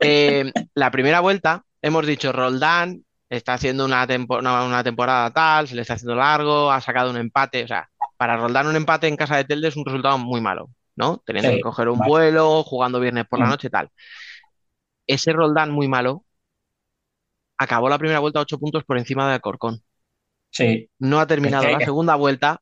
[0.00, 5.68] Eh, la primera vuelta, hemos dicho, Roldán está haciendo una, tempo- una, una temporada tal,
[5.68, 7.64] se le está haciendo largo, ha sacado un empate.
[7.64, 10.70] O sea, para Roldán un empate en casa de Telde es un resultado muy malo,
[10.98, 11.22] ¿no?
[11.24, 12.10] Teniendo Sí, que coger un vale.
[12.10, 13.50] vuelo, jugando viernes por la Mm.
[13.50, 13.88] noche, tal.
[15.06, 16.24] Ese Roldán muy malo
[17.56, 19.82] acabó la primera vuelta a 8 puntos por encima de Alcorcón.
[20.50, 20.90] Sí.
[20.98, 22.60] No ha terminado Es que- la segunda vuelta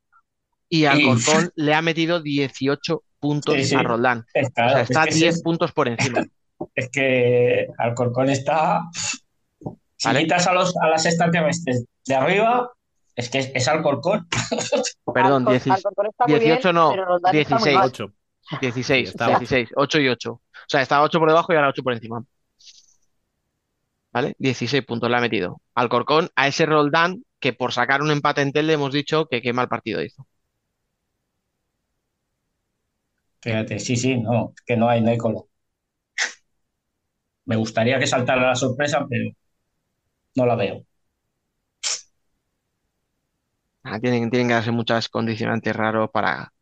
[0.68, 3.74] y Y- Alcorcón le ha metido 18 puntos Sí, sí.
[3.74, 4.20] a Roldán.
[4.20, 4.48] O es
[4.90, 6.24] está que ese 10 es- puntos por encima.
[6.74, 8.80] Es que Alcorcón está.
[9.98, 10.20] Si ¿Vale?
[10.20, 12.70] quitas a, los, a las extraterrestres de arriba,
[13.14, 14.26] es que es, es Alcorcón.
[15.12, 17.76] Perdón, Alcor- 16 Alcorcón está muy 18 bien, no, pero Roldán está muy 16.
[17.76, 17.86] mal.
[17.88, 18.12] 8.
[18.60, 20.32] 16, Sí, está 16, 8 y 8.
[20.32, 22.24] O sea, está 8 por debajo y ahora 8 por encima.
[24.12, 24.34] ¿Vale?
[24.38, 25.60] 16 puntos le ha metido.
[25.74, 29.52] Alcorcón a ese Roldán que por sacar un empate en Telde hemos dicho que qué
[29.52, 30.26] mal partido hizo.
[33.40, 35.46] Fíjate, sí, sí, no, que no hay, no hay color.
[37.46, 39.30] Me gustaría que saltara la sorpresa, pero
[40.36, 40.84] no la veo.
[43.84, 46.52] Ah, tienen, tienen que darse muchas condicionantes raros para,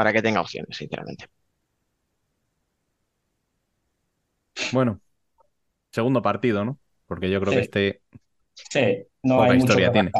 [0.00, 1.26] para que tenga opciones, sinceramente.
[4.72, 5.00] Bueno,
[5.92, 6.78] segundo partido, ¿no?
[7.06, 7.58] Porque yo creo Sí.
[7.58, 8.02] que este,
[8.54, 10.10] Sí, no Poca hay historia tiene.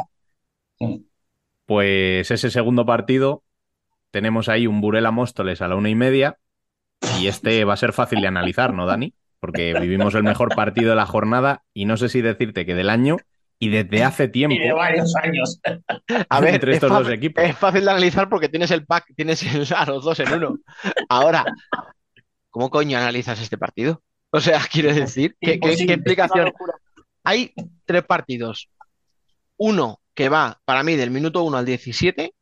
[1.65, 3.43] pues ese segundo partido
[4.11, 6.37] tenemos ahí un Burela Móstoles a la una y media
[7.19, 9.15] y este va a ser fácil de analizar, ¿no, Dani?
[9.39, 12.89] Porque vivimos el mejor partido de la jornada y no sé si decirte que del
[12.89, 13.17] año
[13.63, 15.59] y desde hace tiempo Y de varios años.
[16.29, 17.43] A ver, entre es estos dos equipos.
[17.43, 20.57] Es fácil de analizar porque tienes el pack, tienes el- a los dos en uno.
[21.07, 21.45] Ahora,
[22.49, 24.01] ¿cómo coño analizas este partido?
[24.31, 26.51] O sea, quiero decir, ¿qué, qué- qué implicación?
[27.23, 27.53] Hay
[27.85, 28.67] tres partidos.
[29.57, 32.33] Uno que va para mí del minuto 1 al 17,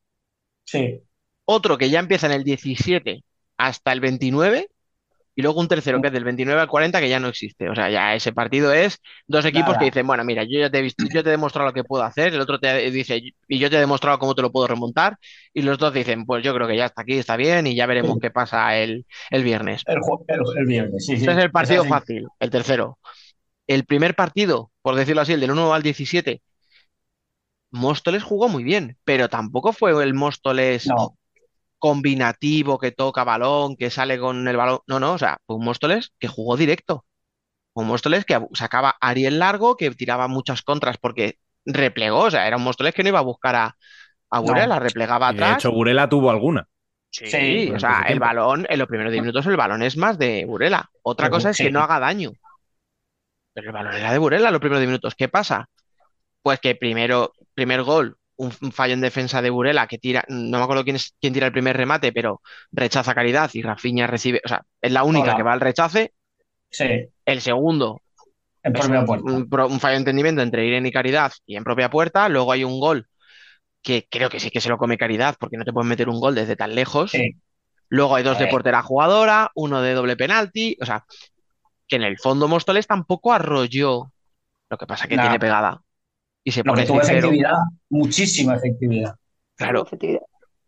[0.64, 1.02] Sí,
[1.44, 3.24] otro que ya empieza en el 17
[3.58, 4.70] hasta el 29
[5.40, 7.70] y luego un tercero que es del 29 al 40 que ya no existe.
[7.70, 9.80] O sea, ya ese partido es dos equipos Nada.
[9.80, 11.84] que dicen, bueno, mira, yo ya te he visto, yo te he demostrado lo que
[11.86, 14.68] puedo hacer, el otro te dice, y yo te he demostrado cómo te lo puedo
[14.68, 15.18] remontar,
[15.54, 17.86] y los dos dicen, pues yo creo que ya está aquí, está bien, y ya
[17.86, 18.20] veremos Sí.
[18.22, 19.84] qué pasa el, el viernes.
[19.86, 21.26] el, ju- el, el viernes, sí, sí.
[21.26, 23.00] Es el partido fácil, el tercero.
[23.68, 26.42] El primer partido, por decirlo así, el del 1 al 17,
[27.72, 31.16] Móstoles jugó muy bien, pero tampoco fue el Móstoles No,
[31.80, 34.80] combinativo que toca balón, que sale con el balón.
[34.88, 37.06] No, no, o sea, fue un Móstoles que jugó directo.
[37.74, 42.48] Un Móstoles que sacaba a Ariel Largo, que tiraba muchas contras porque replegó, o sea,
[42.48, 43.78] era un Móstoles que no iba a buscar a,
[44.32, 45.52] a Burela, replegaba Y de atrás.
[45.52, 46.68] hecho Burela tuvo alguna.
[47.12, 50.18] Sí, Sí, o sea, el balón, en los primeros 10 minutos el balón es más
[50.18, 50.90] de Burela.
[51.04, 52.32] Otra cosa es que no haga daño.
[53.54, 55.16] Pero el balón era de Burela en los primeros 10 minutos.
[55.16, 55.70] ¿Qué pasa?
[56.44, 60.58] Pues que primero, primer gol, un, un fallo en defensa de Burela que tira, no
[60.58, 64.42] me acuerdo quién es quién tira el primer remate, pero rechaza Caridad y Rafinha recibe,
[64.44, 65.38] o sea, es la única Hola.
[65.38, 66.14] que va al rechace.
[66.70, 66.86] sí,
[67.26, 68.02] El segundo
[68.64, 69.66] en propia un, puerta.
[69.68, 72.30] un fallo de entendimiento entre Irene y Caridad y en propia puerta.
[72.30, 73.08] Luego hay un gol
[73.82, 76.20] que creo que sí que se lo come Caridad porque no te pueden meter un
[76.20, 77.12] gol desde tan lejos.
[77.12, 77.32] Sí,
[77.90, 78.50] Luego hay dos de Eh.
[78.50, 81.06] portera jugadora, uno de doble penalti, o sea,
[81.88, 84.12] que en el fondo Móstoles tampoco arrolló.
[84.70, 85.82] Lo que pasa que tiene pegada.
[86.50, 87.02] Y se lo pone que tuvo 6-0.
[87.02, 87.58] efectividad,
[87.90, 89.16] muchísima efectividad.
[89.56, 89.84] Claro.
[89.86, 90.22] Efectividad.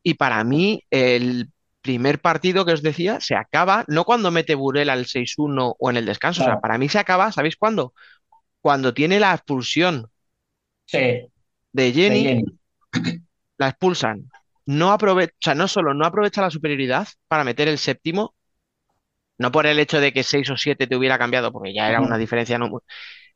[0.03, 1.49] Y para mí, el
[1.81, 5.97] primer partido que os decía se acaba no cuando mete Burela el 6-1 o en
[5.97, 6.43] el descanso.
[6.43, 7.93] O sea, para mí se acaba, ¿sabéis cuándo?
[8.61, 10.07] Cuando tiene la expulsión
[10.85, 11.31] Sí, de
[11.71, 12.43] de Jenny,
[13.57, 14.29] la expulsan.
[14.65, 18.35] No aprovecha, o sea, no solo no aprovecha la superioridad para meter el séptimo,
[19.37, 22.01] no por el hecho de que 6 o 7 te hubiera cambiado, porque ya era
[22.01, 22.83] una diferencia, no,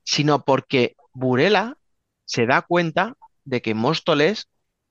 [0.04, 1.78] sino porque Burela
[2.26, 4.50] se da cuenta de que Móstoles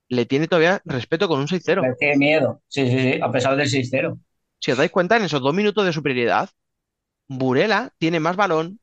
[0.09, 1.89] le tiene todavía respeto con un 6-0.
[1.89, 2.63] Le tiene miedo.
[2.69, 4.19] Sí, sí, sí, a pesar del 6-0.
[4.63, 6.51] Si os dais cuenta, en esos dos minutos de superioridad,
[7.29, 8.81] Burela tiene más balón,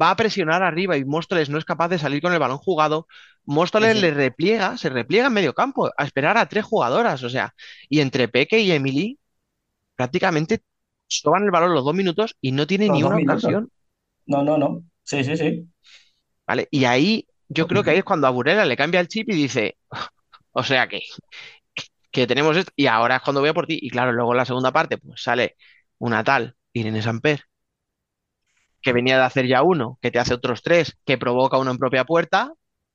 [0.00, 3.08] va a presionar arriba y Móstoles no es capaz de salir con el balón jugado.
[3.44, 7.30] Móstoles Sí, le repliega, se repliega en medio campo a esperar a tres jugadoras, o
[7.30, 7.54] sea,
[7.90, 9.20] y entre Peque y Emily
[9.96, 10.62] prácticamente
[11.08, 13.18] soban el balón los dos minutos y no tiene Los ni una minutos.
[13.18, 13.70] ocasión,
[14.26, 14.84] No, no, no.
[15.04, 15.68] Sí, sí, sí.
[16.46, 16.68] ¿vale?
[16.70, 19.34] Y ahí yo creo que ahí es cuando a Burela le cambia el chip y
[19.34, 19.76] dice,
[20.52, 21.02] o sea que,
[22.10, 23.78] que tenemos esto, y ahora es cuando voy a por ti.
[23.80, 25.56] Y claro, luego en la segunda parte, pues sale
[25.98, 27.44] una tal Irene Samper,
[28.82, 31.78] que venía de hacer ya uno, que te hace otros tres, que provoca uno en
[31.78, 32.52] propia puerta,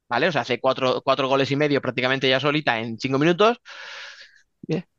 [0.07, 0.27] ¿vale?
[0.27, 3.59] O sea, hace cuatro, cuatro goles y medio prácticamente ya solita en cinco minutos.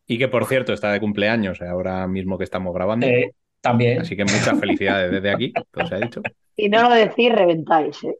[0.06, 3.06] Y que por cierto está de cumpleaños ahora mismo que estamos grabando.
[3.06, 4.00] Eh, también.
[4.00, 6.20] Así que muchas felicidades desde aquí, todo se ha dicho.
[6.56, 8.14] Y no lo decís, reventáis, ¿eh?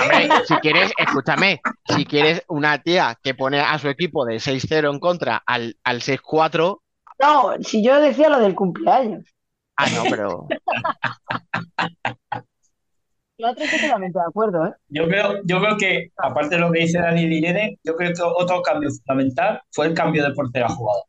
[0.00, 4.90] Hombre, si quieres, escúchame, si quieres una tía que pone a su equipo de 6-0
[4.92, 6.82] en contra al, al 6-4,
[7.20, 9.24] No, si yo decía lo del cumpleaños.
[9.76, 10.46] ah, no, pero
[13.38, 14.72] Lo otro estoy totalmente de acuerdo, ¿eh?
[14.88, 18.12] Yo creo, yo creo que, aparte de lo que dice Dani y Irene, yo creo
[18.14, 21.02] que otro cambio fundamental fue el cambio de portera jugada.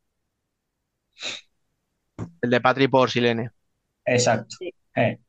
[2.42, 3.52] el de Patri por Silene.
[4.06, 4.56] Exacto.
[4.96, 5.20] Eh,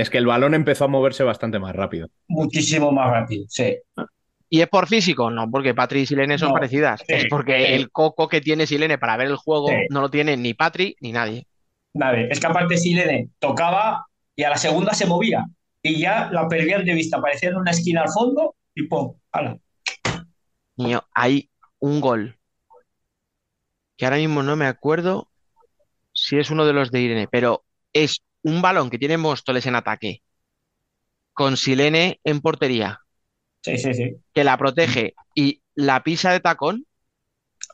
[0.00, 2.08] Es que el balón empezó a moverse bastante más rápido.
[2.28, 3.76] muchísimo más rápido, sí.
[4.48, 5.30] ¿Y es por físico?
[5.30, 7.00] No, porque Patri y Silene son No, parecidas.
[7.00, 7.72] sí, es porque sí.
[7.72, 9.74] el coco que tiene Silene para ver el juego Sí.
[9.90, 11.46] no lo tiene ni Patri ni nadie.
[11.94, 15.44] Vale, es que aparte Silene tocaba y a la segunda se movía
[15.82, 19.14] y ya la perdían de vista, aparecía en una esquina al fondo y ¡pum!
[19.32, 19.56] ¡Hala!
[20.76, 22.36] Niño, hay un gol
[23.96, 25.28] que ahora mismo no me acuerdo
[26.12, 29.74] si es uno de los de Irene, pero es un balón que tiene Móstoles en
[29.74, 30.22] ataque
[31.32, 33.00] con Silene en portería,
[33.62, 34.16] Sí, sí, sí.
[34.32, 36.86] que la protege y la pisa de tacón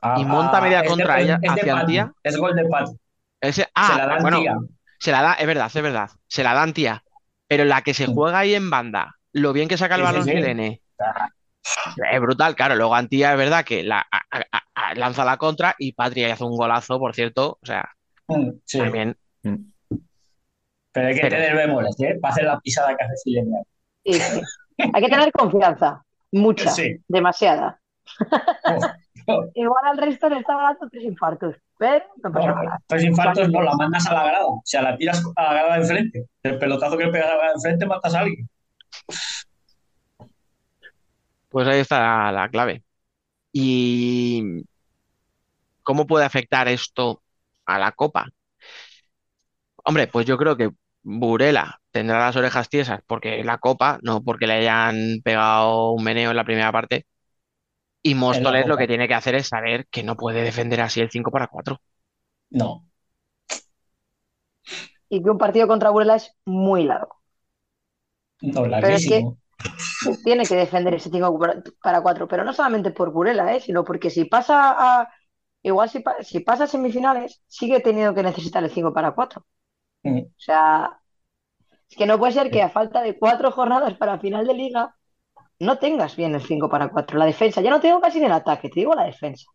[0.01, 2.13] Ah, y monta media contra es- ella es hacia Antía.
[2.23, 2.93] Es gol de Pati.
[3.41, 4.57] Ese, Se ah, la dan bueno, tía.
[4.99, 7.05] se la da, es verdad, es verdad, se la dan tía,
[7.47, 10.31] pero la que se juega ahí en banda, lo bien que saca el balón sí.
[10.33, 10.81] Silene,
[12.11, 15.75] es brutal, claro, luego Antía es verdad que la, a- a- a- lanza la contra
[15.79, 17.89] y Patria hace un golazo, por cierto, o sea,
[18.29, 18.79] Mm, Sí.
[18.79, 19.17] también,
[20.93, 22.19] Pero hay que Pero- tener bemoles, ¿eh?
[22.21, 23.63] Para hacer la pisada que hace Silene.
[24.05, 24.41] Sí, sí.
[24.93, 26.03] Hay que tener confianza.
[26.33, 26.71] Mucha.
[26.71, 26.97] Sí.
[27.09, 27.81] Demasiada.
[29.27, 31.55] Oh, Igual al resto le está dando tres infartos.
[31.79, 32.79] Pero no pasa nada.
[32.87, 34.47] tres infartos no, la mandas a la grada.
[34.47, 36.27] O sea, la tiras a la grada de enfrente.
[36.43, 38.49] El pelotazo que le pegas a la grada de enfrente matas a alguien.
[41.49, 42.83] pues ahí está la clave.
[43.53, 44.65] ¿Y
[45.83, 47.23] cómo puede afectar esto
[47.67, 48.27] a la Copa?
[49.85, 50.71] Hombre, pues yo creo que
[51.03, 56.31] Burela tendrá las orejas tiesas porque la Copa, no porque le hayan pegado un meneo
[56.31, 57.07] en la primera parte.
[58.03, 61.11] Y Móstoles lo que tiene que hacer es saber que no puede defender así el
[61.11, 61.81] 5 para 4.
[62.51, 62.85] No.
[65.09, 67.21] Y que un partido contra Burela es muy largo.
[68.43, 69.39] No, Pero es que larguísimo.
[70.25, 71.39] tiene que defender ese 5
[71.83, 72.29] para 4.
[72.29, 73.61] Pero no solamente por Burela, ¿eh?
[73.61, 75.09] sino porque si pasa a.
[75.63, 79.47] Igual si, pa- si pasa a semifinales, sigue teniendo que necesitar el 5 para 4.
[80.05, 81.01] O sea,
[81.91, 84.97] es que no puede ser que a falta de cuatro jornadas para final de liga
[85.61, 87.19] no tengas bien el 5 para 4.
[87.19, 89.47] La defensa, ya no te digo casi en el ataque, te digo la defensa.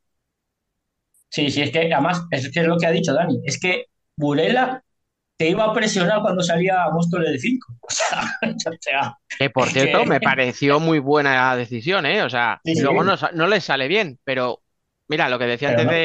[1.29, 3.41] Sí, sí, es que además, es que es lo que ha dicho Dani.
[3.45, 3.85] Es que
[4.15, 4.83] Burela
[5.37, 7.73] te iba a presionar cuando salía Móstoles de 5.
[7.83, 12.23] O sea, o sea, Que por cierto, que- me pareció muy buena la decisión, ¿eh?
[12.23, 12.83] O sea, Sí, sí.
[12.83, 14.63] luego no, no les sale bien, pero
[15.07, 15.91] mira, lo que decía Pero antes no.
[15.93, 15.99] de,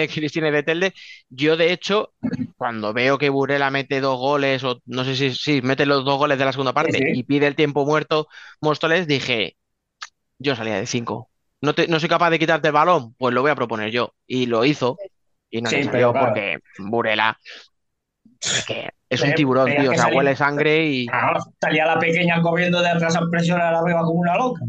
[0.00, 0.94] de Cristina y de Telde,
[1.28, 2.12] yo de hecho,
[2.56, 6.18] cuando veo que Burela mete dos goles, o no sé si, si mete los dos
[6.18, 7.04] goles de la segunda parte sí.
[7.12, 8.28] y pide el tiempo muerto,
[8.60, 9.56] Móstoles, dije,
[10.38, 11.30] yo salía de cinco.
[11.60, 14.14] No, te- no soy capaz de quitarte el balón, pues lo voy a proponer yo.
[14.26, 14.96] Y lo hizo,
[15.50, 16.26] y no Sí, pero salió claro.
[16.26, 17.38] porque Burela
[18.40, 21.06] es, que es un tiburón, tío, o sea, salía- huele sangre y...
[21.12, 24.60] Ah, salía la pequeña corriendo de atrás a presionar arriba como una loca.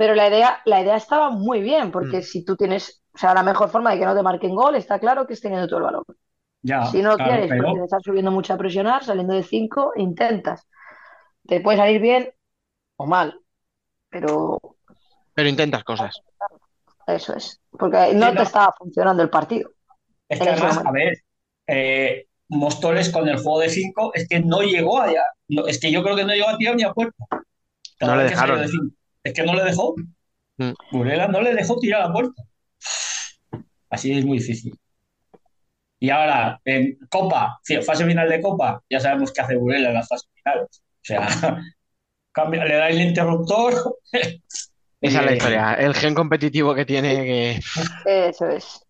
[0.00, 2.22] Pero la idea, la idea estaba muy bien, porque Mm.
[2.22, 4.98] si tú tienes, o sea, la mejor forma de que no te marquen gol, está
[4.98, 6.04] claro que es teniendo todo el balón.
[6.62, 9.42] Ya, Si no claro, quieres, pero porque te estás subiendo mucho a presionar, saliendo de
[9.42, 10.66] 5, intentas.
[11.46, 12.32] Te puede salir bien
[12.96, 13.38] o mal,
[14.10, 14.58] pero
[15.34, 16.22] Pero intentas cosas.
[17.06, 17.60] eso es.
[17.70, 18.36] Porque no no.
[18.36, 19.70] te estaba funcionando el partido.
[20.30, 20.88] es que además, momento.
[20.88, 21.18] a ver,
[21.66, 25.22] eh, Móstoles con el juego de 5 es que no llegó allá.
[25.48, 27.24] No, es que yo creo que no llegó a tirar ni a puerta.
[28.00, 28.60] No le dejaron.
[28.60, 28.96] de cinco.
[29.24, 29.94] Es que no le dejó.
[30.58, 30.72] Mm.
[30.92, 32.42] Burela no le dejó tirar a la puerta.
[33.90, 34.78] Así es muy difícil.
[35.98, 40.08] Y ahora, en Copa, fase final de Copa, ya sabemos qué hace Burela en las
[40.08, 40.82] fases finales.
[40.82, 41.28] O sea,
[42.32, 43.74] cambia, le da el interruptor
[45.02, 45.74] Esa es la Eh, historia.
[45.74, 47.60] El gen competitivo que tiene que...
[48.06, 48.82] Eso es.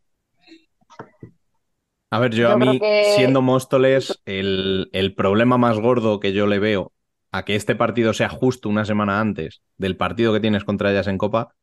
[2.10, 6.32] A ver, yo Yo a mí, que- siendo Móstoles, el, el problema más gordo que
[6.32, 6.92] yo le veo
[7.32, 11.06] a que este partido sea justo una semana antes del partido que tienes contra ellas
[11.06, 11.54] en Copa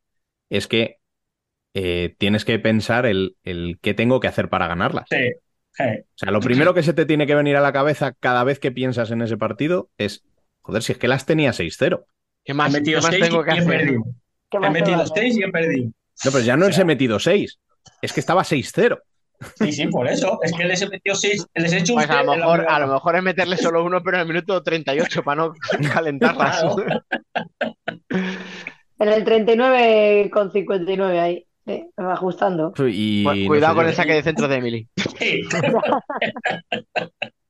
[0.49, 0.97] es que
[1.73, 5.05] eh, tienes que pensar el, el qué tengo que hacer para ganarlas.
[5.09, 5.17] Sí,
[5.73, 5.83] sí.
[5.83, 8.59] O sea, lo primero que se te tiene que venir a la cabeza cada vez
[8.59, 10.23] que piensas en ese partido es,
[10.61, 12.05] joder, si es que las tenía 6-0.
[12.43, 13.77] ¿Qué He más, qué metido más seis tengo que y he hacer?
[13.77, 14.03] perdido.
[14.49, 15.17] ¿Qué He a metido hacer?
[15.17, 15.91] seis y he perdido.
[16.25, 17.59] No, pero ya no O les sea- he metido 6,
[18.01, 19.01] es que estaba 6-0.
[19.59, 20.39] Sí, sí, por eso.
[20.41, 22.79] Es que les he metido seis, les he hecho un Pues a lo mejor, a
[22.79, 25.53] lo mejor es meterle solo uno, pero en el minuto 38 para no
[25.93, 26.59] calentarlas.
[26.61, 26.75] Claro.
[28.99, 31.45] En el 39 con 59 ahí.
[31.67, 32.73] Sí, me va ajustando.
[32.87, 33.89] Y Cu- no Cuidado sé con yo.
[33.89, 34.87] el saque de centro de Emily.
[35.19, 35.41] Sí,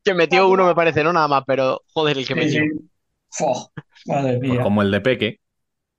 [0.04, 2.62] Que metió uno, me parece, no nada más, pero joder, el que sí, metió.
[3.30, 3.46] sí.
[4.06, 4.62] Madre Pues mía.
[4.62, 5.40] como el de Peque,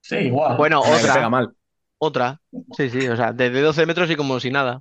[0.00, 0.56] Sí, igual.
[0.56, 1.52] Bueno, pega otra, mal.
[1.98, 2.40] otra.
[2.76, 4.80] Sí, sí, o sea, desde 12 metros y como si nada.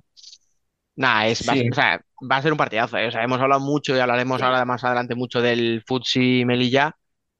[0.98, 1.68] Nada, es, va, Sí.
[1.70, 2.98] o sea, va a ser un partidazo.
[2.98, 3.08] ¿eh?
[3.08, 6.96] O sea, hemos hablado mucho y hablaremos ahora más adelante mucho del Futsi Melilla,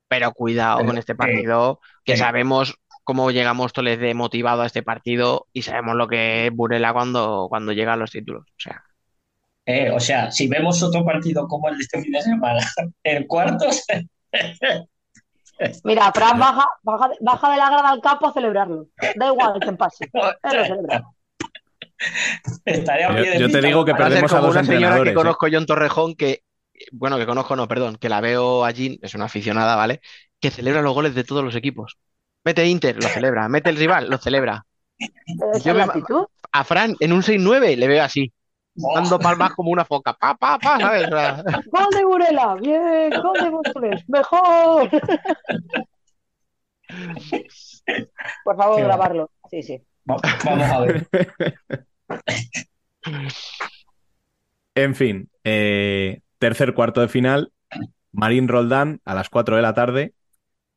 [0.09, 2.19] pero cuidado con este partido, que sí.
[2.19, 6.93] sabemos cómo llega Móstoles de motivado a este partido y sabemos lo que es Burela
[6.93, 8.45] cuando, cuando llega a los títulos.
[8.51, 8.85] O sea,
[9.67, 12.61] Eh, o sea, si vemos otro partido como el de este fin de semana,
[13.05, 13.85] en cuartos,
[15.85, 18.87] Mira, Fran baja, baja, baja de la grada al campo a celebrarlo.
[19.15, 20.09] Da igual que pase.
[20.43, 21.03] Él lo celebra.
[22.65, 25.11] Estaría a Yo- yo te digo que a perdemos a como dos una señora que
[25.11, 25.15] ¿eh?
[25.15, 26.43] conozco yo en Torrejón que,
[26.93, 30.01] bueno, que conozco no, perdón, que la veo allí, es una aficionada, ¿vale?
[30.41, 31.99] Que celebra los goles de todos los equipos.
[32.45, 33.49] Mete Inter, lo celebra.
[33.49, 34.65] Mete el rival, lo celebra.
[35.63, 35.85] Yo me-.
[36.53, 38.33] A Fran, en un 6-9, le veo así,
[38.75, 40.15] dando palmas como una foca.
[40.15, 41.09] Pa, pa, pa, ¿sabes?
[41.71, 44.89] Gol de Burela, bien, gol de Móstoles, mejor.
[48.45, 49.31] Por favor, Qué grabarlo.
[49.51, 49.83] Sí, sí.
[50.09, 51.09] Va- Vamos a ver.
[54.75, 57.53] En fin, eh, tercer cuarto de final,
[58.13, 60.15] Marín Roldán a las 4 de la tarde,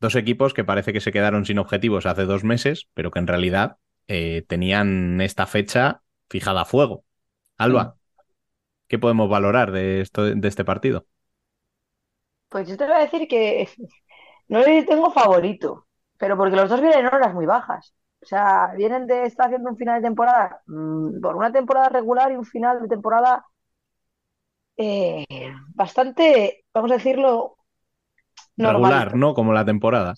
[0.01, 3.27] dos equipos que parece que se quedaron sin objetivos hace dos meses, pero que en
[3.27, 3.77] realidad
[4.07, 7.05] eh, tenían esta fecha fijada a fuego.
[7.57, 7.97] Alba,
[8.87, 11.05] ¿qué podemos valorar de, esto, de este partido?
[12.49, 13.69] Pues yo te voy a decir que
[14.47, 15.87] no le tengo favorito,
[16.17, 17.93] pero porque los dos vienen en horas muy bajas.
[18.21, 22.31] O sea, vienen de estar haciendo un final de temporada, mm, por una temporada regular
[22.31, 23.45] y un final de temporada
[24.77, 25.25] eh,
[25.75, 27.57] bastante, vamos a decirlo,
[28.57, 29.17] Regular, normalito.
[29.17, 29.33] ¿no?
[29.33, 30.15] Como la temporada.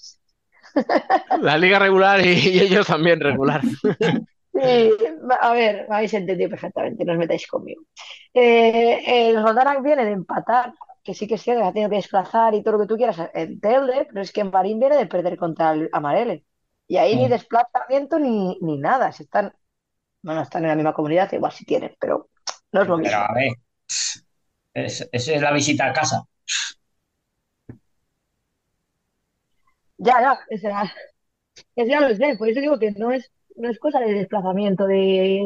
[1.42, 3.62] la liga regular y, y ellos también regular.
[4.54, 4.92] Sí,
[5.42, 7.82] a ver, me habéis entendido perfectamente, no os metáis conmigo.
[8.34, 10.74] Eh, el Roldán viene de empatar,
[11.04, 12.96] que sí que es cierto que ha tenido que desplazar y todo lo que tú
[12.96, 16.46] quieras en Telde, pero es que Marín viene de perder contra el Amarele.
[16.88, 17.30] Y ahí ni Mm.
[17.30, 19.12] desplazamiento ni, ni nada.
[19.12, 19.53] Si están,
[20.24, 22.30] bueno, están en la misma comunidad, igual si tienen, pero
[22.74, 23.30] no es lo Pero mismo.
[23.30, 23.53] a ver,
[24.74, 26.24] es, esa es la visita a casa.
[29.98, 30.84] Ya, ya, o sea,
[31.76, 34.88] es ya lo sé, por eso digo que no es, no es cosa de desplazamiento,
[34.88, 35.45] de,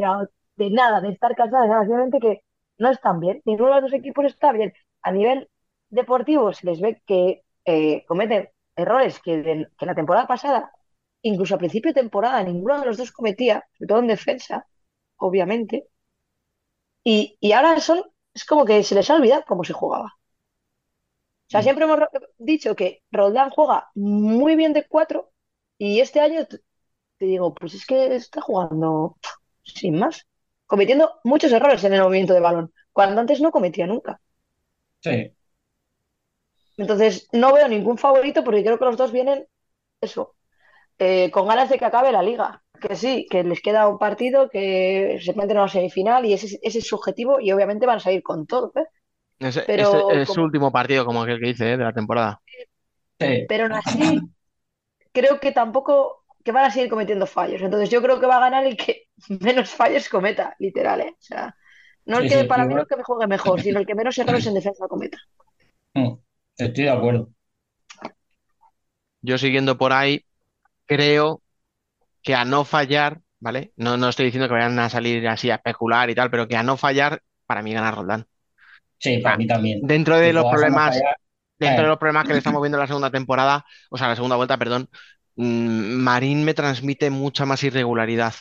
[0.58, 2.42] de nada, de estar cansados, nada, simplemente que
[2.80, 4.74] no están bien, ninguno de los dos equipos está bien.
[5.04, 5.50] A nivel
[5.90, 10.72] deportivo se les ve que eh, cometen errores que, de- que la temporada pasada,
[11.28, 14.68] incluso a principio de temporada, ninguno de los dos cometía, sobre todo en defensa,
[15.18, 15.88] obviamente,
[17.04, 20.18] y, y ahora son, es como que se les ha olvidado cómo se jugaba.
[21.48, 22.00] O sea, siempre hemos
[22.38, 25.32] dicho que Roldán juega muy bien de cuatro
[25.78, 29.18] y este año te digo, pues es que está jugando
[29.64, 30.28] sin más,
[30.68, 34.22] cometiendo muchos errores en el movimiento de balón, cuando antes no cometía nunca.
[35.02, 35.36] Sí,
[36.78, 39.48] Entonces, no veo ningún favorito porque creo que los dos vienen,
[40.02, 40.37] eso,
[41.00, 42.64] eh, con ganas de que acabe la liga.
[42.80, 46.60] Que sí, que les queda un partido, que se meten a la semifinal y ese,
[46.62, 48.86] ese es su objetivo y obviamente van a salir con todo, ¿eh?
[49.40, 51.78] Es, Pero este es su último partido, como aquel que dice, ¿eh?
[51.78, 52.42] de la temporada.
[53.20, 53.46] sí.
[53.48, 54.20] pero aún así
[55.12, 57.62] creo que tampoco que van a seguir cometiendo fallos.
[57.62, 59.08] Entonces yo creo que va a ganar el que
[59.42, 61.16] menos fallos cometa, literal, ¿eh?
[61.20, 61.56] O sea,
[62.06, 63.86] no el Sí, que sí, para mí no el que me juegue mejor, sino el
[63.86, 65.18] que menos errores en defensa cometa.
[65.94, 66.14] Mm,
[66.58, 67.30] Estoy de acuerdo.
[69.22, 70.24] Yo siguiendo por ahí,
[70.88, 71.44] creo
[72.24, 73.74] que a no fallar, ¿vale?
[73.78, 76.58] No, no estoy diciendo que vayan a salir así a especular y tal, pero que
[76.58, 78.28] a no fallar, para mí gana Roldán.
[79.00, 79.82] Sí, para mí también.
[79.82, 81.18] Dentro de Si los problemas, fallar,
[81.60, 81.92] dentro de eh.
[81.92, 84.58] los problemas que le estamos viendo en la segunda temporada, o sea, la segunda vuelta,
[84.58, 84.90] perdón,
[85.36, 88.34] mm, Marín me transmite mucha más irregularidad.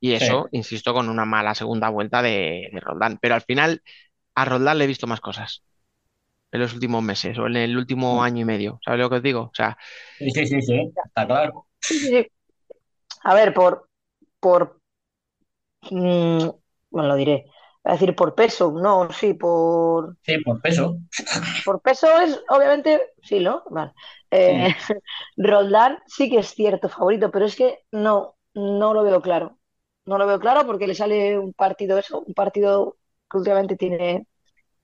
[0.00, 0.26] Y Sí.
[0.26, 3.18] eso, insisto, con una mala segunda vuelta de, de Roldán.
[3.22, 3.82] Pero al final,
[4.34, 5.64] a Roldán le he visto más cosas
[6.52, 8.24] en los últimos meses o en el último Mm.
[8.24, 8.80] año y medio.
[8.84, 9.40] ¿Sabes lo que os digo?
[9.42, 9.76] O sea,
[10.18, 11.66] Sí, sí, sí, sí, está claro.
[11.86, 12.26] Sí, sí, sí.
[13.24, 13.88] A ver, por,
[14.40, 14.80] por,
[15.90, 16.48] mm,
[16.90, 17.46] bueno, lo diré.
[17.84, 20.98] A decir por peso, no, sí, por, Sí, por peso.
[21.64, 23.62] por peso es, obviamente, sí, ¿no?
[23.70, 23.92] Vale.
[24.30, 24.68] Eh,
[25.36, 29.58] Roldán sí que es cierto favorito, pero es que no, no lo veo claro.
[30.06, 32.96] No lo veo claro porque le sale un partido eso, un partido
[33.30, 34.26] que últimamente tiene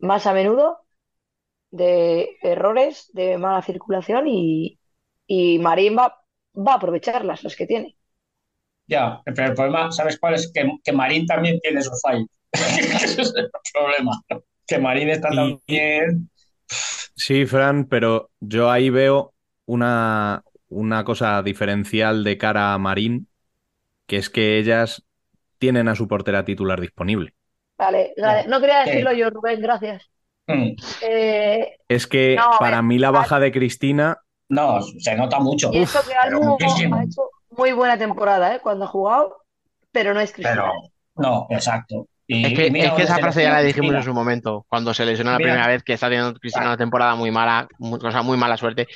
[0.01, 0.81] más a menudo
[1.70, 4.81] de errores, de mala circulación y,
[5.27, 6.20] y Marín va,
[6.55, 7.97] va a aprovecharlas, las que tiene.
[8.87, 10.51] Ya, pero el problema, ¿sabes cuál es?
[10.53, 12.27] Que, que Marín también tiene esos fallos.
[12.53, 14.20] Ese es el problema.
[14.67, 16.29] Que Marín está Y- también.
[17.15, 19.35] Sí, Fran, pero yo ahí veo
[19.67, 23.29] una, una cosa diferencial de cara a Marín,
[24.07, 25.05] que es que ellas
[25.59, 27.35] tienen a su portera titular disponible.
[27.79, 28.47] Vale, vale.
[28.49, 30.11] No quería decirlo yo, Rubén, gracias.
[30.47, 34.19] Mm, Eh, Es que No, para ver, mí la baja de Cristina,
[34.51, 35.70] No, se nota mucho.
[35.73, 36.97] y eso que muchísimo.
[36.97, 38.61] ha hecho muy buena temporada, ¿eh?
[38.61, 39.37] Cuando ha jugado,
[39.93, 40.55] pero no es Cristina.
[40.55, 40.73] Pero,
[41.17, 42.09] no, exacto.
[42.27, 44.03] Y, Es que, y mira es que dónde esa se frase ya la dijimos en
[44.03, 45.49] su momento, cuando se lesionó la Mira.
[45.51, 48.57] primera vez, que está teniendo Cristina una temporada muy mala, muy, o sea, muy mala
[48.57, 48.87] suerte.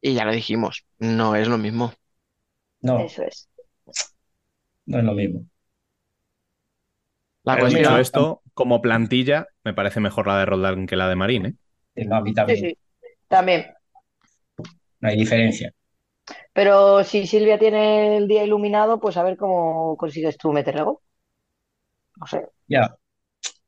[0.00, 1.92] Y ya lo dijimos, no es lo mismo.
[2.82, 3.48] No, Eso es.
[4.86, 5.44] no es lo mismo.
[7.44, 11.08] La Pero dicho cuestión, esto, como plantilla, me parece mejor la de Roldán que la
[11.08, 11.54] de Marín, ¿eh?
[11.96, 12.56] Mí Sí, también.
[12.56, 12.78] sí,
[13.28, 13.74] también.
[15.00, 15.72] No hay diferencia.
[16.52, 20.98] Pero si Silvia tiene el día iluminado, pues a ver cómo consigues tú meterle gol.
[22.22, 22.40] No sé.
[22.68, 22.94] Ya.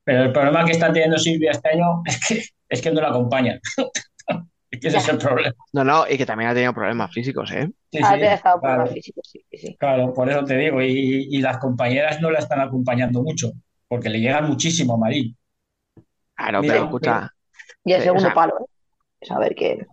[0.05, 3.09] Pero el problema que está teniendo Silvia este año es que, es que no la
[3.11, 3.61] acompaña.
[4.71, 5.55] Es que ese es el problema.
[5.73, 7.71] no, no, y que también ha tenido problemas físicos, ¿eh?
[7.93, 9.79] Sí, Ah, sí, te ha estado claro, más físico, sí, sí, sí.
[9.79, 10.83] claro, por eso te digo.
[10.83, 13.53] Y, y las compañeras no la están acompañando mucho,
[13.89, 15.37] porque le llegan muchísimo a Marín.
[16.35, 17.35] Claro, Mira, pero escucha,
[17.87, 19.27] Y el Sí, segundo o sea- palo, ¿eh?
[19.27, 19.87] Saber que.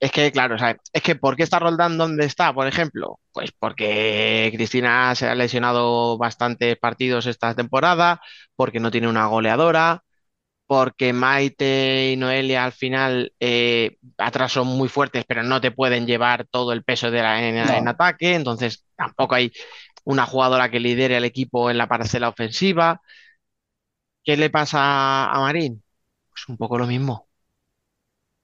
[0.00, 3.20] es que, claro, o sea, es que ¿por qué está Roldán donde está, por ejemplo?
[3.32, 8.20] Pues porque Cristina se ha lesionado bastantes partidos esta temporada,
[8.56, 10.02] porque no tiene una goleadora,
[10.66, 16.06] porque Maite y Noelia al final eh, atrás son muy fuertes, pero no te pueden
[16.06, 17.72] llevar todo el peso de la, en, No.
[17.74, 19.52] en ataque, entonces tampoco hay
[20.04, 23.00] una jugadora que lidere al equipo en la parcela ofensiva.
[24.24, 25.81] ¿Qué le pasa a Marín?
[26.32, 27.28] Pues un poco lo mismo.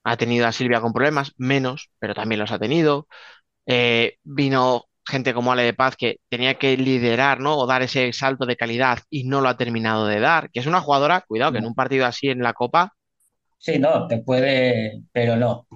[0.05, 3.09] Ha tenido a Silvia con problemas, menos, pero también los ha tenido.
[3.67, 7.59] Eh, vino gente como Ale de Paz que tenía que liderar, ¿no?
[7.59, 10.51] O dar ese salto de calidad y no lo ha terminado de dar.
[10.53, 12.95] Que es una jugadora, cuidado, que en un partido así en la Copa,
[13.59, 15.67] Sí, no, te puede, pero no.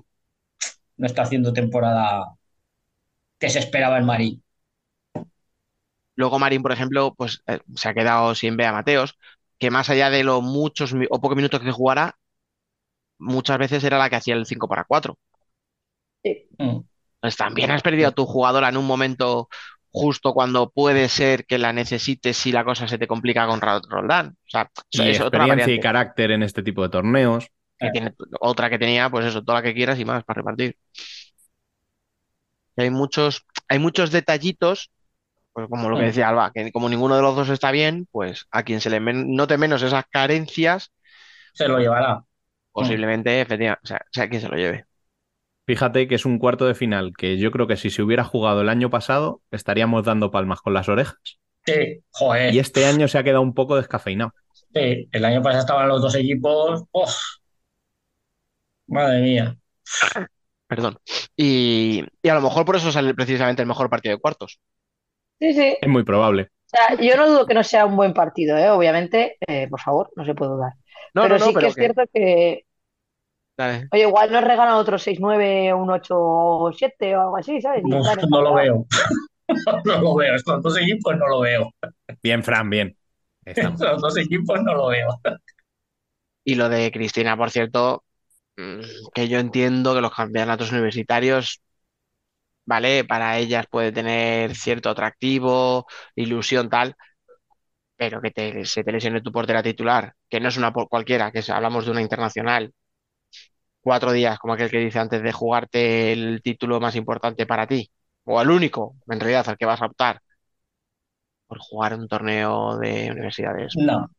[0.96, 2.34] No está haciendo temporada
[3.38, 4.42] que se esperaba en Marín.
[6.16, 9.18] luego Marín, por ejemplo, pues eh, se ha quedado sin Bea Mateos,
[9.62, 12.16] que más allá de los muchos o pocos minutos que jugara,
[13.18, 15.16] muchas veces era la que hacía el 5 para 4.
[16.58, 16.80] Mm.
[17.20, 19.48] Pues también has perdido a tu jugadora en un momento
[19.92, 23.80] justo cuando puede ser que la necesites si la cosa se te complica con Ro-
[23.88, 24.36] Roldán.
[24.46, 27.48] O sea, es otra y carácter en este tipo de torneos.
[27.78, 30.76] que tiene otra que tenía, pues eso, toda la que quieras y más para repartir.
[32.76, 34.90] Y hay muchos, hay muchos detallitos,
[35.52, 36.06] pues como lo que Mm.
[36.06, 39.00] decía Alba, que como ninguno de los dos está bien, pues a quien se le
[39.00, 40.92] note menos esas carencias,
[41.54, 42.24] Se lo llevará.
[42.72, 44.86] posiblemente, efectivamente, o sea, sea quien se lo lleve.
[45.66, 48.60] Fíjate que es un cuarto de final que yo creo que si se hubiera jugado
[48.62, 51.18] el año pasado estaríamos dando palmas con las orejas.
[51.66, 52.52] Sí, joder.
[52.54, 54.32] Y este año se ha quedado un poco descafeinado.
[54.74, 56.84] Sí, el año pasado estaban los dos equipos.
[56.92, 57.06] ¡oh!
[58.86, 59.56] Madre mía.
[60.66, 60.98] Perdón.
[61.36, 64.58] Y, y a lo mejor por eso sale precisamente el mejor partido de cuartos.
[65.42, 65.76] Sí, sí.
[65.80, 66.50] Es muy probable.
[66.66, 68.70] O sea, yo no dudo que no sea un buen partido, ¿eh?
[68.70, 70.74] Obviamente, eh, por favor, no se puede dudar.
[71.14, 72.64] No, pero no, no, sí que es cierto que,
[73.56, 73.88] Dale.
[73.90, 77.82] oye, igual nos regalan otro 6-9, un 8-7 o algo así, ¿sabes?
[77.82, 78.86] No lo veo.
[79.84, 80.34] No lo veo.
[80.36, 81.74] Estos dos equipos no lo veo.
[82.22, 82.96] Bien, Fran, bien.
[83.44, 83.80] Estamos.
[83.82, 85.20] Estos dos equipos no lo veo.
[86.44, 88.02] Y lo de Cristina, por cierto,
[88.56, 88.80] mm,
[89.14, 91.60] que yo entiendo que los campeonatos universitarios,
[92.66, 93.04] ¿vale?
[93.04, 96.96] Para ellas puede tener cierto atractivo, ilusión, tal,
[97.96, 101.30] pero que te, se te lesione tu portera titular, que no es una por cualquiera,
[101.32, 102.72] que es- hablamos de una internacional,
[103.80, 107.90] cuatro días, como aquel que dice antes de jugarte el título más importante para ti,
[108.24, 110.20] o el único, en realidad, al que vas a optar,
[111.46, 113.74] por jugar un torneo de universidades.
[113.74, 114.10] No.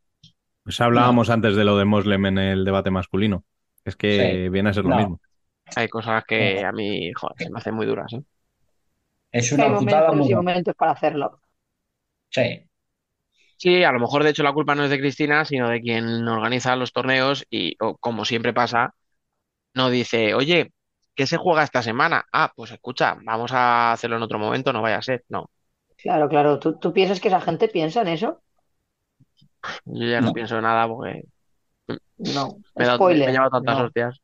[0.63, 3.45] Pues hablábamos antes de lo de Moslem en el debate masculino.
[3.85, 4.51] Es que Sí.
[4.51, 4.95] viene a ser lo No.
[4.95, 5.21] mismo.
[5.75, 8.23] Hay cosas que a mí, joder, se me hacen muy duras, ¿eh?
[9.33, 10.45] Es Hay una putada momentos muy y grande.
[10.45, 11.41] momentos para hacerlo.
[12.29, 12.67] Sí.
[13.57, 16.27] Sí, a lo mejor de hecho la culpa no es de Cristina, sino de quien
[16.27, 18.93] organiza los torneos y, o como siempre pasa,
[19.75, 20.73] no dice, oye,
[21.15, 22.25] ¿qué se juega esta semana?
[22.33, 25.25] Ah, pues escucha, vamos a hacerlo en otro momento, no vaya a ser.
[25.29, 25.49] No,
[25.97, 26.59] Claro, claro.
[26.59, 28.43] ¿Tú, tú piensas que esa gente piensa en eso?
[29.85, 30.33] yo ya no, No.
[30.33, 31.23] pienso en nada porque
[32.17, 32.63] No.
[32.75, 33.33] me he, dado- me he Spoiler.
[33.33, 33.87] llevado tantas No.
[33.87, 34.19] hostias,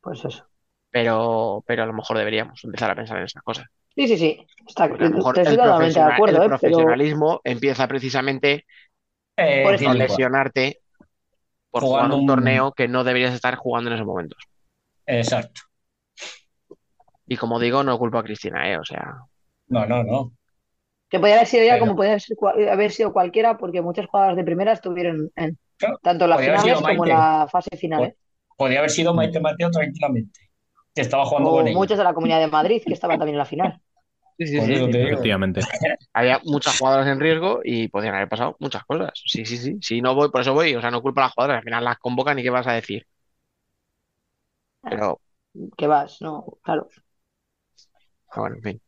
[0.00, 0.46] Pues eso.
[0.90, 3.66] pero, pero a lo mejor deberíamos empezar a pensar en esas cosas.
[3.96, 4.46] Sí, sí, sí.
[4.66, 6.46] Está, Porque a lo mejor te estoy el, totalmente de acuerdo, el ¿eh?
[6.46, 8.64] Pero profesionalismo empieza precisamente
[9.36, 10.80] Eh, Por lesionarte
[11.70, 14.38] por jugar Jugando un un- torneo que no deberías estar jugando en esos momentos.
[15.06, 15.62] Exacto.
[17.26, 18.78] Y como digo, no culpo a Cristina, ¿eh?
[18.78, 19.14] O sea,
[19.68, 20.32] No, no, no.
[21.08, 23.82] que podía haber sido ella Pero- como podía haber sido, cua- haber sido cualquiera, porque
[23.82, 27.76] muchas jugadoras de primera estuvieron en Claro, tanto en las finales como en la fase
[27.76, 28.16] final, ¿eh?
[28.56, 30.43] Podría haber sido Maite Mateo tranquilamente,
[31.02, 33.44] estaba jugando O con muchos de la Comunidad de Madrid que estaban también en la
[33.44, 33.80] final.
[34.38, 34.72] sí, sí, sí.
[34.92, 35.60] Efectivamente.
[36.12, 39.12] Había muchas jugadoras en riesgo y podían haber pasado muchas cosas.
[39.14, 39.78] Sí, sí, sí.
[39.80, 40.74] Si no voy, por eso voy.
[40.74, 41.58] O sea, no culpo a las jugadoras.
[41.58, 43.06] Al final las convocan y qué vas a decir.
[44.82, 45.20] Pero,
[45.76, 46.88] Que vas, no, claro.
[48.36, 48.82] bueno, en fin.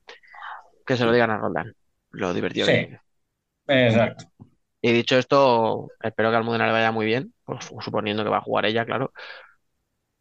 [0.85, 1.75] Que se lo digan a Roldán.
[2.11, 2.89] Lo divertido Sí.
[3.67, 4.27] Exacto.
[4.81, 8.39] Y dicho esto, espero que a Almudena le vaya muy bien, pues, suponiendo que va
[8.39, 9.13] a jugar ella, claro.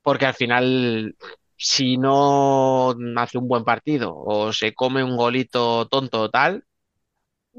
[0.02, 1.16] Porque al final,
[1.58, 6.66] si no hace un buen partido o se come un golito tonto o tal,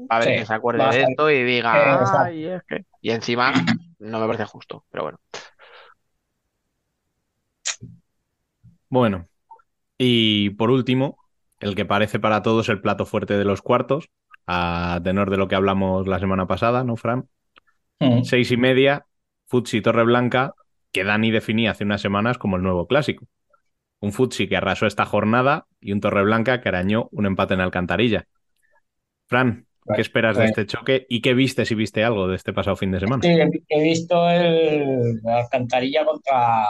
[0.09, 2.25] a Sí, que se acuerde de estar- esto y diga, Exacto.
[2.25, 2.85] "Ay, es que-".
[3.01, 3.51] Y encima,
[3.99, 5.19] no me parece justo, pero bueno.
[8.89, 9.27] Bueno,
[9.97, 11.17] y por último,
[11.59, 14.09] el que parece para todos el plato fuerte de los cuartos,
[14.47, 17.29] a tenor de lo que hablamos la semana pasada, ¿no, Fran?
[18.01, 18.23] Mm.
[18.23, 19.05] Seis y media,
[19.47, 20.53] Futsi Torreblanca,
[20.91, 23.27] que Dani definía hace unas semanas como el nuevo clásico.
[23.99, 28.25] Un Futsi que arrasó esta jornada y un Torreblanca que arañó un empate en Alcantarilla.
[29.25, 32.53] Fran, ¿qué esperas de Pues- este choque y qué viste si viste algo de este
[32.53, 33.23] pasado fin de semana?
[33.23, 33.29] Sí,
[33.69, 36.67] he, visto el, la alcantarilla contra,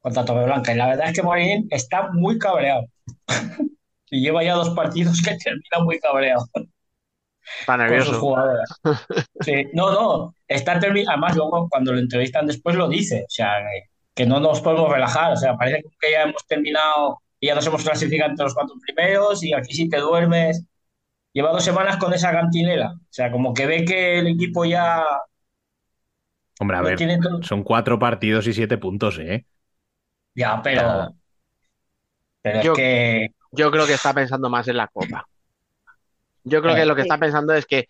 [0.00, 2.86] contra Torreblanca y la verdad es que Morín está muy cabreado.
[4.10, 6.44] y lleva ya dos partidos que termina muy cabreado
[7.60, 8.20] Está con sus nervioso.
[8.20, 8.80] jugadoras.
[9.40, 13.88] Sí, no, no, está además luego cuando lo entrevistan después lo dice, o sea, que,
[14.14, 17.66] que no nos podemos relajar, o sea, parece que ya hemos terminado y ya nos
[17.66, 20.64] hemos clasificado entre los cuatro primeros y aquí sí te duermes.
[21.32, 25.04] Lleva dos semanas con esa cantinela, o sea, como que ve que el equipo ya
[26.60, 27.42] Hombre, a no ver, tiene todo.
[27.42, 29.46] son cuatro partidos y siete puntos, ¿eh?
[30.34, 31.14] Ya, pero,
[32.42, 35.26] pero Yo- es que Yo creo que está pensando más en la Copa.
[36.44, 37.86] Yo creo que lo que está pensando es que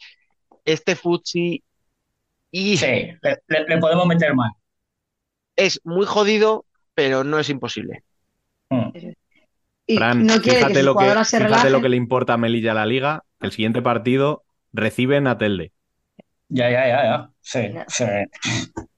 [0.65, 1.62] este Futsi
[2.51, 3.18] y sí, le,
[3.49, 4.51] le- le podemos meter mal.
[5.56, 6.64] Es muy jodido,
[6.94, 8.02] pero no es imposible.
[8.70, 8.90] Mm.
[9.86, 11.72] Y Fran, no que fíjate, lo que, jugadoras se fíjate relajen.
[11.72, 13.24] lo que le importa a Melilla a la liga.
[13.40, 15.72] El siguiente partido reciben a Telde.
[16.48, 17.31] Ya, ya, ya, ya.
[17.40, 17.84] Sí, Ya.
[17.89, 18.05] sí.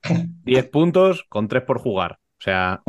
[0.45, 2.19] 10 puntos con 3 por jugar.
[2.39, 2.83] O sea,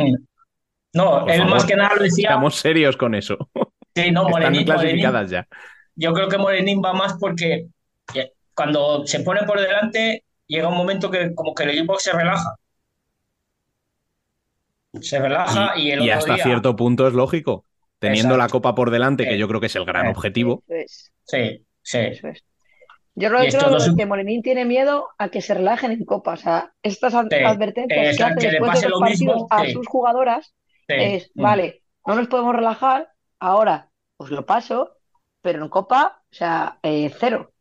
[0.94, 2.30] No, él favor, más que nada lo decía.
[2.30, 3.38] seamos serios con eso.
[3.96, 4.66] Sí, no, Están Morenín, Morenín.
[4.66, 5.48] clasificadas ya.
[5.96, 7.68] Yo creo que Morenín va más porque
[8.54, 12.56] cuando se pone por delante llega un momento que como que el equipo se relaja.
[15.02, 16.44] Se relaja y, el Y otro hasta día.
[16.44, 17.66] cierto punto es lógico.
[18.00, 20.12] Teniendo la copa por delante, que yo creo que es el gran Sí.
[20.12, 20.64] objetivo.
[20.68, 21.98] Eso es, Sí, sí.
[21.98, 22.44] eso es.
[23.18, 26.34] Yo creo Y dos- que Morenín tiene miedo a que se relajen en Copa.
[26.34, 29.06] O sea, estas ad- Sí, advertencias que hace que le después pase de los lo
[29.08, 29.72] mismo, partidos a sí.
[29.74, 30.54] sus jugadoras
[30.88, 30.96] sí.
[30.98, 31.42] es, Mm.
[31.42, 33.10] vale, no nos podemos relajar,
[33.40, 34.98] ahora os lo paso,
[35.42, 37.54] pero en Copa, o sea, eh, cero.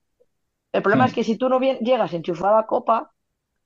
[0.72, 1.08] El problema Mm.
[1.08, 3.12] es que si tú no bien, llegas enchufado a Copa,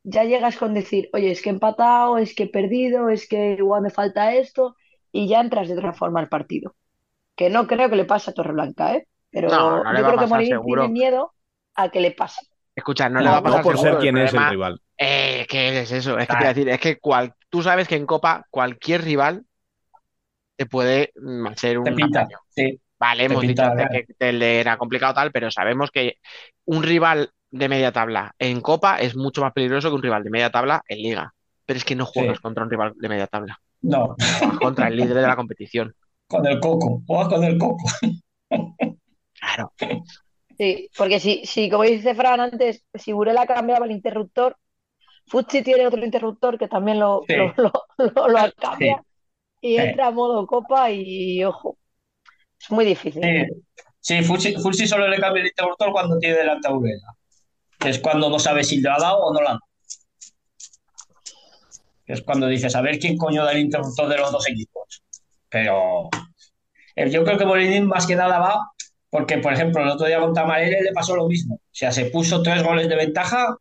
[0.05, 3.52] ya llegas con decir, oye, es que he empatado, es que he perdido, es que
[3.59, 4.77] igual me falta esto,
[5.12, 6.77] y ya entras de otra forma al partido.
[7.36, 9.09] Que no creo que le pase a Torreblanca, ¿eh?
[9.31, 10.83] Pero No, no le yo creo que Morín seguro.
[10.83, 11.35] tiene miedo
[11.75, 12.43] a que le pase.
[12.75, 13.91] Escucha, no le va a pasar No por seguro.
[13.93, 14.81] ser quien es el rival.
[14.97, 16.44] Eh, que es eso, es que te Claro.
[16.44, 19.44] iba a decir, es que cual, tú sabes que en Copa cualquier rival
[20.57, 22.28] te puede mm, hacer un Te pinta.
[22.49, 23.91] Sí, Vale, Te hemos dicho pinta, claro.
[23.93, 26.17] que Telde era complicado tal, pero sabemos que
[26.65, 30.31] un rival de media tabla en Copa es mucho más peligroso que un rival de
[30.31, 31.35] media tabla en Liga.
[31.67, 32.43] Pero es que no juegas Sí.
[32.43, 35.94] contra un rival de media tabla, no, juegas contra el líder de la competición.
[36.27, 37.85] con el coco, juegas con el coco.
[39.41, 39.73] Claro.
[40.59, 44.57] Sí, porque si, si como dice Fran antes, si Burela cambiaba el interruptor,
[45.27, 47.35] Futsi tiene otro interruptor que también lo, Sí.
[47.36, 49.02] lo, lo, lo- lo cambia
[49.60, 51.78] y entra a modo copa y ojo,
[52.60, 53.23] es muy difícil.
[53.23, 53.62] Sí,
[54.01, 57.15] sí Fusi, Fusi solo le cambia el interruptor cuando tiene delante a Urela.
[57.79, 59.61] Que es cuando no sabe si le ha dado o no le ha dado.
[62.07, 65.03] Que es cuando dices, a ver quién coño da el interruptor de los dos equipos.
[65.49, 66.09] Pero
[66.97, 68.59] eh, yo creo que Morín más que nada va
[69.11, 71.55] porque, por ejemplo, el otro día contra Marele le pasó lo mismo.
[71.57, 73.57] O sea, se puso tres goles de ventaja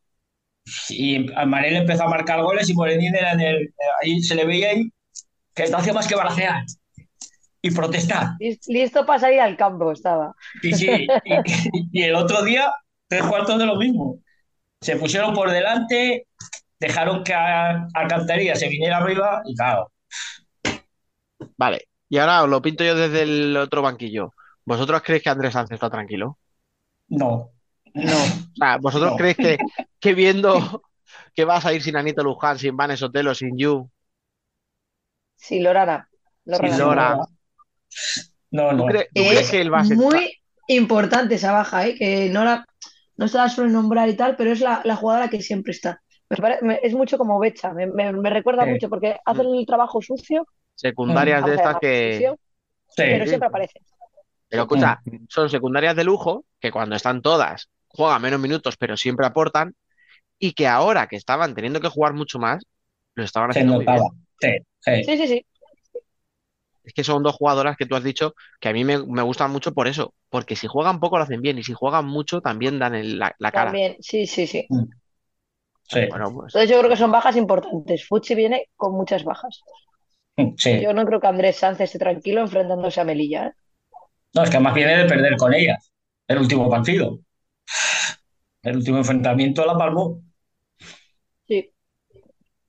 [0.89, 3.73] y Marele empezó a marcar goles y Morenín era en el,
[4.03, 4.89] ahí se le veía ahí
[5.53, 6.63] que no hacía más que balacear.
[7.61, 8.31] y protestar.
[8.67, 10.35] Listo para salir al campo estaba.
[10.61, 11.07] Sí, sí.
[11.23, 12.71] Y, y el otro día,
[13.07, 14.19] tres cuartos de lo mismo.
[14.81, 16.27] Se pusieron por delante,
[16.79, 19.91] dejaron que a- Alcantarilla se viniera arriba y claro,
[21.57, 24.33] Vale, y ahora os lo pinto yo desde el otro banquillo.
[24.65, 26.37] ¿Vosotros creéis que Andrés Sánchez está tranquilo?
[27.09, 27.51] no.
[27.93, 28.13] No.
[28.53, 29.17] O sea, ¿vosotros No.
[29.17, 29.57] creéis que,
[29.99, 30.81] que viendo
[31.35, 33.89] que vas a ir sin Anito Luján, sin Vanes Sotelo, sin Yu,
[35.35, 36.09] Sí, Lorana.
[36.45, 36.69] Lorana.
[36.69, 37.17] sin Lora,
[38.51, 38.85] No, ¿tú, no.
[38.85, 39.97] cre- tú crees que él va a ser...
[39.97, 40.31] Muy
[40.67, 41.95] importante esa baja, ¿eh?
[41.95, 42.65] que no la,
[43.17, 46.01] no se la suele nombrar y tal, pero es la, la jugadora que siempre está.
[46.29, 48.71] Me pare- me- es mucho como Becha, me, me- me recuerda Sí.
[48.71, 52.33] mucho porque hacen el trabajo sucio, secundarias de estas que...
[52.89, 53.03] Sí.
[53.03, 53.29] pero sí.
[53.29, 53.79] siempre aparece.
[54.49, 59.25] Pero escucha, son secundarias de lujo, que cuando están todas juegan menos minutos, pero siempre
[59.25, 59.75] aportan,
[60.39, 62.63] y que ahora que estaban teniendo que jugar mucho más,
[63.15, 63.97] lo estaban Se haciendo muy bien.
[63.97, 64.09] notaba.
[64.41, 64.49] Sí,
[64.81, 65.03] sí.
[65.05, 65.45] Sí, sí, sí.
[66.87, 69.51] Es que son dos jugadoras que tú has dicho que a mí me, me gustan
[69.51, 72.79] mucho por eso, porque si juegan poco lo hacen bien, y si juegan mucho también
[72.79, 73.81] dan el- la, la cara.
[73.81, 74.71] También, sí, sí, sí.
[75.93, 78.05] Sí, Bueno, pues Entonces yo creo que son bajas importantes.
[78.07, 79.61] Fuchi viene con muchas bajas.
[80.57, 80.73] sí.
[80.81, 83.47] Yo no creo que Andrés Sánchez esté tranquilo enfrentándose a Melilla.
[83.47, 83.51] ¿eh?
[84.33, 85.91] No, es que más viene de perder con ellas
[86.27, 87.19] el último partido.
[88.61, 90.21] El último enfrentamiento la palmó.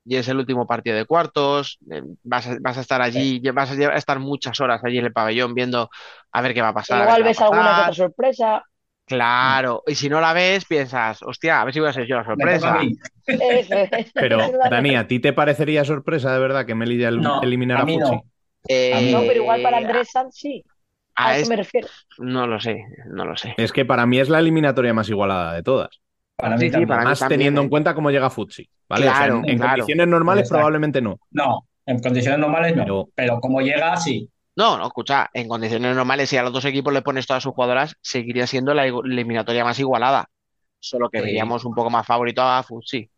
[0.09, 3.71] Y es el último partido de cuartos, eh, vas a, vas a estar allí, vas
[3.71, 5.91] a estar muchas horas allí en el pabellón viendo
[6.33, 7.03] a ver qué va a pasar.
[7.03, 7.83] Igual ves alguna pasar.
[7.83, 8.65] otra sorpresa.
[9.05, 12.17] Claro, y si no la ves, piensas, hostia, a ver si voy a ser yo
[12.17, 12.79] la sorpresa.
[14.15, 14.39] Pero,
[14.71, 17.97] Dani, ¿a ti te parecería sorpresa de verdad que Melilla el- No, eliminara a mí
[17.97, 18.25] no.
[18.69, 20.63] Eh, No, pero igual para Andrés Sanz sí.
[21.15, 21.89] a A eso es- me refiero.
[22.19, 23.55] no lo sé, no lo sé.
[23.57, 26.01] Es que para mí es la eliminatoria más igualada de todas.
[26.39, 26.89] Para mí Sí, sí, también.
[26.89, 27.65] para mí Más también, teniendo ¿eh?
[27.65, 28.69] en cuenta cómo llega Futsi.
[28.89, 29.07] ¿vale?
[29.09, 29.71] O sea, Claro, en, en claro.
[29.73, 30.59] condiciones normales Exacto.
[30.59, 31.19] probablemente no.
[31.33, 32.83] No, en condiciones normales no.
[32.85, 34.31] Pero- Pero, como llega, sí.
[34.57, 37.53] No, no, escucha, en condiciones normales, si a los dos equipos le pones todas sus
[37.55, 40.27] jugadoras, seguiría siendo la eliminatoria más igualada.
[40.81, 41.25] Solo que Sí.
[41.25, 43.11] veríamos un poco más favorito a Futsi.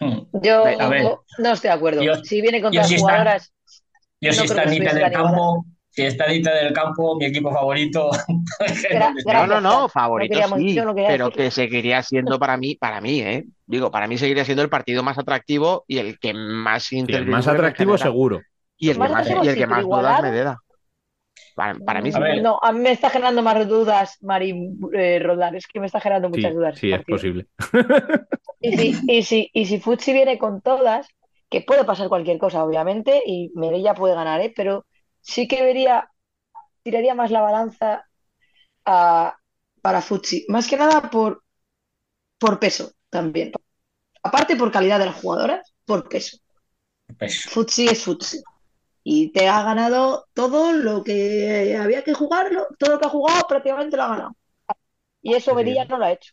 [0.00, 0.18] Mm.
[0.42, 1.04] Yo A ver.
[1.38, 2.02] no estoy de acuerdo.
[2.02, 3.50] Yo- si viene con yo todas jugadoras,
[4.20, 7.52] Yo No si está Anita estuviese del campo, si está Anita del campo, mi equipo
[7.52, 8.10] favorito.
[9.26, 13.44] No, no, no, favorito sí, no pero que seguiría siendo para mí, para mí, ¿eh?
[13.66, 17.26] Digo, para mí seguiría siendo el partido más atractivo y el que más Sí, el
[17.26, 18.40] más atractivo seguro.
[18.76, 20.58] Y el Más que más, y el sí, que más dudas me da.
[21.54, 22.16] Para, para mí sí.
[22.18, 22.42] A ver.
[22.42, 25.54] No, a mí me está generando más dudas, Mari eh, Roldán.
[25.54, 26.78] Es que me está generando Sí, muchas dudas.
[26.78, 27.46] sí, es posible.
[28.60, 31.06] Y si, y si, y si Futsi viene con todas,
[31.50, 34.52] que puede pasar cualquier cosa, obviamente, y Melilla puede ganar, ¿eh?
[34.56, 34.86] Pero
[35.24, 36.10] sí que vería,
[36.84, 38.06] tiraría más la balanza
[38.86, 39.36] a-
[39.82, 40.46] para Futsi.
[40.48, 41.44] Más que nada por,
[42.38, 43.52] por peso también.
[44.22, 46.38] Aparte por calidad de las jugadoras, por peso.
[47.18, 48.42] Pues, Futsi es Futsi.
[49.04, 53.42] Y te ha ganado todo lo que había que jugarlo, todo lo que ha jugado
[53.48, 54.36] prácticamente lo ha ganado.
[55.22, 55.56] Y eso Sí.
[55.56, 56.32] Melilla no lo ha hecho.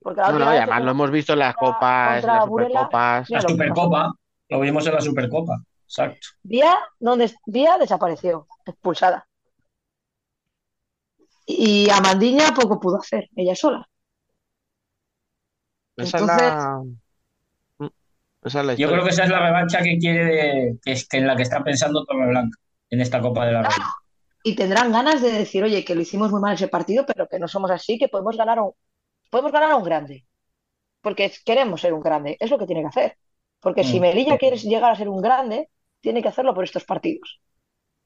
[0.00, 2.80] Porque la No, no, y además lo hemos visto en las copas, en las Burela,
[2.80, 3.30] supercopas.
[3.30, 3.40] la.
[3.40, 4.12] Supercopa,
[4.48, 5.62] lo vimos en la Supercopa.
[5.96, 6.28] Exacto.
[6.42, 9.26] Vía, donde Vía desapareció, expulsada.
[11.46, 13.88] Y Amandiña poco pudo hacer, ella sola.
[15.96, 16.82] Esa Entonces- es la...
[17.78, 17.86] Mm,
[18.42, 21.06] Esa es la Yo creo que esa es la revancha que quiere, de- que es
[21.08, 22.58] que en la que está pensando Torreblanca
[22.90, 23.94] en esta Copa de la Reina.
[24.42, 27.38] Y tendrán ganas de decir, oye, que lo hicimos muy mal ese partido, pero que
[27.38, 28.72] no somos así, que podemos ganar a un,
[29.30, 30.26] podemos ganar a un grande.
[31.00, 33.18] Porque queremos ser un grande, es lo que tiene que hacer.
[33.60, 34.02] Porque si Mm.
[34.02, 35.70] Melilla quiere llegar a ser un grande,
[36.04, 37.40] tiene que hacerlo por estos partidos.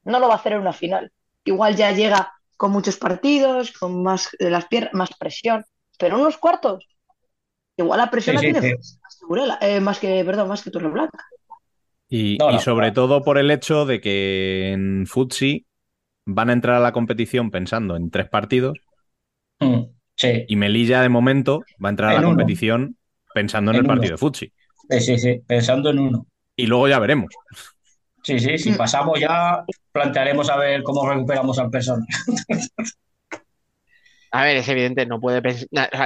[0.05, 1.13] No lo va a hacer en una final.
[1.45, 5.65] Igual ya llega con muchos partidos, con más, de las pier- más presión,
[5.99, 6.87] pero en unos cuartos,
[7.77, 8.75] igual la presión Sí, la sí, tiene sí.
[9.43, 11.25] más eh, más que, perdón, más que Torreblanca.
[12.11, 12.93] Y, No, y no, sobre no.
[12.93, 15.67] todo por el hecho de que en Futsi
[16.27, 18.81] van a entrar a la competición pensando en tres partidos
[19.61, 22.25] Mm, Sí, y Melilla de momento va a entrar a la uno.
[22.25, 22.97] competición
[23.33, 23.87] pensando en, En el uno.
[23.87, 24.53] partido de Futsi.
[24.91, 26.27] sí, sí, sí, pensando en uno.
[26.57, 27.41] Y luego ya veremos.
[28.23, 28.77] Sí, sí, si Mm.
[28.77, 32.13] pasamos ya plantearemos a ver cómo recuperamos al personaje.
[34.31, 35.43] A ver, es evidente, no puede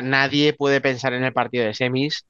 [0.03, 2.25] nadie puede pensar en el partido de semis,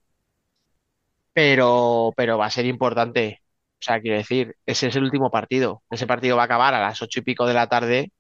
[1.33, 3.43] pero, pero va a ser importante.
[3.81, 5.83] O sea, quiero decir, ese es el último partido.
[5.91, 8.13] Ese partido va a acabar a las ocho y pico de la tarde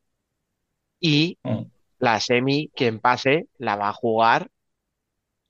[1.00, 4.50] y Mm, la semi, quien pase, la va a jugar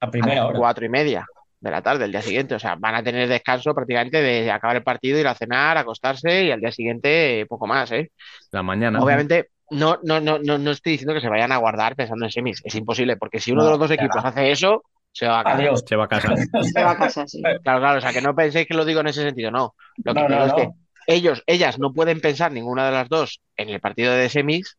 [0.00, 0.62] A a primera las hora.
[0.62, 1.30] cuatro y media
[1.62, 2.54] de la tarde, el día siguiente.
[2.56, 6.44] O sea, van a tener descanso prácticamente de acabar el partido, ir a cenar, acostarse
[6.46, 8.10] y al día siguiente eh, poco más, ¿eh?
[8.52, 9.00] La mañana.
[9.02, 12.30] Obviamente, no, no, no, no, no estoy diciendo que se vayan a guardar pensando en
[12.32, 12.60] semis.
[12.64, 14.24] Es imposible, porque si uno No, de los dos equipos va.
[14.24, 15.46] hace eso, se va a.
[15.52, 15.84] Adiós.
[15.86, 16.34] Se va a casa.
[16.74, 17.50] Se va a casa, sí.
[17.62, 19.74] Claro, claro, o sea, que no penséis que lo digo en ese sentido, no.
[20.04, 20.68] Lo que No, digo no, es que
[21.06, 24.78] ellos, ellas no pueden pensar ninguna de las dos en el partido de semis,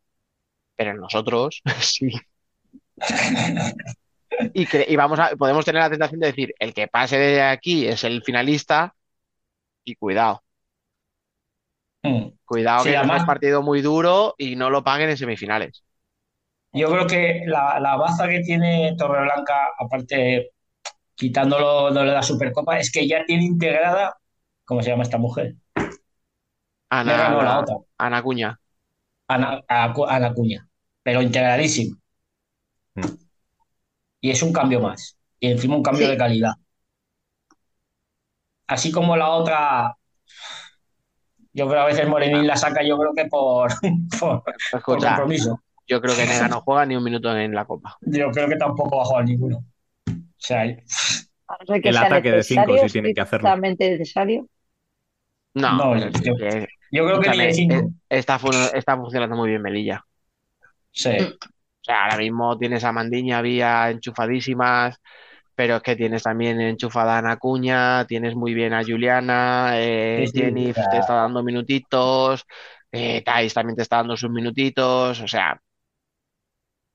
[0.76, 2.10] pero nosotros sí.
[4.52, 7.42] Y, que, y vamos a, podemos tener la tentación de decir, el que pase de
[7.42, 8.94] aquí es el finalista
[9.84, 10.42] y cuidado.
[12.02, 12.28] Mm.
[12.44, 15.82] Cuidado Sí, que es además- un partido muy duro y no lo paguen en semifinales.
[16.72, 20.50] Yo creo que la, la baza que tiene Torreblanca, aparte
[21.14, 24.16] quitándolo de la Supercopa, es que ya tiene integrada,
[24.64, 25.54] ¿cómo se llama esta mujer?
[26.90, 27.76] Ana, la otra.
[27.98, 28.58] Ana Cuña.
[29.28, 30.68] Ana, a- Ana Cuña,
[31.02, 31.96] pero integradísimo.
[32.96, 33.23] Mm.
[34.24, 35.18] Y es un cambio más.
[35.38, 36.12] Y encima un cambio Sí.
[36.12, 36.52] de calidad.
[38.66, 39.98] Así como la otra,
[41.52, 43.68] yo creo a veces Morenín la saca, yo creo que por,
[44.18, 45.60] por, por Escucha, compromiso.
[45.86, 47.98] yo creo que Nega no juega ni un minuto en la Copa.
[48.00, 49.58] Yo creo que tampoco va a jugar ninguno.
[50.08, 50.82] O sea, que
[51.90, 53.48] El sea ataque de cinco necesario, sí tiene que hacerlo.
[53.48, 54.48] estrictamente necesario.
[55.52, 57.74] No, yo- creo que ni de cinco.
[57.74, 58.40] eh, está,
[58.72, 60.02] está funcionando muy bien Melilla.
[60.92, 61.10] Sí.
[61.84, 64.96] O sea, ahora mismo tienes a Mandiña, Vía enchufadísimas,
[65.54, 70.30] pero es que tienes también enchufada a Ana Cuña, tienes muy bien a Juliana, eh,
[70.32, 72.44] Sí, Jenny te está dando minutitos,
[72.92, 75.60] eh, Thais también te está dando sus minutitos, o sea,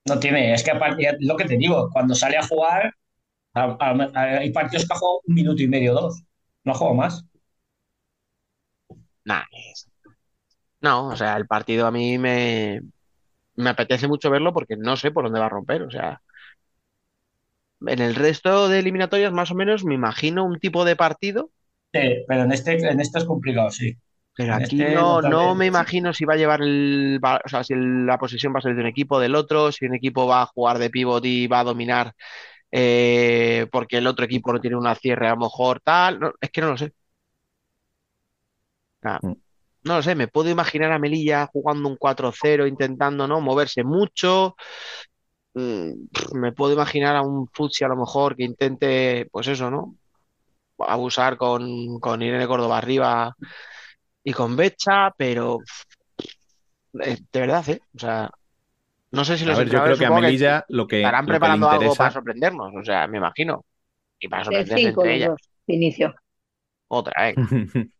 [0.08, 2.94] No tiene, es que aparte, lo que te digo, cuando sale a jugar,
[3.54, 6.22] a- a- a- hay partidos que ha jugado un minuto y medio, dos.
[6.64, 7.24] No ha jugado más.
[9.52, 9.88] es-
[10.80, 12.80] No, o sea, el partido a mí me,
[13.56, 16.22] me apetece mucho verlo porque no sé por dónde va a romper, o sea.
[17.86, 21.50] En el resto de eliminatorias, más o menos, me imagino un tipo de partido
[21.92, 23.96] Sí, pero en este, en este es complicado, sí.
[24.36, 27.62] Pero En aquí este no, no me imagino si va a llevar el, o sea,
[27.64, 29.94] si el- la posesión va a ser de un equipo o del otro, si un
[29.94, 32.14] equipo va a jugar de pivot y va a dominar
[32.72, 36.50] eh, porque el otro equipo no tiene una cierre a lo mejor tal, no, es
[36.50, 36.92] que no lo sé.
[39.02, 39.34] Ah, Mm.
[39.84, 43.40] No lo sé, me puedo imaginar a Melilla jugando un 4-0, intentando, ¿no?
[43.40, 44.56] moverse mucho.
[45.54, 45.92] Mm,
[46.34, 49.96] me puedo imaginar a un Futsi a lo mejor que intente, pues eso, ¿no?
[50.78, 53.34] Abusar con, con Irene Córdoba arriba
[54.22, 55.58] y con Becha, pero
[57.02, 57.80] eh, de verdad, ¿eh?
[57.94, 58.30] O sea,
[59.12, 61.22] no sé si A los ver, yo creo que a que Melilla lo que, estarán
[61.22, 63.64] lo que le preparando algo para sorprendernos, o sea, me imagino.
[64.18, 65.34] Y para De sorprenderse cinco entre ellas.
[65.66, 66.14] de inicio.
[66.88, 67.34] Otra, ¿eh?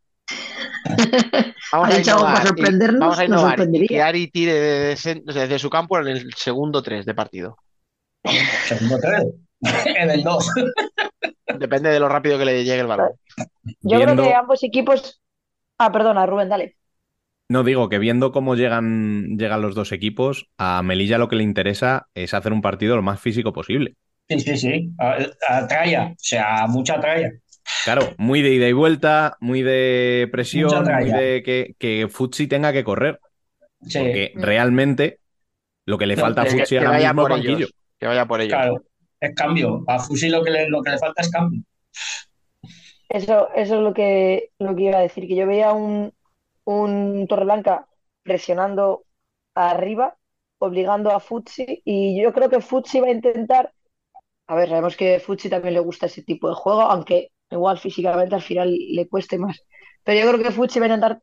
[1.73, 3.01] Vamos ¿Ha a para innovar, y- sorprendernos?
[3.01, 7.07] vamos a innovar que Ari tire de- de- desde su campo en el segundo 3
[7.07, 7.57] de partido.
[8.67, 9.25] Segundo tres.
[9.97, 10.51] En el dos.
[11.59, 13.11] Depende de lo rápido que le llegue el balón.
[13.83, 15.21] Yo creo que ambos equipos.
[15.77, 16.77] Ah, perdona, Rubén, dale.
[17.51, 21.43] No digo que viendo cómo llegan, llegan los dos equipos, a Melilla lo que le
[21.43, 23.97] interesa es hacer un partido lo más físico posible.
[24.29, 24.91] Sí, sí, sí.
[24.99, 25.19] A,
[25.49, 26.07] a tralla.
[26.13, 27.31] O sea, mucha tralla.
[27.85, 32.73] Claro, muy de ida y vuelta, muy de presión, muy de que, que Futsi tenga
[32.73, 33.21] que correr.
[33.83, 35.21] Sí, Porque realmente
[35.87, 37.57] lo que le No, falta a es que- Futsi Que ahora mismo es por banquillo.
[37.57, 37.75] ellos.
[37.99, 38.53] Que vaya por ellos.
[38.59, 38.83] claro.
[39.21, 39.85] Es cambio.
[39.87, 41.63] A Fusi lo que le, lo que le falta es cambio.
[43.09, 46.13] Eso, eso es lo que, lo que iba a decir, que yo veía un,
[46.65, 47.87] un Torreblanca
[48.23, 49.05] presionando
[49.55, 50.17] arriba,
[50.59, 53.73] obligando a Futsi, y yo creo que Futsi va a intentar,
[54.47, 57.79] a ver, sabemos que a Futsi también le gusta ese tipo de juego, aunque igual
[57.79, 59.63] físicamente al final le cueste más,
[60.05, 61.23] pero yo creo que Futsi va a intentar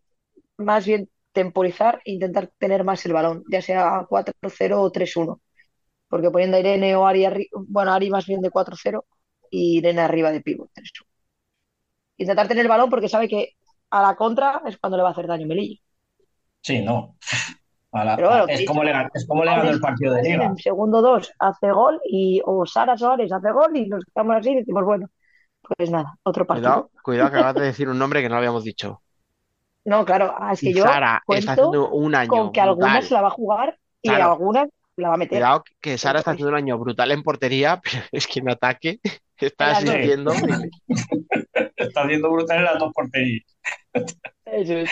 [0.58, 5.42] más bien temporizar e intentar tener más el balón, ya sea 4-0 o 3-1,
[6.10, 9.06] porque poniendo a Irene o Ari, arri- bueno, Ari más bien de 4-0
[9.52, 11.10] y Irene arriba de pivot 3-1
[12.18, 13.54] intentar tener el balón porque sabe que
[13.92, 15.80] a la contra es cuando le va a hacer daño Melilla.
[16.62, 17.16] Sí, no.
[17.92, 20.46] A la- Pero bueno, es, como le, es como le ganó el partido de Liga.
[20.48, 24.52] En segundo dos hace gol y o Sara Soares hace gol y nos quedamos así
[24.52, 25.08] y decimos, bueno,
[25.76, 26.90] pues nada, otro partido.
[27.02, 29.02] Cuidado, cuidado que acabas de decir un nombre que no habíamos dicho.
[29.86, 32.70] No, claro, ah, es que Y yo Sara está haciendo un año con que brutal.
[32.70, 34.32] algunas la va a jugar y Claro.
[34.34, 35.38] algunas la va a meter.
[35.38, 39.00] Cuidado que Sara está haciendo un año brutal en portería, pero es que en ataque
[39.38, 40.34] está asistiendo.
[41.76, 43.44] Está haciendo brutal en las dos porterías.
[44.46, 44.90] Eso es.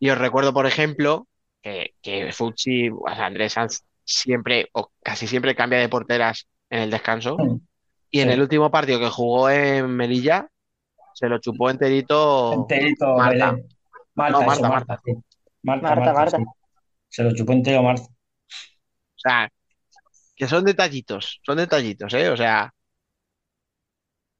[0.00, 1.28] Y os recuerdo, por ejemplo,
[1.62, 6.80] que, que Fucci, o sea, Andrés Sanz siempre o casi siempre cambia de porteras en
[6.82, 7.36] el descanso.
[8.12, 8.34] Y en Sí.
[8.34, 10.46] el último partido que jugó en Melilla,
[11.14, 13.56] se lo chupó enterito Enterito Marta.
[14.14, 15.12] Marta, No, eso, Marta, Marta, sí.
[15.62, 16.36] Marta, Marta, Marta, Marta.
[16.38, 16.44] sí.
[17.08, 18.04] Se lo chupó entero Marta.
[18.04, 19.48] O sea,
[20.36, 22.28] que son detallitos, son detallitos, ¿eh?
[22.30, 22.72] O sea,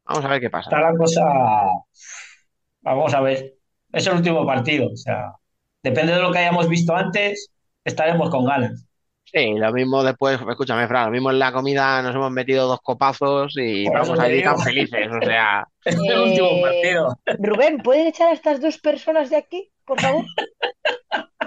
[0.05, 0.70] vamos a ver qué pasa.
[0.70, 1.23] Está la cosa.
[2.83, 3.55] Vamos a ver.
[3.92, 4.89] Es el último partido.
[4.92, 5.33] O sea,
[5.83, 7.51] depende de lo que hayamos visto antes,
[7.84, 8.86] estaremos con ganas.
[9.34, 12.80] Sí, lo mismo después, escúchame, Fran, lo mismo en la comida nos hemos metido dos
[12.82, 14.64] copazos y Por eso vamos te allí tan digo.
[14.64, 17.18] felices, o sea, Es el último Eh, partido.
[17.38, 19.70] Rubén, ¿pueden echar a estas dos personas de aquí?
[19.84, 20.24] por favor?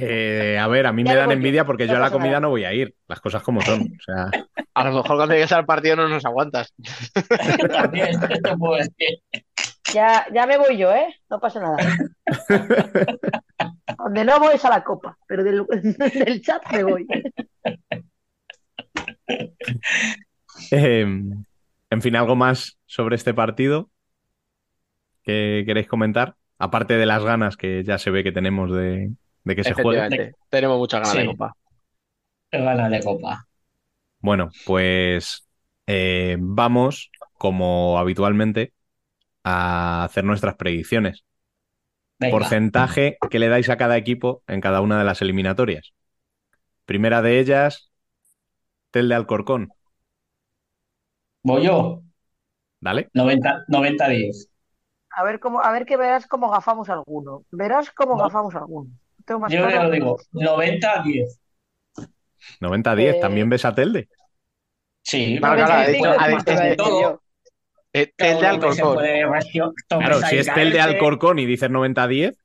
[0.00, 2.12] Eh, a ver, a mí Ya me dan envidia porque no yo a la pasa
[2.12, 2.40] comida nada.
[2.42, 2.94] no voy a ir.
[3.08, 3.80] Las cosas como son.
[3.80, 4.30] O sea,
[4.74, 6.72] A lo mejor cuando llegues al partido no nos aguantas.
[7.72, 9.18] También, esto puedo decir.
[9.92, 11.16] Ya, ya me voy yo, ¿eh?
[11.28, 11.76] No pasa nada.
[13.98, 17.06] Donde no voy es a la copa, pero del, del chat me voy.
[20.70, 21.06] eh,
[21.90, 23.90] en fin, algo más sobre este partido
[25.22, 29.10] que queréis comentar, aparte de las ganas que ya se ve que tenemos de,
[29.44, 30.32] de que se juegue.
[30.48, 31.52] Tenemos muchas ganas de copa.
[32.50, 33.44] Gana de copa.
[34.20, 35.46] Bueno, pues
[35.86, 38.72] eh, vamos, como habitualmente,
[39.44, 41.24] a hacer nuestras predicciones.
[42.18, 42.32] Venga.
[42.32, 45.92] Porcentaje que le dais a cada equipo en cada una de las eliminatorias.
[46.84, 47.90] Primera de ellas,
[48.90, 49.70] Tel de Alcorcón.
[51.42, 52.02] Voy yo.
[52.80, 53.08] Dale.
[53.14, 54.48] 90 90-10.
[55.10, 57.44] A ver cómo, a ver que verás cómo gafamos alguno.
[57.50, 58.24] Verás cómo No.
[58.24, 58.90] gafamos alguno.
[59.24, 60.16] Tengo más Yo ya lo digo.
[60.32, 61.38] 90-10.
[62.60, 63.16] 90-10.
[63.16, 64.08] Eh, ¿También ves a Telde?
[65.02, 67.22] Sí, ha dicho- Te iba a decir todo.
[68.02, 68.98] Eh, Tel de se Alcorcón.
[69.88, 70.80] Claro, si es Tel de.
[70.80, 72.36] Alcorcón y dices 90-10.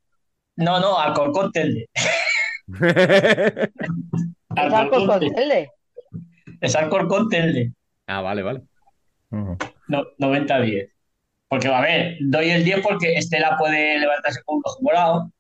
[0.58, 1.90] No, no, Alcorcón Telde.
[4.56, 5.36] Es Alcorcón Telde.
[5.36, 5.70] Telde.
[6.62, 7.72] Es Alcorcón Telde.
[8.08, 8.62] ah, vale, vale.
[9.32, 9.58] Ujú.
[9.88, 10.90] No, 90-10.
[11.48, 15.32] Porque, a ver, doy el 10 porque Estela puede levantarse con un ojo morado.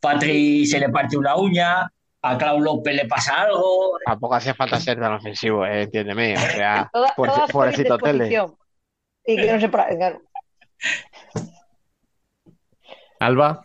[0.00, 1.90] Patri se le parte una uña.
[2.26, 3.98] A Clau López le pasa algo.
[4.06, 6.34] Tampoco hacía falta ser tan ofensivo, eh, entiéndeme.
[6.34, 8.34] O sea, Toda- por- pobrecito Tele.
[9.26, 10.20] Y que no se claro,
[13.20, 13.64] Alba,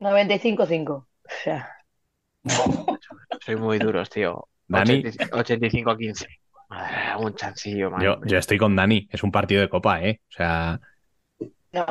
[0.00, 0.90] 95-5.
[0.90, 1.06] O
[1.42, 1.68] sea,
[3.44, 4.48] Soy muy duros, tío.
[4.68, 5.02] Dani.
[5.32, 6.26] 85 a 15.
[6.68, 8.00] Madre, un chancillo, man.
[8.02, 9.08] yo, yo estoy con Dani.
[9.10, 10.20] Es un partido de copa, ¿eh?
[10.28, 10.80] O sea,
[11.72, 11.84] no.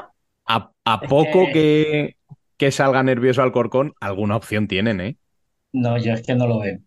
[0.48, 2.16] a, a poco que- que,
[2.58, 5.18] que salga nervioso Alcorcón, alguna opción tienen, ¿eh?
[5.74, 6.80] No, yo es que no lo veo.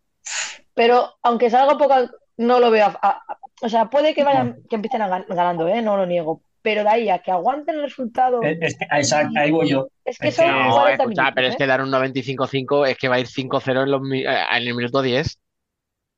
[0.75, 1.95] Pero aunque salga poco,
[2.39, 2.87] no lo veo.
[2.87, 5.83] a- a- o sea, puede que vayan, que empiecen a gan- ganando, ¿eh?
[5.83, 6.43] No lo niego.
[6.61, 9.89] Pero de ahí a que aguanten el resultado, Es- es que- exacto, ahí voy yo.
[10.05, 11.57] es que es son que- No, 40 escucha, minutos, pero es ¿eh?
[11.59, 14.75] que dar un 95-5 es que va a ir 5-0 en, los eh, en el
[14.75, 15.39] minuto 10.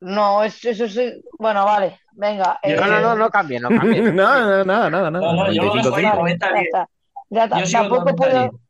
[0.01, 1.21] No, es- eso es.
[1.39, 2.59] Bueno, vale, venga.
[2.63, 3.69] Eh, No, no, no, no cambie, no
[4.01, 4.01] cambie.
[4.13, 5.11] nada, nada, nada, nada.
[5.11, 6.15] No, no, yo lo dejo ahí, 95-5.
[6.17, 6.89] 90 ya está.
[7.29, 8.61] Ya ta- Yo sigo tampoco 90 puedo,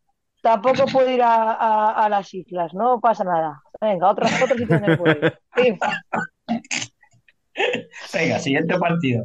[0.42, 3.62] tampoco puedo ir a, a- a las islas, no pasa nada.
[3.80, 5.38] Venga, otro, otro sitio donde puedo ir.
[8.12, 9.24] Venga, siguiente partido.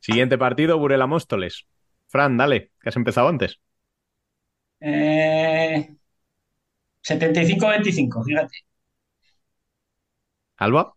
[0.00, 1.66] Siguiente partido, Burela Móstoles.
[2.08, 3.60] Fran, dale, que has empezado antes.
[4.80, 5.94] Eh,
[7.02, 8.54] 75-25, fíjate.
[10.56, 10.92] Alba,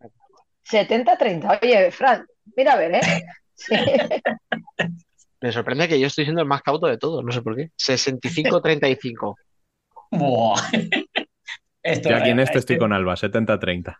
[0.64, 1.58] 70-30.
[1.62, 3.00] Oye, Fran, mira a ver, ¿eh?
[3.54, 3.74] Sí.
[5.40, 7.70] Me sorprende que yo estoy siendo el más cauto de todos, no sé por qué.
[7.76, 9.36] 65-35.
[10.10, 10.60] Buah.
[11.82, 13.96] Esto, yo aquí en este estoy este- con Alba, 70-30.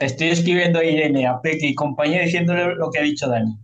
[0.00, 3.54] Estoy escribiendo a Irene, a Peque y compañía diciéndole lo que ha dicho Dani.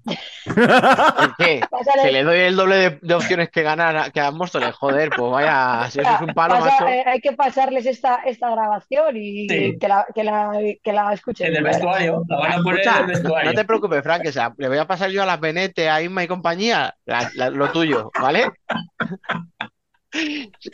[0.45, 1.61] ¿Por qué?
[1.71, 4.75] Pásale- Que le doy el doble de, de opciones que ganar que a Móstoles.
[4.75, 6.89] Joder, pues vaya, si eso es un palo, Pasa- macho.
[6.89, 9.77] eh, hay que pasarles esta, esta grabación y Sí.
[9.81, 10.53] que la, que la,
[10.85, 11.47] que la escuchen.
[11.49, 13.51] En el vestuario, la van a poner en el vestuario.
[13.51, 16.03] no te preocupes, Frank, que sea, le voy a pasar yo a la Benete, a
[16.03, 18.47] Inma y compañía, la- la- lo tuyo, ¿vale?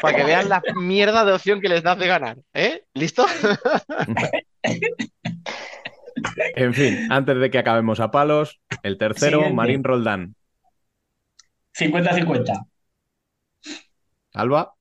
[0.01, 2.83] Para que vean la mierda de opción que les das de ganar, ¿eh?
[2.95, 3.25] ¿Listo?
[6.55, 9.57] En fin, antes de que acabemos a palos, el tercero, Siguiente.
[9.57, 10.37] Marín Roldán.
[11.75, 12.67] 50-50.
[14.35, 14.75] Alba,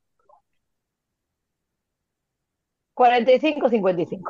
[3.01, 4.21] 45-55.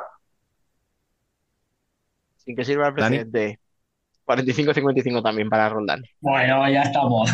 [2.36, 3.18] Sin que sirva el Dani.
[3.18, 3.60] precedente.
[4.24, 6.02] 45-55 también para Roldán.
[6.20, 7.30] Bueno, ya estamos.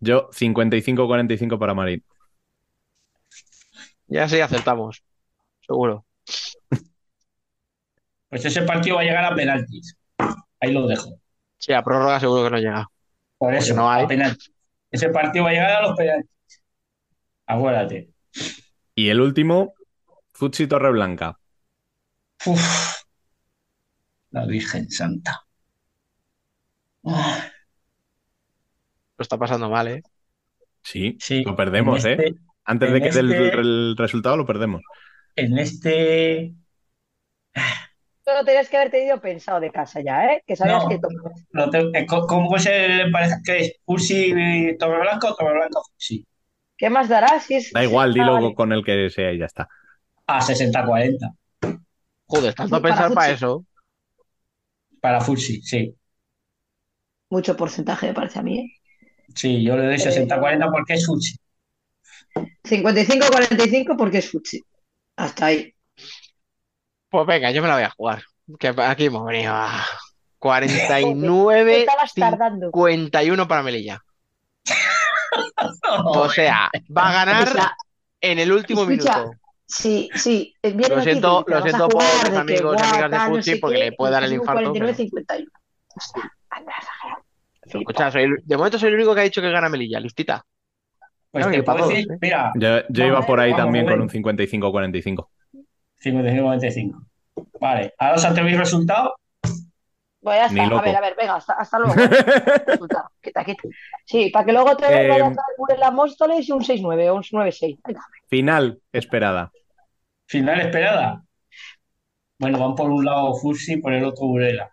[0.00, 2.02] yo 55-45 para Marín.
[4.06, 5.02] Ya sí, acertamos.
[5.68, 6.04] Seguro.
[8.30, 9.96] Pues ese partido va a llegar a penaltis.
[10.60, 11.18] Ahí lo dejo.
[11.58, 12.86] Sí, a prórroga seguro que no llega.
[13.38, 14.04] Por eso, no hay.
[14.04, 14.50] a penaltis.
[14.90, 16.30] Ese partido va a llegar a los penaltis.
[17.46, 18.10] Acuérdate.
[18.94, 19.74] Y el último,
[20.32, 21.38] Futsi Torreblanca.
[22.46, 22.94] Uf.
[24.30, 25.40] La Virgen Santa.
[27.04, 27.44] Ah,
[29.16, 30.02] Lo está pasando mal, ¿eh?
[30.82, 32.12] Sí, Sí, lo perdemos, ¿eh?
[32.12, 34.82] este- Antes de que dé el, este- el resultado, lo perdemos.
[35.36, 36.54] En este.
[38.20, 40.42] Esto lo tenías que haber tenido pensado de casa ya, ¿eh?
[40.46, 40.88] Que sabías No.
[40.88, 43.72] que te- eh, ¿Cómo se le parece que es?
[43.86, 46.26] ¿Ursi Torreblanca o Torreblanca Ursi?
[46.76, 47.72] ¿Qué más dará si es...
[47.72, 48.54] Da igual, Ah, dilo vale.
[48.54, 49.68] con el que sea y ya está.
[50.26, 51.32] A 60-40.
[52.26, 53.32] Joder, tanto Sí, para pensar para Futsi.
[53.34, 53.66] eso.
[55.00, 55.94] Para Fulsi, sí.
[57.30, 58.68] Mucho porcentaje me parece a mí, ¿eh?
[59.34, 61.34] Sí, yo le doy Eh, 60-40 porque es Fulsi.
[62.64, 64.58] 55-45 porque es Futsi.
[65.18, 65.74] Hasta ahí.
[67.10, 68.22] Pues venga, yo me la voy a jugar.
[68.58, 69.84] Que aquí hemos venido a
[70.38, 72.70] 49, Estabas tardando.
[72.72, 74.00] 51 para Melilla.
[76.04, 77.76] O sea, va a ganar O sea,
[78.20, 79.38] en el último escucha, minuto.
[79.66, 80.54] Sí, sí.
[80.62, 83.36] Lo aquí siento, que lo vas a siento por jugar, que amigos y amigas de
[83.36, 84.72] no sé porque qué, le puede dar el infarto.
[84.72, 85.46] 49-51.
[85.94, 87.24] Hostia, anda, exagerado.
[87.62, 90.44] Escucha, soy el- de momento soy el único que ha dicho que gana Melilla, listita.
[91.30, 92.18] Pues Claro, te puedo todos, decir, ¿eh?
[92.20, 95.28] mira, Yo, yo iba por ahí Vamos, también con un 55-45.
[96.02, 97.06] 55-45.
[97.60, 99.14] Vale, ahora os atrevéis resultado.
[100.22, 100.78] Ya Ni está.
[100.78, 101.94] A ver, a ver, venga, hasta, hasta luego.
[102.66, 103.10] Resultado.
[103.22, 103.62] Quita, quita.
[104.04, 107.22] Sí, para que luego te Eh, vayas a la Móstoles y un 6-9 o un
[107.22, 107.78] 9-6.
[107.86, 108.00] Venga.
[108.28, 109.50] Final esperada.
[110.26, 111.22] Final esperada.
[112.38, 114.70] Bueno, van por un lado Fursi, por el otro Burela.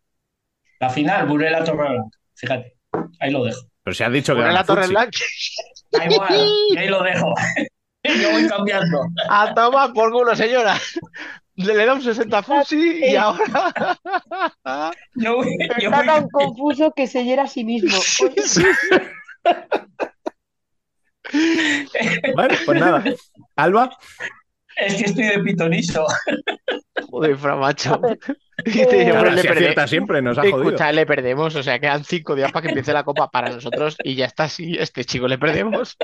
[0.80, 2.18] La final, Burela Torreblanca.
[2.34, 2.76] Fíjate,
[3.20, 3.62] ahí lo dejo.
[3.84, 4.88] Pero se ha dicho que Poner gana la Torre.
[4.88, 5.20] Blanca.
[5.98, 7.34] Da igual, y ahí lo dejo.
[8.04, 9.02] Yo voy cambiando.
[9.30, 10.78] A tomar por culo, señora.
[11.56, 13.98] Le, le da un 60 a Fusi y ahora.
[15.16, 15.48] Yo voy,
[15.80, 17.98] yo Está voy- tan confuso que se hiera a sí mismo.
[18.22, 18.44] Oye,
[22.36, 23.04] Bueno, pues nada.
[23.56, 23.98] Alba,
[24.78, 26.06] Es que estoy de pitonizo.
[27.10, 28.00] Joder, fra, a macho.
[28.66, 30.62] Y te le perde- siempre, nos ha jodido.
[30.70, 33.98] Escucha, le perdemos, o sea, quedan cinco días para que empiece la copa para nosotros
[34.02, 35.98] y ya está así, este chico le perdemos.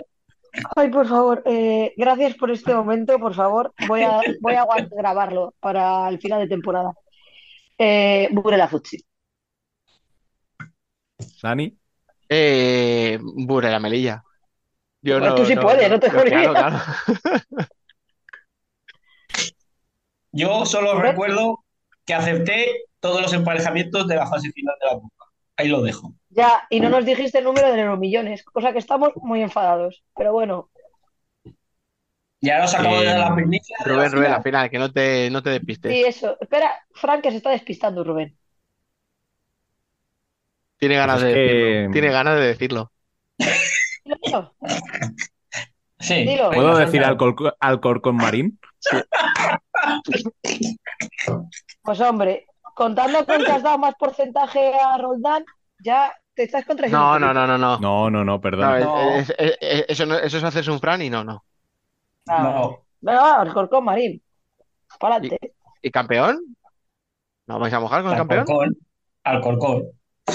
[0.75, 3.73] Ay, por favor, eh, gracias por este momento, por favor.
[3.87, 6.91] Voy a, voy a grabarlo para el final de temporada.
[7.77, 9.01] Eh, Burela Futsi.
[11.41, 11.73] Dani.
[12.27, 14.23] Eh, Bure la melilla.
[15.01, 16.83] Yo Pues tú sí puedes, no te yo- claro, jodas.
[17.49, 17.67] claro.
[20.31, 21.63] Yo solo recuerdo
[22.05, 25.25] que acepté todos los emparejamientos de la fase final de la Copa.
[25.57, 26.13] Ahí lo dejo.
[26.29, 30.03] Ya, y no nos dijiste el número de euromillones, cosa que estamos muy enfadados.
[30.15, 30.69] Pero bueno,
[32.39, 34.37] Y ahora os acabo de dar la Eh, primicia la Rubén, Rubén, final.
[34.37, 35.91] al final, que no te, no te despistes.
[35.91, 36.37] sí, eso.
[36.41, 38.35] Espera, Frank, que se está despistando, Rubén.
[40.77, 41.91] Tiene ganas Pues es de que- decirlo.
[41.91, 42.91] Tiene ganas de decirlo.
[44.23, 44.55] Dilo.
[45.99, 46.49] Sí, Dilo.
[46.49, 48.59] ¿Puedo decir Alcorcón Marín?
[51.83, 52.45] Pues hombre,
[52.75, 55.43] contando con que has dado más porcentaje a Roldán,
[55.83, 57.19] ya te estás contradiciendo.
[57.19, 57.79] No, no, no, no, no.
[57.79, 58.79] No, no, no, perdón.
[58.79, 59.15] No, No.
[59.15, 61.43] es- es- es- eso, no- eso es hacerse un Fran y no, no.
[62.27, 64.21] Ah, No, Venga, Alcorcón Marín.
[64.99, 65.53] Para adelante.
[65.81, 66.55] ¿Y campeón?
[67.47, 68.41] ¿No vais a mojar con el campeón?
[68.41, 68.77] Alcorcón.
[69.23, 69.83] Alcorcón.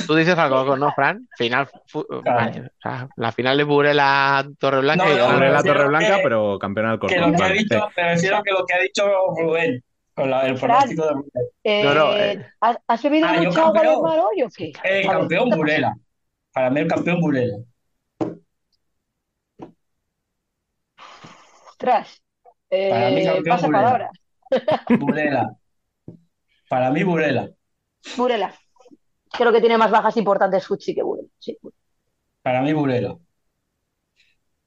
[0.07, 1.27] Tú dices algo, ¿no, Fran?
[1.37, 1.69] Final.
[1.87, 6.17] fu- vale, o sea, la final de Burela Torreblanca No, y no, la Torre Blanca,
[6.17, 7.33] que- pero campeón Que Alcorcón.
[7.33, 7.93] lo que ha dicho, sí.
[7.97, 9.07] me refiero a que lo que ha dicho
[9.41, 9.85] Rubén,
[10.15, 11.31] con la- el pronóstico de Rubén.
[11.65, 12.47] Eh, No, no, eh.
[12.61, 14.03] ¿has, bebido Ah, yo mucha agua del campeón.
[14.03, 14.73] mar hoy o qué?
[14.85, 15.97] El ver, campeón ¿qué te Burela.
[16.53, 17.57] Para mí el campeón Burela.
[21.71, 22.23] Ostras.
[22.71, 23.83] Eh, Para mí campeón pasa Burela.
[23.83, 24.11] palabra.
[24.99, 25.51] Burela.
[26.69, 27.49] Para mí Burela.
[28.17, 28.55] Burela.
[29.39, 31.29] Creo que tiene más bajas importantes Futsi que Burela.
[31.39, 31.57] Sí.
[32.43, 33.17] Para mí Burela.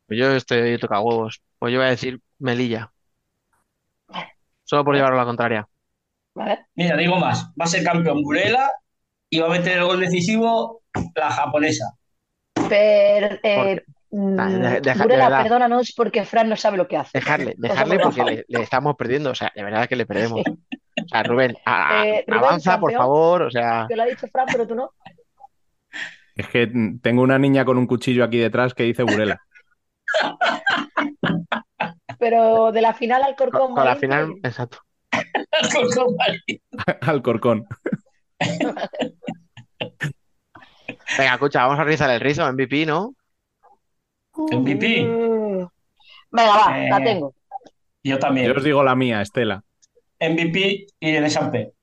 [0.08, 1.42] Pues yo estoy toca huevos.
[1.60, 2.92] Pues yo voy a decir Melilla.
[4.64, 5.68] Solo por llevarlo a la contraria.
[6.36, 6.66] ¿Vale?
[6.76, 7.48] Mira, digo más.
[7.60, 8.72] Va a ser campeón Burela
[9.30, 10.82] y va a meter el gol decisivo
[11.16, 11.86] la japonesa.
[12.68, 17.18] Pero, eh, mm, Deja- deja- de Burela, perdónanos porque Fran no sabe lo que hace.
[17.18, 19.32] Dejarle, dejarle porque le, le estamos perdiendo.
[19.32, 20.42] O sea, de verdad que le perdemos.
[21.10, 23.42] Sea, Rubén, a- a- Eh, Rubén, avanza, por favor.
[23.44, 24.92] O sea, Que lo ha dicho Fran, pero tú no.
[26.36, 26.72] Es que
[27.02, 29.42] tengo una niña con un cuchillo aquí detrás que dice Burela.
[32.18, 34.80] Pero de la final al Corcón con, con la final, exacto.
[35.52, 36.62] Alcorcón Marín.
[37.02, 37.68] Alcorcón.
[41.18, 43.14] Venga, escucha, vamos a realizar el rizo, MVP, ¿no?
[44.36, 45.04] MVP.
[45.04, 45.68] Mm.
[46.32, 47.34] Venga, va, la Eh, tengo.
[48.04, 48.56] Yo Yo también.
[48.56, 49.64] os digo la mía, Estela.
[50.20, 51.74] MVP y de Sampe.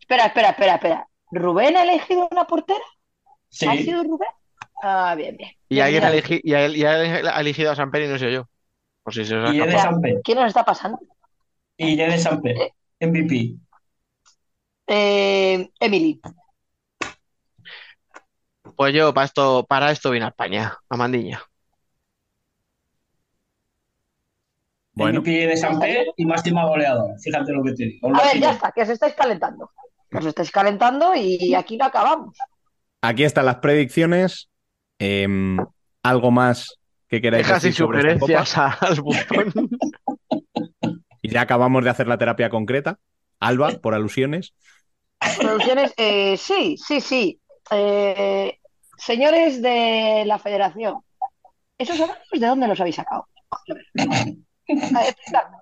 [0.00, 1.08] Espera, espera, espera, espera.
[1.30, 2.80] ¿Rubén ha elegido una portera?
[3.48, 3.66] Sí.
[3.66, 4.28] ¿Ha sido Rubén?
[4.82, 5.50] Ah, bien, bien.
[5.68, 6.24] Y Bien, alguien ha, bien.
[6.24, 8.48] elegi- y ha- y ha elegido a San Pedro y no sé yo.
[9.02, 9.60] Por si se os ha Y.
[10.24, 10.98] ¿Quién nos está pasando?
[11.76, 12.74] Y de Sampe.
[13.00, 13.56] MVP.
[14.86, 16.20] Eh, Emily.
[18.76, 21.42] Pues yo para esto, para esto vine a España, a Mandiña.
[24.92, 27.14] Bueno, MVP de Sampe y máxima goleadora.
[27.22, 28.08] Fíjate lo que te digo.
[28.14, 29.70] A ver, ya está, que os estáis calentando.
[30.10, 32.36] Que os estáis calentando y aquí lo acabamos.
[33.00, 34.48] aquí están las predicciones.
[34.98, 35.56] Em,
[36.02, 36.76] ¿algo más
[37.08, 38.44] que queráis Deja decir sobre esta copa?
[38.94, 39.68] sugerencias al.
[41.22, 42.98] Y ya acabamos de hacer la terapia concreta.
[43.40, 44.54] Alba, por alusiones.
[45.38, 47.40] Producciones, eh, sí, sí, sí.
[47.70, 48.58] Eh,
[48.96, 51.00] señores de la federación,
[51.78, 53.26] ¿esos horarios de dónde los habéis sacado?
[54.94, 55.56] A ver, explicarme.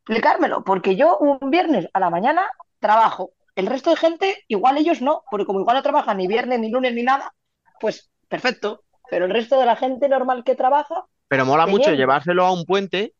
[0.00, 3.32] Explicármelo, porque yo un viernes a la mañana trabajo.
[3.56, 6.70] El resto de gente, igual ellos no, porque como igual no trabajan ni viernes, ni
[6.70, 7.34] lunes, ni nada,
[7.80, 8.84] pues perfecto.
[9.08, 12.64] Pero el resto de la gente normal que trabaja, Pero mola mucho llevárselo a un
[12.64, 13.14] puente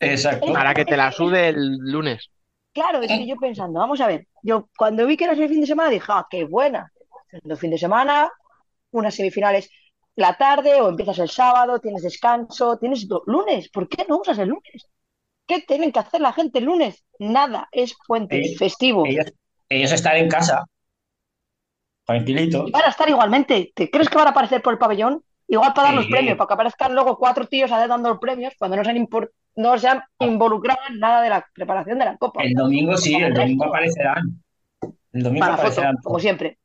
[0.00, 0.52] Exacto.
[0.52, 2.30] para que te la sude el lunes.
[2.72, 5.60] claro, es que yo pensando, vamos a ver, yo cuando vi que era el fin
[5.60, 6.92] de semana dije, ah, qué buena.
[7.30, 8.30] El fin de semana,
[8.92, 9.70] unas semifinales
[10.16, 13.68] la tarde o empiezas el sábado, tienes descanso, tienes lunes.
[13.68, 14.88] ¿Por qué no usas el lunes?
[15.46, 17.04] ¿Qué tienen que hacer la gente el lunes?
[17.18, 19.06] Nada, es puente, festivo.
[19.06, 19.32] Ellos,
[19.68, 20.64] ellos están en casa,
[22.04, 22.68] tranquilitos.
[22.68, 23.72] Y van a estar igualmente.
[23.74, 25.22] ¿Te crees que van a aparecer por el pabellón?
[25.48, 26.10] Igual para dar los Sí.
[26.10, 29.08] premios, para que aparezcan luego cuatro tíos a dando los premios cuando no se han,
[29.54, 32.42] no se han involucrado en nada de la preparación de la Copa.
[32.42, 34.42] El domingo sí, el domingo aparecerán.
[35.12, 36.58] El domingo Para la foto, aparecerán como siempre.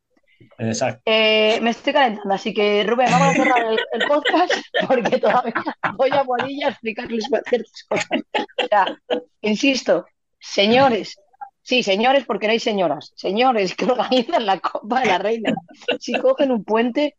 [0.57, 1.01] Exacto.
[1.05, 4.53] Eh, me estoy calentando, así que Rubén, vamos a cerrar el, el podcast
[4.87, 5.53] porque todavía
[5.95, 8.09] voy a Boadilla a explicarles ciertas cosas.
[8.33, 8.97] O sea,
[9.41, 10.05] insisto,
[10.39, 11.17] señores,
[11.61, 15.53] sí, señores, porque no hay señoras, señores que organizan la Copa de la Reina,
[15.99, 17.15] si cogen un puente,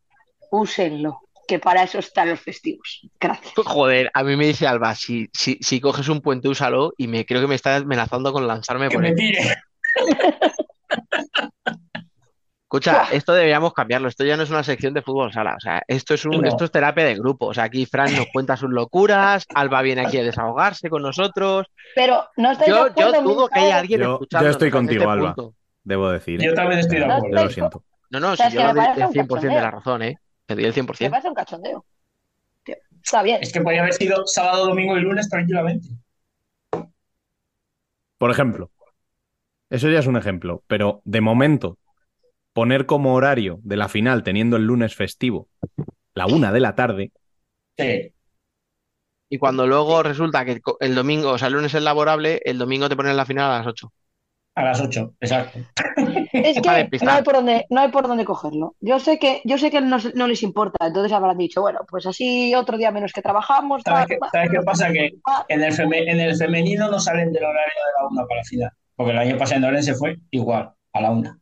[0.51, 3.01] úsenlo, que para eso están los festivos.
[3.19, 3.53] Gracias.
[3.65, 7.25] Joder, a mí me dice Alba, si, si, si coges un puente, úsalo, y me
[7.25, 9.15] creo que me está amenazando con lanzarme Que por me él.
[9.15, 9.55] tire.
[12.73, 14.07] Escucha, esto deberíamos cambiarlo.
[14.07, 15.55] Esto ya no es una sección de fútbol sala.
[15.55, 16.47] O sea, esto es un, No.
[16.47, 17.47] esto es terapia de grupo.
[17.47, 21.67] O sea, aquí Fran nos cuenta sus locuras, Alba viene aquí a desahogarse con nosotros.
[21.95, 25.01] Pero no de Yo, acuerdo yo dudo que haya alguien Yo, yo estoy hasta contigo,
[25.03, 25.35] este Alba.
[25.35, 25.55] punto.
[25.83, 26.41] Debo decir.
[26.41, 27.27] Yo también estoy de acuerdo.
[27.37, 27.83] Yo lo siento.
[28.09, 30.01] No, no, O si sea, yo le me doy el un 100% de la razón,
[30.03, 30.17] ¿eh?
[30.45, 31.09] Te doy el Me 100%.
[31.09, 31.85] parece un cachondeo.
[32.63, 33.39] Tío, está bien.
[33.41, 35.89] Es que podría haber sido sábado, domingo y lunes tranquilamente.
[38.17, 38.71] Por ejemplo,
[39.69, 41.77] eso ya es un ejemplo, pero de momento,
[42.53, 45.49] poner como horario de la final teniendo el lunes festivo
[46.15, 47.11] la una de la tarde,
[47.77, 48.13] Sí.
[49.29, 52.87] Y cuando luego resulta que el domingo, o sea, el lunes es laborable, el domingo
[52.87, 53.91] te ponen la final a las 8.
[54.55, 55.57] A las 8, exacto.
[56.31, 58.75] Es que no hay por dónde, no hay por dónde cogerlo.
[58.79, 62.05] Yo sé que, yo sé que no, no les importa, entonces habrán dicho, bueno, pues
[62.05, 63.81] así otro día menos que trabajamos.
[63.83, 64.91] ¿Sabes qué, va- sabes qué pasa?
[64.91, 65.09] Que
[65.47, 68.45] en el, feme- en el femenino no salen del horario de la una para la
[68.45, 68.71] final.
[68.95, 71.39] Porque el año pasado en Orense fue igual, a la una.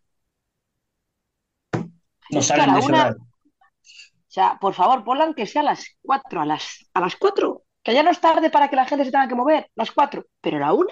[2.32, 3.22] No salen de ese una- horario.
[3.24, 7.64] O sea, por favor, ponlan que sea a las 4, a las, a las 4.
[7.84, 10.26] Que ya no es tarde para que la gente se tenga que mover, las 4,
[10.40, 10.88] pero la 1.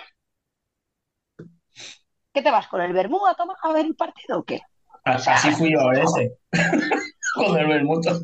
[2.33, 4.59] ¿Qué te vas con el Bermú a, tomar, a ver el partido o qué?
[5.05, 6.37] A- Así fui yo a Orense.
[7.35, 8.19] Con el Bermudo.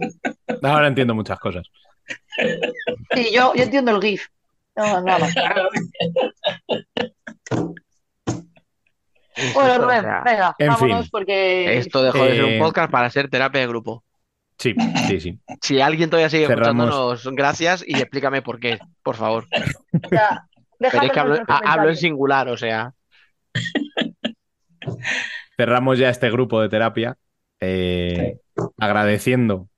[0.64, 1.64] ahora entiendo muchas cosas.
[3.14, 4.28] Sí, yo, yo entiendo el GIF.
[4.76, 5.36] No, nada más.
[9.54, 11.10] Bueno, Rubén, venga, en vámonos fin.
[11.12, 14.04] porque esto dejó de ser un Eh, podcast para ser terapia de grupo.
[14.58, 14.74] Sí,
[15.08, 15.40] sí, sí.
[15.62, 16.86] Si alguien todavía sigue Cerramos.
[16.86, 19.46] escuchándonos, gracias y explícame por qué, por favor.
[20.12, 20.48] ya,
[20.80, 21.20] Pero déjalo es que
[21.54, 22.94] en hablo, en singular, o sea.
[25.58, 27.18] Cerramos ya este grupo de terapia
[27.60, 28.38] eh,
[28.78, 29.70] agradeciendo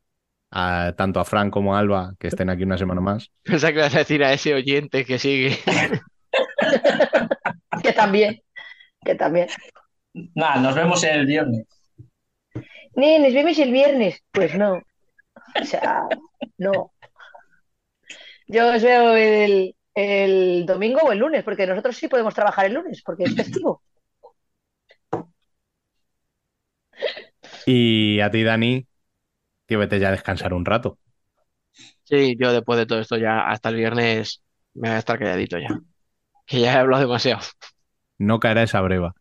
[0.52, 3.32] a, tanto a Fran como a Alba que estén aquí una semana más.
[3.44, 5.58] Pensaba que ibas a decir a ese oyente que sigue.
[7.84, 8.42] Que también,
[9.04, 9.48] que también.
[10.36, 11.66] Nada, nos vemos el viernes.
[12.96, 14.24] Ni, nos vemos el viernes.
[14.32, 14.82] Pues no.
[15.62, 16.08] O sea,
[16.58, 16.92] no.
[18.48, 22.74] Yo os veo el, el domingo o el lunes, porque nosotros sí podemos trabajar el
[22.74, 23.82] lunes, porque es festivo.
[27.66, 28.88] Y a ti, Dani,
[29.66, 30.98] tío, vete ya a descansar un rato.
[32.04, 34.42] Sí, yo después de todo esto ya hasta el viernes
[34.74, 35.70] me voy a estar calladito ya.
[36.46, 37.42] Que ya he hablado demasiado.
[38.20, 39.14] No caerá esa breva.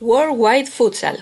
[0.00, 1.18] Worldwide Futsal.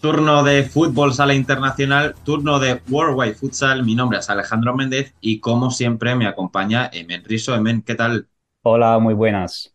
[0.00, 3.84] Turno de fútbol sala internacional, turno de Worldwide Futsal.
[3.84, 7.54] Mi nombre es Alejandro Méndez y como siempre me acompaña Emen Riso.
[7.54, 8.28] Emen, ¿qué tal?
[8.62, 9.74] Hola, muy buenas.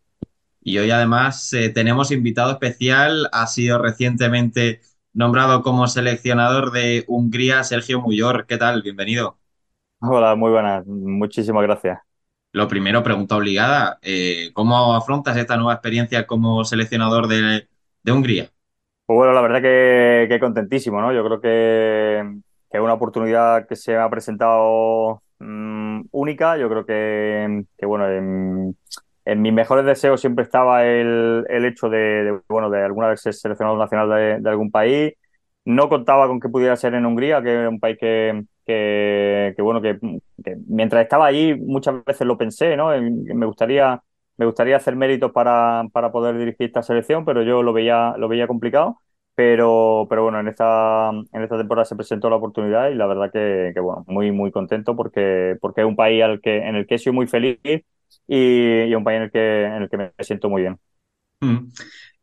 [0.62, 3.30] Y hoy además eh, tenemos invitado especial.
[3.34, 4.82] Ha sido recientemente
[5.14, 8.46] nombrado como seleccionador de Hungría, Sergio Muyor.
[8.48, 8.82] ¿Qué tal?
[8.82, 9.38] Bienvenido.
[10.02, 10.86] Hola, muy buenas.
[10.86, 12.00] Muchísimas gracias.
[12.52, 14.00] Lo primero, pregunta obligada.
[14.02, 17.68] eh, ¿cómo afrontas esta nueva experiencia como seleccionador de,
[18.04, 18.52] de Hungría?
[19.06, 21.12] Pues bueno, la verdad que, contentísimo, ¿no?
[21.14, 22.20] Yo creo que,
[22.70, 26.58] es una oportunidad que se me ha presentado mm, única.
[26.58, 28.08] Yo creo que, bueno,
[29.26, 33.78] en mis mejores deseos siempre estaba el, hecho de, bueno, de alguna vez ser seleccionado
[33.78, 35.14] nacional de, de algún país.
[35.66, 39.98] No contaba con que pudiera ser en Hungría, que es un país que, bueno, que,
[40.68, 42.90] mientras estaba allí muchas veces lo pensé, ¿no?
[42.90, 44.02] Me gustaría,
[44.38, 48.28] me gustaría hacer méritos para, para poder dirigir esta selección, pero yo lo veía, lo
[48.28, 49.00] veía complicado.
[49.36, 53.32] Pero, pero bueno, en esta, en esta temporada se presentó la oportunidad y la verdad
[53.34, 57.00] que, bueno, muy, muy contento porque, porque es un país al que, en el que
[57.00, 57.60] sido muy feliz
[58.28, 60.80] y, y un país en el que, en el que me siento muy bien.
[61.42, 61.68] Mm.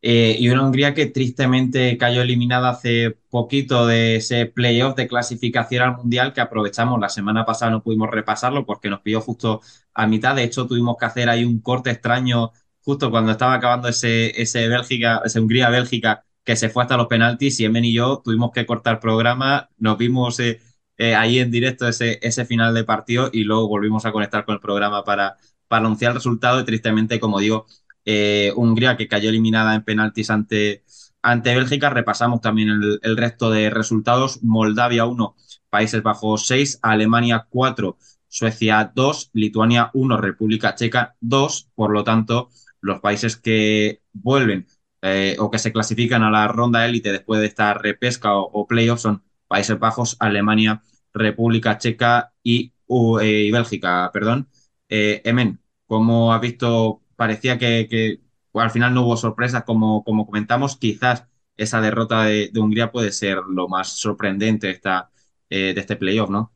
[0.03, 5.83] Eh, y una Hungría que tristemente cayó eliminada hace poquito de ese playoff de clasificación
[5.83, 6.99] al Mundial que aprovechamos.
[6.99, 9.61] La semana pasada no pudimos repasarlo porque nos pilló justo
[9.93, 10.35] a mitad.
[10.35, 12.51] De hecho, tuvimos que hacer ahí un corte extraño
[12.83, 17.59] justo cuando estaba acabando ese, ese Bélgica, ese Hungría-Bélgica que se fue hasta los penaltis
[17.59, 19.69] y Emen y yo tuvimos que cortar programa.
[19.77, 20.59] Nos vimos eh,
[20.97, 24.55] eh, ahí en directo ese, ese final de partido y luego volvimos a conectar con
[24.55, 27.65] el programa para, para anunciar el resultado y tristemente, como digo,
[28.05, 30.83] eh, Hungría que cayó eliminada en penaltis ante,
[31.21, 31.89] ante Bélgica.
[31.89, 32.69] Repasamos también
[33.01, 34.41] el, resto de resultados.
[34.43, 35.35] Moldavia 1,
[35.69, 37.97] Países Bajos 6, Alemania 4,
[38.27, 41.69] Suecia 2, Lituania 1, República Checa 2.
[41.75, 42.49] Por lo tanto,
[42.81, 44.67] los países que vuelven
[45.01, 49.01] eh, o que se clasifican a la ronda élite después de esta repesca o, playoff
[49.01, 50.81] son Países Bajos, Alemania,
[51.13, 52.73] República Checa y,
[53.21, 54.47] eh, Bélgica, perdón.
[54.89, 57.00] Emen, ¿cómo has visto?
[57.21, 58.21] Parecía que, que
[58.59, 60.77] al final no hubo sorpresas, como, como comentamos.
[60.77, 61.27] Quizás
[61.57, 65.11] esa derrota de, de Hungría puede ser lo más sorprendente de, esta,
[65.49, 66.53] eh, de este playoff, ¿no?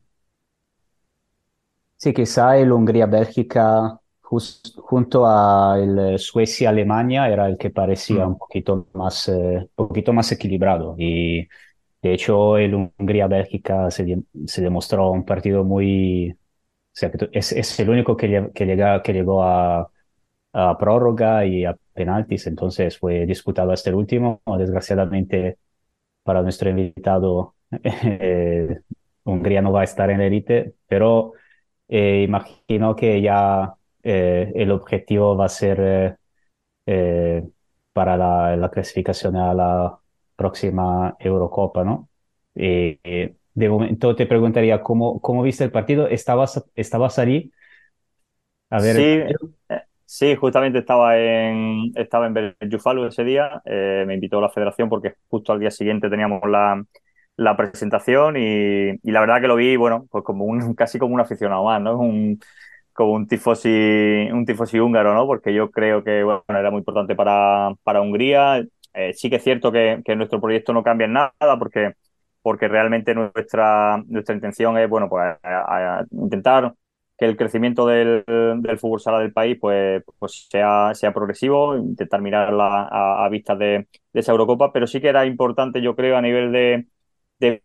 [1.96, 8.28] Sí, quizá el Hungría-Bélgica junto a el Suecia-Alemania era el que parecía Mm.
[8.28, 10.94] un poquito más, eh, poquito más equilibrado.
[10.98, 11.48] Y
[12.02, 16.32] de hecho el Hungría-Bélgica se, se demostró un partido muy...
[16.32, 16.36] O
[16.98, 19.90] sea, es, es el único que, que, llega, que llegó a,
[20.52, 24.42] a prórroga y a penaltis, entonces fue disputado hasta el último.
[24.58, 25.58] Desgraciadamente
[26.24, 28.80] para nuestro invitado, eh,
[29.24, 31.32] Hungría no va a estar en la élite, pero
[31.88, 36.18] eh, imagino que ya eh, el objetivo va a ser
[37.92, 39.98] para la, la clasificación a la
[40.36, 42.08] próxima Eurocopa, ¿no?
[43.54, 46.08] De momento te preguntaría, ¿cómo, cómo viste el partido?
[46.08, 47.52] ¿Estabas, estabas allí
[48.70, 49.22] a ver Sí,
[50.06, 53.62] sí, justamente estaba en, estaba en Bellejufalu ese día.
[53.64, 56.82] eh, me invitó la federación porque justo al día siguiente teníamos la,
[57.36, 61.14] la presentación y, y la verdad que lo vi, bueno, pues como un, casi como
[61.14, 61.98] un aficionado más, ¿no?
[61.98, 62.40] Un,
[62.94, 63.68] como un tifosi,
[64.32, 65.26] un tifosi húngaro, ¿no?
[65.26, 68.64] Porque yo creo que, bueno, era muy importante para, para Hungría.
[68.94, 71.94] Eh, sí que es cierto que, que nuestro proyecto no cambia en nada porque,
[72.42, 76.74] porque realmente nuestra, nuestra intención es, bueno, pues a- a intentar
[77.18, 82.20] que el crecimiento del, del fútbol sala del país pues, pues sea, sea progresivo, intentar
[82.20, 86.22] mirarla a, a vistas de, esa Eurocopa, pero sí que era importante, yo creo, a
[86.22, 86.86] nivel de,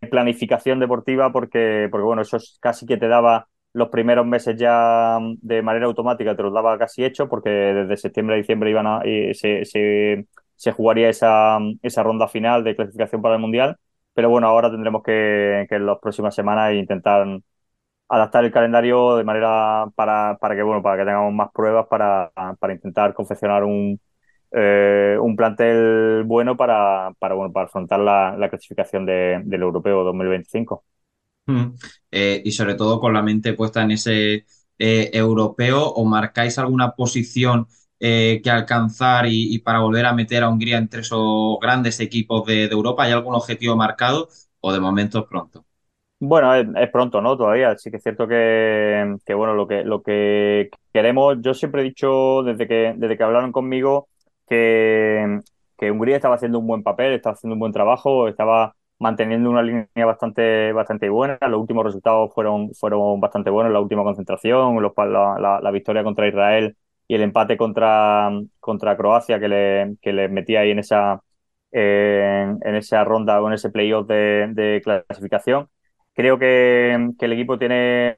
[0.09, 5.17] planificación deportiva, porque, porque bueno, eso es casi que te daba los primeros meses ya
[5.41, 9.01] de manera automática, te los daba casi hecho, porque desde septiembre a diciembre iban a,
[9.33, 13.77] se, se, jugaría esa, esa ronda final de clasificación para el Mundial.
[14.13, 17.25] Pero bueno, ahora tendremos que en las próximas semanas intentar
[18.11, 22.31] adaptar el calendario de manera para, para que bueno para que tengamos más pruebas para,
[22.59, 23.99] para intentar confeccionar un,
[24.51, 30.03] eh, un plantel bueno para, para, bueno, para afrontar la, la clasificación de, del Europeo
[30.03, 30.83] 2025.
[31.45, 31.75] Mm.
[32.11, 34.45] Eh, y sobre todo con la mente puesta en ese
[34.77, 37.67] eh, europeo, ¿o marcáis alguna posición
[37.99, 42.67] eh, que alcanzar y, para volver a meter a Hungría entre esos grandes equipos de,
[42.67, 43.03] de Europa?
[43.03, 45.65] ¿Hay algún objetivo marcado o de momento pronto?
[46.23, 47.35] Bueno, es, pronto, ¿no?
[47.35, 47.75] Todavía.
[47.77, 51.83] Sí que es cierto que, que, bueno, lo que, lo que queremos, yo siempre he
[51.85, 54.07] dicho desde que, desde que hablaron conmigo
[54.47, 55.39] que,
[55.77, 59.63] que Hungría estaba haciendo un buen papel, estaba haciendo un buen trabajo, estaba manteniendo una
[59.63, 61.39] línea bastante, bastante buena.
[61.49, 66.03] Los últimos resultados fueron, fueron bastante buenos, la última concentración, los, la, la, la, victoria
[66.03, 66.77] contra Israel
[67.07, 71.19] y el empate contra, contra Croacia que le, que le metía ahí en esa,
[71.71, 75.67] eh, en esa ronda o en ese playoff de, de clasificación.
[76.13, 78.17] Creo que, el equipo tiene,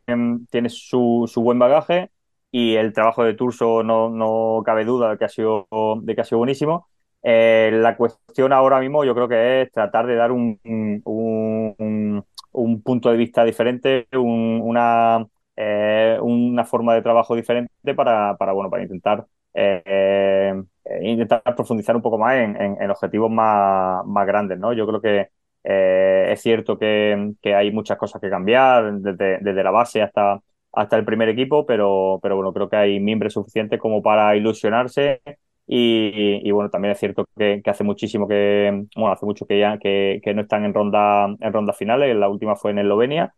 [0.50, 2.10] tiene su, buen bagaje
[2.52, 5.68] y el trabajo de Turso no, no cabe duda de que ha sido,
[6.02, 6.88] de que ha sido buenísimo.
[7.22, 12.26] Eh, la cuestión ahora mismo yo creo que es tratar de dar un, un, un,
[12.52, 18.70] un punto de vista diferente, una, eh, una forma de trabajo diferente para, para, bueno,
[18.70, 20.54] para intentar, eh,
[21.02, 24.60] intentar profundizar un poco más en, en, en objetivos más, más, grandes.
[24.60, 24.74] ¿no?
[24.74, 25.30] Yo creo que
[25.64, 30.42] eh, es cierto que, que, hay muchas cosas que cambiar, desde, desde la base hasta,
[30.74, 35.22] hasta el primer equipo, pero, pero bueno, creo que hay miembros suficientes como para ilusionarse
[35.68, 39.78] y, y, bueno, también es cierto que, hace muchísimo que, bueno, hace mucho que ya
[39.78, 43.34] que, que, no están en ronda, en rondas finales, la última fue en Eslovenia,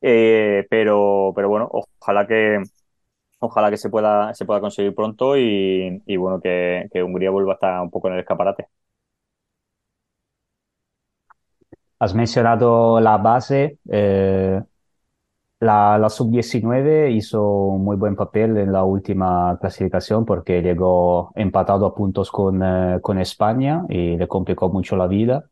[0.00, 2.62] eh, pero, pero bueno, ojalá que
[3.40, 7.52] ojalá que se pueda, se pueda conseguir pronto y, y bueno, que, que Hungría vuelva
[7.52, 8.68] a estar un poco en el escaparate.
[11.98, 13.78] Has mencionado la base.
[13.90, 14.62] Eh,
[15.60, 21.86] la, la sub-19 hizo un muy buen papel en la última clasificación porque llegó empatado
[21.86, 25.44] a puntos con, eh, con España y le complicó mucho la vida.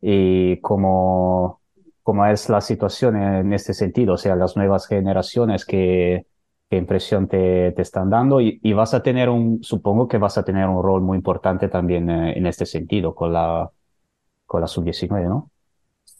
[0.00, 1.60] Y como,
[2.02, 6.26] como es la situación en este sentido, o sea, las nuevas generaciones que
[6.70, 10.38] qué impresión te, te están dando y, y, vas a tener un, supongo que vas
[10.38, 13.70] a tener un rol muy importante también eh, en este sentido con la,
[14.46, 15.50] con la sub-19, ¿no?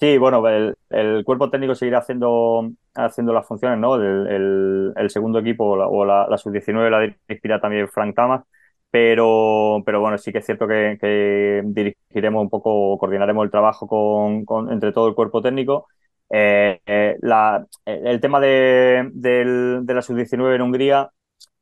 [0.00, 3.94] Sí, bueno, el, el, cuerpo técnico seguirá haciendo, haciendo las funciones, ¿no?
[3.94, 8.42] El, segundo equipo o la, o la, la sub-19 la dirigirá también Frank Tamas,
[8.90, 14.72] pero, pero bueno, sí que es cierto que, dirigiremos un poco, coordinaremos el trabajo con,
[14.72, 15.86] entre todo el cuerpo técnico
[16.30, 21.10] eh, eh, la, el tema de, de, de la sub-19 en Hungría,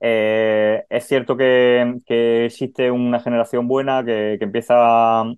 [0.01, 2.01] eh, es cierto que,
[2.45, 4.75] existe una generación buena que, empieza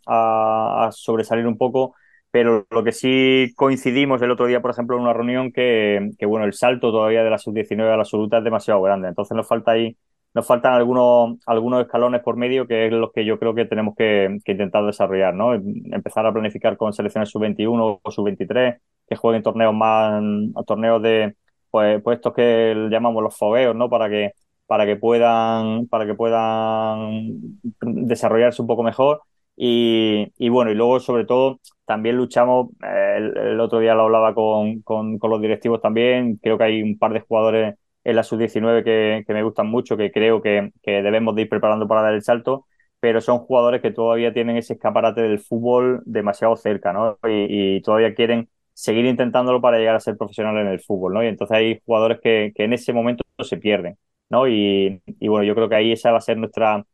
[0.06, 1.94] a, sobresalir un poco,
[2.34, 6.44] pero lo que sí coincidimos el otro día, por ejemplo, en una reunión, que, bueno,
[6.44, 9.06] el salto todavía de la sub-19 a la absoluta es demasiado grande.
[9.06, 9.96] Entonces nos falta ahí
[10.34, 13.94] nos faltan algunos, algunos escalones por medio que es los que yo creo que tenemos
[13.94, 15.54] que, que intentar desarrollar, ¿no?
[15.54, 20.20] Empezar a planificar con selecciones sub-21 o sub-23 que jueguen torneos más,
[20.66, 21.36] torneos de,
[21.70, 23.88] pues, pues estos que llamamos los fogueos, ¿no?
[23.88, 24.32] Para que,
[24.66, 29.22] para que puedan, para que puedan desarrollarse un poco mejor.
[29.56, 34.02] Y, y bueno, y luego sobre todo también luchamos, eh, el, el, otro día lo
[34.02, 38.16] hablaba con, con, con, los directivos también, creo que hay un par de jugadores en
[38.16, 41.86] la sub-19 que, que, me gustan mucho, que creo que, que debemos de ir preparando
[41.86, 42.66] para dar el salto,
[43.00, 47.18] pero son jugadores que todavía tienen ese escaparate del fútbol demasiado cerca, ¿no?
[47.28, 51.22] Y, y todavía quieren seguir intentándolo para llegar a ser profesional en el fútbol, ¿no?
[51.22, 53.96] Y entonces hay jugadores que, que en ese momento se pierden,
[54.30, 54.48] ¿no?
[54.48, 56.84] Y, y, bueno, yo creo que ahí esa va a ser nuestra,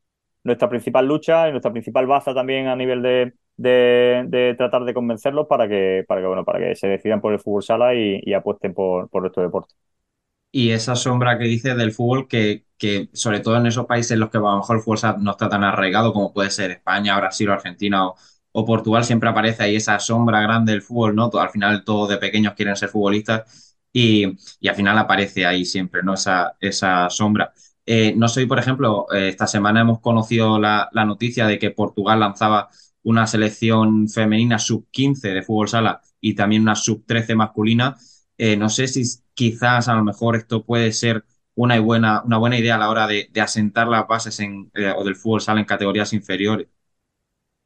[0.44, 5.46] nuestra principal lucha y nuestra principal baza también a nivel de, de, tratar de convencerlos
[5.46, 8.74] para que, para que, bueno, para que se decidan por el fútbol sala y, apuesten
[8.74, 9.74] por, por nuestro deporte.
[10.52, 14.20] Y esa sombra que dices del fútbol, que, que sobre todo en esos países en
[14.20, 17.16] los que a lo mejor el fútbol no está tan arraigado como puede ser España,
[17.16, 18.16] Brasil o Argentina o,
[18.52, 21.30] o Portugal siempre aparece ahí esa sombra grande del fútbol, ¿no?
[21.34, 24.26] Al final todos de pequeños quieren ser futbolistas y,
[24.60, 26.14] y al final aparece ahí siempre, ¿no?
[26.14, 27.52] Esa, esa sombra.
[27.86, 31.70] Eh, no sé, por ejemplo, eh, esta semana hemos conocido la, la, noticia de que
[31.70, 32.68] Portugal lanzaba
[33.02, 37.96] una selección femenina sub-15 de fútbol sala y también una sub-13 masculina.
[38.38, 39.02] Eh, no sé si
[39.34, 43.06] quizás a lo mejor esto puede ser una buena, una buena idea a la hora
[43.06, 46.68] de, de asentar las bases en, eh, o del fútbol sala en categorías inferiores.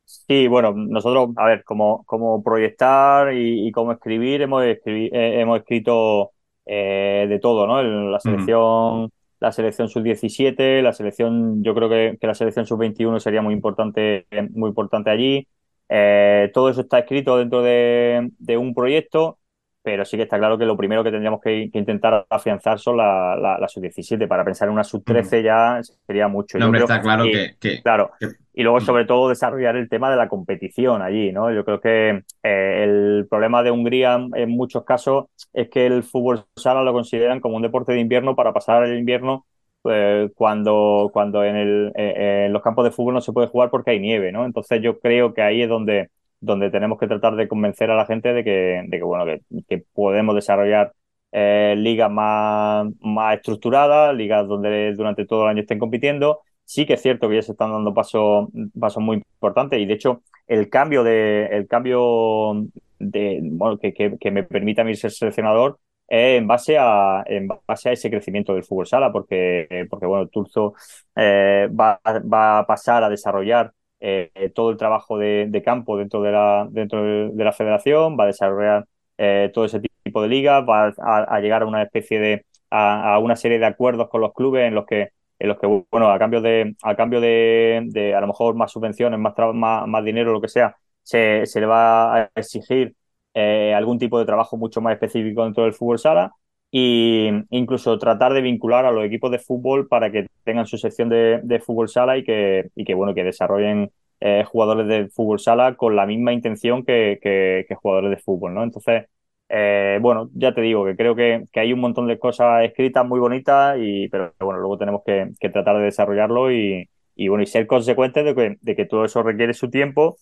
[0.05, 6.33] Sí, bueno, nosotros, a ver, como, como proyectar y, y como escribir, hemos, hemos escrito
[6.67, 7.83] eh, de todo, ¿no?
[7.83, 9.11] La selección.
[9.45, 14.69] La selección sub-17, la selección, yo creo que, la selección sub-21 sería muy importante, muy
[14.71, 15.47] importante allí.
[15.89, 19.39] Eh, todo eso está escrito dentro de, de, un proyecto,
[19.85, 22.97] pero sí que está claro que lo primero que tendríamos que, que intentar afianzar son
[22.97, 24.27] la, la, la sub-17.
[24.27, 25.45] Para pensar en una sub-13 mm.
[25.45, 26.59] ya sería mucho.
[26.59, 28.13] No, hombre, está claro que, que, Claro.
[28.55, 31.53] Y luego, sobre todo, desarrollar el tema de la competición allí, ¿no?
[31.53, 36.47] Yo creo que eh, el problema de Hungría en muchos casos es que el fútbol
[36.57, 39.45] sala lo consideran como un deporte de invierno para pasar el invierno
[39.85, 43.69] eh, cuando, cuando en, el, eh, en los campos de fútbol no se puede jugar
[43.69, 44.47] porque hay nieve, ¿no?
[44.47, 46.09] Entonces yo creo que ahí es donde,
[46.45, 49.25] donde tenemos que tratar de convencer a la gente de que, de que bueno,
[49.69, 50.93] que, podemos desarrollar
[51.33, 56.41] eh, ligas más, más estructuradas, ligas donde durante todo el año estén compitiendo.
[56.65, 58.49] Sí que es cierto que ya se están dando pasos
[58.79, 62.67] pasos muy importantes y de hecho el cambio de el cambio
[62.99, 67.49] de bueno que, que, me permita a mí ser seleccionador es en base a en
[67.67, 70.75] base a ese crecimiento del fútbol sala porque porque bueno Turzo
[71.17, 73.73] eh, va, va a pasar a desarrollar
[74.05, 78.25] eh, todo el trabajo de, de, campo dentro de la dentro de la federación va
[78.25, 78.87] a desarrollar
[79.19, 83.19] eh, todo ese tipo de ligas va a, llegar a una especie de a, a
[83.19, 86.19] una serie de acuerdos con los clubes en los que en los que, bueno, a
[86.19, 90.33] cambio de, a cambio de, de a lo mejor más subvenciones, más, más, más dinero,
[90.33, 92.95] lo que sea, se, se le va a exigir
[93.35, 96.33] eh, algún tipo de trabajo mucho más específico dentro del fútbol sala
[96.77, 101.09] e incluso tratar de vincular a los equipos de fútbol para que tengan su sección
[101.09, 105.39] de, de fútbol sala y que, y que, bueno, que desarrollen eh, jugadores de fútbol
[105.39, 108.63] sala con la misma intención que, que, que jugadores de fútbol, ¿no?
[108.65, 109.05] Entonces,
[109.49, 113.07] Eh, bueno, ya te digo que creo que, que, hay un montón de cosas escritas
[113.07, 117.43] muy bonitas, y, pero bueno, luego tenemos que, que tratar de desarrollarlo y, y, bueno,
[117.43, 120.17] y ser consecuentes de que, de que todo eso requiere su tiempo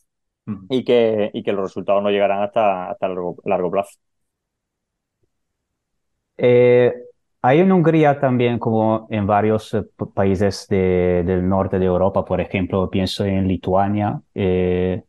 [0.68, 3.98] y que, y que los resultados no llegarán hasta, hasta largo, largo plazo.
[6.36, 6.92] Eh,
[7.42, 9.82] hay en Hungría también, como en varios eh,
[10.14, 15.02] países de, del norte de Europa, por ejemplo, pienso en Lituania eh,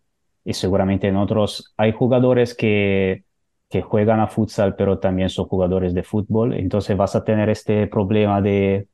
[0.44, 3.24] y seguramente en otros, hay jugadores que,
[3.70, 6.54] que juegan a futsal, pero también son jugadores de fútbol.
[6.54, 8.88] Entonces vas a tener este problema de,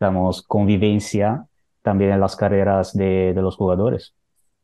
[0.00, 1.46] digamos, convivencia
[1.82, 4.14] también en las carreras de, de los jugadores.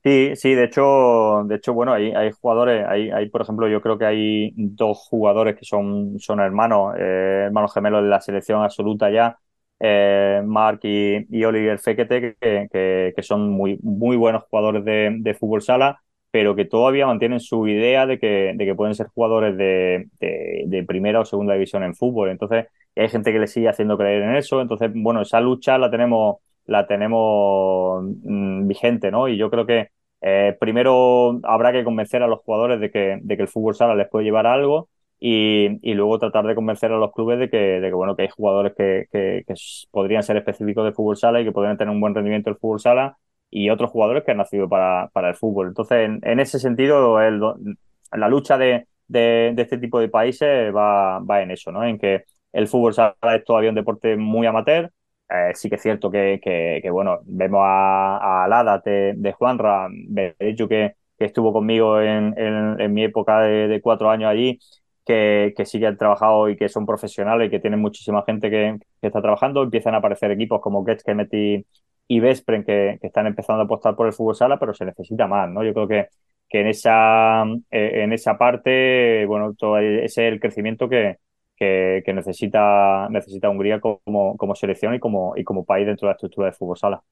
[0.07, 3.81] Sí, sí, de hecho, de hecho, bueno, hay, hay jugadores, hay, hay, por ejemplo, yo
[3.83, 8.62] creo que hay dos jugadores que son, son hermanos, eh, hermanos gemelos de la selección
[8.62, 9.36] absoluta ya,
[9.81, 15.35] eh, Mark y, y, Oliver Fekete, que, que, son muy, muy buenos jugadores de, de,
[15.35, 19.57] fútbol sala, pero que todavía mantienen su idea de que, de que pueden ser jugadores
[19.57, 22.31] de, de, de primera o segunda división en fútbol.
[22.31, 24.60] Entonces, hay gente que le sigue haciendo creer en eso.
[24.60, 26.36] Entonces, bueno, esa lucha la tenemos
[26.67, 29.28] la tenemos mm, vigente, ¿no?
[29.28, 29.89] Y yo creo que
[30.20, 33.95] eh, primero habrá que convencer a los jugadores de que, de que el fútbol sala
[33.95, 34.89] les puede llevar a algo
[35.19, 38.75] y, luego tratar de convencer a los clubes de que, de bueno, que hay jugadores
[38.77, 39.45] que,
[39.91, 42.81] podrían ser específicos de fútbol sala y que podrían tener un buen rendimiento del fútbol
[42.81, 43.17] sala
[43.51, 45.69] y otros jugadores que han nacido para, para el fútbol.
[45.69, 51.43] Entonces, en, ese sentido, la lucha de, de, de, este tipo de países va, va
[51.43, 51.85] en eso, ¿no?
[51.85, 54.91] En que el fútbol sala es todavía un deporte muy amateur,
[55.29, 60.95] eh, sí que es cierto que, que, bueno, vemos a, Alada de, de Juanra, que,
[61.19, 64.59] que estuvo conmigo en, en, mi época de, cuatro años allí,
[65.05, 68.51] que, que sí que han trabajado y que son profesionales y que tienen muchísima gente
[68.51, 69.63] que, está trabajando.
[69.63, 70.85] Empiezan a aparecer equipos como
[71.33, 71.67] y,
[72.09, 75.27] y Vespren que, que, están empezando a apostar por el fútbol sala, pero se necesita
[75.27, 75.65] más, ¿no?
[75.65, 76.09] Yo creo que,
[76.49, 81.19] que en, esa, eh, en esa parte, bueno, todo ese es el crecimiento que,
[81.57, 86.17] que, que, necesita, necesita Hungría como, selección y como, y como país dentro de la
[86.17, 87.02] estructura de fútbol sala.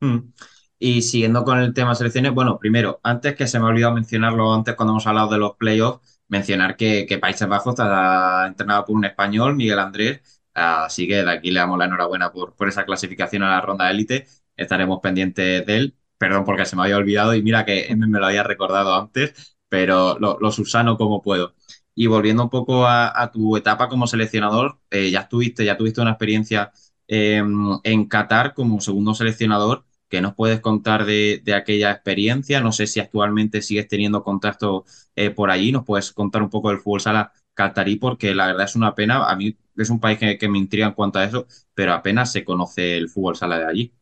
[0.00, 0.32] Mm.
[0.78, 4.54] Y siguiendo con el tema selecciones, bueno, primero, antes que se me ha olvidado mencionarlo
[4.54, 9.04] antes cuando hemos hablado de los playoffs, mencionar que, Países Bajos está entrenado por un
[9.04, 13.42] español, Miguel Andrés, así que de aquí le damos la enhorabuena por, por esa clasificación
[13.42, 17.42] a la ronda élite, estaremos pendientes de él, perdón porque se me había olvidado y
[17.42, 21.54] mira que me lo había recordado antes, pero lo, lo subsano como puedo.
[22.00, 26.12] Y volviendo un poco a, tu etapa como seleccionador, eh, ya tuviste, ya tuviste una
[26.12, 26.70] experiencia
[27.08, 27.42] eh,
[27.82, 29.84] en Qatar como segundo seleccionador.
[30.08, 32.60] ¿Qué nos puedes contar de, aquella experiencia?
[32.60, 34.84] No sé si actualmente sigues teniendo contacto
[35.16, 35.72] eh, por allí.
[35.72, 37.96] ¿Nos puedes contar un poco del fútbol sala catarí?
[37.96, 39.28] Porque la verdad es una pena.
[39.28, 42.30] A mí es un país que, que me intriga en cuanto a eso, pero apenas
[42.30, 43.92] se conoce el fútbol sala de allí.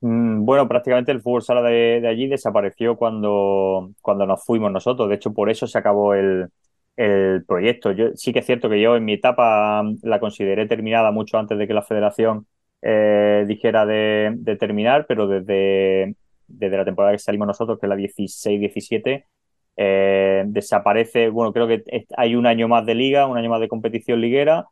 [0.00, 5.08] Mm, bueno, prácticamente el fútbol sala de, de, allí desapareció cuando, cuando nos fuimos nosotros.
[5.08, 6.50] De hecho, por eso se acabó el,
[6.96, 7.92] el proyecto.
[7.92, 11.58] Yo, sí que es cierto que yo en mi etapa la consideré terminada mucho antes
[11.58, 12.46] de que la federación
[12.82, 16.16] eh, dijera de, de, terminar, pero desde,
[16.46, 19.26] desde la temporada que salimos nosotros, que es la 16-17,
[19.76, 21.84] eh, desaparece, bueno, creo que
[22.16, 24.66] hay un año más de liga, un año más de competición liguera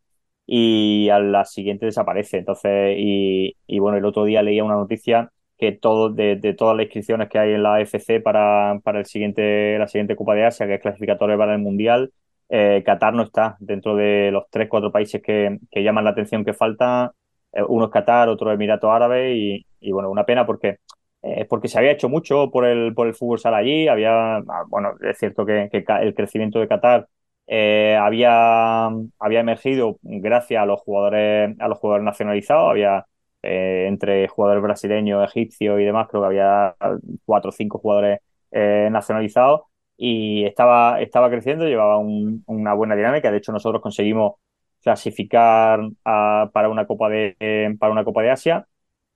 [0.47, 2.39] y a la siguiente desaparece.
[2.39, 6.85] Entonces, y, y bueno, el otro día leía una noticia que todo, de, todas las
[6.85, 10.67] inscripciones que hay en la AFC para, para el siguiente, la siguiente Copa de Asia,
[10.67, 12.13] que es clasificatoria para el Mundial,
[12.49, 16.45] eh, Qatar no está dentro de los tres, cuatro países que, que llaman la atención
[16.45, 17.13] que falta.
[17.53, 20.79] Eh, uno es Qatar, otro es Emiratos Árabes y, y, bueno, una pena porque
[21.27, 24.65] eh, porque se había hecho mucho por el, por el fútbol sala allí, había, ah,
[24.69, 27.09] bueno, es cierto que, que el crecimiento de Qatar
[27.47, 33.07] eh, había, había emergido gracias a los jugadores, a los jugadores nacionalizados, había
[33.45, 36.77] eh, entre jugadores brasileños, egipcios y demás, creo que había
[37.25, 39.63] cuatro o cinco jugadores eh, nacionalizados
[39.97, 43.31] y estaba, estaba creciendo, llevaba un, una buena dinámica.
[43.31, 44.35] De hecho, nosotros conseguimos
[44.83, 48.67] clasificar a, para, una Copa de, eh, para una Copa de Asia,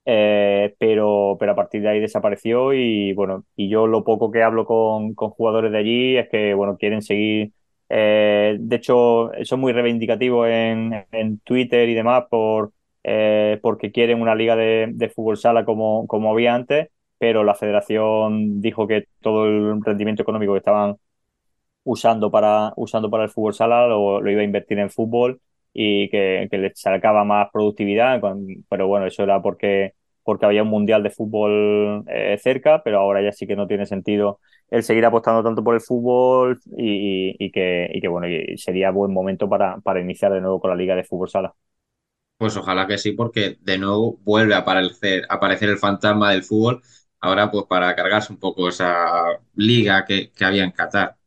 [0.05, 4.65] pero, pero a partir de ahí desapareció y bueno, y yo lo poco que hablo
[4.65, 7.51] con, con jugadores de allí es que bueno, quieren seguir.
[7.89, 12.71] De hecho, son muy reivindicativos en, en Twitter y demás por,
[13.03, 18.61] eh, porque quieren una liga de, fútbol sala como, como había antes, pero la federación
[18.61, 20.95] dijo que todo el rendimiento económico que estaban
[21.83, 25.41] usando para, usando para el fútbol sala lo, iba a invertir en fútbol
[25.73, 28.21] y que, que les sacaba más productividad,
[28.69, 33.21] pero bueno, eso era porque, porque había un mundial de fútbol eh, cerca, pero ahora
[33.21, 37.45] ya sí que no tiene sentido el seguir apostando tanto por el fútbol y, y,
[37.45, 40.75] y que, y que bueno, sería buen momento para, para iniciar de nuevo con la
[40.75, 41.53] liga de fútbol sala.
[42.39, 46.81] Pues ojalá que sí, porque de nuevo vuelve a aparecer, aparecer el fantasma del fútbol,
[47.21, 49.05] ahora pues para cargarse un poco esa
[49.55, 51.17] liga que, que había en Qatar.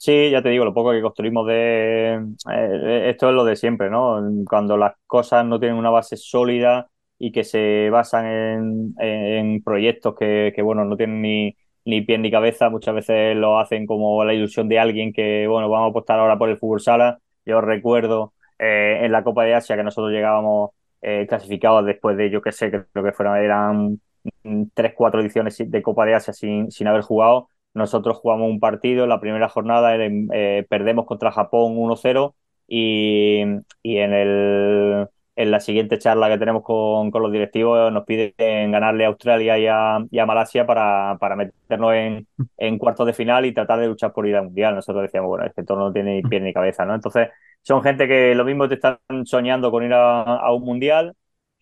[0.00, 2.14] Sí, ya te digo, lo poco que construimos de...
[2.52, 4.20] eh, esto es lo de siempre, ¿no?
[4.48, 6.88] Cuando las cosas no tienen una base sólida
[7.18, 12.16] y que se basan en, en proyectos que, que, bueno, no tienen ni, ni pie
[12.18, 15.90] ni cabeza, muchas veces lo hacen como la ilusión de alguien que, bueno, vamos a
[15.90, 17.18] apostar ahora por el fútbol sala.
[17.44, 20.70] Yo recuerdo eh, en la Copa de Asia que nosotros llegábamos
[21.02, 24.00] eh, clasificados después de, yo qué sé, creo que fueron, eran
[24.42, 28.60] mm, tres, cuatro ediciones de Copa de Asia sin, sin haber jugado nosotros jugamos un
[28.60, 32.34] partido, la primera jornada eh, perdemos contra Japón 1-0
[32.66, 33.42] y,
[33.82, 38.72] y, en, el, en la siguiente charla que tenemos con, con los directivos nos piden
[38.72, 43.46] ganarle a Australia y a, a Malasia para, para meternos en, en, cuartos de final
[43.46, 44.74] y tratar de luchar por ir al Mundial.
[44.74, 46.94] Nosotros decíamos, bueno, este torneo no tiene ni pie ni cabeza, ¿no?
[46.94, 47.28] Entonces
[47.68, 51.14] son gente que lo mismo te están soñando con ir a, a un Mundial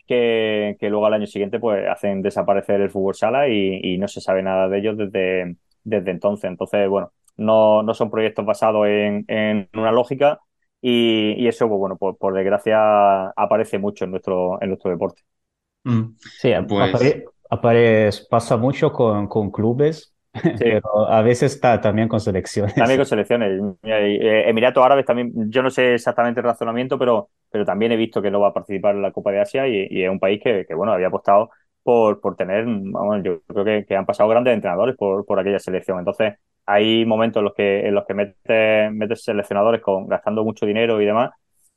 [0.07, 4.07] que, que, luego al año siguiente pues hacen desaparecer el fútbol sala y, y no
[4.07, 6.49] se sabe nada de ellos desde desde entonces.
[6.49, 10.39] Entonces, bueno, no, no son proyectos basados en, en una lógica
[10.81, 15.23] y, y, eso, pues bueno, por, por, desgracia aparece mucho en nuestro, en nuestro deporte.
[15.83, 16.15] Mm.
[16.19, 16.95] Sí, pues...
[16.95, 20.16] apare, apare, pasa mucho con, con clubes.
[20.57, 20.65] Sí.
[20.65, 22.75] Pero a veces está también con selecciones.
[22.75, 23.61] También con selecciones.
[23.83, 28.31] Emiratos Árabes también, yo no sé exactamente el razonamiento, pero, pero también he visto que
[28.31, 30.65] no va a participar en la Copa de Asia y, y es un país que,
[30.67, 31.51] que, bueno, había apostado
[31.83, 35.61] por, por tener, bueno, yo creo que, que, han pasado grandes entrenadores por, por aquella
[35.61, 35.99] selección.
[35.99, 36.35] Entonces,
[36.67, 41.01] hay momentos en los que, en los que metes, metes seleccionadores con, gastando mucho dinero
[41.01, 41.31] y demás,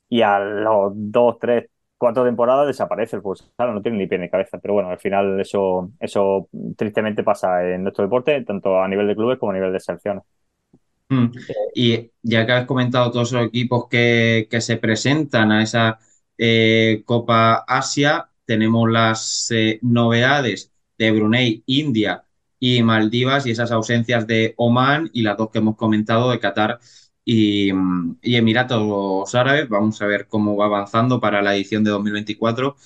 [0.08, 1.66] y a los dos, tres,
[2.00, 4.58] cuatro temporadas desaparece el fútbol no tiene ni pie ni cabeza.
[4.58, 9.14] Pero bueno, al final eso, eso tristemente pasa en nuestro deporte, tanto a nivel de
[9.14, 10.24] clubes como a nivel de selecciones.
[11.10, 11.26] Mm.
[11.74, 15.98] Y ya que has comentado todos los equipos que, que se presentan a esa
[16.38, 22.24] eh, Copa Asia, tenemos las eh, novedades de Brunei, India
[22.58, 26.80] y Maldivas y esas ausencias de Oman y las dos que hemos comentado de Qatar
[27.24, 27.70] y,
[28.22, 29.68] Emiratos Árabes.
[29.68, 32.76] Vamos a ver cómo va avanzando para la edición de 2024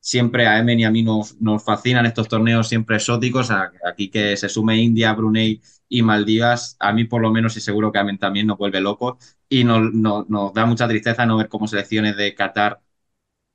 [0.00, 3.50] siempre a Emen y a mí nos, nos fascinan estos torneos siempre exóticos.
[3.50, 7.92] Aquí que se sume India, Brunei y Maldivas, a mí por lo menos y seguro
[7.92, 9.16] que a Emen también nos vuelve locos
[9.48, 12.80] y nos, nos, da mucha tristeza no ver cómo selecciones de Qatar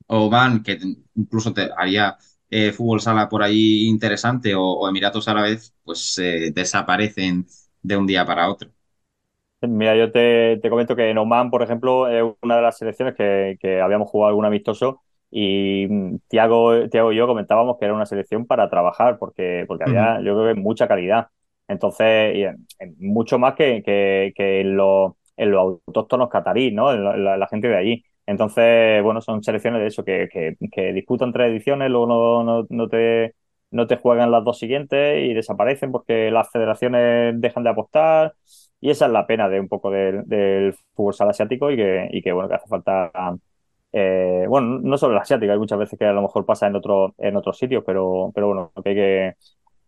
[0.08, 0.80] Oman, que
[1.16, 2.18] incluso te haría
[2.50, 7.48] eh, fútbol sala por ahí interesante, o, o Emiratos Árabes, pues eh, desaparecen
[7.82, 8.72] de un día para otro.
[9.62, 13.16] Mira, yo te, te, comento que en Oman, por ejemplo, es una de las selecciones
[13.16, 17.94] que, que habíamos jugado algún amistoso y mm, Tiago, Tiago y yo comentábamos que era
[17.96, 20.24] una selección para trabajar porque, porque había, uh -huh.
[20.26, 21.28] yo creo que mucha calidad.
[21.68, 26.72] Entonces, y en, en mucho más que, que, que en los en los autóctonos catarí,
[26.72, 26.92] ¿no?
[26.94, 28.04] La, la, gente de allí.
[28.26, 32.68] Entonces, bueno, son selecciones de eso, que, que, que disputan tres ediciones, luego no, no,
[32.70, 33.36] no, te,
[33.72, 38.34] no te juegan las dos siguientes y desaparecen porque las federaciones dejan de apostar.
[38.80, 42.10] Y esa es la pena de un poco del, del fútbol sala asiático y que,
[42.12, 43.12] y que, bueno, que hace falta.
[43.92, 46.76] Eh, bueno, no solo el asiático, hay muchas veces que a lo mejor pasa en,
[46.76, 49.36] otro, en otros sitios, pero, pero bueno, que hay que,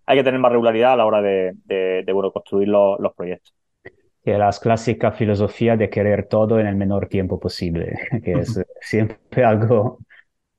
[0.06, 3.14] hay que tener más regularidad a la hora de, de, de bueno, construir los, los
[3.16, 3.54] proyectos
[4.24, 9.44] que la clásica filosofía de querer todo en el menor tiempo posible, que es siempre
[9.44, 10.00] algo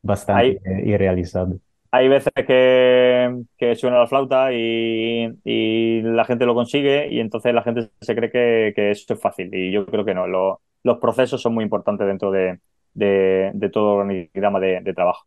[0.02, 1.60] bastante hay, irrealizable.
[1.92, 7.52] Hay veces que, que, suena la flauta y, y, la gente lo consigue y entonces
[7.52, 10.60] la gente se cree que, que eso es fácil y yo creo que no, lo,
[10.84, 12.60] los procesos son muy importantes dentro de,
[12.94, 15.26] de, de todo organigrama de, de trabajo.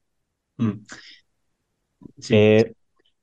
[0.57, 0.85] Mm.
[2.17, 2.35] Sí.
[2.35, 2.73] Eh,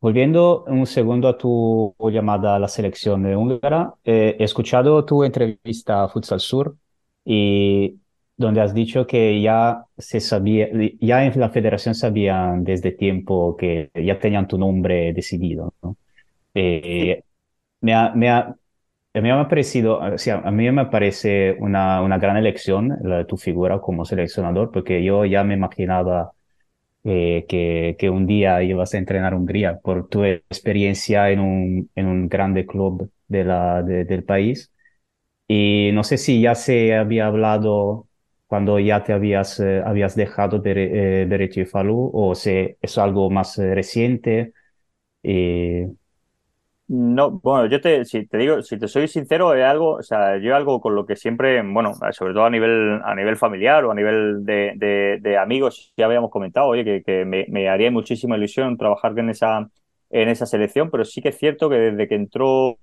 [0.01, 6.05] Volviendo un segundo a tu llamada a la selección húngara, eh, he escuchado tu entrevista
[6.05, 6.77] a Futsal Sur
[7.23, 8.00] y
[8.41, 10.69] donde has dicho que ya se sabía,
[11.01, 15.75] ya en la federación sabían desde tiempo que ya tenían tu nombre decidido.
[15.83, 15.97] ¿no?
[16.55, 17.25] Eh,
[17.81, 18.57] me, ha, me, ha,
[19.15, 23.37] me ha parecido, o sea, a mí me parece una, una gran elección la, tu
[23.37, 26.33] figura como seleccionador, porque yo ya me imaginaba
[27.05, 32.07] eh, que, que, un día ibas a entrenar Hungría por tu experiencia en un, en
[32.07, 34.73] un grande club de la, de, del país.
[35.49, 38.07] Y no sé si ya se había hablado
[38.51, 40.73] cuando ya te habías, eh, habías dejado de,
[41.23, 44.53] eh, de Falú o si es algo más eh, reciente.
[46.89, 50.39] No, bueno, yo te, si te digo, si te soy sincero, es algo, o sea,
[50.39, 53.93] yo algo con lo que siempre, bueno, sobre todo a nivel, a nivel familiar o
[53.93, 54.75] a nivel de,
[55.23, 59.71] de, amigos, ya habíamos comentado, oye, que, me, haría muchísima ilusión trabajar en esa,
[60.11, 62.77] en esa selección, pero sí que es cierto que desde que entró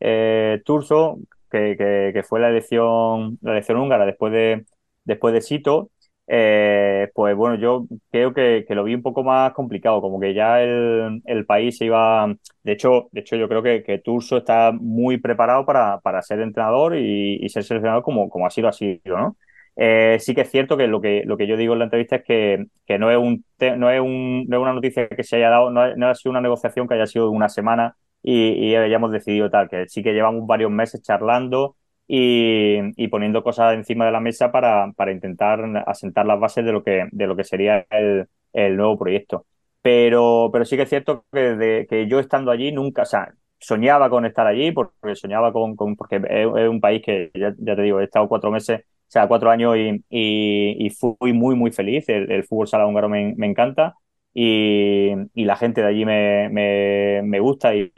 [0.00, 1.18] eh, Turso,
[1.50, 4.64] que, que, que, fue la elección, la elección húngara después de,
[5.04, 5.90] después de Sito,
[6.26, 10.62] eh, pues bueno, yo creo que, lo vi un poco más complicado, como que ya
[10.62, 12.26] el, país se iba...
[12.62, 17.46] De hecho, de hecho yo creo que, Turso está muy preparado para, ser entrenador y,
[17.48, 19.36] ser seleccionado como, como ha sido así, ¿no?
[19.76, 22.16] Eh, sí que es cierto que lo que lo que yo digo en la entrevista
[22.16, 23.42] es que, que no, es un
[23.78, 26.30] no, es un, no es una noticia que se haya dado, no, no, ha sido
[26.30, 30.12] una negociación que haya sido una semana y, y hayamos decidido tal, que sí que
[30.12, 35.64] llevamos varios meses charlando y, y, poniendo cosas encima de la mesa para, para, intentar
[35.86, 39.46] asentar las bases de lo que, de lo que sería el, el nuevo proyecto.
[39.82, 43.34] Pero, pero sí que es cierto que, desde, que yo estando allí nunca, o sea,
[43.58, 47.76] soñaba con estar allí porque soñaba con, con porque es, un país que, ya, ya,
[47.76, 51.54] te digo, he estado cuatro meses, o sea, cuatro años y, y, y fui muy,
[51.56, 52.08] muy feliz.
[52.08, 53.94] El, el fútbol sala húngaro me, me encanta.
[54.34, 57.90] Y, y, la gente de allí me, me, me gusta y,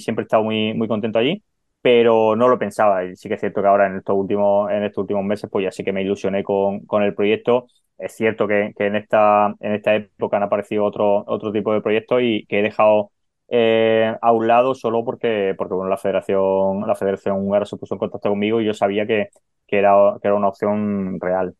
[0.00, 1.42] siempre he estado muy, muy contento allí
[1.88, 3.02] pero no lo pensaba.
[3.06, 5.64] Y sí que es cierto que ahora en estos últimos, en estos últimos meses, pues
[5.64, 7.66] ya sí que me ilusioné con, con el proyecto.
[7.96, 11.80] Es cierto que, que, en, esta, en esta época han aparecido otro, otro tipo de
[11.80, 13.10] proyectos y que he dejado
[13.48, 17.94] eh, a un lado solo porque, porque bueno, la federación, la federación húngara se puso
[17.94, 19.30] en contacto conmigo y yo sabía que,
[19.66, 21.56] que, era, que era una opción real.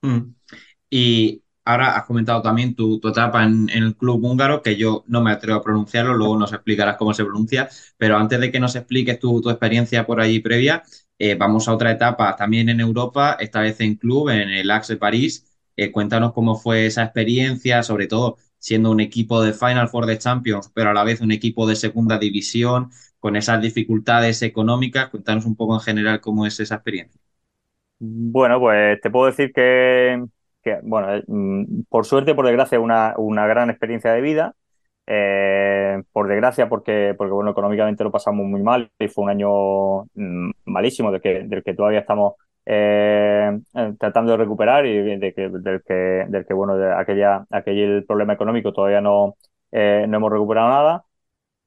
[0.00, 0.34] Mm.
[0.88, 5.22] Y ahora has comentado también tu, tu etapa en, el club húngaro, que yo no
[5.22, 8.76] me atrevo a pronunciarlo, luego nos explicarás cómo se pronuncia, pero antes de que nos
[8.76, 10.82] expliques tu, tu experiencia por allí previa,
[11.18, 14.96] eh, vamos a otra etapa también en Europa, esta vez en club, en el Axe
[14.96, 15.46] París.
[15.76, 20.18] Eh, cuéntanos cómo fue esa experiencia, sobre todo siendo un equipo de Final Four de
[20.18, 25.08] Champions, pero a la vez un equipo de segunda división, con esas dificultades económicas.
[25.10, 27.20] Cuéntanos un poco en general cómo es esa experiencia.
[27.98, 30.24] Bueno, pues te puedo decir que
[30.64, 34.54] que, bueno, mm, por suerte, por desgracia, una, una gran experiencia de vida.
[35.06, 40.04] Eh, por desgracia, porque, porque bueno, económicamente lo pasamos muy mal y fue un año
[40.14, 42.34] mm, malísimo del que, del que todavía estamos
[42.66, 43.58] eh,
[43.98, 45.94] tratando de recuperar y de que, del que,
[46.28, 49.36] del que bueno, de aquella, aquel problema económico todavía no,
[49.72, 51.04] eh, no hemos recuperado nada.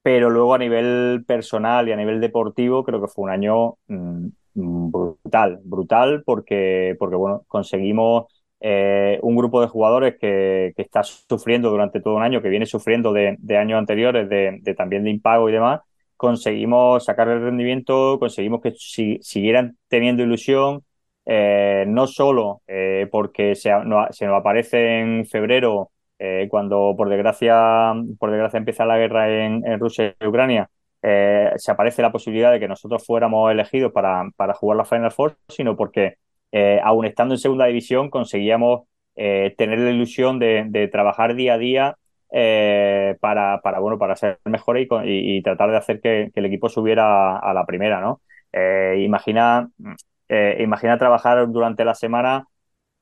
[0.02, 4.28] Pero luego a nivel personal y a nivel deportivo creo que fue un año mm,
[4.54, 8.26] brutal, brutal porque, porque bueno, conseguimos
[8.60, 13.14] eh, un grupo de jugadores que, está sufriendo durante todo un año, que viene sufriendo
[13.14, 15.82] de, años anteriores, de, también de impago y demás,
[16.16, 20.84] conseguimos sacar el rendimiento, conseguimos que si, siguieran teniendo ilusión,
[21.26, 25.92] eh, no solo eh, porque se, no, nos aparece en febrero,
[26.50, 30.68] cuando por desgracia, por desgracia empieza la guerra en, en Rusia y Ucrania,
[31.00, 35.38] se aparece la posibilidad de que nosotros fuéramos elegidos para, para jugar la Final Four,
[35.48, 36.16] sino porque
[36.52, 41.58] eh, aún estando en segunda división, conseguíamos eh, tener la ilusión de, trabajar día a
[41.58, 41.98] día
[42.32, 47.38] eh, para, bueno, para ser mejor y, y, tratar de hacer que, el equipo subiera
[47.38, 48.22] a, la primera, ¿no?
[48.98, 49.70] Imagina,
[50.98, 52.48] trabajar durante la semana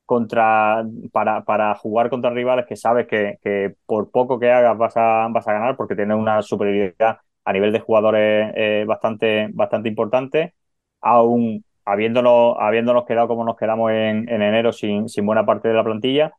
[0.04, 5.28] contra, para, para jugar contra rivales que sabes que, por poco que hagas vas a,
[5.30, 10.54] vas a ganar porque tienes una superioridad a nivel de jugadores bastante, bastante importante,
[11.00, 15.74] aún habiéndonos, habiéndonos quedado como nos quedamos en, en enero sin, sin, buena parte de
[15.74, 16.32] la plantilla,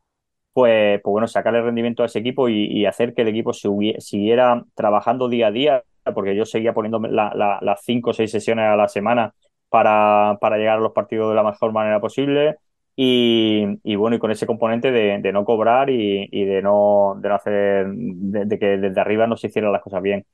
[0.52, 5.28] pues, pues bueno, sacarle rendimiento a ese equipo y, hacer que el equipo siguiera trabajando
[5.28, 8.76] día a día, porque yo seguía poniendo la, la, las cinco o seis sesiones a
[8.76, 9.34] la semana
[9.68, 12.56] para, para llegar a los partidos de la mejor manera posible.
[13.00, 17.34] Y, bueno, y con ese componente de, no cobrar y, y, de no, de no
[17.36, 20.26] hacer, de, de, que desde arriba no se hicieran las cosas bien.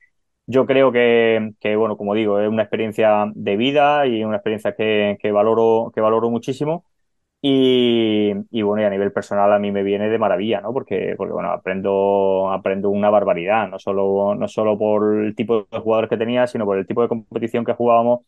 [0.47, 4.75] Yo creo que, que, bueno, como digo, es una experiencia de vida y una experiencia
[4.75, 6.85] que, que valoro, que valoro muchísimo.
[7.41, 10.73] Y, y, bueno, y a nivel personal a mí me viene de maravilla, ¿no?
[10.73, 15.79] Porque, porque bueno, aprendo, aprendo una barbaridad, no solo, no solo por el tipo de
[15.79, 18.21] jugadores que tenía, sino por el tipo de competición que jugábamos,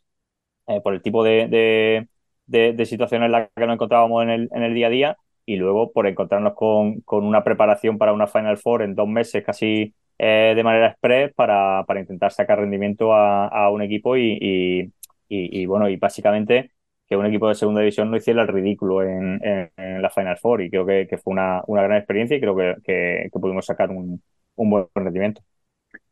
[0.67, 2.07] eh, por el tipo de, de,
[2.45, 5.17] de, de, situaciones en las que nos encontrábamos en el, en el día a día
[5.45, 9.43] y luego por encontrarnos con, con una preparación para una Final Four en dos meses
[9.45, 14.37] casi eh, de manera express para, para, intentar sacar rendimiento a, a un equipo y,
[14.41, 14.91] y,
[15.29, 16.71] y, bueno, y básicamente
[17.07, 20.63] que un equipo de segunda división no hiciera el ridículo en, en, la Final Four
[20.63, 23.89] y creo que, que fue una, una, gran experiencia y creo que, que, pudimos sacar
[23.91, 24.21] un,
[24.55, 25.41] un, buen rendimiento.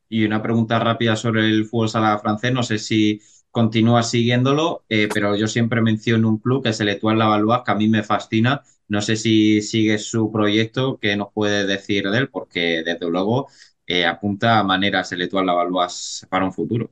[0.08, 3.20] Y una pregunta rápida sobre el fútbol sala francés, no sé si
[3.52, 7.72] continúas siguiéndolo, eh, pero yo siempre menciono un club que es el Etoile Lavalois, que
[7.72, 8.62] a mí me fascina.
[8.88, 12.30] No sé si sigues su proyecto, ¿qué nos puede decir de él?
[12.30, 13.48] Porque desde luego
[13.88, 16.90] eh, apunta a maneras el Etoile Lavalois para un futuro.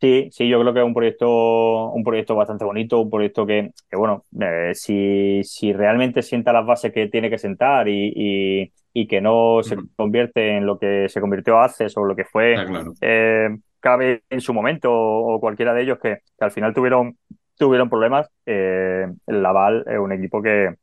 [0.00, 3.70] Sí, sí, yo creo que es un proyecto, un proyecto bastante bonito, un proyecto que,
[3.88, 8.72] que bueno, eh, si, si realmente sienta las bases que tiene que sentar y, y,
[8.92, 12.54] y que no se convierte en lo que se convirtió hace o lo que fue
[12.56, 12.92] ah, claro.
[13.00, 13.48] eh,
[13.80, 17.16] cabe en su momento o, o cualquiera de ellos que, que, al final tuvieron,
[17.56, 20.74] tuvieron problemas, eh, el Laval es un equipo que,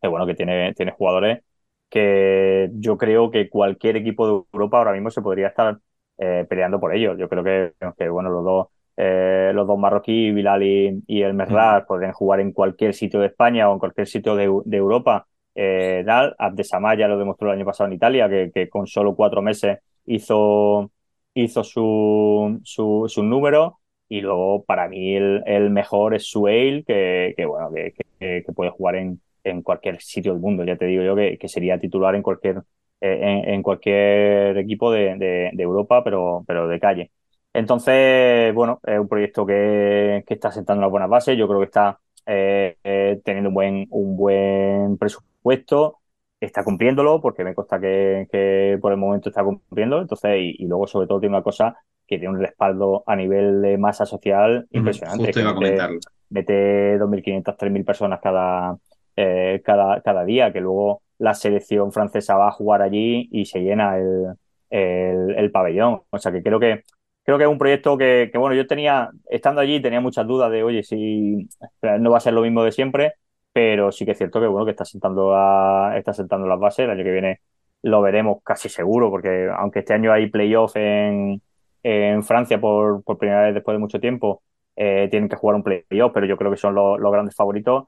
[0.00, 1.42] que bueno, que tiene, tiene jugadores
[1.90, 5.78] que yo creo que cualquier equipo de Europa ahora mismo se podría estar
[6.18, 7.18] eh, peleando por ellos.
[7.18, 11.34] Yo creo que, que bueno, los dos, eh, los dos marroquíes, Bilal y, y el
[11.34, 15.26] Merrat, podrían jugar en cualquier sitio de España o en cualquier sitio de, de Europa.
[15.54, 19.14] Eh, Dal, Abdesamá ya lo demostró el año pasado en Italia, que, que con solo
[19.16, 20.90] cuatro meses hizo,
[21.34, 23.78] hizo su, su, su número.
[24.08, 28.52] Y luego, para mí, el, el mejor es Sueil, que, que bueno, que, que, que
[28.52, 30.64] puede jugar en, en cualquier sitio del mundo.
[30.64, 32.58] Ya te digo yo que, que sería titular en cualquier,
[33.00, 37.10] eh, en, en, cualquier equipo de, de, de, Europa, pero, pero de calle.
[37.52, 41.36] Entonces, bueno, es un proyecto que, que está sentando una buena base.
[41.36, 45.98] Yo creo que está eh, eh, teniendo un buen, un buen presupuesto,
[46.38, 50.00] está cumpliéndolo, porque me consta que, que por el momento está cumpliendo.
[50.00, 53.62] Entonces, y, y, luego, sobre todo, tiene una cosa que tiene un respaldo a nivel
[53.62, 55.26] de masa social impresionante.
[55.26, 56.00] Justo iba a comentarlo.
[56.28, 58.76] Mete 2.500, 3.000 personas cada,
[59.22, 63.60] eh, cada, cada día, que luego la selección francesa va a jugar allí y se
[63.60, 64.34] llena el,
[64.70, 66.02] el, el pabellón.
[66.10, 66.84] O sea que creo que
[67.24, 70.62] creo que es un proyecto que, bueno, yo tenía, estando allí, tenía muchas dudas de,
[70.64, 71.48] oye, si
[71.82, 73.12] no va a ser lo mismo de siempre,
[73.52, 76.84] pero sí que es cierto que, bueno, que está sentando, a, está sentando las bases.
[76.84, 77.40] El año que viene
[77.82, 81.40] lo veremos casi seguro, porque aunque este año hay playoff en,
[81.82, 84.42] en Francia por, por primera vez después de mucho tiempo,
[84.76, 87.84] eh, tienen que jugar un playoff, pero yo creo que son los grandes favoritos.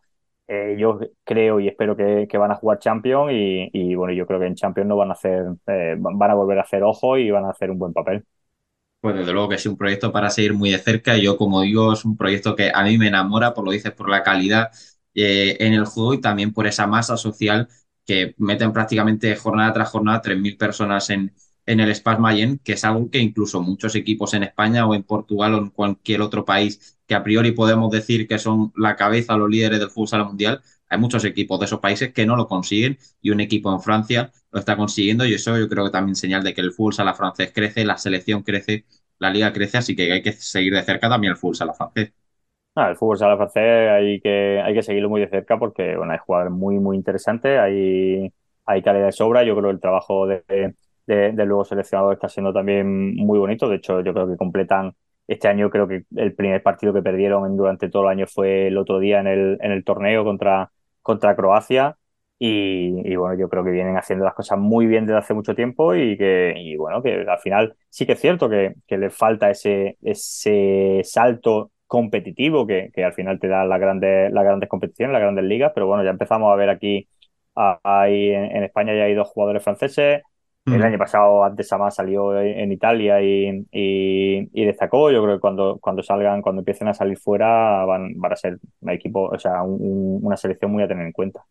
[0.54, 4.38] Eh, yo creo y espero que, van a jugar Champions y, y, bueno, yo creo
[4.38, 7.30] que en Champions no van a hacer, eh, van a volver a hacer ojo y
[7.30, 8.22] van a hacer un buen papel.
[9.00, 11.16] Pues desde luego que es un proyecto para seguir muy de cerca.
[11.16, 14.10] Yo, como digo, es un proyecto que a mí me enamora, por lo dices, por
[14.10, 14.70] la calidad
[15.14, 17.68] eh, en el juego y también por esa masa social
[18.04, 21.32] que meten prácticamente jornada tras jornada 3.000 personas en,
[21.66, 25.02] en el Spas Mayen, que es algo que incluso muchos equipos en España o en
[25.04, 29.36] Portugal o en cualquier otro país que a priori podemos decir que son la cabeza,
[29.36, 32.98] los líderes del fútbol mundial, hay muchos equipos de esos países que no lo consiguen
[33.20, 36.42] y un equipo en Francia lo está consiguiendo y eso yo creo que también señal
[36.42, 38.84] de que el fútbol sala francés crece, la selección crece,
[39.18, 42.12] la liga crece, así que hay que seguir de cerca también el fútbol sala francés.
[42.74, 46.12] Ah, el fútbol sala francés hay que, hay que seguirlo muy de cerca porque bueno,
[46.12, 48.32] hay jugadores muy, muy interesantes, hay,
[48.64, 50.74] hay calidad de sobra, yo creo el trabajo de,
[51.06, 54.94] de, de luego seleccionado está siendo también muy bonito, de hecho yo creo que completan
[55.26, 58.76] este año creo que el primer partido que perdieron durante todo el año fue el
[58.78, 60.70] otro día en el, en el torneo contra,
[61.02, 61.96] contra Croacia.
[62.38, 65.54] Y, y, bueno, yo creo que vienen haciendo las cosas muy bien desde hace mucho
[65.54, 69.10] tiempo y que, y bueno, que al final sí que es cierto que, que le
[69.10, 74.68] falta ese, ese salto competitivo que, que al final te da las grandes, las grandes
[74.68, 77.08] competiciones, las grandes ligas, pero bueno, ya empezamos a ver aquí,
[77.54, 80.22] ahí en, en España ya hay dos jugadores franceses,
[80.66, 85.10] el año pasado Abdesama salió en Italia y, y, y, destacó.
[85.10, 88.58] Yo creo que cuando, cuando salgan, cuando empiecen a salir fuera, van, van a ser
[88.80, 91.44] un equipo, o sea, un, una selección muy a tener en cuenta.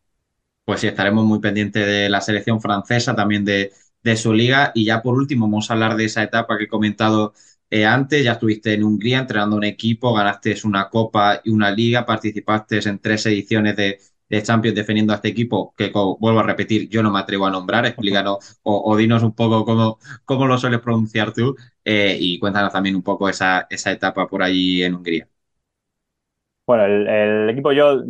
[0.65, 3.71] Pues sí, estaremos muy pendientes de la selección francesa, también de,
[4.03, 4.71] de su liga.
[4.73, 7.33] Y ya por último, vamos a hablar de esa etapa que he comentado
[7.69, 8.23] eh, antes.
[8.23, 12.99] Ya estuviste en Hungría entrenando un equipo, ganaste una copa y una liga, participaste en
[12.99, 13.99] tres ediciones de,
[14.31, 17.45] de Champions defendiendo a este equipo, que como, vuelvo a repetir, yo no me atrevo
[17.45, 22.15] a nombrar, explícanos o, o dinos un poco cómo, cómo, lo sueles pronunciar tú eh,
[22.17, 25.27] y cuéntanos también un poco esa, esa etapa por allí en Hungría.
[26.65, 28.01] Bueno, el, el equipo yo,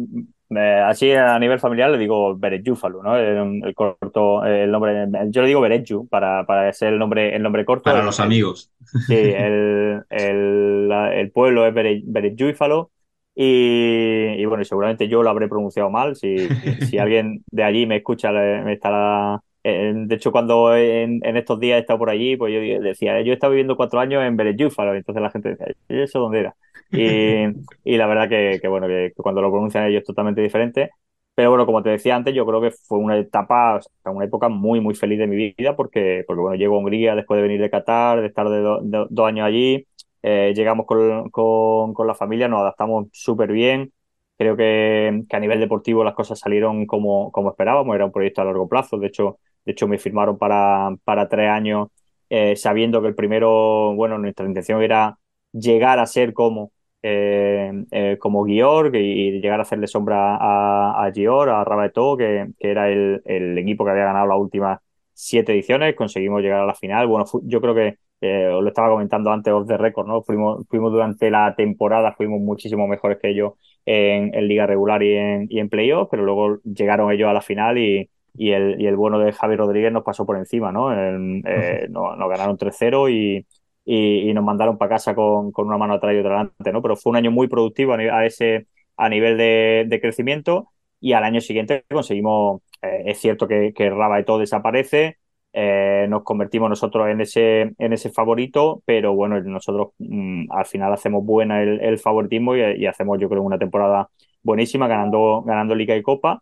[0.51, 3.17] eh, así a nivel familiar le digo Beretjúfalo, ¿no?
[3.17, 7.41] El, el, corto, el nombre, yo le digo Beretju para, para ser el nombre, el
[7.41, 7.85] nombre corto.
[7.85, 8.71] Para los amigos.
[9.07, 12.91] Sí, el, el, el pueblo es Beretjúfalo.
[13.35, 16.15] Y, y, bueno, seguramente yo lo habré pronunciado mal.
[16.15, 16.37] Si,
[16.89, 19.41] si alguien de allí me escucha, me estará.
[19.63, 23.31] De hecho, cuando en, en, estos días he estado por allí, pues yo decía, yo
[23.31, 24.95] he estado viviendo cuatro años en Berejúfalo.
[24.95, 26.55] Entonces la gente decía, ¿y eso dónde era?
[26.91, 27.45] Y,
[27.83, 30.89] y la verdad que, que bueno, que, que, cuando lo pronuncian ellos es totalmente diferente.
[31.35, 34.25] Pero bueno, como te decía antes, yo creo que fue una etapa, o sea, una
[34.25, 37.43] época muy, muy feliz de mi vida porque, porque bueno, llego a Hungría después de
[37.43, 39.87] venir de Qatar, de estar de do, de, dos años allí
[40.23, 43.91] eh, llegamos con, con, con, la familia, nos adaptamos súper bien.
[44.37, 48.41] Creo que, que, a nivel deportivo las cosas salieron como, como esperábamos, era un proyecto
[48.41, 48.97] a largo plazo.
[48.97, 51.89] De hecho, de hecho me firmaron para, para tres años,
[52.29, 55.17] eh, sabiendo que el primero, bueno, nuestra intención era
[55.51, 56.71] llegar a ser como,
[57.03, 62.47] eh, eh, como Guior y llegar a hacerle sombra a, a Gior, a Rabato, que,
[62.59, 64.79] que era el, el, equipo que había ganado las últimas
[65.13, 65.95] siete ediciones.
[65.95, 67.07] Conseguimos llegar a la final.
[67.07, 70.21] Bueno, yo creo que eh, os lo estaba comentando antes off the record, ¿no?
[70.23, 73.53] Fuimos, fuimos durante la temporada, fuimos muchísimo mejores que ellos
[73.85, 77.41] en, en liga regular y en, y en playoff, pero luego llegaron ellos a la
[77.41, 80.93] final y, y, el, y el bueno de Javi Rodríguez nos pasó por encima, ¿no?
[80.93, 83.45] Eh, nos, nos, ganaron 3-0 y,
[83.85, 86.81] y, y, nos mandaron para casa con, con, una mano atrás y otra adelante, ¿no?
[86.81, 88.67] Pero fue un año muy productivo a, a ese,
[88.97, 90.69] a nivel de, de crecimiento
[90.99, 95.17] y al año siguiente conseguimos, eh, es cierto que, que Raba y todo desaparece,
[95.53, 100.93] eh, nos convertimos nosotros en ese, en ese favorito, pero bueno, nosotros mm, al final
[100.93, 104.09] hacemos buena el, favoritismo y, hacemos yo creo una temporada
[104.43, 106.41] buenísima ganando, ganando Liga y Copa.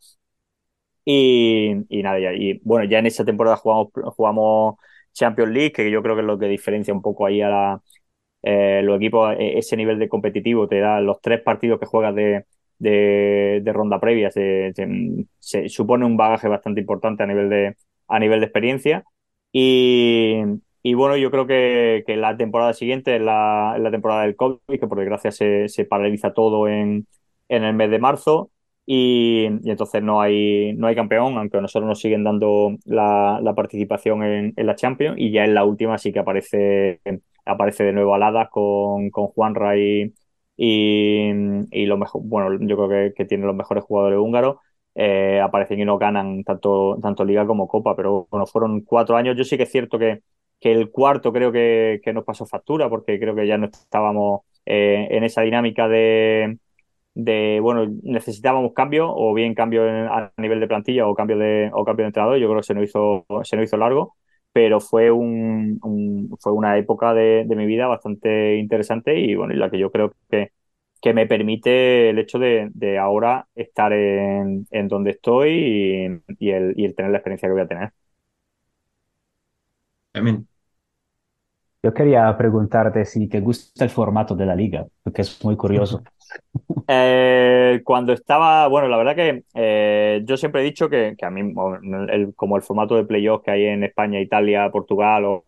[1.06, 1.74] Y,
[2.04, 4.76] nada, y bueno, ya en esa temporada jugamos, jugamos
[5.14, 7.82] Champions League, que yo creo que es lo que diferencia un poco ahí a la,
[8.44, 12.16] eh, los equipos, e, ese nivel de competitivo te da los tres partidos que juegas
[12.16, 12.46] de,
[12.80, 14.74] de, ronda previa, se,
[15.70, 17.76] supone un bagaje bastante importante a nivel de,
[18.10, 19.04] a nivel de experiencia.
[19.52, 20.42] Y,
[20.84, 24.60] y bueno, yo creo que, que la temporada siguiente es la, la, temporada del COVID,
[24.68, 27.08] que por desgracia se, se paraliza todo en,
[27.50, 28.52] en, el mes de marzo.
[28.86, 33.40] Y, y, entonces no hay, no hay campeón, aunque a nosotros nos siguen dando la,
[33.42, 35.18] la participación en, en, la Champions.
[35.20, 37.02] Y ya en la última sí que aparece,
[37.46, 40.14] aparece de nuevo Aladas con, con Juan Ray
[40.58, 41.30] y,
[41.72, 44.58] y lo mejor, bueno, yo creo que, que tiene los mejores jugadores húngaros
[45.02, 49.38] eh, aparecen y no ganan tanto, tanto Liga como Copa, pero bueno, fueron cuatro años.
[49.38, 50.24] Yo sí que es cierto que,
[50.60, 54.42] que el cuarto creo que, que, nos pasó factura, porque creo que ya no estábamos
[54.66, 56.58] eh, en esa dinámica de,
[57.14, 61.72] de, bueno, necesitábamos cambio, o bien cambio en, a nivel de plantilla o cambio de,
[61.74, 62.38] o cambio de entrenador.
[62.38, 64.18] Yo creo que se nos hizo, se nos hizo largo,
[64.52, 65.80] pero fue, un,
[66.42, 69.92] fue una época de, de mi vida bastante interesante y bueno, y la que yo
[69.92, 70.52] creo que
[71.02, 76.52] que me permite el hecho de, de ahora estar en, en, donde estoy y, y,
[76.52, 77.92] el, y, el, tener la experiencia que voy a tener.
[80.14, 80.48] Amén.
[81.82, 86.04] Yo quería preguntarte si te gusta el formato de la liga, porque es muy curioso.
[86.92, 91.30] Eh, cuando estaba, bueno, la verdad que eh, yo siempre he dicho que, que a
[91.30, 91.54] mí,
[92.10, 95.44] el, como el formato de playoff que hay en España, Italia, Portugal o,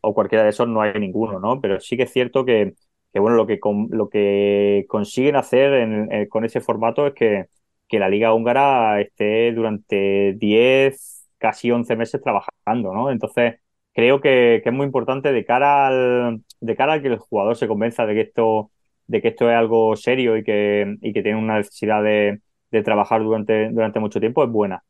[0.00, 1.60] o, cualquiera de esos, no hay ninguno, ¿no?
[1.60, 2.74] Pero sí que es cierto que,
[3.14, 7.14] que bueno, lo que, con, lo que consiguen hacer en, en, con ese formato es
[7.14, 7.46] que,
[7.88, 13.12] que, la liga húngara esté durante 10, casi 11 meses trabajando, ¿no?
[13.12, 13.60] Entonces,
[13.92, 17.56] creo que, que, es muy importante de cara al, de cara a que el jugador
[17.56, 18.72] se convenza de que esto,
[19.06, 22.40] de que esto es algo serio y que, y que tiene una necesidad de,
[22.72, 24.82] de trabajar durante, durante mucho tiempo, es buena.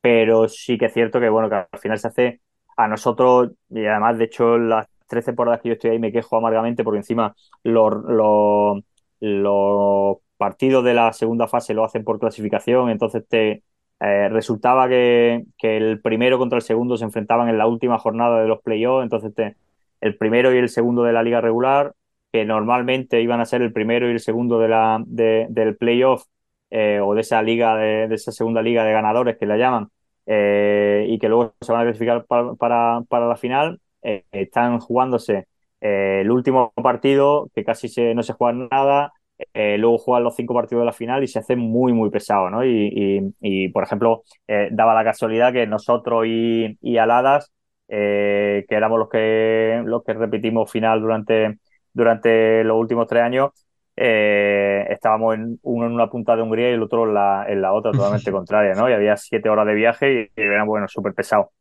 [0.00, 2.40] Pero sí que es cierto que, bueno, que al final se hace
[2.76, 6.38] a nosotros, y además, de hecho, las tres temporadas que yo estoy ahí me quejo
[6.38, 8.82] amargamente porque encima los,
[9.20, 13.62] los, partidos de la segunda fase lo hacen por clasificación, entonces te
[14.00, 18.40] eh, resultaba que, que, el primero contra el segundo se enfrentaban en la última jornada
[18.42, 19.56] de los playoffs, entonces te,
[20.00, 21.94] el primero y el segundo de la liga regular,
[22.32, 26.24] que normalmente iban a ser el primero y el segundo de la, de, del playoff
[26.70, 29.88] eh, o de esa liga, de, de, esa segunda liga de ganadores que la llaman,
[30.26, 35.46] eh, y que luego se van a clasificar para, para la final, eh, están jugándose
[35.80, 39.12] eh, el último partido, que casi se, no se juega nada,
[39.54, 42.50] eh, luego juegan los cinco partidos de la final y se hace muy, muy pesado,
[42.50, 42.64] ¿no?
[42.64, 44.22] Y, y, y por ejemplo,
[44.70, 47.52] daba la casualidad que nosotros y, y Aladas,
[47.88, 51.58] que éramos los que, los que repetimos final durante,
[51.92, 53.50] durante los últimos tres años,
[53.96, 57.72] estábamos en, uno en una punta de Hungría y el otro en la, en la
[57.72, 58.88] otra, totalmente contraria, ¿no?
[58.88, 61.52] Y había siete horas de viaje y, y era, bueno, súper pesado.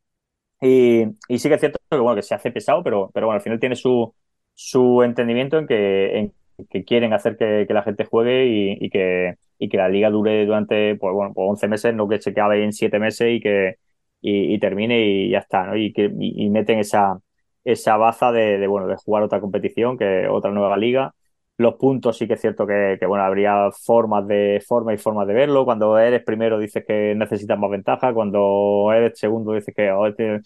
[0.61, 3.37] Y, y, sí que es cierto que, bueno, que se hace pesado, pero, pero bueno,
[3.37, 4.13] al final tiene su,
[4.53, 6.33] su entendimiento en que, en
[6.69, 10.45] que quieren hacer que, la gente juegue y, y, que, y que la liga dure
[10.45, 13.77] durante pues, bueno, pues 11 meses, no que se acabe en 7 meses y que
[14.21, 15.75] y, y, termine y ya está, ¿no?
[15.75, 17.19] Y que y, meten esa,
[17.63, 21.15] esa baza de, de, bueno, de jugar otra competición, que otra nueva liga
[21.61, 25.33] los puntos sí que es cierto que, bueno, habría formas de forma y formas de
[25.33, 25.65] verlo.
[25.65, 30.41] Cuando eres primero dices que necesitas más ventaja, cuando eres segundo dices que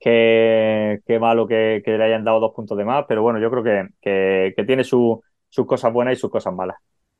[0.00, 3.62] qué, qué malo que, le hayan dado dos puntos de más, pero bueno, yo creo
[3.62, 6.76] que, que, que tiene su, sus cosas buenas y sus cosas malas.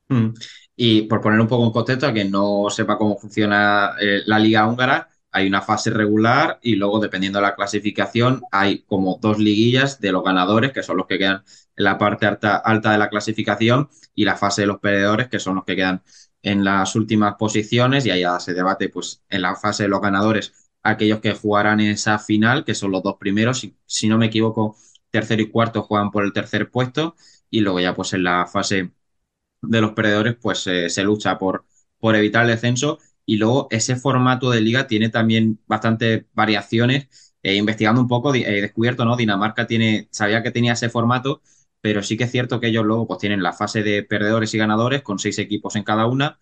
[0.08, 0.28] Mm.
[0.76, 4.38] Y por poner un poco en contexto a quien no sepa cómo funciona eh, la
[4.38, 9.38] liga húngara, hay una fase regular y luego, dependiendo de la clasificación, hay como dos
[9.38, 11.42] liguillas de los ganadores, que son los que quedan
[11.78, 15.38] en la parte alta, alta de la clasificación, y la fase de los perdedores, que
[15.40, 16.02] son los que quedan
[16.42, 20.52] en las últimas posiciones, y ya se debate, pues, en la fase de los ganadores,
[20.82, 24.76] aquellos que jugarán esa final, que son los dos primeros, si, si no me equivoco,
[25.10, 27.16] tercero y cuarto juegan por el tercer puesto,
[27.50, 28.92] y luego ya, pues, en la fase
[29.62, 31.66] de los perdedores, pues, eh, se lucha por,
[31.98, 37.34] por evitar el descenso y luego ese formato de liga tiene también bastantes variaciones.
[37.42, 39.16] Eh, investigando un poco, he descubierto, ¿no?
[39.16, 41.42] Dinamarca tiene, sabía que tenía ese formato,
[41.80, 44.58] pero sí que es cierto que ellos luego pues tienen la fase de perdedores y
[44.58, 46.38] ganadores con seis equipos en cada una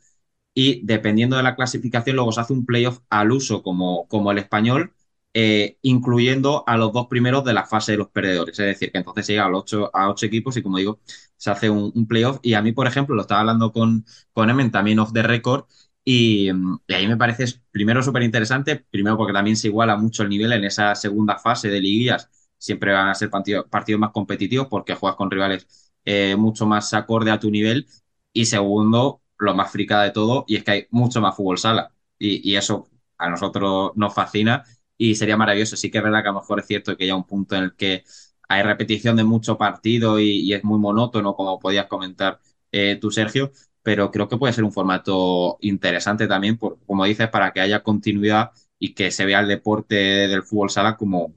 [0.55, 4.39] y dependiendo de la clasificación luego se hace un playoff al uso como, como el
[4.39, 4.95] español,
[5.35, 8.59] eh, incluyendo a los dos primeros de la fase de los perdedores.
[8.59, 11.01] Es decir, que entonces se llega a, ocho, a ocho equipos y como digo,
[11.37, 12.39] se hace un, playoff.
[12.43, 15.67] Y a mí, por ejemplo, lo estaba hablando con, con Emen también off the record,
[16.05, 16.51] Y,
[16.87, 20.53] y ahí me parece primero súper interesante, primero porque también se iguala mucho el nivel
[20.53, 22.31] en esa segunda fase de liguillas.
[22.59, 23.67] Siempre van a ser partidos,
[24.01, 27.87] más competitivos porque juegas con rivales eh, mucho más acorde a tu nivel.
[28.33, 31.93] Y segundo, lo más fricada de todo, y es que hay mucho más fútbol sala.
[32.19, 34.65] Y, y eso a nosotros nos fascina
[34.97, 35.77] y sería maravilloso.
[35.77, 37.65] Sí que es verdad que a lo mejor es cierto que hay un punto en
[37.65, 38.05] el que
[38.49, 42.41] hay repetición de mucho partido y, y es muy monótono, como podías comentar
[42.73, 43.53] eh, tú, Sergio,
[43.83, 47.83] pero creo que puede ser un formato interesante también, por, como dices, para que haya
[47.83, 51.35] continuidad y que se vea el deporte del fútbol sala como,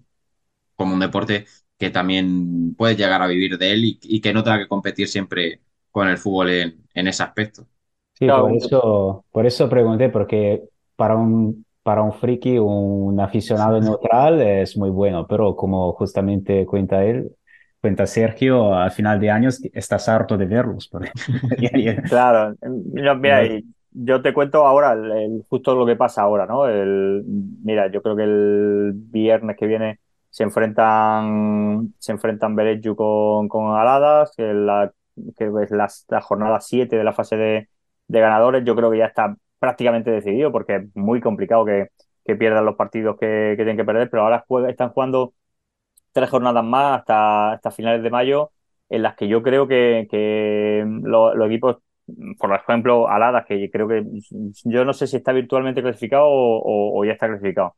[0.80, 1.46] como un deporte
[1.78, 5.08] que también puedes llegar a vivir de él y, y que no tenga que competir
[5.10, 7.68] siempre con el fútbol en, en ese aspecto.
[8.14, 10.62] Sí, por eso, por eso pregunté, porque
[10.98, 17.06] para un, para un friki, un aficionado neutral es muy bueno, pero como justamente cuenta
[17.06, 17.32] él,
[17.80, 20.90] cuenta Sergio, al final de años estás harto de verlos.
[22.08, 22.56] Claro,
[22.92, 26.68] mira, mira, y yo te cuento ahora el- el- justo lo que pasa ahora, ¿no?
[26.68, 27.24] El,
[27.64, 30.00] mira, yo creo que el viernes que viene
[30.30, 34.92] se enfrentan, se enfrentan Bereju con, con Aladas, que, la,
[35.38, 35.88] que es la,
[36.22, 37.70] jornada 7 de la fase de,
[38.08, 41.90] de ganadores, yo creo que ya está prácticamente decidido, porque es muy complicado que,
[42.26, 45.34] que pierdan los partidos que, tienen que perder, pero ahora juega- están jugando
[46.12, 48.52] tres jornadas más hasta, hasta finales de mayo,
[48.90, 51.78] en las que yo creo que, que lo- los equipos,
[52.40, 54.04] por ejemplo, Aladas, que creo que
[54.66, 57.76] yo no sé si está virtualmente clasificado o ya está clasificado,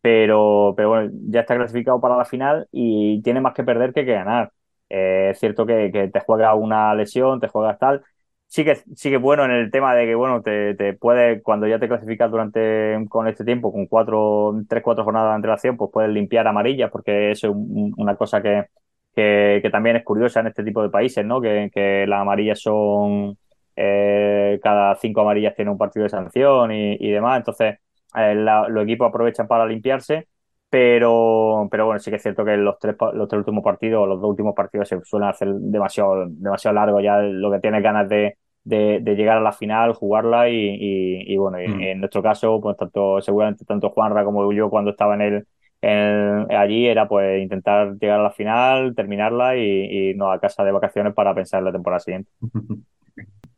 [0.00, 4.04] pero, pero bueno, ya está clasificado para la final y tiene más que perder que
[4.04, 4.52] que ganar.
[4.88, 8.02] Eh, es cierto que, te juega una lesión, te juegas tal.
[8.48, 11.78] Sí que, sí bueno en el tema de que, bueno, te, te puede, cuando ya
[11.78, 16.10] te clasificas durante, con este tiempo, con cuatro, tres, cuatro jornadas de antelación, pues puedes
[16.10, 18.66] limpiar amarillas, porque eso es un- una cosa que,
[19.14, 21.40] que, también es curiosa en este tipo de países, ¿no?
[21.40, 23.38] Que, que las amarillas son,
[23.76, 27.78] eh, cada cinco amarillas tiene un partido de sanción y, y demás, entonces
[28.14, 30.28] la- los equipos aprovechan para limpiarse,
[30.68, 34.20] pero, pero bueno, sí que es cierto que los tres, los tres últimos partidos, los
[34.20, 38.36] dos últimos partidos se suelen hacer demasiado, demasiado largos, ya lo que tienes ganas de,
[38.64, 41.90] de, de llegar a la final, jugarla y, y, y bueno, Mm.
[41.90, 45.46] en nuestro caso, pues tanto, seguramente tanto Juanra como yo cuando estaba en el,
[45.82, 50.62] en- allí era pues intentar llegar a la final, terminarla y, y irnos a casa
[50.64, 52.30] de vacaciones para pensar en la temporada siguiente.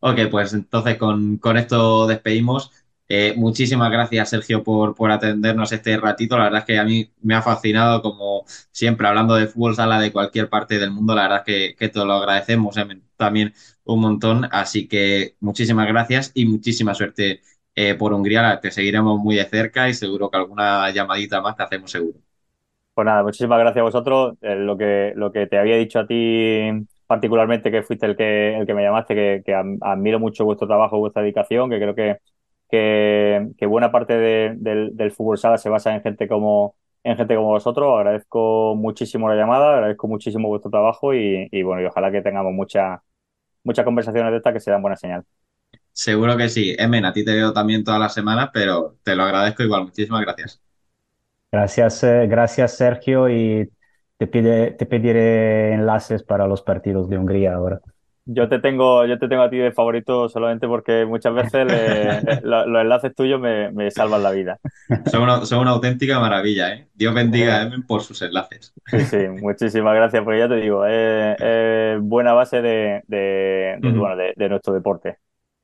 [0.01, 2.73] Ok, pues entonces con, con esto despedimos.
[3.15, 6.39] Eh, muchísimas gracias, Sergio, por, por atendernos este ratito.
[6.39, 10.01] La verdad es que a mí me ha fascinado, como siempre, hablando de fútbol sala
[10.01, 11.15] de cualquier parte del mundo.
[11.15, 13.53] La verdad es que, que te lo agradecemos eh, también
[13.85, 14.49] un montón.
[14.51, 17.43] Así que muchísimas gracias y muchísima suerte
[17.75, 18.59] eh, por Hungría.
[18.61, 22.19] Te seguiremos muy de cerca y seguro que alguna llamadita más te hacemos seguro.
[22.95, 24.35] Pues nada, muchísimas gracias a vosotros.
[24.43, 26.69] Lo que, lo que te había dicho a ti
[27.07, 30.99] particularmente, que fuiste el que, el que me llamaste, que, que admiro mucho vuestro trabajo,
[30.99, 32.19] vuestra dedicación, que creo que,
[32.73, 37.19] que, que buena parte de- del, del fútbol sala se basa en gente como, en
[37.19, 37.99] gente como vosotros.
[37.99, 42.55] Agradezco muchísimo la llamada, agradezco muchísimo vuestro trabajo y, y bueno, y ojalá que tengamos
[42.55, 43.01] muchas
[43.65, 45.25] muchas conversaciones de estas que se dan buena señal.
[45.93, 46.75] Seguro que sí.
[46.79, 49.85] Emen, a ti te veo también todas las semanas, pero te lo agradezco igual.
[49.85, 50.63] Muchísimas gracias.
[51.51, 53.71] Gracias, eh, gracias Sergio y
[54.17, 57.81] te pide, te pediré enlaces para los partidos de Hungría ahora.
[58.25, 62.23] Yo te tengo, yo te tengo a ti de favorito solamente porque muchas veces le-
[62.43, 64.59] lo- los enlaces tuyos me, me salvan la vida.
[65.11, 66.89] Son una, son una auténtica maravilla, ¿eh?
[66.95, 68.75] Dios bendiga a Emen por sus enlaces.
[68.87, 74.17] Sí, sí, muchísimas gracias, porque ya te digo, es, es buena base de, de, bueno,
[74.17, 75.19] de, nuestro deporte.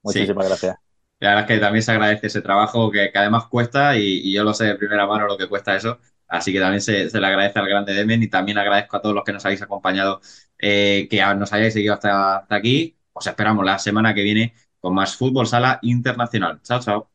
[0.05, 0.27] Sí.
[0.27, 0.77] Muchísimas gracias.
[1.21, 4.33] La verdad es que también se agradece ese trabajo que, que además cuesta y, y
[4.35, 6.01] yo lo sé de primera mano lo que cuesta eso.
[6.29, 9.15] Así que también se, se le agradece al grande Demen y también agradezco a todos
[9.15, 10.21] los que nos habéis acompañado,
[10.59, 12.97] eh, que nos hayáis seguido hasta, hasta aquí.
[13.13, 16.61] Os esperamos la semana que viene con más Fútbol Sala Internacional.
[16.63, 17.11] Chao, chao.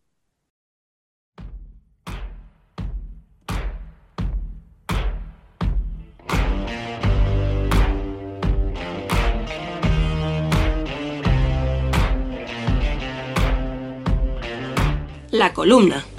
[15.31, 16.12] La columna.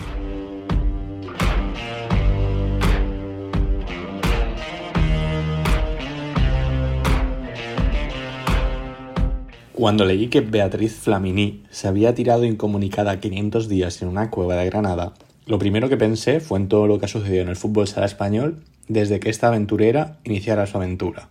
[9.74, 14.66] Cuando leí que Beatriz Flamini se había tirado incomunicada 500 días en una cueva de
[14.66, 15.14] Granada,
[15.46, 18.06] lo primero que pensé fue en todo lo que ha sucedido en el fútbol sala
[18.06, 21.28] español desde que esta aventurera iniciara su aventura.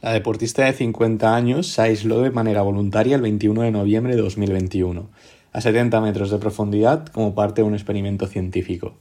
[0.00, 4.22] La deportista de 50 años se aisló de manera voluntaria el 21 de noviembre de
[4.22, 5.10] 2021,
[5.52, 8.94] a 70 metros de profundidad como parte de un experimento científico.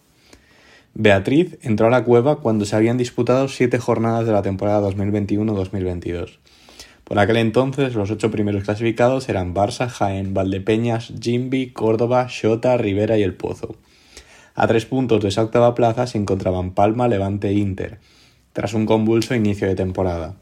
[0.96, 6.40] Beatriz entró a la cueva cuando se habían disputado siete jornadas de la temporada 2021-2022.
[7.04, 13.18] Por aquel entonces los ocho primeros clasificados eran Barça, Jaén, Valdepeñas, Jimbi, Córdoba, Xota, Rivera
[13.18, 13.76] y El Pozo.
[14.56, 18.00] A tres puntos de esa octava plaza se encontraban Palma, Levante e Inter,
[18.54, 20.36] tras un convulso inicio de temporada.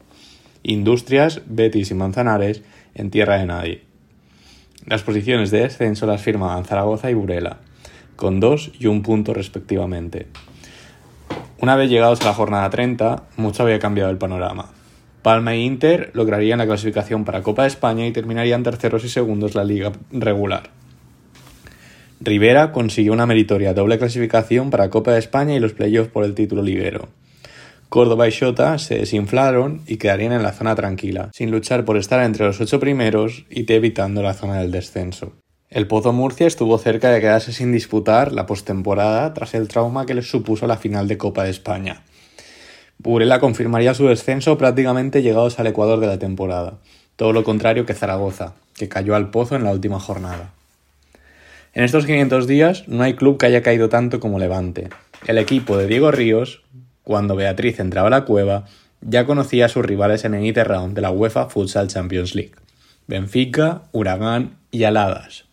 [0.62, 2.62] Industrias, Betis y Manzanares
[2.94, 3.82] en tierra de nadie.
[4.86, 7.58] Las posiciones de descenso las firmaban Zaragoza y Burela,
[8.16, 10.26] con dos y un punto respectivamente.
[11.60, 14.70] Una vez llegados a la jornada 30, mucho había cambiado el panorama.
[15.22, 19.54] Palma e Inter lograrían la clasificación para Copa de España y terminarían terceros y segundos
[19.54, 20.70] la liga regular.
[22.20, 26.34] Rivera consiguió una meritoria doble clasificación para Copa de España y los playoffs por el
[26.34, 27.08] título liguero.
[27.88, 32.24] Córdoba y Xota se desinflaron y quedarían en la zona tranquila, sin luchar por estar
[32.24, 35.34] entre los ocho primeros y evitando la zona del descenso.
[35.68, 40.14] El Pozo Murcia estuvo cerca de quedarse sin disputar la postemporada tras el trauma que
[40.14, 42.02] les supuso la final de Copa de España.
[43.02, 46.74] Burela confirmaría su descenso prácticamente llegados al ecuador de la temporada,
[47.16, 50.52] todo lo contrario que Zaragoza, que cayó al pozo en la última jornada.
[51.74, 54.88] En estos 500 días no hay club que haya caído tanto como Levante.
[55.26, 56.62] El equipo de Diego Ríos,
[57.02, 58.66] cuando Beatriz entraba a la cueva,
[59.00, 62.52] ya conocía a sus rivales en el Elite Round de la UEFA Futsal Champions League.
[63.08, 65.44] Benfica, Huracán y Aladas.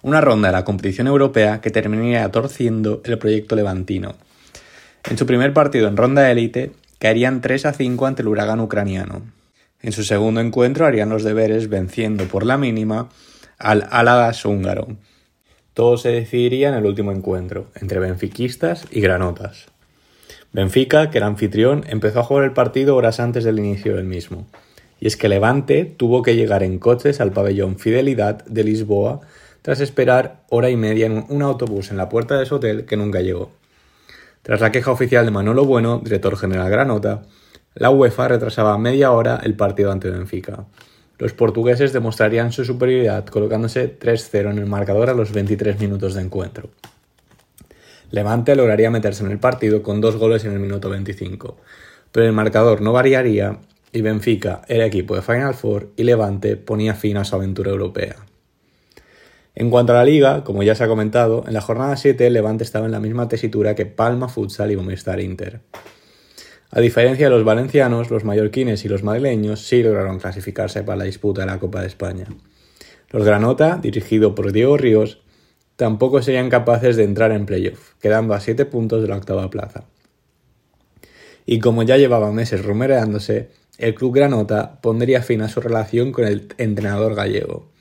[0.00, 4.14] Una ronda de la competición europea que terminaría torciendo el proyecto levantino,
[5.08, 9.22] en su primer partido en ronda élite, caerían 3 a 5 ante el Huracán ucraniano.
[9.82, 13.10] En su segundo encuentro harían los deberes venciendo por la mínima
[13.58, 14.88] al Aladas húngaro.
[15.74, 19.66] Todo se decidiría en el último encuentro, entre benfiquistas y granotas.
[20.52, 24.46] Benfica, que era anfitrión, empezó a jugar el partido horas antes del inicio del mismo.
[25.00, 29.20] Y es que Levante tuvo que llegar en coches al pabellón Fidelidad de Lisboa
[29.62, 32.96] tras esperar hora y media en un autobús en la puerta de su hotel que
[32.96, 33.50] nunca llegó.
[34.44, 37.22] Tras la queja oficial de Manolo Bueno, director general Granota,
[37.72, 40.66] la UEFA retrasaba media hora el partido ante Benfica.
[41.16, 46.20] Los portugueses demostrarían su superioridad colocándose 3-0 en el marcador a los 23 minutos de
[46.20, 46.68] encuentro.
[48.10, 51.56] Levante lograría meterse en el partido con dos goles en el minuto 25,
[52.12, 53.60] pero el marcador no variaría
[53.92, 58.16] y Benfica era equipo de Final Four y Levante ponía fin a su aventura europea.
[59.56, 62.64] En cuanto a la liga, como ya se ha comentado, en la jornada 7 Levante
[62.64, 65.60] estaba en la misma tesitura que Palma Futsal y Movistar Inter.
[66.72, 71.04] A diferencia de los valencianos, los mallorquines y los madrileños sí lograron clasificarse para la
[71.04, 72.26] disputa de la Copa de España.
[73.10, 75.20] Los Granota, dirigido por Diego Ríos,
[75.76, 79.84] tampoco serían capaces de entrar en playoff, quedando a 7 puntos de la octava plaza.
[81.46, 86.24] Y como ya llevaba meses rumoreándose, el club Granota pondría fin a su relación con
[86.24, 87.73] el entrenador gallego.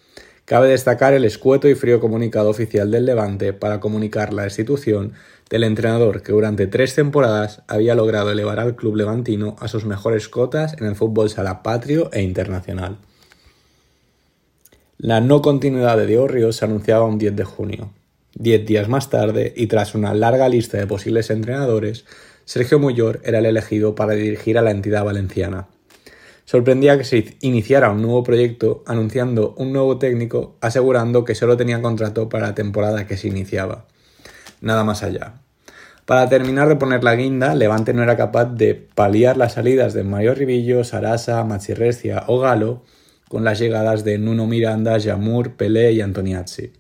[0.46, 5.14] Cabe destacar el escueto y frío comunicado oficial del Levante para comunicar la destitución
[5.50, 10.28] del entrenador que durante tres temporadas había logrado elevar al club levantino a sus mejores
[10.28, 12.98] cotas en el fútbol sala patrio e internacional.
[14.98, 17.92] La no continuidad de Diego Ríos se anunciaba un 10 de junio.
[18.36, 22.04] Diez días más tarde, y tras una larga lista de posibles entrenadores,
[22.44, 25.68] Sergio Muyor era el elegido para dirigir a la entidad valenciana
[26.46, 31.82] sorprendía que se iniciara un nuevo proyecto anunciando un nuevo técnico asegurando que solo tenía
[31.82, 33.86] contrato para la temporada que se iniciaba.
[34.62, 35.36] Nada más allá.
[36.06, 40.04] Para terminar de poner la guinda, Levante no era capaz de paliar las salidas de
[40.04, 42.84] Mario Ribillo, Sarasa, Machirrecia o Galo
[43.30, 46.74] con las llegadas de Nuno Miranda, Jamur, Pelé y Antoniazzi.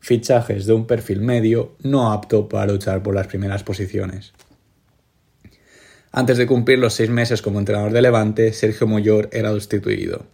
[0.00, 4.32] Fichajes de un perfil medio no apto para luchar por las primeras posiciones.
[6.12, 10.24] Antes de cumplir los seis meses como entrenador de Levante, Sergio Moyor era destituido.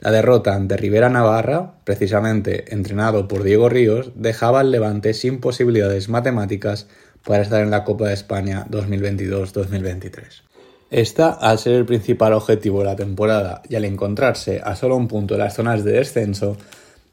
[0.00, 6.08] La derrota ante Rivera Navarra, precisamente entrenado por Diego Ríos, dejaba al Levante sin posibilidades
[6.08, 6.88] matemáticas
[7.24, 10.42] para estar en la Copa de España 2022-2023.
[10.90, 15.08] Esta, al ser el principal objetivo de la temporada y al encontrarse a solo un
[15.08, 16.56] punto de las zonas de descenso,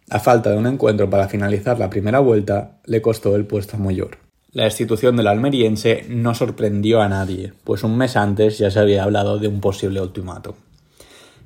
[0.10, 3.80] a falta de un encuentro para finalizar la primera vuelta, le costó el puesto a
[3.80, 4.31] Moyor.
[4.54, 9.04] La destitución del almeriense no sorprendió a nadie, pues un mes antes ya se había
[9.04, 10.56] hablado de un posible ultimátum.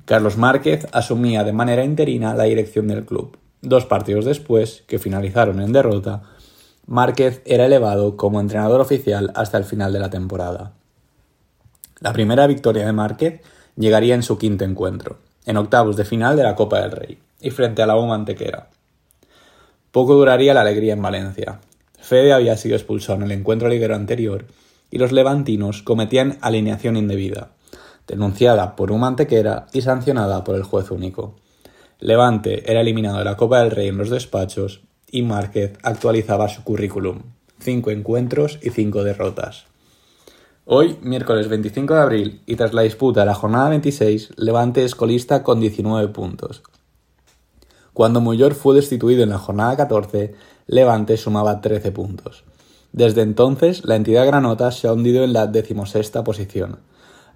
[0.04, 3.38] Carlos Márquez asumía de manera interina la dirección del club.
[3.62, 6.22] Dos partidos después, que finalizaron en derrota,
[6.86, 10.72] Márquez era elevado como entrenador oficial hasta el final de la temporada.
[12.00, 13.40] La primera victoria de Márquez
[13.76, 17.50] llegaría en su quinto encuentro, en octavos de final de la Copa del Rey, y
[17.50, 18.08] frente a la U.
[19.92, 21.60] Poco duraría la alegría en Valencia,
[22.06, 24.44] Fede había sido expulsado en el encuentro liguero anterior
[24.92, 27.50] y los levantinos cometían alineación indebida,
[28.06, 31.34] denunciada por un mantequera y sancionada por el juez único.
[31.98, 36.62] Levante era eliminado de la Copa del Rey en los despachos y Márquez actualizaba su
[36.62, 37.22] currículum,
[37.58, 39.64] cinco encuentros y cinco derrotas.
[40.64, 44.94] Hoy, miércoles 25 de abril, y tras la disputa de la jornada 26, Levante es
[44.94, 46.62] colista con 19 puntos.
[47.92, 50.34] Cuando Muyor fue destituido en la jornada 14,
[50.68, 52.42] Levante sumaba 13 puntos.
[52.92, 56.78] Desde entonces, la entidad granota se ha hundido en la decimosexta posición.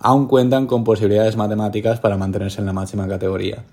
[0.00, 3.64] Aún cuentan con posibilidades matemáticas para mantenerse en la máxima categoría.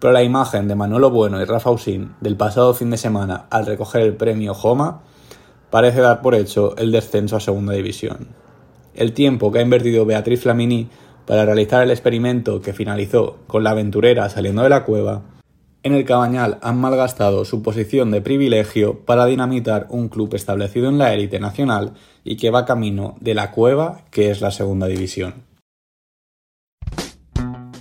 [0.00, 3.66] Pero la imagen de Manolo Bueno y Rafa Usín del pasado fin de semana al
[3.66, 5.02] recoger el premio Joma
[5.70, 8.28] parece dar por hecho el descenso a segunda división.
[8.94, 10.88] El tiempo que ha invertido Beatriz Flamini
[11.26, 15.22] para realizar el experimento que finalizó con la aventurera saliendo de la cueva,
[15.82, 20.98] en el Cabañal han malgastado su posición de privilegio para dinamitar un club establecido en
[20.98, 21.94] la élite nacional
[22.24, 25.48] y que va camino de la cueva, que es la segunda división.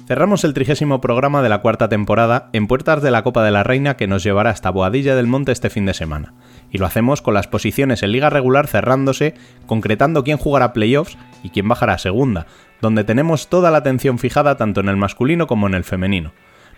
[0.07, 3.61] Cerramos el trigésimo programa de la cuarta temporada en puertas de la Copa de la
[3.61, 6.33] Reina que nos llevará hasta Boadilla del Monte este fin de semana.
[6.71, 9.35] Y lo hacemos con las posiciones en liga regular cerrándose,
[9.67, 12.47] concretando quién jugará playoffs y quién bajará a segunda,
[12.81, 16.31] donde tenemos toda la atención fijada tanto en el masculino como en el femenino.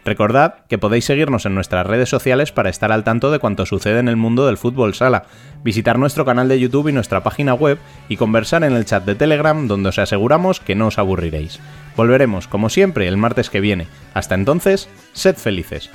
[0.03, 3.99] Recordad que podéis seguirnos en nuestras redes sociales para estar al tanto de cuanto sucede
[3.99, 5.25] en el mundo del fútbol sala,
[5.63, 7.77] visitar nuestro canal de YouTube y nuestra página web
[8.09, 11.59] y conversar en el chat de Telegram donde os aseguramos que no os aburriréis.
[11.95, 13.87] Volveremos, como siempre, el martes que viene.
[14.13, 15.89] Hasta entonces, sed felices.